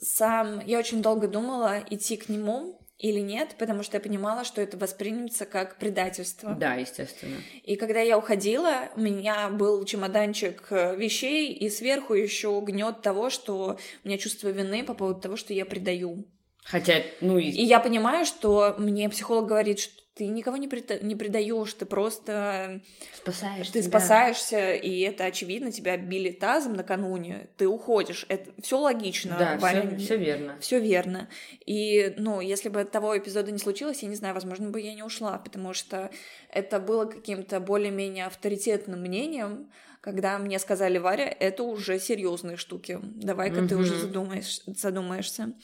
сам 0.00 0.60
я 0.66 0.78
очень 0.78 1.00
долго 1.00 1.28
думала, 1.28 1.78
идти 1.88 2.16
к 2.16 2.28
нему 2.28 2.81
или 3.02 3.18
нет, 3.18 3.56
потому 3.58 3.82
что 3.82 3.96
я 3.96 4.00
понимала, 4.00 4.44
что 4.44 4.62
это 4.62 4.78
воспримется 4.78 5.44
как 5.44 5.76
предательство. 5.76 6.54
Да, 6.54 6.74
естественно. 6.74 7.36
И 7.64 7.74
когда 7.74 8.00
я 8.00 8.16
уходила, 8.16 8.88
у 8.94 9.00
меня 9.00 9.48
был 9.50 9.84
чемоданчик 9.84 10.68
э, 10.70 10.96
вещей, 10.96 11.52
и 11.52 11.68
сверху 11.68 12.14
еще 12.14 12.60
гнет 12.64 13.02
того, 13.02 13.28
что 13.28 13.76
у 14.04 14.08
меня 14.08 14.18
чувство 14.18 14.48
вины 14.48 14.84
по 14.84 14.94
поводу 14.94 15.20
того, 15.20 15.36
что 15.36 15.52
я 15.52 15.66
предаю. 15.66 16.24
Хотя, 16.62 17.02
ну, 17.20 17.38
и... 17.38 17.46
И 17.50 17.64
я 17.64 17.80
понимаю, 17.80 18.24
что 18.24 18.76
мне 18.78 19.08
психолог 19.08 19.46
говорит, 19.48 19.80
что 19.80 20.01
ты 20.14 20.26
никого 20.26 20.58
не, 20.58 20.68
преда- 20.68 21.02
не 21.02 21.16
предаешь, 21.16 21.72
ты 21.72 21.86
просто 21.86 22.82
спасаешь 23.16 23.70
ты 23.70 23.82
спасаешься, 23.82 24.74
и 24.74 25.00
это 25.00 25.24
очевидно, 25.24 25.72
тебя 25.72 25.96
били 25.96 26.30
тазом 26.30 26.74
накануне, 26.74 27.48
ты 27.56 27.66
уходишь. 27.66 28.26
Это 28.28 28.50
все 28.60 28.78
логично. 28.78 29.36
Да, 29.38 29.56
Ваня. 29.58 29.96
все 29.96 30.16
верно. 30.16 30.58
Все 30.60 30.78
верно. 30.78 31.28
И, 31.64 32.14
ну, 32.18 32.40
если 32.40 32.68
бы 32.68 32.84
того 32.84 33.16
эпизода 33.16 33.50
не 33.50 33.58
случилось, 33.58 34.02
я 34.02 34.08
не 34.08 34.16
знаю, 34.16 34.34
возможно, 34.34 34.68
бы 34.68 34.80
я 34.80 34.94
не 34.94 35.02
ушла, 35.02 35.38
потому 35.38 35.72
что 35.72 36.10
это 36.50 36.78
было 36.78 37.06
каким-то 37.06 37.58
более-менее 37.60 38.26
авторитетным 38.26 39.00
мнением, 39.00 39.70
когда 40.02 40.36
мне 40.38 40.58
сказали, 40.58 40.98
Варя, 40.98 41.24
это 41.24 41.62
уже 41.62 41.98
серьезные 41.98 42.56
штуки, 42.56 42.98
давай-ка 43.02 43.66
ты 43.66 43.76
уже 43.76 43.96
задумаешь, 43.98 44.60
задумаешься. 44.66 45.54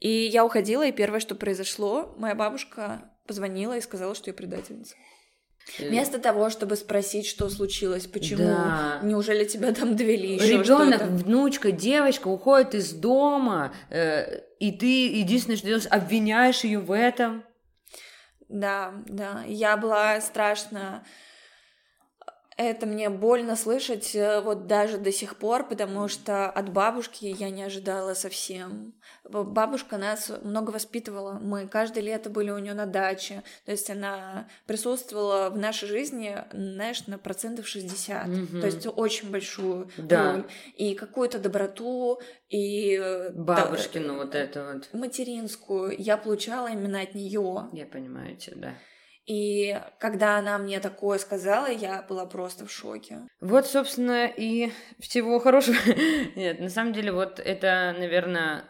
И 0.00 0.08
я 0.08 0.44
уходила, 0.44 0.86
и 0.86 0.92
первое, 0.92 1.20
что 1.20 1.34
произошло, 1.34 2.14
моя 2.18 2.34
бабушка 2.34 3.10
позвонила 3.26 3.76
и 3.76 3.80
сказала, 3.80 4.14
что 4.14 4.30
я 4.30 4.34
предательница. 4.34 4.94
Вместо 5.78 6.18
того, 6.18 6.50
чтобы 6.50 6.76
спросить, 6.76 7.26
что 7.26 7.48
случилось, 7.48 8.06
почему, 8.06 8.44
да. 8.44 9.00
неужели 9.02 9.44
тебя 9.44 9.72
там 9.72 9.96
довели 9.96 10.34
еще 10.34 10.58
Ребенок, 10.58 11.02
внучка, 11.02 11.72
девочка 11.72 12.28
уходит 12.28 12.74
из 12.74 12.92
дома, 12.92 13.74
э, 13.88 14.40
и 14.58 14.72
ты 14.72 15.08
единственное, 15.08 15.56
что 15.56 15.66
делаешь, 15.66 15.86
обвиняешь 15.90 16.64
ее 16.64 16.80
в 16.80 16.92
этом. 16.92 17.44
Да, 18.50 18.92
да, 19.06 19.42
я 19.46 19.78
была 19.78 20.20
страшно 20.20 21.02
это 22.56 22.86
мне 22.86 23.10
больно 23.10 23.56
слышать 23.56 24.14
э, 24.14 24.40
вот 24.40 24.66
даже 24.66 24.98
до 24.98 25.10
сих 25.10 25.36
пор, 25.36 25.68
потому 25.68 26.08
что 26.08 26.48
от 26.48 26.70
бабушки 26.70 27.24
я 27.24 27.50
не 27.50 27.62
ожидала 27.64 28.14
совсем. 28.14 28.94
Бабушка 29.28 29.96
нас 29.96 30.30
много 30.42 30.70
воспитывала. 30.70 31.38
Мы 31.40 31.66
каждое 31.66 32.02
лето 32.02 32.28
были 32.28 32.50
у 32.50 32.58
нее 32.58 32.74
на 32.74 32.86
даче. 32.86 33.42
То 33.64 33.72
есть 33.72 33.88
она 33.90 34.48
присутствовала 34.66 35.50
в 35.50 35.56
нашей 35.56 35.88
жизни, 35.88 36.36
знаешь, 36.52 37.06
на 37.06 37.18
процентов 37.18 37.66
60. 37.66 38.26
Mm-hmm. 38.26 38.60
То 38.60 38.66
есть 38.66 38.86
очень 38.86 39.30
большую 39.30 39.90
да. 39.96 40.32
роль. 40.32 40.44
И 40.76 40.94
какую-то 40.94 41.38
доброту, 41.38 42.20
и... 42.48 42.96
Э, 42.96 43.30
Бабушкину 43.32 44.08
да, 44.08 44.14
вот 44.14 44.34
это 44.34 44.72
вот. 44.74 44.88
Материнскую 44.92 45.94
я 45.98 46.16
получала 46.16 46.68
именно 46.68 47.00
от 47.00 47.14
нее. 47.14 47.68
Я 47.72 47.86
понимаю 47.86 48.36
тебя, 48.36 48.56
да. 48.56 48.74
И 49.26 49.80
когда 50.00 50.36
она 50.36 50.58
мне 50.58 50.80
такое 50.80 51.18
сказала, 51.18 51.70
я 51.70 52.02
была 52.02 52.26
просто 52.26 52.66
в 52.66 52.70
шоке. 52.70 53.20
Вот, 53.40 53.66
собственно, 53.66 54.26
и 54.26 54.70
всего 55.00 55.38
хорошего. 55.38 55.76
Нет, 56.36 56.60
на 56.60 56.68
самом 56.68 56.92
деле, 56.92 57.10
вот 57.10 57.40
это, 57.40 57.94
наверное, 57.98 58.64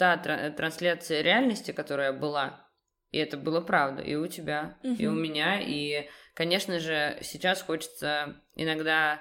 та 0.00 0.16
трансляция 0.56 1.20
реальности, 1.20 1.72
которая 1.72 2.14
была. 2.14 2.66
И 3.10 3.18
это 3.18 3.36
было 3.36 3.60
правда. 3.60 4.00
И 4.00 4.14
у 4.14 4.26
тебя, 4.28 4.78
угу. 4.82 4.94
и 4.94 5.06
у 5.06 5.12
меня. 5.12 5.60
И, 5.60 6.08
конечно 6.34 6.78
же, 6.78 7.18
сейчас 7.20 7.60
хочется 7.60 8.40
иногда 8.54 9.20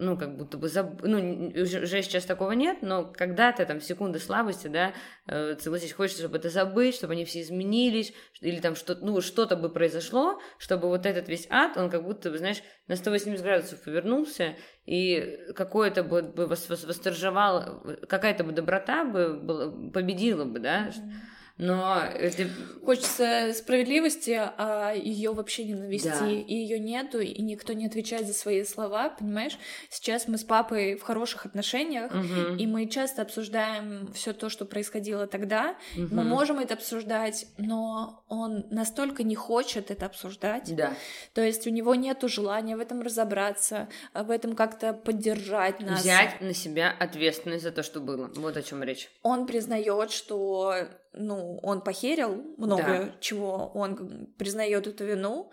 ну, 0.00 0.16
как 0.16 0.36
будто 0.36 0.56
бы, 0.56 0.68
заб... 0.68 1.02
ну, 1.02 1.18
уже, 1.60 1.82
уже 1.82 2.02
сейчас 2.02 2.24
такого 2.24 2.52
нет, 2.52 2.78
но 2.80 3.04
когда-то, 3.04 3.66
там, 3.66 3.82
секунды 3.82 4.18
слабости, 4.18 4.66
да, 4.66 4.94
э, 5.26 5.56
согласись, 5.58 5.92
хочется, 5.92 6.22
чтобы 6.22 6.38
это 6.38 6.48
забыть, 6.48 6.94
чтобы 6.94 7.12
они 7.12 7.26
все 7.26 7.42
изменились, 7.42 8.14
или 8.40 8.60
там 8.60 8.76
что 8.76 8.94
ну, 8.94 9.20
что-то 9.20 9.56
бы 9.56 9.68
произошло, 9.68 10.40
чтобы 10.58 10.88
вот 10.88 11.04
этот 11.04 11.28
весь 11.28 11.46
ад, 11.50 11.76
он 11.76 11.90
как 11.90 12.02
будто 12.02 12.30
бы, 12.30 12.38
знаешь, 12.38 12.62
на 12.86 12.96
180 12.96 13.42
градусов 13.42 13.84
повернулся, 13.84 14.56
и 14.90 15.38
какое-то 15.54 16.02
бы, 16.02 16.22
бы 16.22 16.46
восторжевало, 16.46 17.80
какая-то 18.08 18.42
бы 18.42 18.50
доброта 18.50 19.04
бы 19.04 19.34
была, 19.34 19.70
победила 19.92 20.44
бы, 20.44 20.58
да, 20.58 20.88
mm-hmm 20.88 21.12
но 21.60 22.02
это... 22.02 22.48
Хочется 22.82 23.52
справедливости, 23.54 24.40
а 24.56 24.92
ее 24.94 25.32
вообще 25.32 25.64
не 25.64 25.74
навести. 25.74 26.08
Да. 26.08 26.26
И 26.26 26.54
ее 26.54 26.80
нету, 26.80 27.20
и 27.20 27.40
никто 27.42 27.74
не 27.74 27.86
отвечает 27.86 28.26
за 28.26 28.32
свои 28.32 28.64
слова, 28.64 29.10
понимаешь? 29.10 29.58
Сейчас 29.90 30.26
мы 30.26 30.38
с 30.38 30.44
папой 30.44 30.96
в 30.96 31.02
хороших 31.02 31.44
отношениях, 31.44 32.10
угу. 32.10 32.56
и 32.56 32.66
мы 32.66 32.86
часто 32.86 33.20
обсуждаем 33.22 34.10
все 34.14 34.32
то, 34.32 34.48
что 34.48 34.64
происходило 34.64 35.26
тогда. 35.26 35.76
Угу. 35.94 36.08
Мы 36.10 36.24
можем 36.24 36.58
это 36.58 36.74
обсуждать, 36.74 37.46
но 37.58 38.24
он 38.28 38.64
настолько 38.70 39.22
не 39.22 39.34
хочет 39.34 39.90
это 39.90 40.06
обсуждать. 40.06 40.74
Да. 40.74 40.94
То 41.34 41.42
есть 41.42 41.66
у 41.66 41.70
него 41.70 41.94
нету 41.94 42.28
желания 42.28 42.76
в 42.76 42.80
этом 42.80 43.02
разобраться, 43.02 43.88
в 44.14 44.30
этом 44.30 44.56
как-то 44.56 44.94
поддержать 44.94 45.80
нас. 45.80 46.00
Взять 46.00 46.40
на 46.40 46.54
себя 46.54 46.94
ответственность 46.98 47.62
за 47.62 47.72
то, 47.72 47.82
что 47.82 48.00
было. 48.00 48.30
Вот 48.36 48.56
о 48.56 48.62
чем 48.62 48.82
речь. 48.82 49.10
Он 49.22 49.46
признает, 49.46 50.10
что 50.10 50.86
ну, 51.12 51.58
он 51.62 51.80
похерил 51.82 52.54
много 52.56 52.82
да. 52.82 53.14
чего, 53.20 53.70
он 53.74 54.26
признает 54.38 54.86
эту 54.86 55.04
вину, 55.04 55.50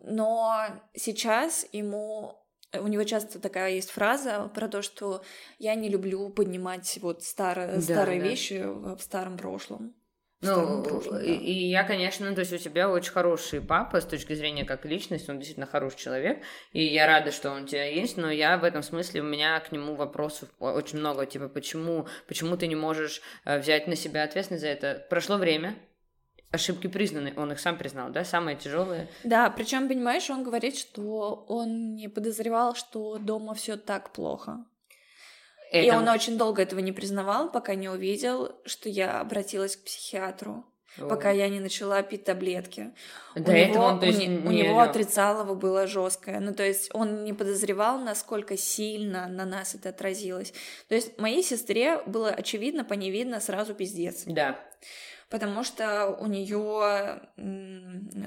но 0.00 0.66
сейчас 0.94 1.66
ему 1.72 2.40
у 2.80 2.88
него 2.88 3.04
часто 3.04 3.38
такая 3.38 3.72
есть 3.72 3.90
фраза 3.90 4.50
про 4.54 4.68
то, 4.68 4.82
что 4.82 5.22
я 5.58 5.74
не 5.74 5.88
люблю 5.88 6.28
поднимать 6.30 6.98
вот 7.00 7.22
старые, 7.22 7.68
да, 7.68 7.80
старые 7.80 8.20
да. 8.20 8.26
вещи 8.26 8.62
в 8.64 8.98
старом 9.00 9.36
прошлом. 9.36 9.94
Ну, 10.44 10.82
прошлом, 10.82 11.18
да. 11.18 11.22
и, 11.22 11.52
я, 11.52 11.84
конечно, 11.84 12.32
то 12.34 12.40
есть 12.40 12.52
у 12.52 12.58
тебя 12.58 12.90
очень 12.90 13.12
хороший 13.12 13.60
папа 13.60 14.00
с 14.00 14.04
точки 14.04 14.34
зрения 14.34 14.64
как 14.64 14.84
личности, 14.84 15.30
он 15.30 15.38
действительно 15.38 15.66
хороший 15.66 15.98
человек, 15.98 16.42
и 16.72 16.84
я 16.84 17.06
рада, 17.06 17.32
что 17.32 17.50
он 17.50 17.64
у 17.64 17.66
тебя 17.66 17.84
есть, 17.84 18.16
но 18.16 18.30
я 18.30 18.58
в 18.58 18.64
этом 18.64 18.82
смысле, 18.82 19.22
у 19.22 19.24
меня 19.24 19.58
к 19.60 19.72
нему 19.72 19.94
вопросов 19.94 20.48
очень 20.58 20.98
много, 20.98 21.26
типа, 21.26 21.48
почему, 21.48 22.06
почему 22.26 22.56
ты 22.56 22.66
не 22.66 22.76
можешь 22.76 23.22
э, 23.44 23.58
взять 23.58 23.86
на 23.86 23.96
себя 23.96 24.24
ответственность 24.24 24.62
за 24.62 24.68
это? 24.68 25.06
Прошло 25.10 25.36
время, 25.36 25.74
ошибки 26.50 26.86
признаны, 26.86 27.34
он 27.36 27.52
их 27.52 27.60
сам 27.60 27.76
признал, 27.76 28.10
да, 28.10 28.24
самые 28.24 28.56
тяжелые. 28.56 29.08
Да, 29.24 29.50
причем, 29.50 29.88
понимаешь, 29.88 30.30
он 30.30 30.44
говорит, 30.44 30.76
что 30.76 31.44
он 31.48 31.94
не 31.94 32.08
подозревал, 32.08 32.74
что 32.74 33.18
дома 33.18 33.54
все 33.54 33.76
так 33.76 34.12
плохо. 34.12 34.64
Это... 35.74 35.86
И 35.86 35.90
он 35.90 36.08
очень 36.08 36.38
долго 36.38 36.62
этого 36.62 36.78
не 36.78 36.92
признавал, 36.92 37.50
пока 37.50 37.74
не 37.74 37.88
увидел, 37.88 38.52
что 38.64 38.88
я 38.88 39.20
обратилась 39.20 39.76
к 39.76 39.84
психиатру. 39.84 40.64
О. 40.96 41.08
Пока 41.08 41.30
я 41.32 41.48
не 41.48 41.58
начала 41.58 42.00
пить 42.02 42.22
таблетки. 42.22 42.92
До 43.34 43.50
у 43.50 43.54
этого 43.54 43.74
него, 43.74 43.84
он, 43.84 43.98
то 43.98 44.06
есть, 44.06 44.20
у, 44.20 44.22
не, 44.22 44.38
у 44.38 44.50
него 44.52 44.80
отрицалово 44.80 45.54
было 45.54 45.88
жесткое. 45.88 46.38
Ну, 46.38 46.54
то 46.54 46.62
есть 46.62 46.90
он 46.94 47.24
не 47.24 47.32
подозревал, 47.32 47.98
насколько 47.98 48.56
сильно 48.56 49.26
на 49.26 49.44
нас 49.44 49.74
это 49.74 49.88
отразилось. 49.88 50.54
То 50.88 50.94
есть 50.94 51.18
моей 51.18 51.42
сестре 51.42 52.00
было 52.06 52.28
очевидно, 52.28 52.84
по 52.84 52.94
ней 52.94 53.10
видно 53.10 53.40
сразу 53.40 53.74
пиздец. 53.74 54.22
Да 54.26 54.60
потому 55.30 55.64
что 55.64 56.16
у 56.20 56.26
нее 56.26 57.20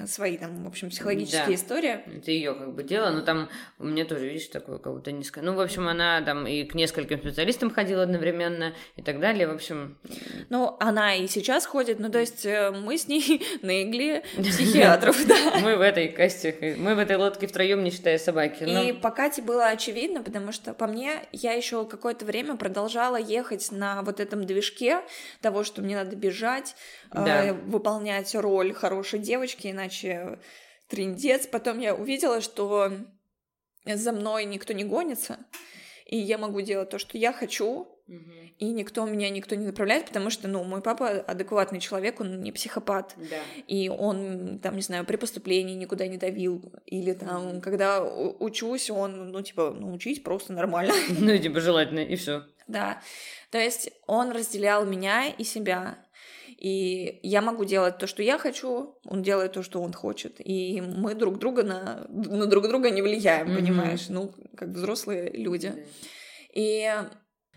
свои 0.05 0.37
там, 0.37 0.63
в 0.63 0.67
общем, 0.67 0.89
психологические 0.89 1.45
да. 1.47 1.55
истории. 1.55 1.99
Это 2.17 2.31
ее 2.31 2.53
как 2.53 2.73
бы 2.73 2.83
дело, 2.83 3.09
но 3.11 3.21
там 3.21 3.49
у 3.79 3.85
меня 3.85 4.05
тоже, 4.05 4.27
видишь, 4.27 4.47
такое 4.47 4.77
как 4.77 4.93
будто 4.93 5.11
низкое. 5.11 5.43
Ну, 5.43 5.53
в 5.53 5.59
общем, 5.59 5.87
она 5.87 6.21
там 6.21 6.47
и 6.47 6.63
к 6.63 6.75
нескольким 6.75 7.19
специалистам 7.19 7.71
ходила 7.71 8.03
одновременно 8.03 8.73
и 8.95 9.01
так 9.01 9.19
далее, 9.19 9.47
в 9.47 9.51
общем. 9.51 9.97
Ну, 10.49 10.75
она 10.79 11.15
и 11.15 11.27
сейчас 11.27 11.65
ходит, 11.65 11.99
ну, 11.99 12.09
то 12.09 12.19
есть 12.19 12.45
э, 12.45 12.71
мы 12.71 12.97
с 12.97 13.07
ней 13.07 13.45
на 13.61 13.83
игле 13.83 14.23
психиатров, 14.37 15.25
да. 15.27 15.59
Мы 15.61 15.75
в 15.75 15.81
этой 15.81 16.09
касте, 16.09 16.75
мы 16.77 16.95
в 16.95 16.99
этой 16.99 17.17
лодке 17.17 17.47
втроем, 17.47 17.83
не 17.83 17.91
считая 17.91 18.17
собаки. 18.17 18.63
И 18.63 18.93
по 18.93 19.11
Кате 19.11 19.41
было 19.41 19.67
очевидно, 19.67 20.23
потому 20.23 20.51
что 20.51 20.73
по 20.73 20.87
мне 20.87 21.23
я 21.31 21.53
еще 21.53 21.85
какое-то 21.85 22.25
время 22.25 22.55
продолжала 22.55 23.17
ехать 23.17 23.71
на 23.71 24.01
вот 24.01 24.19
этом 24.19 24.45
движке 24.45 25.01
того, 25.41 25.63
что 25.63 25.81
мне 25.81 25.95
надо 25.95 26.15
бежать, 26.15 26.75
да. 27.11 27.47
э, 27.47 27.53
выполнять 27.53 28.33
роль 28.35 28.73
хорошей 28.73 29.19
девочки, 29.19 29.67
иначе 29.67 30.39
трендец. 30.87 31.47
Потом 31.47 31.79
я 31.79 31.95
увидела, 31.95 32.41
что 32.41 32.91
за 33.85 34.11
мной 34.11 34.45
никто 34.45 34.73
не 34.73 34.83
гонится, 34.83 35.37
и 36.05 36.17
я 36.17 36.37
могу 36.37 36.61
делать 36.61 36.89
то, 36.89 36.99
что 36.99 37.17
я 37.17 37.33
хочу, 37.33 37.87
угу. 38.07 38.31
и 38.57 38.65
никто 38.65 39.05
меня 39.05 39.29
никто 39.29 39.55
не 39.55 39.65
направляет, 39.65 40.07
потому 40.07 40.29
что, 40.29 40.47
ну, 40.47 40.63
мой 40.63 40.81
папа 40.81 41.09
адекватный 41.09 41.79
человек, 41.79 42.19
он 42.19 42.41
не 42.41 42.51
психопат, 42.51 43.15
да. 43.17 43.37
и 43.67 43.89
он, 43.89 44.59
там, 44.59 44.75
не 44.75 44.81
знаю, 44.81 45.05
при 45.05 45.17
поступлении 45.17 45.75
никуда 45.75 46.07
не 46.07 46.17
давил, 46.17 46.73
или 46.85 47.13
там, 47.13 47.61
когда 47.61 48.03
учусь, 48.03 48.89
он, 48.89 49.31
ну, 49.31 49.41
типа, 49.41 49.75
ну, 49.77 49.93
учить 49.93 50.23
просто 50.23 50.53
нормально. 50.53 50.93
Ну, 51.19 51.37
типа, 51.37 51.59
желательно, 51.59 51.99
и 51.99 52.15
все. 52.15 52.43
Да, 52.67 53.01
то 53.49 53.57
есть 53.57 53.91
он 54.07 54.31
разделял 54.31 54.85
меня 54.85 55.27
и 55.27 55.43
себя, 55.43 55.97
и 56.57 57.19
я 57.21 57.41
могу 57.41 57.65
делать 57.65 57.99
то, 57.99 58.07
что 58.07 58.23
я 58.23 58.39
хочу, 58.39 58.95
он 59.05 59.21
делает 59.21 59.53
то, 59.53 59.61
что 59.61 59.81
он 59.81 59.93
хочет. 59.93 60.35
И 60.39 60.81
мы 60.81 61.13
друг 61.13 61.37
друга 61.37 61.63
на, 61.63 62.07
на 62.09 62.47
друг 62.47 62.67
друга 62.67 62.89
не 62.89 63.03
влияем, 63.03 63.47
mm-hmm. 63.47 63.55
понимаешь? 63.55 64.09
Ну, 64.09 64.33
как 64.55 64.69
взрослые 64.69 65.29
люди. 65.31 65.67
Mm-hmm. 65.67 65.85
И 66.55 66.91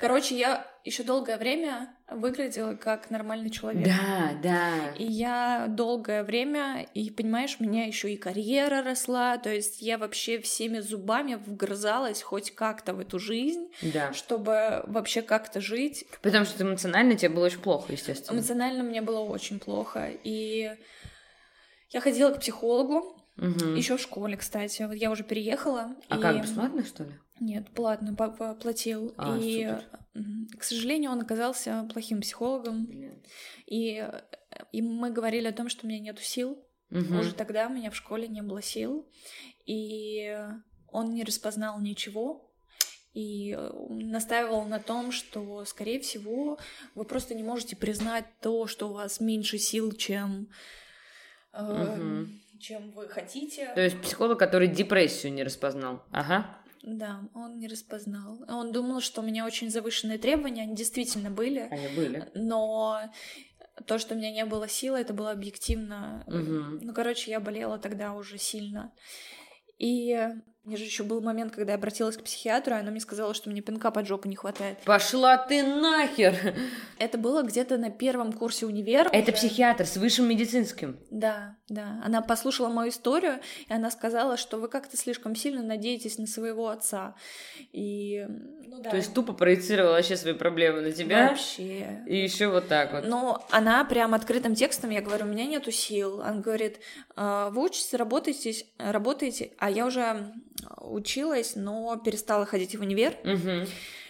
Короче, 0.01 0.35
я 0.37 0.67
еще 0.83 1.03
долгое 1.03 1.37
время 1.37 1.95
выглядела 2.11 2.75
как 2.75 3.11
нормальный 3.11 3.51
человек. 3.51 3.85
Да, 3.85 4.33
да. 4.43 4.93
И 4.97 5.05
я 5.05 5.67
долгое 5.69 6.25
время, 6.25 6.87
и 6.95 7.11
понимаешь, 7.11 7.59
у 7.61 7.65
меня 7.65 7.85
еще 7.85 8.11
и 8.11 8.17
карьера 8.17 8.83
росла, 8.83 9.37
то 9.37 9.53
есть 9.53 9.83
я 9.83 9.99
вообще 9.99 10.41
всеми 10.41 10.81
зубами 10.81 11.35
вгрызалась 11.35 12.23
хоть 12.23 12.55
как-то 12.55 12.95
в 12.95 13.01
эту 13.01 13.19
жизнь, 13.19 13.69
да. 13.83 14.15
чтобы 14.15 14.83
вообще 14.87 15.21
как-то 15.21 15.61
жить. 15.61 16.07
Потому 16.23 16.47
что 16.47 16.65
эмоционально 16.65 17.15
тебе 17.15 17.29
было 17.29 17.45
очень 17.45 17.61
плохо, 17.61 17.93
естественно. 17.93 18.37
Эмоционально 18.37 18.83
мне 18.83 19.03
было 19.03 19.21
очень 19.21 19.61
плохо, 19.61 20.11
и 20.25 20.75
я 21.91 22.01
ходила 22.01 22.31
к 22.31 22.41
психологу, 22.41 23.17
угу. 23.37 23.67
еще 23.77 23.97
в 23.97 24.01
школе, 24.01 24.37
кстати. 24.37 24.83
Вот 24.83 24.95
я 24.95 25.11
уже 25.11 25.25
переехала. 25.25 25.95
А 26.09 26.17
и... 26.17 26.21
как 26.21 26.43
бесплатно, 26.43 26.85
что 26.85 27.05
ли? 27.05 27.13
Нет, 27.41 27.71
платно, 27.71 28.15
платил. 28.15 29.15
А, 29.17 29.37
и, 29.39 29.67
супер. 29.67 29.85
к 30.59 30.63
сожалению, 30.63 31.11
он 31.11 31.21
оказался 31.21 31.89
плохим 31.93 32.21
психологом. 32.21 32.89
И, 33.67 34.07
и 34.73 34.83
мы 34.83 35.11
говорили 35.11 35.49
о 35.49 35.53
том, 35.53 35.69
что 35.69 35.87
у 35.87 35.89
меня 35.89 36.01
нет 36.01 36.19
сил. 36.21 36.63
Угу. 36.91 37.19
Уже 37.19 37.35
тогда 37.35 37.67
у 37.69 37.73
меня 37.73 37.91
в 37.91 37.97
школе 37.97 38.29
не 38.29 38.43
было 38.43 38.61
сил. 38.61 39.09
И 39.65 40.39
он 40.89 41.15
не 41.15 41.25
распознал 41.25 41.81
ничего. 41.81 42.53
И 43.15 43.59
настаивал 43.89 44.65
на 44.67 44.79
том, 44.79 45.11
что, 45.11 45.65
скорее 45.65 45.99
всего, 46.01 46.59
вы 46.95 47.05
просто 47.05 47.35
не 47.35 47.43
можете 47.43 47.75
признать 47.75 48.27
то, 48.41 48.67
что 48.67 48.91
у 48.91 48.93
вас 48.93 49.19
меньше 49.19 49.59
сил, 49.59 49.93
чем... 49.93 50.49
Э, 51.53 51.97
угу 51.97 52.29
чем 52.61 52.91
вы 52.93 53.09
хотите. 53.09 53.73
То 53.75 53.81
есть 53.81 54.01
психолог, 54.01 54.39
который 54.39 54.69
депрессию 54.69 55.33
не 55.33 55.43
распознал. 55.43 56.05
Ага. 56.13 56.59
Да, 56.83 57.29
он 57.35 57.59
не 57.59 57.69
распознал. 57.69 58.43
Он 58.49 58.73
думал, 58.73 59.01
что 59.01 59.21
у 59.21 59.25
меня 59.25 59.45
очень 59.45 59.71
завышенные 59.71 60.19
требования, 60.19 60.63
они 60.63 60.75
действительно 60.75 61.31
были. 61.31 61.69
Они 61.71 61.89
были. 61.95 62.31
Но 62.35 63.01
то, 63.87 63.99
что 63.99 64.15
у 64.15 64.19
меня 64.19 64.33
не 64.33 64.45
было 64.45 64.69
силы, 64.69 64.99
это 64.99 65.13
было 65.13 65.31
объективно. 65.31 66.25
Угу. 66.27 66.85
Ну, 66.87 66.95
короче, 66.95 67.31
я 67.31 67.41
болела 67.41 67.79
тогда 67.79 68.15
уже 68.15 68.39
сильно. 68.39 68.93
И 69.79 70.19
мне 70.71 70.77
же 70.77 70.85
еще 70.85 71.03
был 71.03 71.21
момент, 71.21 71.53
когда 71.53 71.73
я 71.73 71.79
обратилась 71.79 72.17
к 72.17 72.23
психиатру, 72.23 72.77
и 72.77 72.79
она 72.79 72.93
мне 72.93 73.01
сказала, 73.01 73.35
что 73.35 73.51
мне 73.51 73.61
пинка 73.61 73.91
под 73.91 74.07
жопу 74.07 74.29
не 74.29 74.37
хватает. 74.37 74.79
Пошла 74.85 75.37
ты 75.37 75.65
нахер! 75.65 76.55
Это 77.01 77.19
было 77.19 77.43
где-то 77.43 77.77
на 77.77 77.91
первом 77.91 78.33
курсе 78.33 78.67
универа. 78.67 79.09
Это 79.13 79.33
психиатр 79.33 79.85
с 79.85 79.97
высшим 79.97 80.29
медицинским. 80.29 81.01
Да, 81.11 81.57
да. 81.69 82.01
Она 82.05 82.23
послушала 82.23 82.69
мою 82.69 82.91
историю, 82.91 83.41
и 83.67 83.73
она 83.73 83.91
сказала, 83.91 84.37
что 84.37 84.59
вы 84.59 84.69
как-то 84.69 84.97
слишком 84.97 85.35
сильно 85.35 85.61
надеетесь 85.61 86.19
на 86.19 86.29
своего 86.29 86.69
отца. 86.69 87.17
И, 87.73 88.25
ну 88.29 88.81
да. 88.81 88.91
То 88.91 88.97
есть 88.97 89.13
тупо 89.13 89.33
проецировала 89.33 89.95
вообще 89.95 90.17
свои 90.17 90.35
проблемы 90.35 90.83
на 90.83 90.93
тебя? 90.93 91.31
Вообще. 91.31 92.05
И 92.07 92.17
еще 92.17 92.47
вот 92.47 92.69
так 92.69 92.93
вот. 92.93 93.09
Но 93.09 93.45
она 93.51 93.85
прям 93.85 94.15
открытым 94.15 94.55
текстом, 94.55 94.91
я 94.91 95.01
говорю, 95.01 95.25
у 95.25 95.29
меня 95.29 95.47
нету 95.47 95.73
сил. 95.73 96.21
Она 96.21 96.41
говорит, 96.41 96.79
«А, 97.17 97.51
вы 97.51 97.65
учитесь, 97.65 97.93
работаете, 97.95 98.55
работаете, 98.79 99.51
а 99.59 99.69
я 99.69 99.85
уже 99.85 100.33
училась, 100.81 101.55
но 101.57 101.97
перестала 101.97 102.47
ходить 102.47 102.77
в 102.77 102.81
универ 102.81 103.15
Угу. 103.25 103.67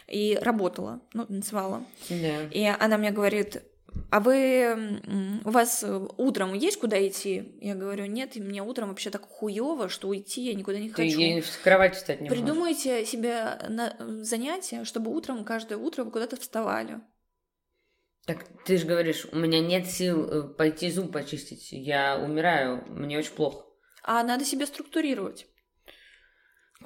и 0.08 0.38
работала, 0.40 1.00
ну, 1.14 1.26
танцевала. 1.26 1.84
Да. 2.08 2.42
И 2.50 2.64
она 2.64 2.98
мне 2.98 3.10
говорит, 3.10 3.62
а 4.10 4.20
вы, 4.20 5.00
у 5.44 5.50
вас 5.50 5.82
э, 5.82 6.08
утром 6.16 6.54
есть 6.54 6.78
куда 6.78 6.96
идти? 7.06 7.56
Я 7.60 7.74
говорю, 7.74 8.06
нет, 8.06 8.36
и 8.36 8.40
мне 8.40 8.62
утром 8.62 8.88
вообще 8.90 9.10
так 9.10 9.22
хуево, 9.22 9.88
что 9.88 10.08
уйти 10.08 10.42
я 10.42 10.54
никуда 10.54 10.78
не 10.78 10.88
Ты 10.90 10.94
хочу. 10.94 11.18
ей 11.18 11.42
с 11.42 11.56
кровати 11.56 11.94
встать 11.96 12.20
не 12.20 12.28
можешь. 12.28 12.42
Придумайте 12.44 13.04
себе 13.04 13.58
на- 13.68 13.96
занятие, 14.24 14.84
чтобы 14.84 15.10
утром, 15.14 15.44
каждое 15.44 15.76
утро 15.76 16.04
вы 16.04 16.10
куда-то 16.12 16.36
вставали. 16.36 17.00
Так 18.26 18.44
ты 18.64 18.76
же 18.76 18.86
говоришь, 18.86 19.26
у 19.32 19.36
меня 19.36 19.60
нет 19.60 19.86
сил 19.90 20.24
э, 20.24 20.42
пойти 20.54 20.90
зуб 20.90 21.12
почистить. 21.12 21.72
Я 21.72 22.16
умираю, 22.18 22.84
мне 22.88 23.18
очень 23.18 23.32
плохо. 23.32 23.64
А 24.04 24.22
надо 24.22 24.44
себе 24.44 24.66
структурировать. 24.66 25.46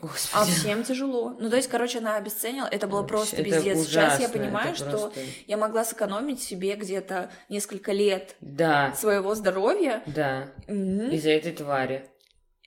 Господи. 0.01 0.43
А 0.43 0.45
всем 0.45 0.83
тяжело. 0.83 1.37
Ну, 1.39 1.49
то 1.49 1.57
есть, 1.57 1.69
короче, 1.69 1.99
она 1.99 2.17
обесценила. 2.17 2.67
Это 2.71 2.87
было 2.87 3.03
просто 3.05 3.37
Это 3.37 3.45
пиздец. 3.45 3.87
Сейчас 3.87 4.21
я 4.21 4.27
ужасно, 4.27 4.39
понимаю, 4.39 4.75
что 4.75 4.91
просто- 4.91 5.21
я 5.47 5.57
могла 5.57 5.85
сэкономить 5.85 6.43
себе 6.43 6.75
где-то 6.75 7.31
несколько 7.49 7.93
лет 7.93 8.35
Да, 8.41 8.93
своего 8.97 9.35
здоровья. 9.35 10.03
да. 10.07 10.49
Мгм. 10.67 11.11
Из-за 11.11 11.31
этой 11.31 11.53
твари. 11.53 12.09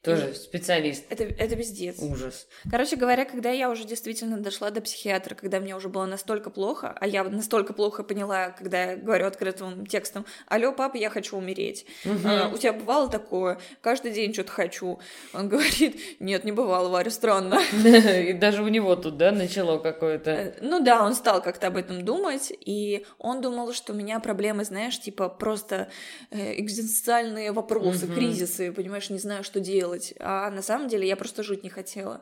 Тоже 0.04 0.34
специалист. 0.36 1.04
Это, 1.10 1.24
это 1.24 1.56
пиздец. 1.56 1.98
Ужас. 2.00 2.48
Короче 2.70 2.96
говоря, 2.96 3.26
когда 3.26 3.50
я 3.52 3.70
уже 3.70 3.84
действительно 3.84 4.38
дошла 4.38 4.70
до 4.70 4.80
психиатра, 4.82 5.36
когда 5.36 5.60
мне 5.60 5.76
уже 5.76 5.90
было 5.90 6.06
настолько 6.06 6.50
плохо, 6.50 6.96
а 7.00 7.08
я 7.08 7.24
настолько 7.24 7.74
плохо 7.74 8.04
поняла, 8.04 8.52
когда 8.52 8.92
я 8.92 8.96
говорю 8.98 9.26
открытым 9.26 9.86
текстом, 9.86 10.26
алло, 10.48 10.72
папа, 10.72 10.98
я 10.98 11.10
хочу 11.10 11.36
умереть. 11.38 11.86
А, 12.24 12.50
у 12.54 12.58
тебя 12.58 12.74
бывало 12.74 13.10
такое? 13.10 13.60
Каждый 13.82 14.12
день 14.12 14.34
что-то 14.34 14.52
хочу. 14.52 15.00
Он 15.34 15.50
говорит, 15.50 16.00
нет, 16.20 16.44
не 16.44 16.52
бывало, 16.52 16.90
Варя, 16.90 17.12
странно. 17.12 17.60
И 17.84 18.34
даже 18.34 18.64
у 18.64 18.68
него 18.68 18.96
тут, 18.96 19.18
да, 19.18 19.32
начало 19.32 19.80
какое-то... 19.80 20.32
Э, 20.32 20.54
Ну 20.62 20.80
да, 20.84 21.04
он 21.04 21.16
стал 21.16 21.42
как-то 21.42 21.68
об 21.68 21.76
этом 21.76 22.06
думать, 22.06 22.54
и 22.66 23.06
он 23.18 23.42
думал, 23.42 23.74
что 23.74 23.94
у 23.94 23.96
меня 23.96 24.20
проблемы, 24.20 24.64
знаешь, 24.64 25.00
типа 25.00 25.28
просто 25.28 25.90
э, 26.32 26.60
экзистенциальные 26.60 27.52
вопросы, 27.52 28.08
кризисы, 28.08 28.72
понимаешь, 28.72 29.10
не 29.10 29.20
знаю, 29.20 29.44
что 29.44 29.60
делать. 29.60 29.87
А 30.20 30.50
на 30.52 30.62
самом 30.62 30.88
деле 30.88 31.08
я 31.08 31.16
просто 31.16 31.44
жить 31.44 31.64
не 31.64 31.70
хотела. 31.70 32.22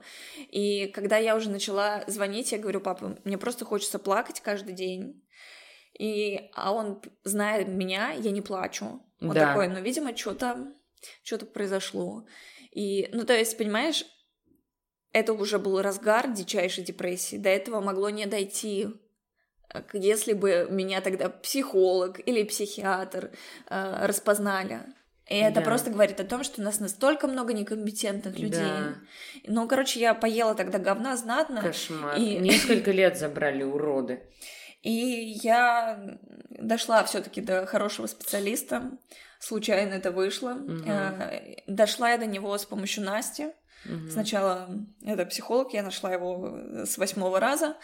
И 0.51 0.87
когда 0.87 1.17
я 1.17 1.35
уже 1.35 1.49
начала 1.49 2.03
звонить, 2.07 2.51
я 2.51 2.57
говорю, 2.57 2.81
папа, 2.81 3.17
мне 3.23 3.37
просто 3.37 3.65
хочется 3.65 3.99
плакать 3.99 4.41
каждый 4.41 4.73
день. 4.73 5.23
И, 5.97 6.49
а 6.53 6.73
он, 6.73 7.01
зная 7.23 7.65
меня, 7.65 8.11
я 8.11 8.31
не 8.31 8.41
плачу. 8.41 9.01
Он 9.21 9.33
Да. 9.33 9.47
такой, 9.47 9.67
ну, 9.69 9.81
видимо, 9.81 10.15
что-то 10.15 10.73
что-то 11.23 11.45
произошло. 11.45 12.25
И, 12.71 13.09
ну, 13.13 13.25
то 13.25 13.33
есть, 13.33 13.57
понимаешь, 13.57 14.05
это 15.11 15.33
уже 15.33 15.59
был 15.59 15.81
разгар 15.81 16.31
дичайшей 16.33 16.83
депрессии. 16.83 17.37
До 17.37 17.49
этого 17.49 17.79
могло 17.81 18.09
не 18.09 18.25
дойти. 18.25 18.87
к- 19.69 19.93
Если 19.95 20.33
бы 20.33 20.67
меня 20.69 21.01
тогда 21.01 21.29
психолог 21.29 22.19
или 22.25 22.43
психиатр 22.43 23.31
э, 23.69 24.05
распознали. 24.05 24.81
И 25.27 25.35
это 25.35 25.56
Да. 25.60 25.61
просто 25.61 25.89
говорит 25.89 26.19
о 26.19 26.23
том, 26.23 26.43
что 26.43 26.61
у 26.61 26.64
нас 26.64 26.80
настолько 26.80 27.27
много 27.27 27.53
некомпетентных 27.53 28.38
людей. 28.38 28.60
Да. 28.64 28.95
Ну, 29.47 29.68
короче, 29.68 29.99
я 29.99 30.14
поела 30.14 30.53
тогда 30.56 30.77
говна 30.77 31.18
знатно. 31.18 31.61
Кошмар. 31.61 32.15
И- 32.18 32.38
Несколько 32.38 32.91
лет 32.91 33.18
забрали 33.18 33.64
уроды. 33.64 34.23
И 34.84 34.91
я 35.43 36.19
дошла 36.49 37.03
все-таки 37.06 37.41
до 37.41 37.65
хорошего 37.65 38.06
специалиста. 38.06 38.91
Случайно 39.39 39.93
это 39.95 40.11
вышло. 40.11 40.57
Э, 40.85 41.56
Дошла 41.68 42.11
я 42.11 42.18
до 42.19 42.27
него 42.27 42.56
с 42.56 42.65
помощью 42.65 43.03
Насти. 43.03 43.47
Мгм. 43.86 44.10
Сначала 44.10 44.70
это 45.03 45.26
психолог, 45.26 45.74
я 45.74 45.84
нашла 45.84 46.12
его 46.12 46.57
с 46.86 46.98
восьмого 46.98 47.40
раза. 47.40 47.76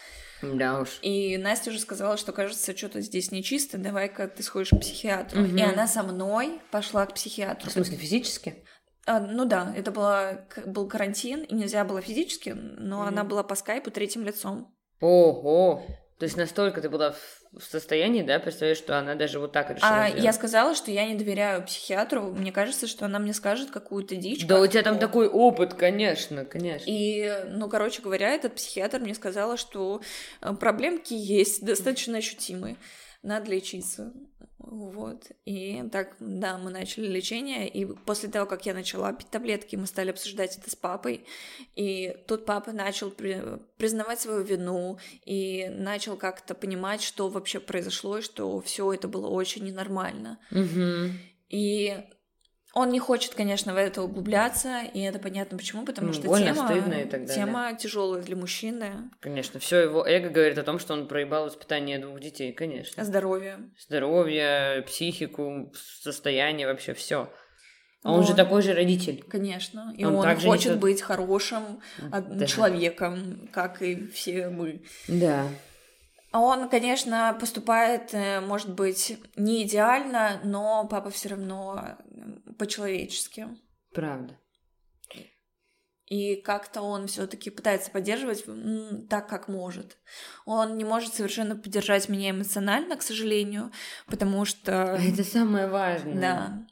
Да 0.42 0.80
уж. 0.80 0.98
И 1.02 1.36
Настя 1.38 1.70
уже 1.70 1.78
сказала, 1.78 2.16
что 2.16 2.32
кажется, 2.32 2.76
что-то 2.76 3.00
здесь 3.00 3.30
нечисто, 3.30 3.78
давай-ка 3.78 4.26
ты 4.28 4.42
сходишь 4.42 4.70
к 4.70 4.80
психиатру. 4.80 5.40
Мгм. 5.40 5.56
И 5.56 5.62
она 5.62 5.86
со 5.86 6.02
мной 6.02 6.60
пошла 6.70 7.06
к 7.06 7.10
В 7.10 7.14
психиатру. 7.14 7.70
смысле, 7.70 7.96
физически? 7.96 8.64
А, 9.06 9.18
ну 9.20 9.44
да, 9.44 9.72
это 9.76 9.90
была, 9.90 10.46
был 10.66 10.86
карантин, 10.88 11.42
и 11.42 11.54
нельзя 11.54 11.84
было 11.84 12.00
физически, 12.00 12.50
но 12.50 12.98
Мгм. 13.00 13.08
она 13.08 13.24
была 13.24 13.42
по 13.42 13.54
скайпу 13.54 13.90
третьим 13.90 14.24
лицом. 14.24 14.74
Ого! 15.00 15.82
То 16.22 16.26
есть 16.26 16.36
настолько 16.36 16.80
ты 16.80 16.88
была 16.88 17.16
в 17.52 17.64
состоянии, 17.64 18.22
да, 18.22 18.38
представляешь, 18.38 18.78
что 18.78 18.96
она 18.96 19.16
даже 19.16 19.40
вот 19.40 19.50
так 19.50 19.70
решила 19.70 19.90
А 20.04 20.06
сделать? 20.06 20.24
я 20.24 20.32
сказала, 20.32 20.76
что 20.76 20.92
я 20.92 21.04
не 21.04 21.16
доверяю 21.16 21.66
психиатру. 21.66 22.30
Мне 22.30 22.52
кажется, 22.52 22.86
что 22.86 23.06
она 23.06 23.18
мне 23.18 23.34
скажет 23.34 23.72
какую-то 23.72 24.14
дичь. 24.14 24.46
Да 24.46 24.60
у 24.60 24.66
тебя 24.68 24.84
там 24.84 25.00
такой 25.00 25.26
опыт, 25.26 25.74
конечно, 25.74 26.44
конечно. 26.44 26.84
И, 26.88 27.28
ну, 27.48 27.68
короче 27.68 28.02
говоря, 28.02 28.30
этот 28.30 28.54
психиатр 28.54 29.00
мне 29.00 29.16
сказала, 29.16 29.56
что 29.56 30.00
э, 30.40 30.52
проблемки 30.54 31.12
есть, 31.12 31.64
достаточно 31.64 32.18
ощутимые. 32.18 32.76
Надо 33.22 33.50
лечиться. 33.50 34.12
Вот. 34.58 35.30
И 35.44 35.82
так, 35.92 36.16
да, 36.18 36.58
мы 36.58 36.70
начали 36.70 37.06
лечение. 37.06 37.68
И 37.68 37.84
после 37.84 38.28
того, 38.28 38.46
как 38.46 38.64
я 38.66 38.74
начала 38.74 39.12
пить 39.12 39.28
таблетки, 39.28 39.76
мы 39.76 39.86
стали 39.86 40.10
обсуждать 40.10 40.56
это 40.56 40.70
с 40.70 40.76
папой. 40.76 41.24
И 41.74 42.16
тут 42.26 42.46
папа 42.46 42.72
начал 42.72 43.10
при- 43.10 43.60
признавать 43.76 44.20
свою 44.20 44.42
вину 44.42 44.98
и 45.24 45.68
начал 45.68 46.16
как-то 46.16 46.54
понимать, 46.54 47.02
что 47.02 47.28
вообще 47.28 47.60
произошло, 47.60 48.18
и 48.18 48.22
что 48.22 48.60
все 48.60 48.92
это 48.92 49.08
было 49.08 49.28
очень 49.28 49.64
ненормально. 49.64 50.38
Мгм. 50.50 51.18
И 51.48 51.96
он 52.74 52.90
не 52.90 52.98
хочет, 52.98 53.34
конечно, 53.34 53.74
в 53.74 53.76
это 53.76 54.02
углубляться, 54.02 54.80
и 54.94 55.00
это 55.00 55.18
понятно 55.18 55.58
почему, 55.58 55.84
потому 55.84 56.08
Ну, 56.08 56.12
что 56.14 56.22
больно, 56.26 56.54
тема, 56.54 56.66
стыдно 56.68 56.94
и 56.94 57.04
так 57.04 57.26
далее. 57.26 57.34
тема 57.34 57.74
тяжелая 57.74 58.22
для 58.22 58.36
мужчины, 58.36 59.10
Конечно, 59.20 59.60
все 59.60 59.80
его 59.80 60.06
эго 60.06 60.30
говорит 60.30 60.56
о 60.58 60.62
том, 60.62 60.78
что 60.78 60.94
он 60.94 61.06
проебал 61.06 61.44
воспитание 61.44 61.98
двух 61.98 62.18
детей, 62.20 62.52
конечно. 62.52 63.04
здоровье. 63.04 63.58
Здоровье, 63.78 64.82
психику, 64.86 65.72
состояние, 65.74 66.66
вообще 66.66 66.94
все. 66.94 67.30
А 68.04 68.10
он 68.12 68.20
Вот. 68.20 68.26
же 68.28 68.34
такой 68.34 68.62
же 68.62 68.74
родитель. 68.74 69.22
Конечно. 69.28 69.94
И 69.96 70.04
Он 70.04 70.16
он, 70.16 70.36
хочет 70.40 70.72
несёт- 70.72 70.78
быть 70.78 71.00
хорошим 71.02 71.80
а, 72.10 72.20
Да. 72.20 72.46
человеком, 72.46 73.48
как 73.52 73.80
и 73.80 74.08
все 74.08 74.48
мы. 74.48 74.82
Да. 75.06 75.46
А 76.32 76.40
он, 76.40 76.68
конечно, 76.70 77.36
поступает, 77.38 78.14
э, 78.14 78.40
может 78.40 78.74
быть, 78.74 79.18
не 79.36 79.62
идеально, 79.64 80.40
но 80.42 80.86
папа 80.88 81.10
все 81.10 81.28
равно 81.28 81.98
по-человечески. 82.58 83.48
Правда. 83.92 84.38
И 86.06 86.36
как-то 86.36 86.82
он 86.82 87.06
все-таки 87.06 87.48
пытается 87.48 87.90
поддерживать 87.90 88.44
так, 89.08 89.28
как 89.28 89.48
может. 89.48 89.96
Он 90.44 90.76
не 90.76 90.84
может 90.84 91.14
совершенно 91.14 91.56
поддержать 91.56 92.08
меня 92.10 92.30
эмоционально, 92.30 92.96
к 92.96 93.02
сожалению, 93.02 93.72
потому 94.06 94.44
что... 94.44 94.94
А 94.94 94.98
это 94.98 95.24
самое 95.24 95.68
важное. 95.68 96.20
Да. 96.20 96.66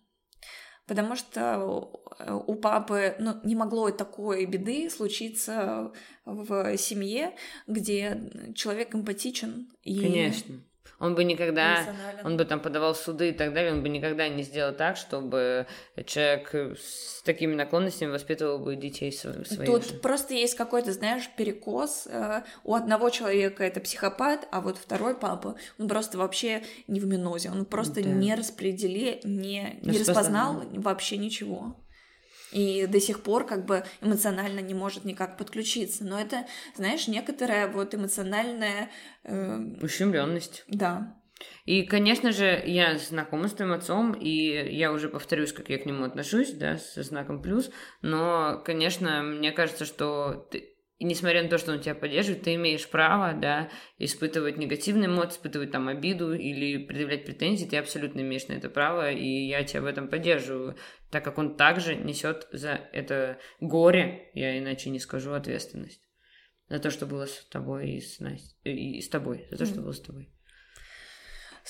Потому 0.90 1.14
что 1.14 1.92
э, 2.18 2.36
у 2.48 2.56
папы 2.56 3.14
ну, 3.20 3.36
не 3.44 3.54
могло 3.54 3.92
такой 3.92 4.44
беды 4.44 4.90
случиться 4.90 5.92
в 6.24 6.76
семье, 6.78 7.36
где 7.68 8.52
человек 8.56 8.92
эмпатичен 8.92 9.68
и 9.84 10.00
Конечно. 10.00 10.56
Он 10.98 11.14
бы 11.14 11.24
никогда, 11.24 11.94
он 12.24 12.36
бы 12.36 12.44
там 12.44 12.60
подавал 12.60 12.94
суды 12.94 13.30
и 13.30 13.32
так 13.32 13.54
далее, 13.54 13.72
он 13.72 13.82
бы 13.82 13.88
никогда 13.88 14.28
не 14.28 14.42
сделал 14.42 14.74
так, 14.74 14.96
чтобы 14.96 15.66
человек 16.06 16.54
с 16.78 17.22
такими 17.22 17.54
наклонностями 17.54 18.10
воспитывал 18.10 18.58
бы 18.58 18.76
детей 18.76 19.10
сво- 19.10 19.46
своих. 19.46 19.64
Тут 19.70 19.86
же. 19.86 19.94
просто 19.94 20.34
есть 20.34 20.54
какой-то, 20.56 20.92
знаешь, 20.92 21.28
перекос. 21.36 22.06
Э, 22.06 22.42
У 22.64 22.74
одного 22.74 23.10
человека 23.10 23.64
это 23.64 23.80
психопат, 23.80 24.46
а 24.50 24.60
вот 24.60 24.76
второй 24.78 25.14
папа, 25.14 25.56
он 25.78 25.88
просто 25.88 26.18
вообще 26.18 26.62
не 26.86 27.00
в 27.00 27.06
минозе, 27.06 27.50
он 27.50 27.64
просто 27.64 28.02
Да. 28.02 28.08
не 28.08 28.34
распределил, 28.34 29.18
не, 29.24 29.78
не 29.82 29.98
распознал 29.98 30.62
вообще 30.74 31.16
ничего. 31.16 31.76
И 32.52 32.86
до 32.86 33.00
сих 33.00 33.22
пор 33.22 33.46
как 33.46 33.64
бы 33.66 33.84
эмоционально 34.00 34.60
не 34.60 34.74
может 34.74 35.04
никак 35.04 35.36
подключиться. 35.36 36.04
Но 36.04 36.20
это, 36.20 36.46
знаешь, 36.76 37.08
некоторая 37.08 37.68
вот 37.68 37.94
эмоциональная... 37.94 38.90
Э... 39.24 39.58
Ущемленность. 39.80 40.64
Да. 40.68 41.16
И, 41.64 41.84
конечно 41.84 42.32
же, 42.32 42.62
я 42.66 42.98
знакома 42.98 43.48
с 43.48 43.52
твоим 43.52 43.72
отцом, 43.72 44.12
и 44.12 44.74
я 44.74 44.92
уже 44.92 45.08
повторюсь, 45.08 45.52
как 45.52 45.70
я 45.70 45.78
к 45.78 45.86
нему 45.86 46.04
отношусь, 46.04 46.52
да, 46.52 46.76
со 46.76 47.02
знаком 47.02 47.40
плюс, 47.40 47.70
но, 48.02 48.60
конечно, 48.64 49.22
мне 49.22 49.52
кажется, 49.52 49.84
что 49.84 50.46
ты, 50.50 50.69
и 51.00 51.04
несмотря 51.06 51.42
на 51.42 51.48
то, 51.48 51.56
что 51.56 51.72
он 51.72 51.80
тебя 51.80 51.94
поддерживает, 51.94 52.42
ты 52.42 52.54
имеешь 52.56 52.86
право, 52.86 53.32
да, 53.32 53.70
испытывать 53.96 54.58
негативные 54.58 55.08
эмоции, 55.08 55.38
испытывать 55.38 55.70
там 55.72 55.88
обиду 55.88 56.34
или 56.34 56.76
предъявлять 56.84 57.24
претензии, 57.24 57.64
ты 57.64 57.78
абсолютно 57.78 58.20
имеешь 58.20 58.46
на 58.48 58.52
это 58.52 58.68
право, 58.68 59.10
и 59.10 59.26
я 59.48 59.64
тебя 59.64 59.80
в 59.80 59.86
этом 59.86 60.08
поддерживаю, 60.08 60.76
так 61.10 61.24
как 61.24 61.38
он 61.38 61.56
также 61.56 61.96
несет 61.96 62.48
за 62.52 62.72
это 62.92 63.38
горе, 63.60 64.30
я 64.34 64.58
иначе 64.58 64.90
не 64.90 64.98
скажу, 64.98 65.32
ответственность 65.32 66.06
за 66.68 66.78
то, 66.78 66.90
что 66.90 67.06
было 67.06 67.24
с 67.24 67.46
тобой 67.46 67.92
и 67.92 68.00
с, 68.02 68.20
Настей, 68.20 68.98
и 68.98 69.00
с 69.00 69.08
тобой, 69.08 69.48
за 69.50 69.56
то, 69.56 69.64
что 69.64 69.80
было 69.80 69.92
с 69.92 70.00
тобой. 70.02 70.30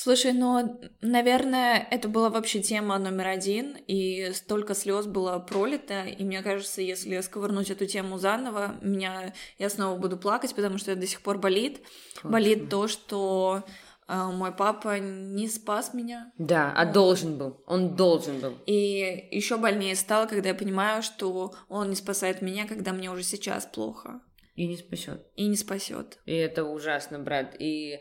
Слушай, 0.02 0.32
ну, 0.32 0.81
наверное, 1.02 1.86
это 1.90 2.09
была 2.09 2.31
вообще 2.31 2.62
тема 2.62 2.97
номер 2.98 3.27
один, 3.27 3.77
и 3.86 4.32
столько 4.32 4.74
слез 4.74 5.05
было 5.05 5.39
пролито, 5.40 6.05
и 6.05 6.24
мне 6.24 6.40
кажется, 6.40 6.81
если 6.81 7.20
сковырнуть 7.20 7.68
эту 7.68 7.85
тему 7.85 8.16
заново, 8.16 8.77
меня 8.81 9.35
я 9.59 9.68
снова 9.68 9.98
буду 9.98 10.16
плакать, 10.16 10.55
потому 10.55 10.78
что 10.78 10.93
это 10.93 11.02
до 11.02 11.06
сих 11.06 11.20
пор 11.20 11.36
болит. 11.36 11.82
Точно. 12.14 12.31
Болит 12.31 12.70
то, 12.70 12.89
что 12.89 13.62
э, 14.09 14.14
мой 14.14 14.52
папа 14.52 14.98
не 14.98 15.48
спас 15.48 15.93
меня. 15.93 16.32
Да, 16.39 16.72
а 16.74 16.86
должен 16.86 17.36
был. 17.36 17.62
Он 17.66 17.94
должен 17.94 18.40
был. 18.40 18.55
И 18.64 19.28
еще 19.31 19.59
больнее 19.59 19.97
стало, 19.97 20.24
когда 20.24 20.48
я 20.48 20.55
понимаю, 20.55 21.02
что 21.02 21.52
он 21.68 21.90
не 21.90 21.97
спасает 21.97 22.40
меня, 22.40 22.66
когда 22.66 22.94
мне 22.94 23.10
уже 23.10 23.22
сейчас 23.22 23.66
плохо. 23.66 24.22
И 24.55 24.66
не 24.66 24.78
спасет. 24.78 25.27
И 25.36 25.47
не 25.47 25.56
спасет. 25.56 26.20
И 26.24 26.35
это 26.35 26.64
ужасно, 26.64 27.18
брат. 27.18 27.55
И 27.59 28.01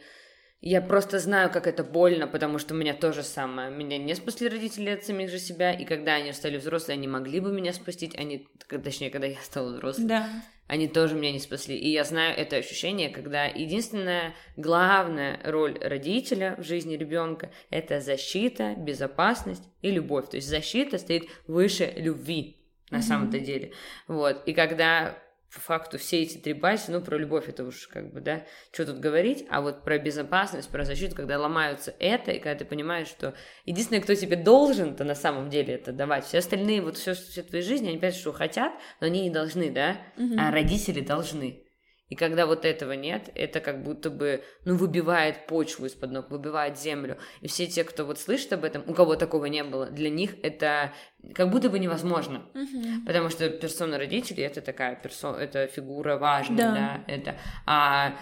я 0.61 0.81
просто 0.81 1.19
знаю, 1.19 1.49
как 1.49 1.67
это 1.67 1.85
больно, 1.85 2.27
потому 2.27 2.59
что 2.59 2.73
у 2.73 2.77
меня 2.77 2.93
то 2.93 3.13
же 3.13 3.23
самое. 3.23 3.71
Меня 3.71 3.97
не 3.97 4.13
спасли 4.13 4.49
родители 4.49 4.89
от 4.89 5.05
самих 5.05 5.29
же 5.29 5.39
себя, 5.39 5.71
и 5.71 5.85
когда 5.85 6.15
они 6.15 6.33
стали 6.33 6.57
взрослые, 6.57 6.95
они 6.95 7.07
могли 7.07 7.39
бы 7.39 7.53
меня 7.53 7.71
спасти, 7.71 8.11
они, 8.17 8.49
точнее, 8.67 9.09
когда 9.09 9.27
я 9.27 9.37
стала 9.37 9.69
взрослой, 9.69 10.05
да. 10.05 10.27
они 10.67 10.89
тоже 10.89 11.15
меня 11.15 11.31
не 11.31 11.39
спасли. 11.39 11.77
И 11.77 11.89
я 11.89 12.03
знаю 12.03 12.37
это 12.37 12.57
ощущение, 12.57 13.09
когда 13.09 13.45
единственная 13.45 14.33
главная 14.57 15.39
роль 15.45 15.79
родителя 15.79 16.55
в 16.57 16.63
жизни 16.63 16.97
ребенка 16.97 17.51
это 17.69 18.01
защита, 18.01 18.75
безопасность 18.75 19.63
и 19.81 19.91
любовь. 19.91 20.29
То 20.29 20.35
есть 20.35 20.49
защита 20.49 20.97
стоит 20.97 21.29
выше 21.47 21.93
любви 21.95 22.57
на 22.89 22.97
mm-hmm. 22.97 23.01
самом-то 23.01 23.39
деле. 23.39 23.71
Вот. 24.09 24.43
И 24.45 24.53
когда 24.53 25.17
по 25.53 25.59
факту 25.59 25.97
все 25.97 26.21
эти 26.21 26.37
три 26.37 26.53
базы, 26.53 26.91
ну, 26.91 27.01
про 27.01 27.17
любовь 27.17 27.49
это 27.49 27.63
уж 27.63 27.87
как 27.87 28.13
бы, 28.13 28.21
да, 28.21 28.45
что 28.71 28.85
тут 28.85 28.99
говорить, 28.99 29.45
а 29.49 29.61
вот 29.61 29.83
про 29.83 29.97
безопасность, 29.97 30.69
про 30.69 30.85
защиту, 30.85 31.15
когда 31.15 31.39
ломаются 31.39 31.93
это, 31.99 32.31
и 32.31 32.39
когда 32.39 32.59
ты 32.59 32.65
понимаешь, 32.65 33.07
что 33.07 33.33
единственное, 33.65 34.01
кто 34.01 34.13
тебе 34.13 34.35
должен-то 34.35 35.03
на 35.03 35.15
самом 35.15 35.49
деле 35.49 35.73
это 35.73 35.91
давать, 35.91 36.25
все 36.25 36.37
остальные, 36.39 36.81
вот 36.81 36.97
все, 36.97 37.13
все 37.13 37.41
твоей 37.41 37.63
жизни, 37.63 37.87
они 37.87 37.97
опять 37.97 38.15
что 38.15 38.31
хотят, 38.31 38.73
но 39.01 39.07
они 39.07 39.21
не 39.21 39.29
должны, 39.29 39.71
да, 39.71 39.97
угу. 40.17 40.35
а 40.37 40.51
родители 40.51 41.01
должны. 41.01 41.63
И 42.09 42.15
когда 42.15 42.45
вот 42.45 42.65
этого 42.65 42.93
нет, 42.93 43.29
это 43.35 43.59
как 43.59 43.83
будто 43.83 44.09
бы, 44.09 44.43
ну, 44.65 44.75
выбивает 44.75 45.45
почву 45.45 45.85
из-под 45.85 46.11
ног, 46.11 46.31
выбивает 46.31 46.77
землю. 46.77 47.17
И 47.41 47.47
все 47.47 47.67
те, 47.67 47.83
кто 47.83 48.03
вот 48.05 48.19
слышит 48.19 48.51
об 48.51 48.63
этом, 48.63 48.83
у 48.87 48.93
кого 48.93 49.15
такого 49.15 49.45
не 49.45 49.63
было, 49.63 49.89
для 49.91 50.09
них 50.09 50.35
это 50.41 50.91
как 51.35 51.49
будто 51.49 51.69
бы 51.69 51.77
невозможно. 51.77 52.45
Uh-huh. 52.53 53.05
Потому 53.05 53.29
что 53.29 53.49
персона 53.49 53.97
родителей 53.97 54.43
это 54.43 54.61
такая 54.61 54.95
персона, 54.95 55.37
это 55.37 55.67
фигура 55.67 56.17
важная, 56.17 56.57
да, 56.57 56.73
да 56.73 57.03
это. 57.07 57.35
А 57.65 58.15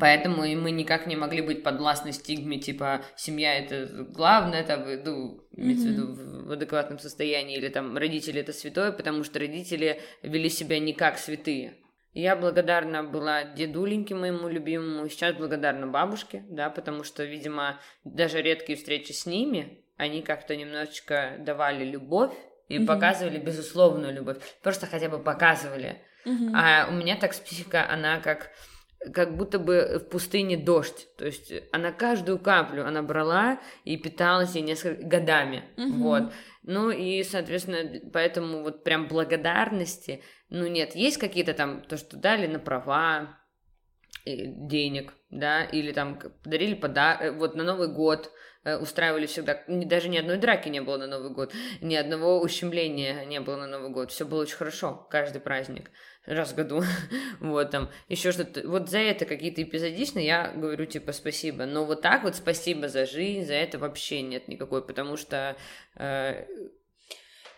Поэтому 0.00 0.44
и 0.44 0.56
мы 0.56 0.70
никак 0.70 1.06
не 1.06 1.14
могли 1.14 1.40
быть 1.40 1.62
подвластны 1.62 2.12
стигме, 2.12 2.58
типа, 2.58 3.02
семья 3.16 3.54
это 3.54 3.86
главное, 4.08 4.62
это, 4.62 4.76
ну, 5.04 5.46
имеется 5.52 5.88
mm-hmm. 5.88 5.90
в 5.90 6.18
виду 6.18 6.46
в 6.48 6.52
адекватном 6.52 6.98
состоянии, 6.98 7.56
или 7.56 7.68
там 7.68 7.96
родители 7.96 8.40
это 8.40 8.52
святое, 8.52 8.90
потому 8.90 9.22
что 9.22 9.38
родители 9.38 10.00
вели 10.22 10.48
себя 10.48 10.78
не 10.78 10.94
как 10.94 11.18
святые. 11.18 11.74
Я 12.14 12.36
благодарна 12.36 13.02
была 13.02 13.42
дедуленьке 13.42 14.14
моему 14.14 14.48
любимому, 14.48 15.08
сейчас 15.08 15.34
благодарна 15.34 15.88
бабушке, 15.88 16.44
да, 16.48 16.70
потому 16.70 17.02
что, 17.02 17.24
видимо, 17.24 17.80
даже 18.04 18.40
редкие 18.40 18.78
встречи 18.78 19.10
с 19.10 19.26
ними, 19.26 19.84
они 19.96 20.22
как-то 20.22 20.54
немножечко 20.54 21.36
давали 21.40 21.84
любовь 21.84 22.32
и 22.68 22.78
mm 22.78 22.86
показывали 22.86 23.38
безусловную 23.38 24.14
любовь, 24.14 24.38
просто 24.62 24.86
хотя 24.86 25.08
бы 25.08 25.18
показывали. 25.18 26.02
mm 26.24 26.52
А 26.54 26.86
у 26.88 26.92
меня 26.92 27.16
так 27.16 27.32
психика, 27.32 27.90
она 27.90 28.20
как 28.20 28.50
как 29.12 29.36
будто 29.36 29.58
бы 29.58 30.00
в 30.00 30.08
пустыне 30.08 30.56
дождь. 30.56 31.08
То 31.16 31.26
есть 31.26 31.52
она 31.72 31.92
каждую 31.92 32.38
каплю 32.38 32.84
она 32.84 33.02
брала 33.02 33.60
и 33.84 33.96
питалась 33.96 34.54
ей 34.54 34.62
несколько 34.62 35.04
годами. 35.04 35.64
mm 35.76 35.90
Вот. 35.98 36.32
Ну 36.62 36.90
и, 36.90 37.22
соответственно, 37.22 38.00
поэтому 38.12 38.62
вот 38.62 38.84
прям 38.84 39.06
благодарности, 39.06 40.22
ну 40.48 40.66
нет, 40.66 40.94
есть 40.94 41.18
какие-то 41.18 41.52
там, 41.52 41.82
то, 41.82 41.98
что 41.98 42.16
дали 42.16 42.46
на 42.46 42.58
права, 42.58 43.38
денег, 44.26 45.12
да, 45.30 45.64
или 45.64 45.92
там 45.92 46.18
подарили 46.18 46.74
подарок, 46.74 47.22
э, 47.22 47.30
вот 47.32 47.54
на 47.54 47.64
Новый 47.64 47.88
год 47.88 48.26
э, 48.26 48.30
устраивали 48.64 49.26
всегда, 49.26 49.62
даже 49.68 50.08
ни 50.08 50.16
одной 50.16 50.38
драки 50.38 50.68
не 50.68 50.80
было 50.80 50.96
на 50.96 51.06
Новый 51.06 51.30
год, 51.30 51.52
ни 51.80 51.94
одного 51.94 52.40
ущемления 52.40 53.24
не 53.24 53.40
было 53.40 53.56
на 53.56 53.66
Новый 53.66 53.90
год, 53.90 54.10
все 54.10 54.24
было 54.24 54.42
очень 54.42 54.56
хорошо, 54.56 55.06
каждый 55.10 55.40
праздник 55.40 55.90
раз 56.26 56.52
в 56.52 56.54
году, 56.54 56.82
вот 57.40 57.70
там, 57.70 57.90
еще 58.08 58.32
что-то, 58.32 58.66
вот 58.66 58.88
за 58.88 58.98
это 58.98 59.26
какие-то 59.26 59.62
эпизодично 59.62 60.18
я 60.18 60.52
говорю, 60.54 60.86
типа, 60.86 61.12
спасибо, 61.12 61.66
но 61.66 61.84
вот 61.84 62.02
так 62.02 62.24
вот 62.24 62.36
спасибо 62.36 62.88
за 62.88 63.06
жизнь, 63.06 63.46
за 63.46 63.54
это 63.54 63.78
вообще 63.78 64.22
нет 64.22 64.48
никакой, 64.48 64.82
потому 64.84 65.16
что 65.16 65.56
э, 65.96 66.46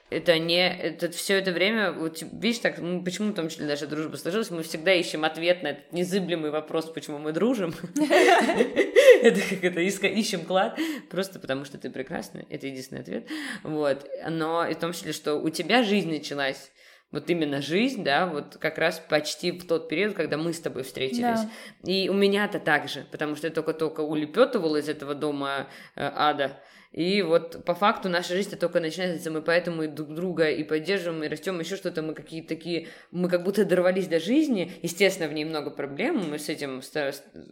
это 0.09 0.39
не, 0.39 0.69
это 0.69 1.11
все 1.11 1.39
это 1.39 1.51
время, 1.53 1.93
вот 1.93 2.23
видишь, 2.23 2.61
так, 2.61 2.79
ну, 2.79 3.03
почему 3.03 3.33
в 3.33 3.35
том 3.35 3.49
числе 3.49 3.67
даже 3.67 3.87
дружба 3.87 4.17
сложилась, 4.17 4.51
мы 4.51 4.63
всегда 4.63 4.95
ищем 4.95 5.25
ответ 5.25 5.63
на 5.63 5.69
этот 5.69 5.93
незыблемый 5.93 6.51
вопрос, 6.51 6.87
почему 6.87 7.19
мы 7.19 7.33
дружим. 7.33 7.75
Это 9.23 9.41
как 9.41 9.65
это, 9.65 9.81
ищем 9.81 10.45
клад, 10.45 10.79
просто 11.09 11.41
потому 11.41 11.65
что 11.65 11.79
ты 11.79 11.89
прекрасна, 11.89 12.45
это 12.51 12.67
единственный 12.67 13.01
ответ. 13.01 13.27
Вот, 13.63 14.07
но 14.29 14.67
и 14.67 14.75
в 14.75 14.79
том 14.79 14.93
числе, 14.93 15.13
что 15.13 15.37
у 15.37 15.49
тебя 15.49 15.83
жизнь 15.83 16.11
началась 16.11 16.71
вот 17.13 17.31
именно 17.31 17.63
жизнь, 17.63 18.05
да, 18.05 18.27
вот 18.27 18.59
как 18.59 18.77
раз 18.79 19.01
почти 19.09 19.53
в 19.53 19.67
тот 19.67 19.89
период, 19.89 20.15
когда 20.15 20.37
мы 20.37 20.53
с 20.53 20.61
тобой 20.61 20.83
встретились. 20.83 21.41
Да. 21.41 21.51
И 21.85 22.09
у 22.11 22.15
меня-то 22.15 22.59
так 22.59 22.89
же, 22.89 23.07
потому 23.11 23.37
что 23.37 23.47
я 23.47 23.53
только-только 23.53 24.01
улепетывала 24.01 24.77
из 24.77 24.89
этого 24.89 25.15
дома 25.15 25.69
э, 25.95 26.11
ада. 26.15 26.61
И 26.97 27.21
вот 27.21 27.63
по 27.67 27.75
факту 27.75 28.09
наша 28.09 28.35
жизнь 28.35 28.57
только 28.57 28.81
начинается, 28.81 29.31
мы 29.31 29.43
поэтому 29.43 29.83
и 29.83 29.87
друг 29.87 30.15
друга 30.15 30.49
и 30.49 30.65
поддерживаем, 30.65 31.23
и 31.23 31.29
растем, 31.29 31.61
еще 31.61 31.77
что-то, 31.77 32.01
мы 32.01 32.15
какие-то 32.15 32.49
такие, 32.49 32.89
мы 33.11 33.29
как 33.29 33.45
будто 33.45 33.67
дорвались 33.67 34.09
до 34.09 34.19
жизни, 34.19 34.73
естественно, 34.81 35.29
в 35.29 35.35
ней 35.35 35.45
много 35.45 35.71
проблем, 35.71 36.31
мы 36.31 36.39
с 36.39 36.49
этим, 36.49 36.81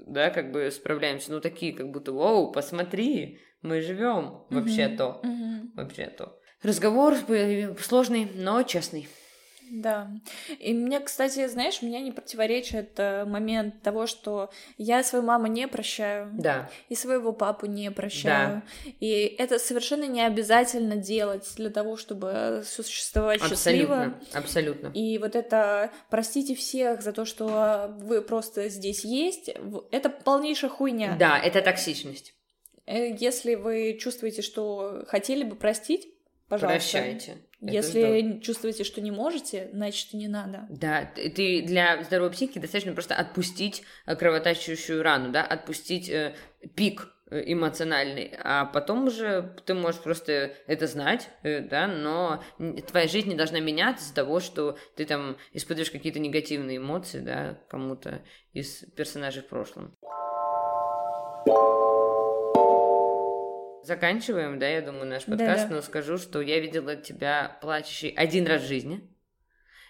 да, 0.07 0.31
как 0.31 0.51
бы 0.51 0.71
справляемся, 0.71 1.31
ну 1.31 1.41
такие, 1.43 1.75
как 1.75 1.91
будто, 1.91 2.12
вау, 2.12 2.53
посмотри, 2.53 3.39
мы 3.61 3.83
живем 3.83 4.45
вообще-то, 4.49 5.21
mm-hmm. 5.23 5.75
вообще-то. 5.77 6.39
Разговор 6.62 7.15
сложный, 7.79 8.31
но 8.35 8.62
честный. 8.62 9.07
Да. 9.74 10.09
И 10.60 10.72
мне, 10.72 11.01
кстати, 11.01 11.46
знаешь, 11.48 11.82
меня 11.82 12.01
не 12.01 12.12
противоречит 12.12 12.92
э, 12.98 13.24
момент 13.24 13.82
того, 13.82 14.06
что 14.06 14.51
я 14.78 15.02
свою 15.02 15.24
маму 15.24 15.48
не 15.48 15.66
прощаю. 15.66 16.30
Да. 16.32 16.70
И 16.88 16.94
своего 16.94 17.32
папу 17.32 17.66
не 17.66 17.90
прощаю. 17.90 18.62
Да. 18.84 18.92
И 19.01 19.34
это 19.38 19.59
совершенно 19.59 20.05
не 20.05 20.22
обязательно 20.24 20.96
делать 20.96 21.51
для 21.56 21.70
того, 21.70 21.96
чтобы 21.96 22.62
существовать 22.64 23.40
абсолютно, 23.40 23.56
счастливо. 23.56 24.14
Абсолютно. 24.32 24.86
И 24.94 25.18
вот 25.18 25.34
это 25.34 25.90
простите 26.09 26.55
всех 26.55 27.02
за 27.02 27.12
то, 27.12 27.24
что 27.24 27.94
вы 27.98 28.22
просто 28.22 28.68
здесь 28.68 29.05
есть, 29.05 29.51
это 29.90 30.09
полнейшая 30.09 30.70
хуйня. 30.70 31.16
Да, 31.18 31.38
это 31.38 31.60
токсичность. 31.60 32.34
Э, 32.86 33.12
если 33.18 33.56
вы 33.56 33.98
чувствуете, 34.01 34.42
что 34.42 35.05
хотели 35.09 35.42
бы 35.42 35.56
простить, 35.56 36.09
пожалуйста. 36.48 36.78
Прощайте. 36.78 37.38
Если 37.73 38.41
чувствуете, 38.41 38.85
что 38.85 39.01
не 39.01 39.11
можете, 39.11 39.70
значит, 39.73 40.12
не 40.12 40.28
надо. 40.28 40.66
Да, 40.70 41.11
ты 41.15 41.62
для 41.62 42.03
здоровой 42.03 42.32
психики 42.32 42.59
достаточно 42.59 42.93
просто 42.93 43.15
отпустить 43.15 43.82
э, 44.07 44.16
кровоточащую 44.16 45.03
рану, 45.03 45.31
да, 45.32 45.43
отпустить 45.43 46.09
э, 46.09 46.35
пик 46.74 47.09
э, 47.31 47.43
эмоциональный, 47.47 48.32
а 48.43 48.66
потом 48.66 49.07
уже 49.07 49.55
ты 49.65 49.74
можешь 49.74 50.01
просто 50.01 50.55
это 50.66 50.86
знать, 50.86 51.28
э, 51.43 51.61
да, 51.61 51.86
но 51.86 52.43
твоя 52.89 53.09
жизнь 53.09 53.28
не 53.28 53.36
должна 53.36 53.61
меняться 53.61 54.05
из-за 54.05 54.15
того, 54.15 54.41
что 54.41 54.78
ты 54.97 55.05
там 55.05 55.36
испытываешь 55.53 55.91
какие-то 55.91 56.19
негативные 56.19 56.78
эмоции, 56.78 57.20
да, 57.20 57.59
кому-то 57.69 58.23
из 58.53 58.85
персонажей 58.97 59.43
в 59.43 59.49
прошлом. 59.49 59.97
Заканчиваем, 63.85 64.59
да, 64.59 64.66
я 64.66 64.81
думаю, 64.81 65.06
наш 65.06 65.24
подкаст, 65.24 65.65
Да-да. 65.65 65.74
но 65.77 65.82
скажу, 65.82 66.16
что 66.16 66.40
я 66.40 66.59
видела 66.59 66.97
тебя 66.97 67.59
плачущей 67.61 68.09
один 68.11 68.47
раз 68.47 68.62
в 68.62 68.66
жизни. 68.66 69.09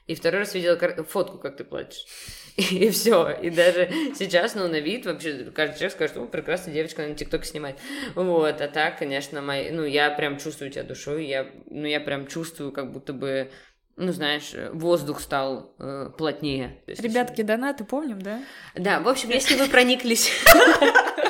И 0.06 0.14
второй 0.14 0.40
раз 0.40 0.54
видела 0.54 0.76
фотку, 1.04 1.38
как 1.38 1.56
ты 1.56 1.64
плачешь. 1.64 2.04
И, 2.56 2.90
все. 2.90 3.30
И 3.30 3.50
даже 3.50 3.88
сейчас, 4.14 4.54
ну, 4.54 4.68
на 4.68 4.80
вид 4.80 5.06
вообще 5.06 5.50
каждый 5.54 5.76
человек 5.76 5.92
скажет, 5.92 6.16
что 6.16 6.26
прекрасная 6.26 6.74
девочка 6.74 7.06
на 7.06 7.14
ТикТоке 7.14 7.46
снимает. 7.46 7.78
Вот. 8.14 8.60
А 8.60 8.68
так, 8.68 8.98
конечно, 8.98 9.40
мои... 9.40 9.70
ну, 9.70 9.84
я 9.84 10.10
прям 10.10 10.38
чувствую 10.38 10.70
тебя 10.70 10.82
душой. 10.82 11.26
Я, 11.26 11.46
ну, 11.70 11.86
я 11.86 12.00
прям 12.00 12.26
чувствую, 12.26 12.72
как 12.72 12.92
будто 12.92 13.12
бы 13.12 13.50
ну, 13.96 14.10
знаешь, 14.12 14.52
воздух 14.72 15.20
стал 15.20 15.72
э, 15.78 16.10
плотнее. 16.18 16.82
Ребятки, 16.88 17.42
донаты 17.42 17.84
помним, 17.84 18.20
да? 18.20 18.40
Да, 18.74 18.98
в 18.98 19.08
общем, 19.08 19.30
если 19.30 19.54
вы 19.54 19.68
прониклись 19.68 20.32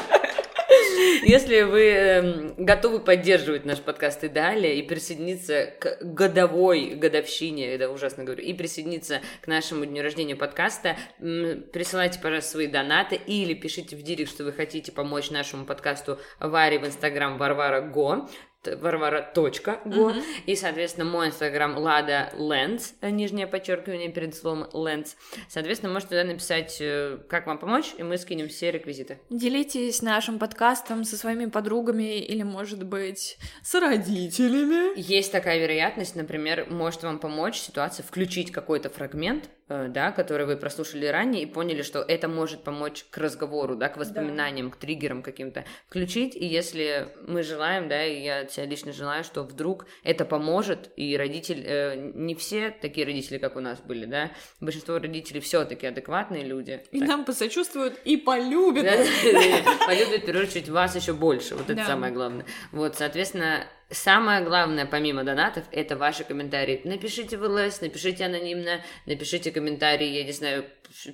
Если 1.22 1.62
вы 1.62 1.82
эм, 1.82 2.54
готовы 2.56 3.00
поддерживать 3.00 3.64
наш 3.64 3.80
подкаст 3.80 4.24
и 4.24 4.28
далее, 4.28 4.76
и 4.76 4.82
присоединиться 4.82 5.72
к 5.78 5.98
годовой 6.00 6.94
годовщине, 6.94 7.74
это 7.74 7.90
ужасно 7.90 8.24
говорю, 8.24 8.42
и 8.42 8.52
присоединиться 8.52 9.20
к 9.40 9.46
нашему 9.46 9.84
дню 9.84 10.02
рождения 10.02 10.36
подкаста, 10.36 10.96
присылайте, 11.18 12.20
пожалуйста, 12.20 12.52
свои 12.52 12.66
донаты 12.66 13.16
или 13.16 13.54
пишите 13.54 13.96
в 13.96 14.02
директ, 14.02 14.30
что 14.30 14.44
вы 14.44 14.52
хотите 14.52 14.92
помочь 14.92 15.30
нашему 15.30 15.64
подкасту 15.64 16.18
Варе 16.40 16.78
в 16.78 16.86
Инстаграм 16.86 17.38
Варвара 17.38 17.80
Го. 17.80 18.28
Варвара.го. 18.66 19.40
Uh-huh. 19.40 20.22
И, 20.46 20.56
соответственно, 20.56 21.04
мой 21.04 21.28
инстаграм 21.28 21.76
Лада 21.76 22.30
Лэнс, 22.36 22.94
нижнее 23.02 23.46
подчеркивание 23.46 24.10
перед 24.10 24.34
словом 24.34 24.66
Лэнс. 24.72 25.16
Соответственно, 25.48 25.92
можете 25.92 26.10
туда 26.10 26.24
написать, 26.24 26.76
э, 26.80 27.18
как 27.28 27.46
вам 27.46 27.58
помочь, 27.58 27.94
и 27.96 28.02
мы 28.02 28.18
скинем 28.18 28.48
все 28.48 28.70
реквизиты. 28.70 29.18
Делитесь 29.30 30.02
нашим 30.02 30.38
подкастом 30.38 31.04
со 31.04 31.16
своими 31.16 31.46
подругами 31.46 32.18
или, 32.18 32.42
может 32.42 32.84
быть, 32.84 33.38
с 33.62 33.74
родителями. 33.74 34.98
Есть 34.98 35.32
такая 35.32 35.58
вероятность, 35.58 36.16
например, 36.16 36.66
может 36.70 37.02
вам 37.02 37.18
помочь 37.18 37.58
ситуация 37.58 38.04
включить 38.04 38.50
какой-то 38.50 38.90
фрагмент 38.90 39.50
да, 39.68 40.12
которые 40.12 40.46
вы 40.46 40.56
прослушали 40.56 41.06
ранее 41.06 41.42
и 41.42 41.46
поняли, 41.46 41.82
что 41.82 42.00
это 42.00 42.28
может 42.28 42.62
помочь 42.62 43.06
к 43.10 43.18
разговору, 43.18 43.76
да, 43.76 43.88
к 43.88 43.96
воспоминаниям, 43.96 44.68
да. 44.68 44.74
к 44.74 44.78
триггерам 44.78 45.22
каким-то 45.22 45.64
включить. 45.86 46.36
И 46.36 46.44
если 46.44 47.08
мы 47.26 47.42
желаем, 47.42 47.88
да, 47.88 48.04
и 48.04 48.22
я 48.22 48.44
тебя 48.44 48.66
лично 48.66 48.92
желаю, 48.92 49.24
что 49.24 49.42
вдруг 49.42 49.86
это 50.02 50.24
поможет, 50.24 50.90
и 50.96 51.16
родитель, 51.16 51.62
э, 51.64 51.96
не 52.14 52.34
все 52.34 52.70
такие 52.70 53.06
родители, 53.06 53.38
как 53.38 53.56
у 53.56 53.60
нас 53.60 53.80
были, 53.80 54.04
да, 54.04 54.30
большинство 54.60 54.98
родителей 54.98 55.40
все-таки 55.40 55.86
адекватные 55.86 56.44
люди. 56.44 56.82
И 56.90 57.00
так. 57.00 57.08
нам 57.08 57.24
посочувствуют 57.24 57.98
и 58.04 58.16
полюбят. 58.16 58.84
Полюбят, 59.86 60.22
в 60.22 60.26
первую 60.26 60.46
очередь, 60.46 60.68
вас 60.68 60.94
еще 60.94 61.14
больше. 61.14 61.54
Вот 61.54 61.70
это 61.70 61.84
самое 61.84 62.12
главное. 62.12 62.44
Вот, 62.72 62.96
соответственно, 62.96 63.66
Самое 63.94 64.44
главное, 64.44 64.86
помимо 64.86 65.24
донатов, 65.24 65.64
это 65.70 65.96
ваши 65.96 66.24
комментарии. 66.24 66.80
Напишите 66.84 67.38
в 67.38 67.44
ЛС, 67.44 67.80
напишите 67.80 68.24
анонимно, 68.24 68.82
напишите 69.06 69.50
комментарии, 69.50 70.08
я 70.08 70.24
не 70.24 70.32
знаю, 70.32 70.64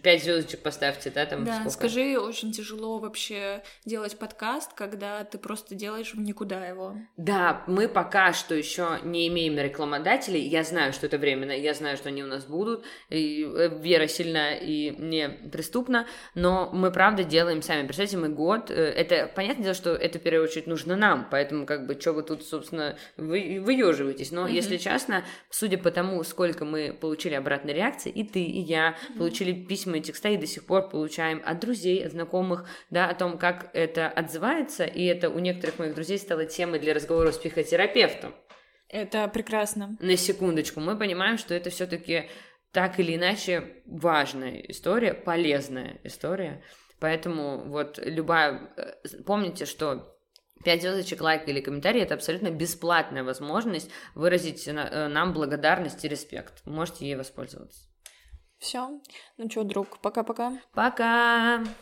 пять 0.02 0.23
звездочек 0.23 0.62
поставьте, 0.62 1.11
да, 1.11 1.27
там 1.27 1.44
Да, 1.44 1.55
сколько? 1.55 1.70
скажи, 1.70 2.19
очень 2.19 2.52
тяжело 2.52 2.98
вообще 2.98 3.62
делать 3.85 4.19
подкаст, 4.19 4.73
когда 4.74 5.24
ты 5.24 5.39
просто 5.39 5.74
делаешь 5.74 6.15
в 6.15 6.20
никуда 6.20 6.66
его. 6.66 6.97
Да, 7.16 7.65
мы 7.66 7.89
пока 7.89 8.32
что 8.32 8.55
еще 8.55 8.98
не 9.02 9.28
имеем 9.28 9.59
рекламодателей, 9.59 10.40
я 10.40 10.65
знаю, 10.65 10.93
что 10.93 11.07
это 11.07 11.19
временно, 11.19 11.52
я 11.52 11.74
знаю, 11.74 11.97
что 11.97 12.09
они 12.09 12.23
у 12.23 12.27
нас 12.27 12.44
будут, 12.44 12.85
и 13.09 13.44
э, 13.44 13.78
вера 13.81 14.07
сильна 14.07 14.55
и 14.55 14.90
не 14.90 15.28
преступна, 15.28 16.07
но 16.35 16.70
мы 16.73 16.90
правда 16.90 17.24
делаем 17.24 17.62
сами. 17.62 17.86
Представьте, 17.86 18.16
мы 18.16 18.28
год, 18.28 18.70
э, 18.70 18.74
это, 18.74 19.31
понятное 19.35 19.65
дело, 19.65 19.74
что 19.74 19.94
это 19.94 20.19
в 20.19 20.23
первую 20.23 20.44
очередь 20.44 20.66
нужно 20.66 20.97
нам, 20.97 21.27
поэтому 21.31 21.66
как 21.66 21.86
бы, 21.86 21.98
что 21.98 22.12
вы 22.12 22.23
тут, 22.23 22.44
собственно, 22.44 22.97
вы, 23.16 23.61
выеживаетесь, 23.65 24.31
но 24.31 24.47
mm-hmm. 24.47 24.52
если 24.52 24.77
честно, 24.77 25.24
судя 25.51 25.78
по 25.78 25.90
тому, 25.90 26.23
сколько 26.24 26.65
мы 26.65 26.93
получили 26.93 27.35
обратной 27.35 27.73
реакции, 27.73 28.11
и 28.11 28.24
ты, 28.24 28.43
и 28.43 28.61
я 28.61 28.90
mm-hmm. 28.90 29.19
получили 29.19 29.52
письма 29.70 29.98
и 29.98 30.01
текста 30.01 30.30
и 30.30 30.36
до 30.36 30.48
сих 30.48 30.66
пор 30.66 30.88
получаем 30.88 31.40
от 31.44 31.60
друзей, 31.60 32.05
от 32.05 32.10
знакомых, 32.10 32.66
да, 32.90 33.09
о 33.09 33.14
том, 33.14 33.38
как 33.38 33.70
это 33.72 34.09
отзывается, 34.09 34.84
и 34.84 35.05
это 35.05 35.30
у 35.30 35.38
некоторых 35.38 35.78
моих 35.78 35.94
друзей 35.94 36.18
стало 36.18 36.44
темой 36.44 36.80
для 36.80 36.92
разговора 36.92 37.30
с 37.30 37.38
психотерапевтом. 37.38 38.34
Это 38.88 39.28
прекрасно. 39.28 39.97
На 40.01 40.16
секундочку, 40.16 40.80
мы 40.80 40.98
понимаем, 40.98 41.38
что 41.38 41.55
это 41.55 41.70
все-таки 41.70 42.28
так 42.72 42.98
или 42.98 43.14
иначе 43.14 43.82
важная 43.86 44.59
история, 44.62 45.14
полезная 45.14 46.01
история. 46.02 46.64
Поэтому 46.98 47.68
вот 47.68 48.01
любая... 48.02 48.72
Э, 48.76 49.22
помните, 49.24 49.66
что 49.66 50.16
Пять 50.62 50.82
звездочек, 50.82 51.22
лайк 51.22 51.48
или 51.48 51.62
комментарий– 51.62 52.02
это 52.02 52.12
абсолютно 52.12 52.51
бесплатная 52.51 53.24
возможность 53.24 53.90
выразить 54.14 54.68
э, 54.68 55.09
нам 55.09 55.32
благодарность 55.32 56.05
и 56.05 56.09
респект. 56.09 56.66
Можете 56.66 57.06
ей 57.06 57.14
воспользоваться. 57.14 57.89
Все. 58.61 59.01
Ну 59.39 59.51
что, 59.51 59.65
друг, 59.65 59.99
пока-пока. 59.99 60.53
Пока. 60.73 61.59
-пока. 61.59 61.65
пока. 61.65 61.74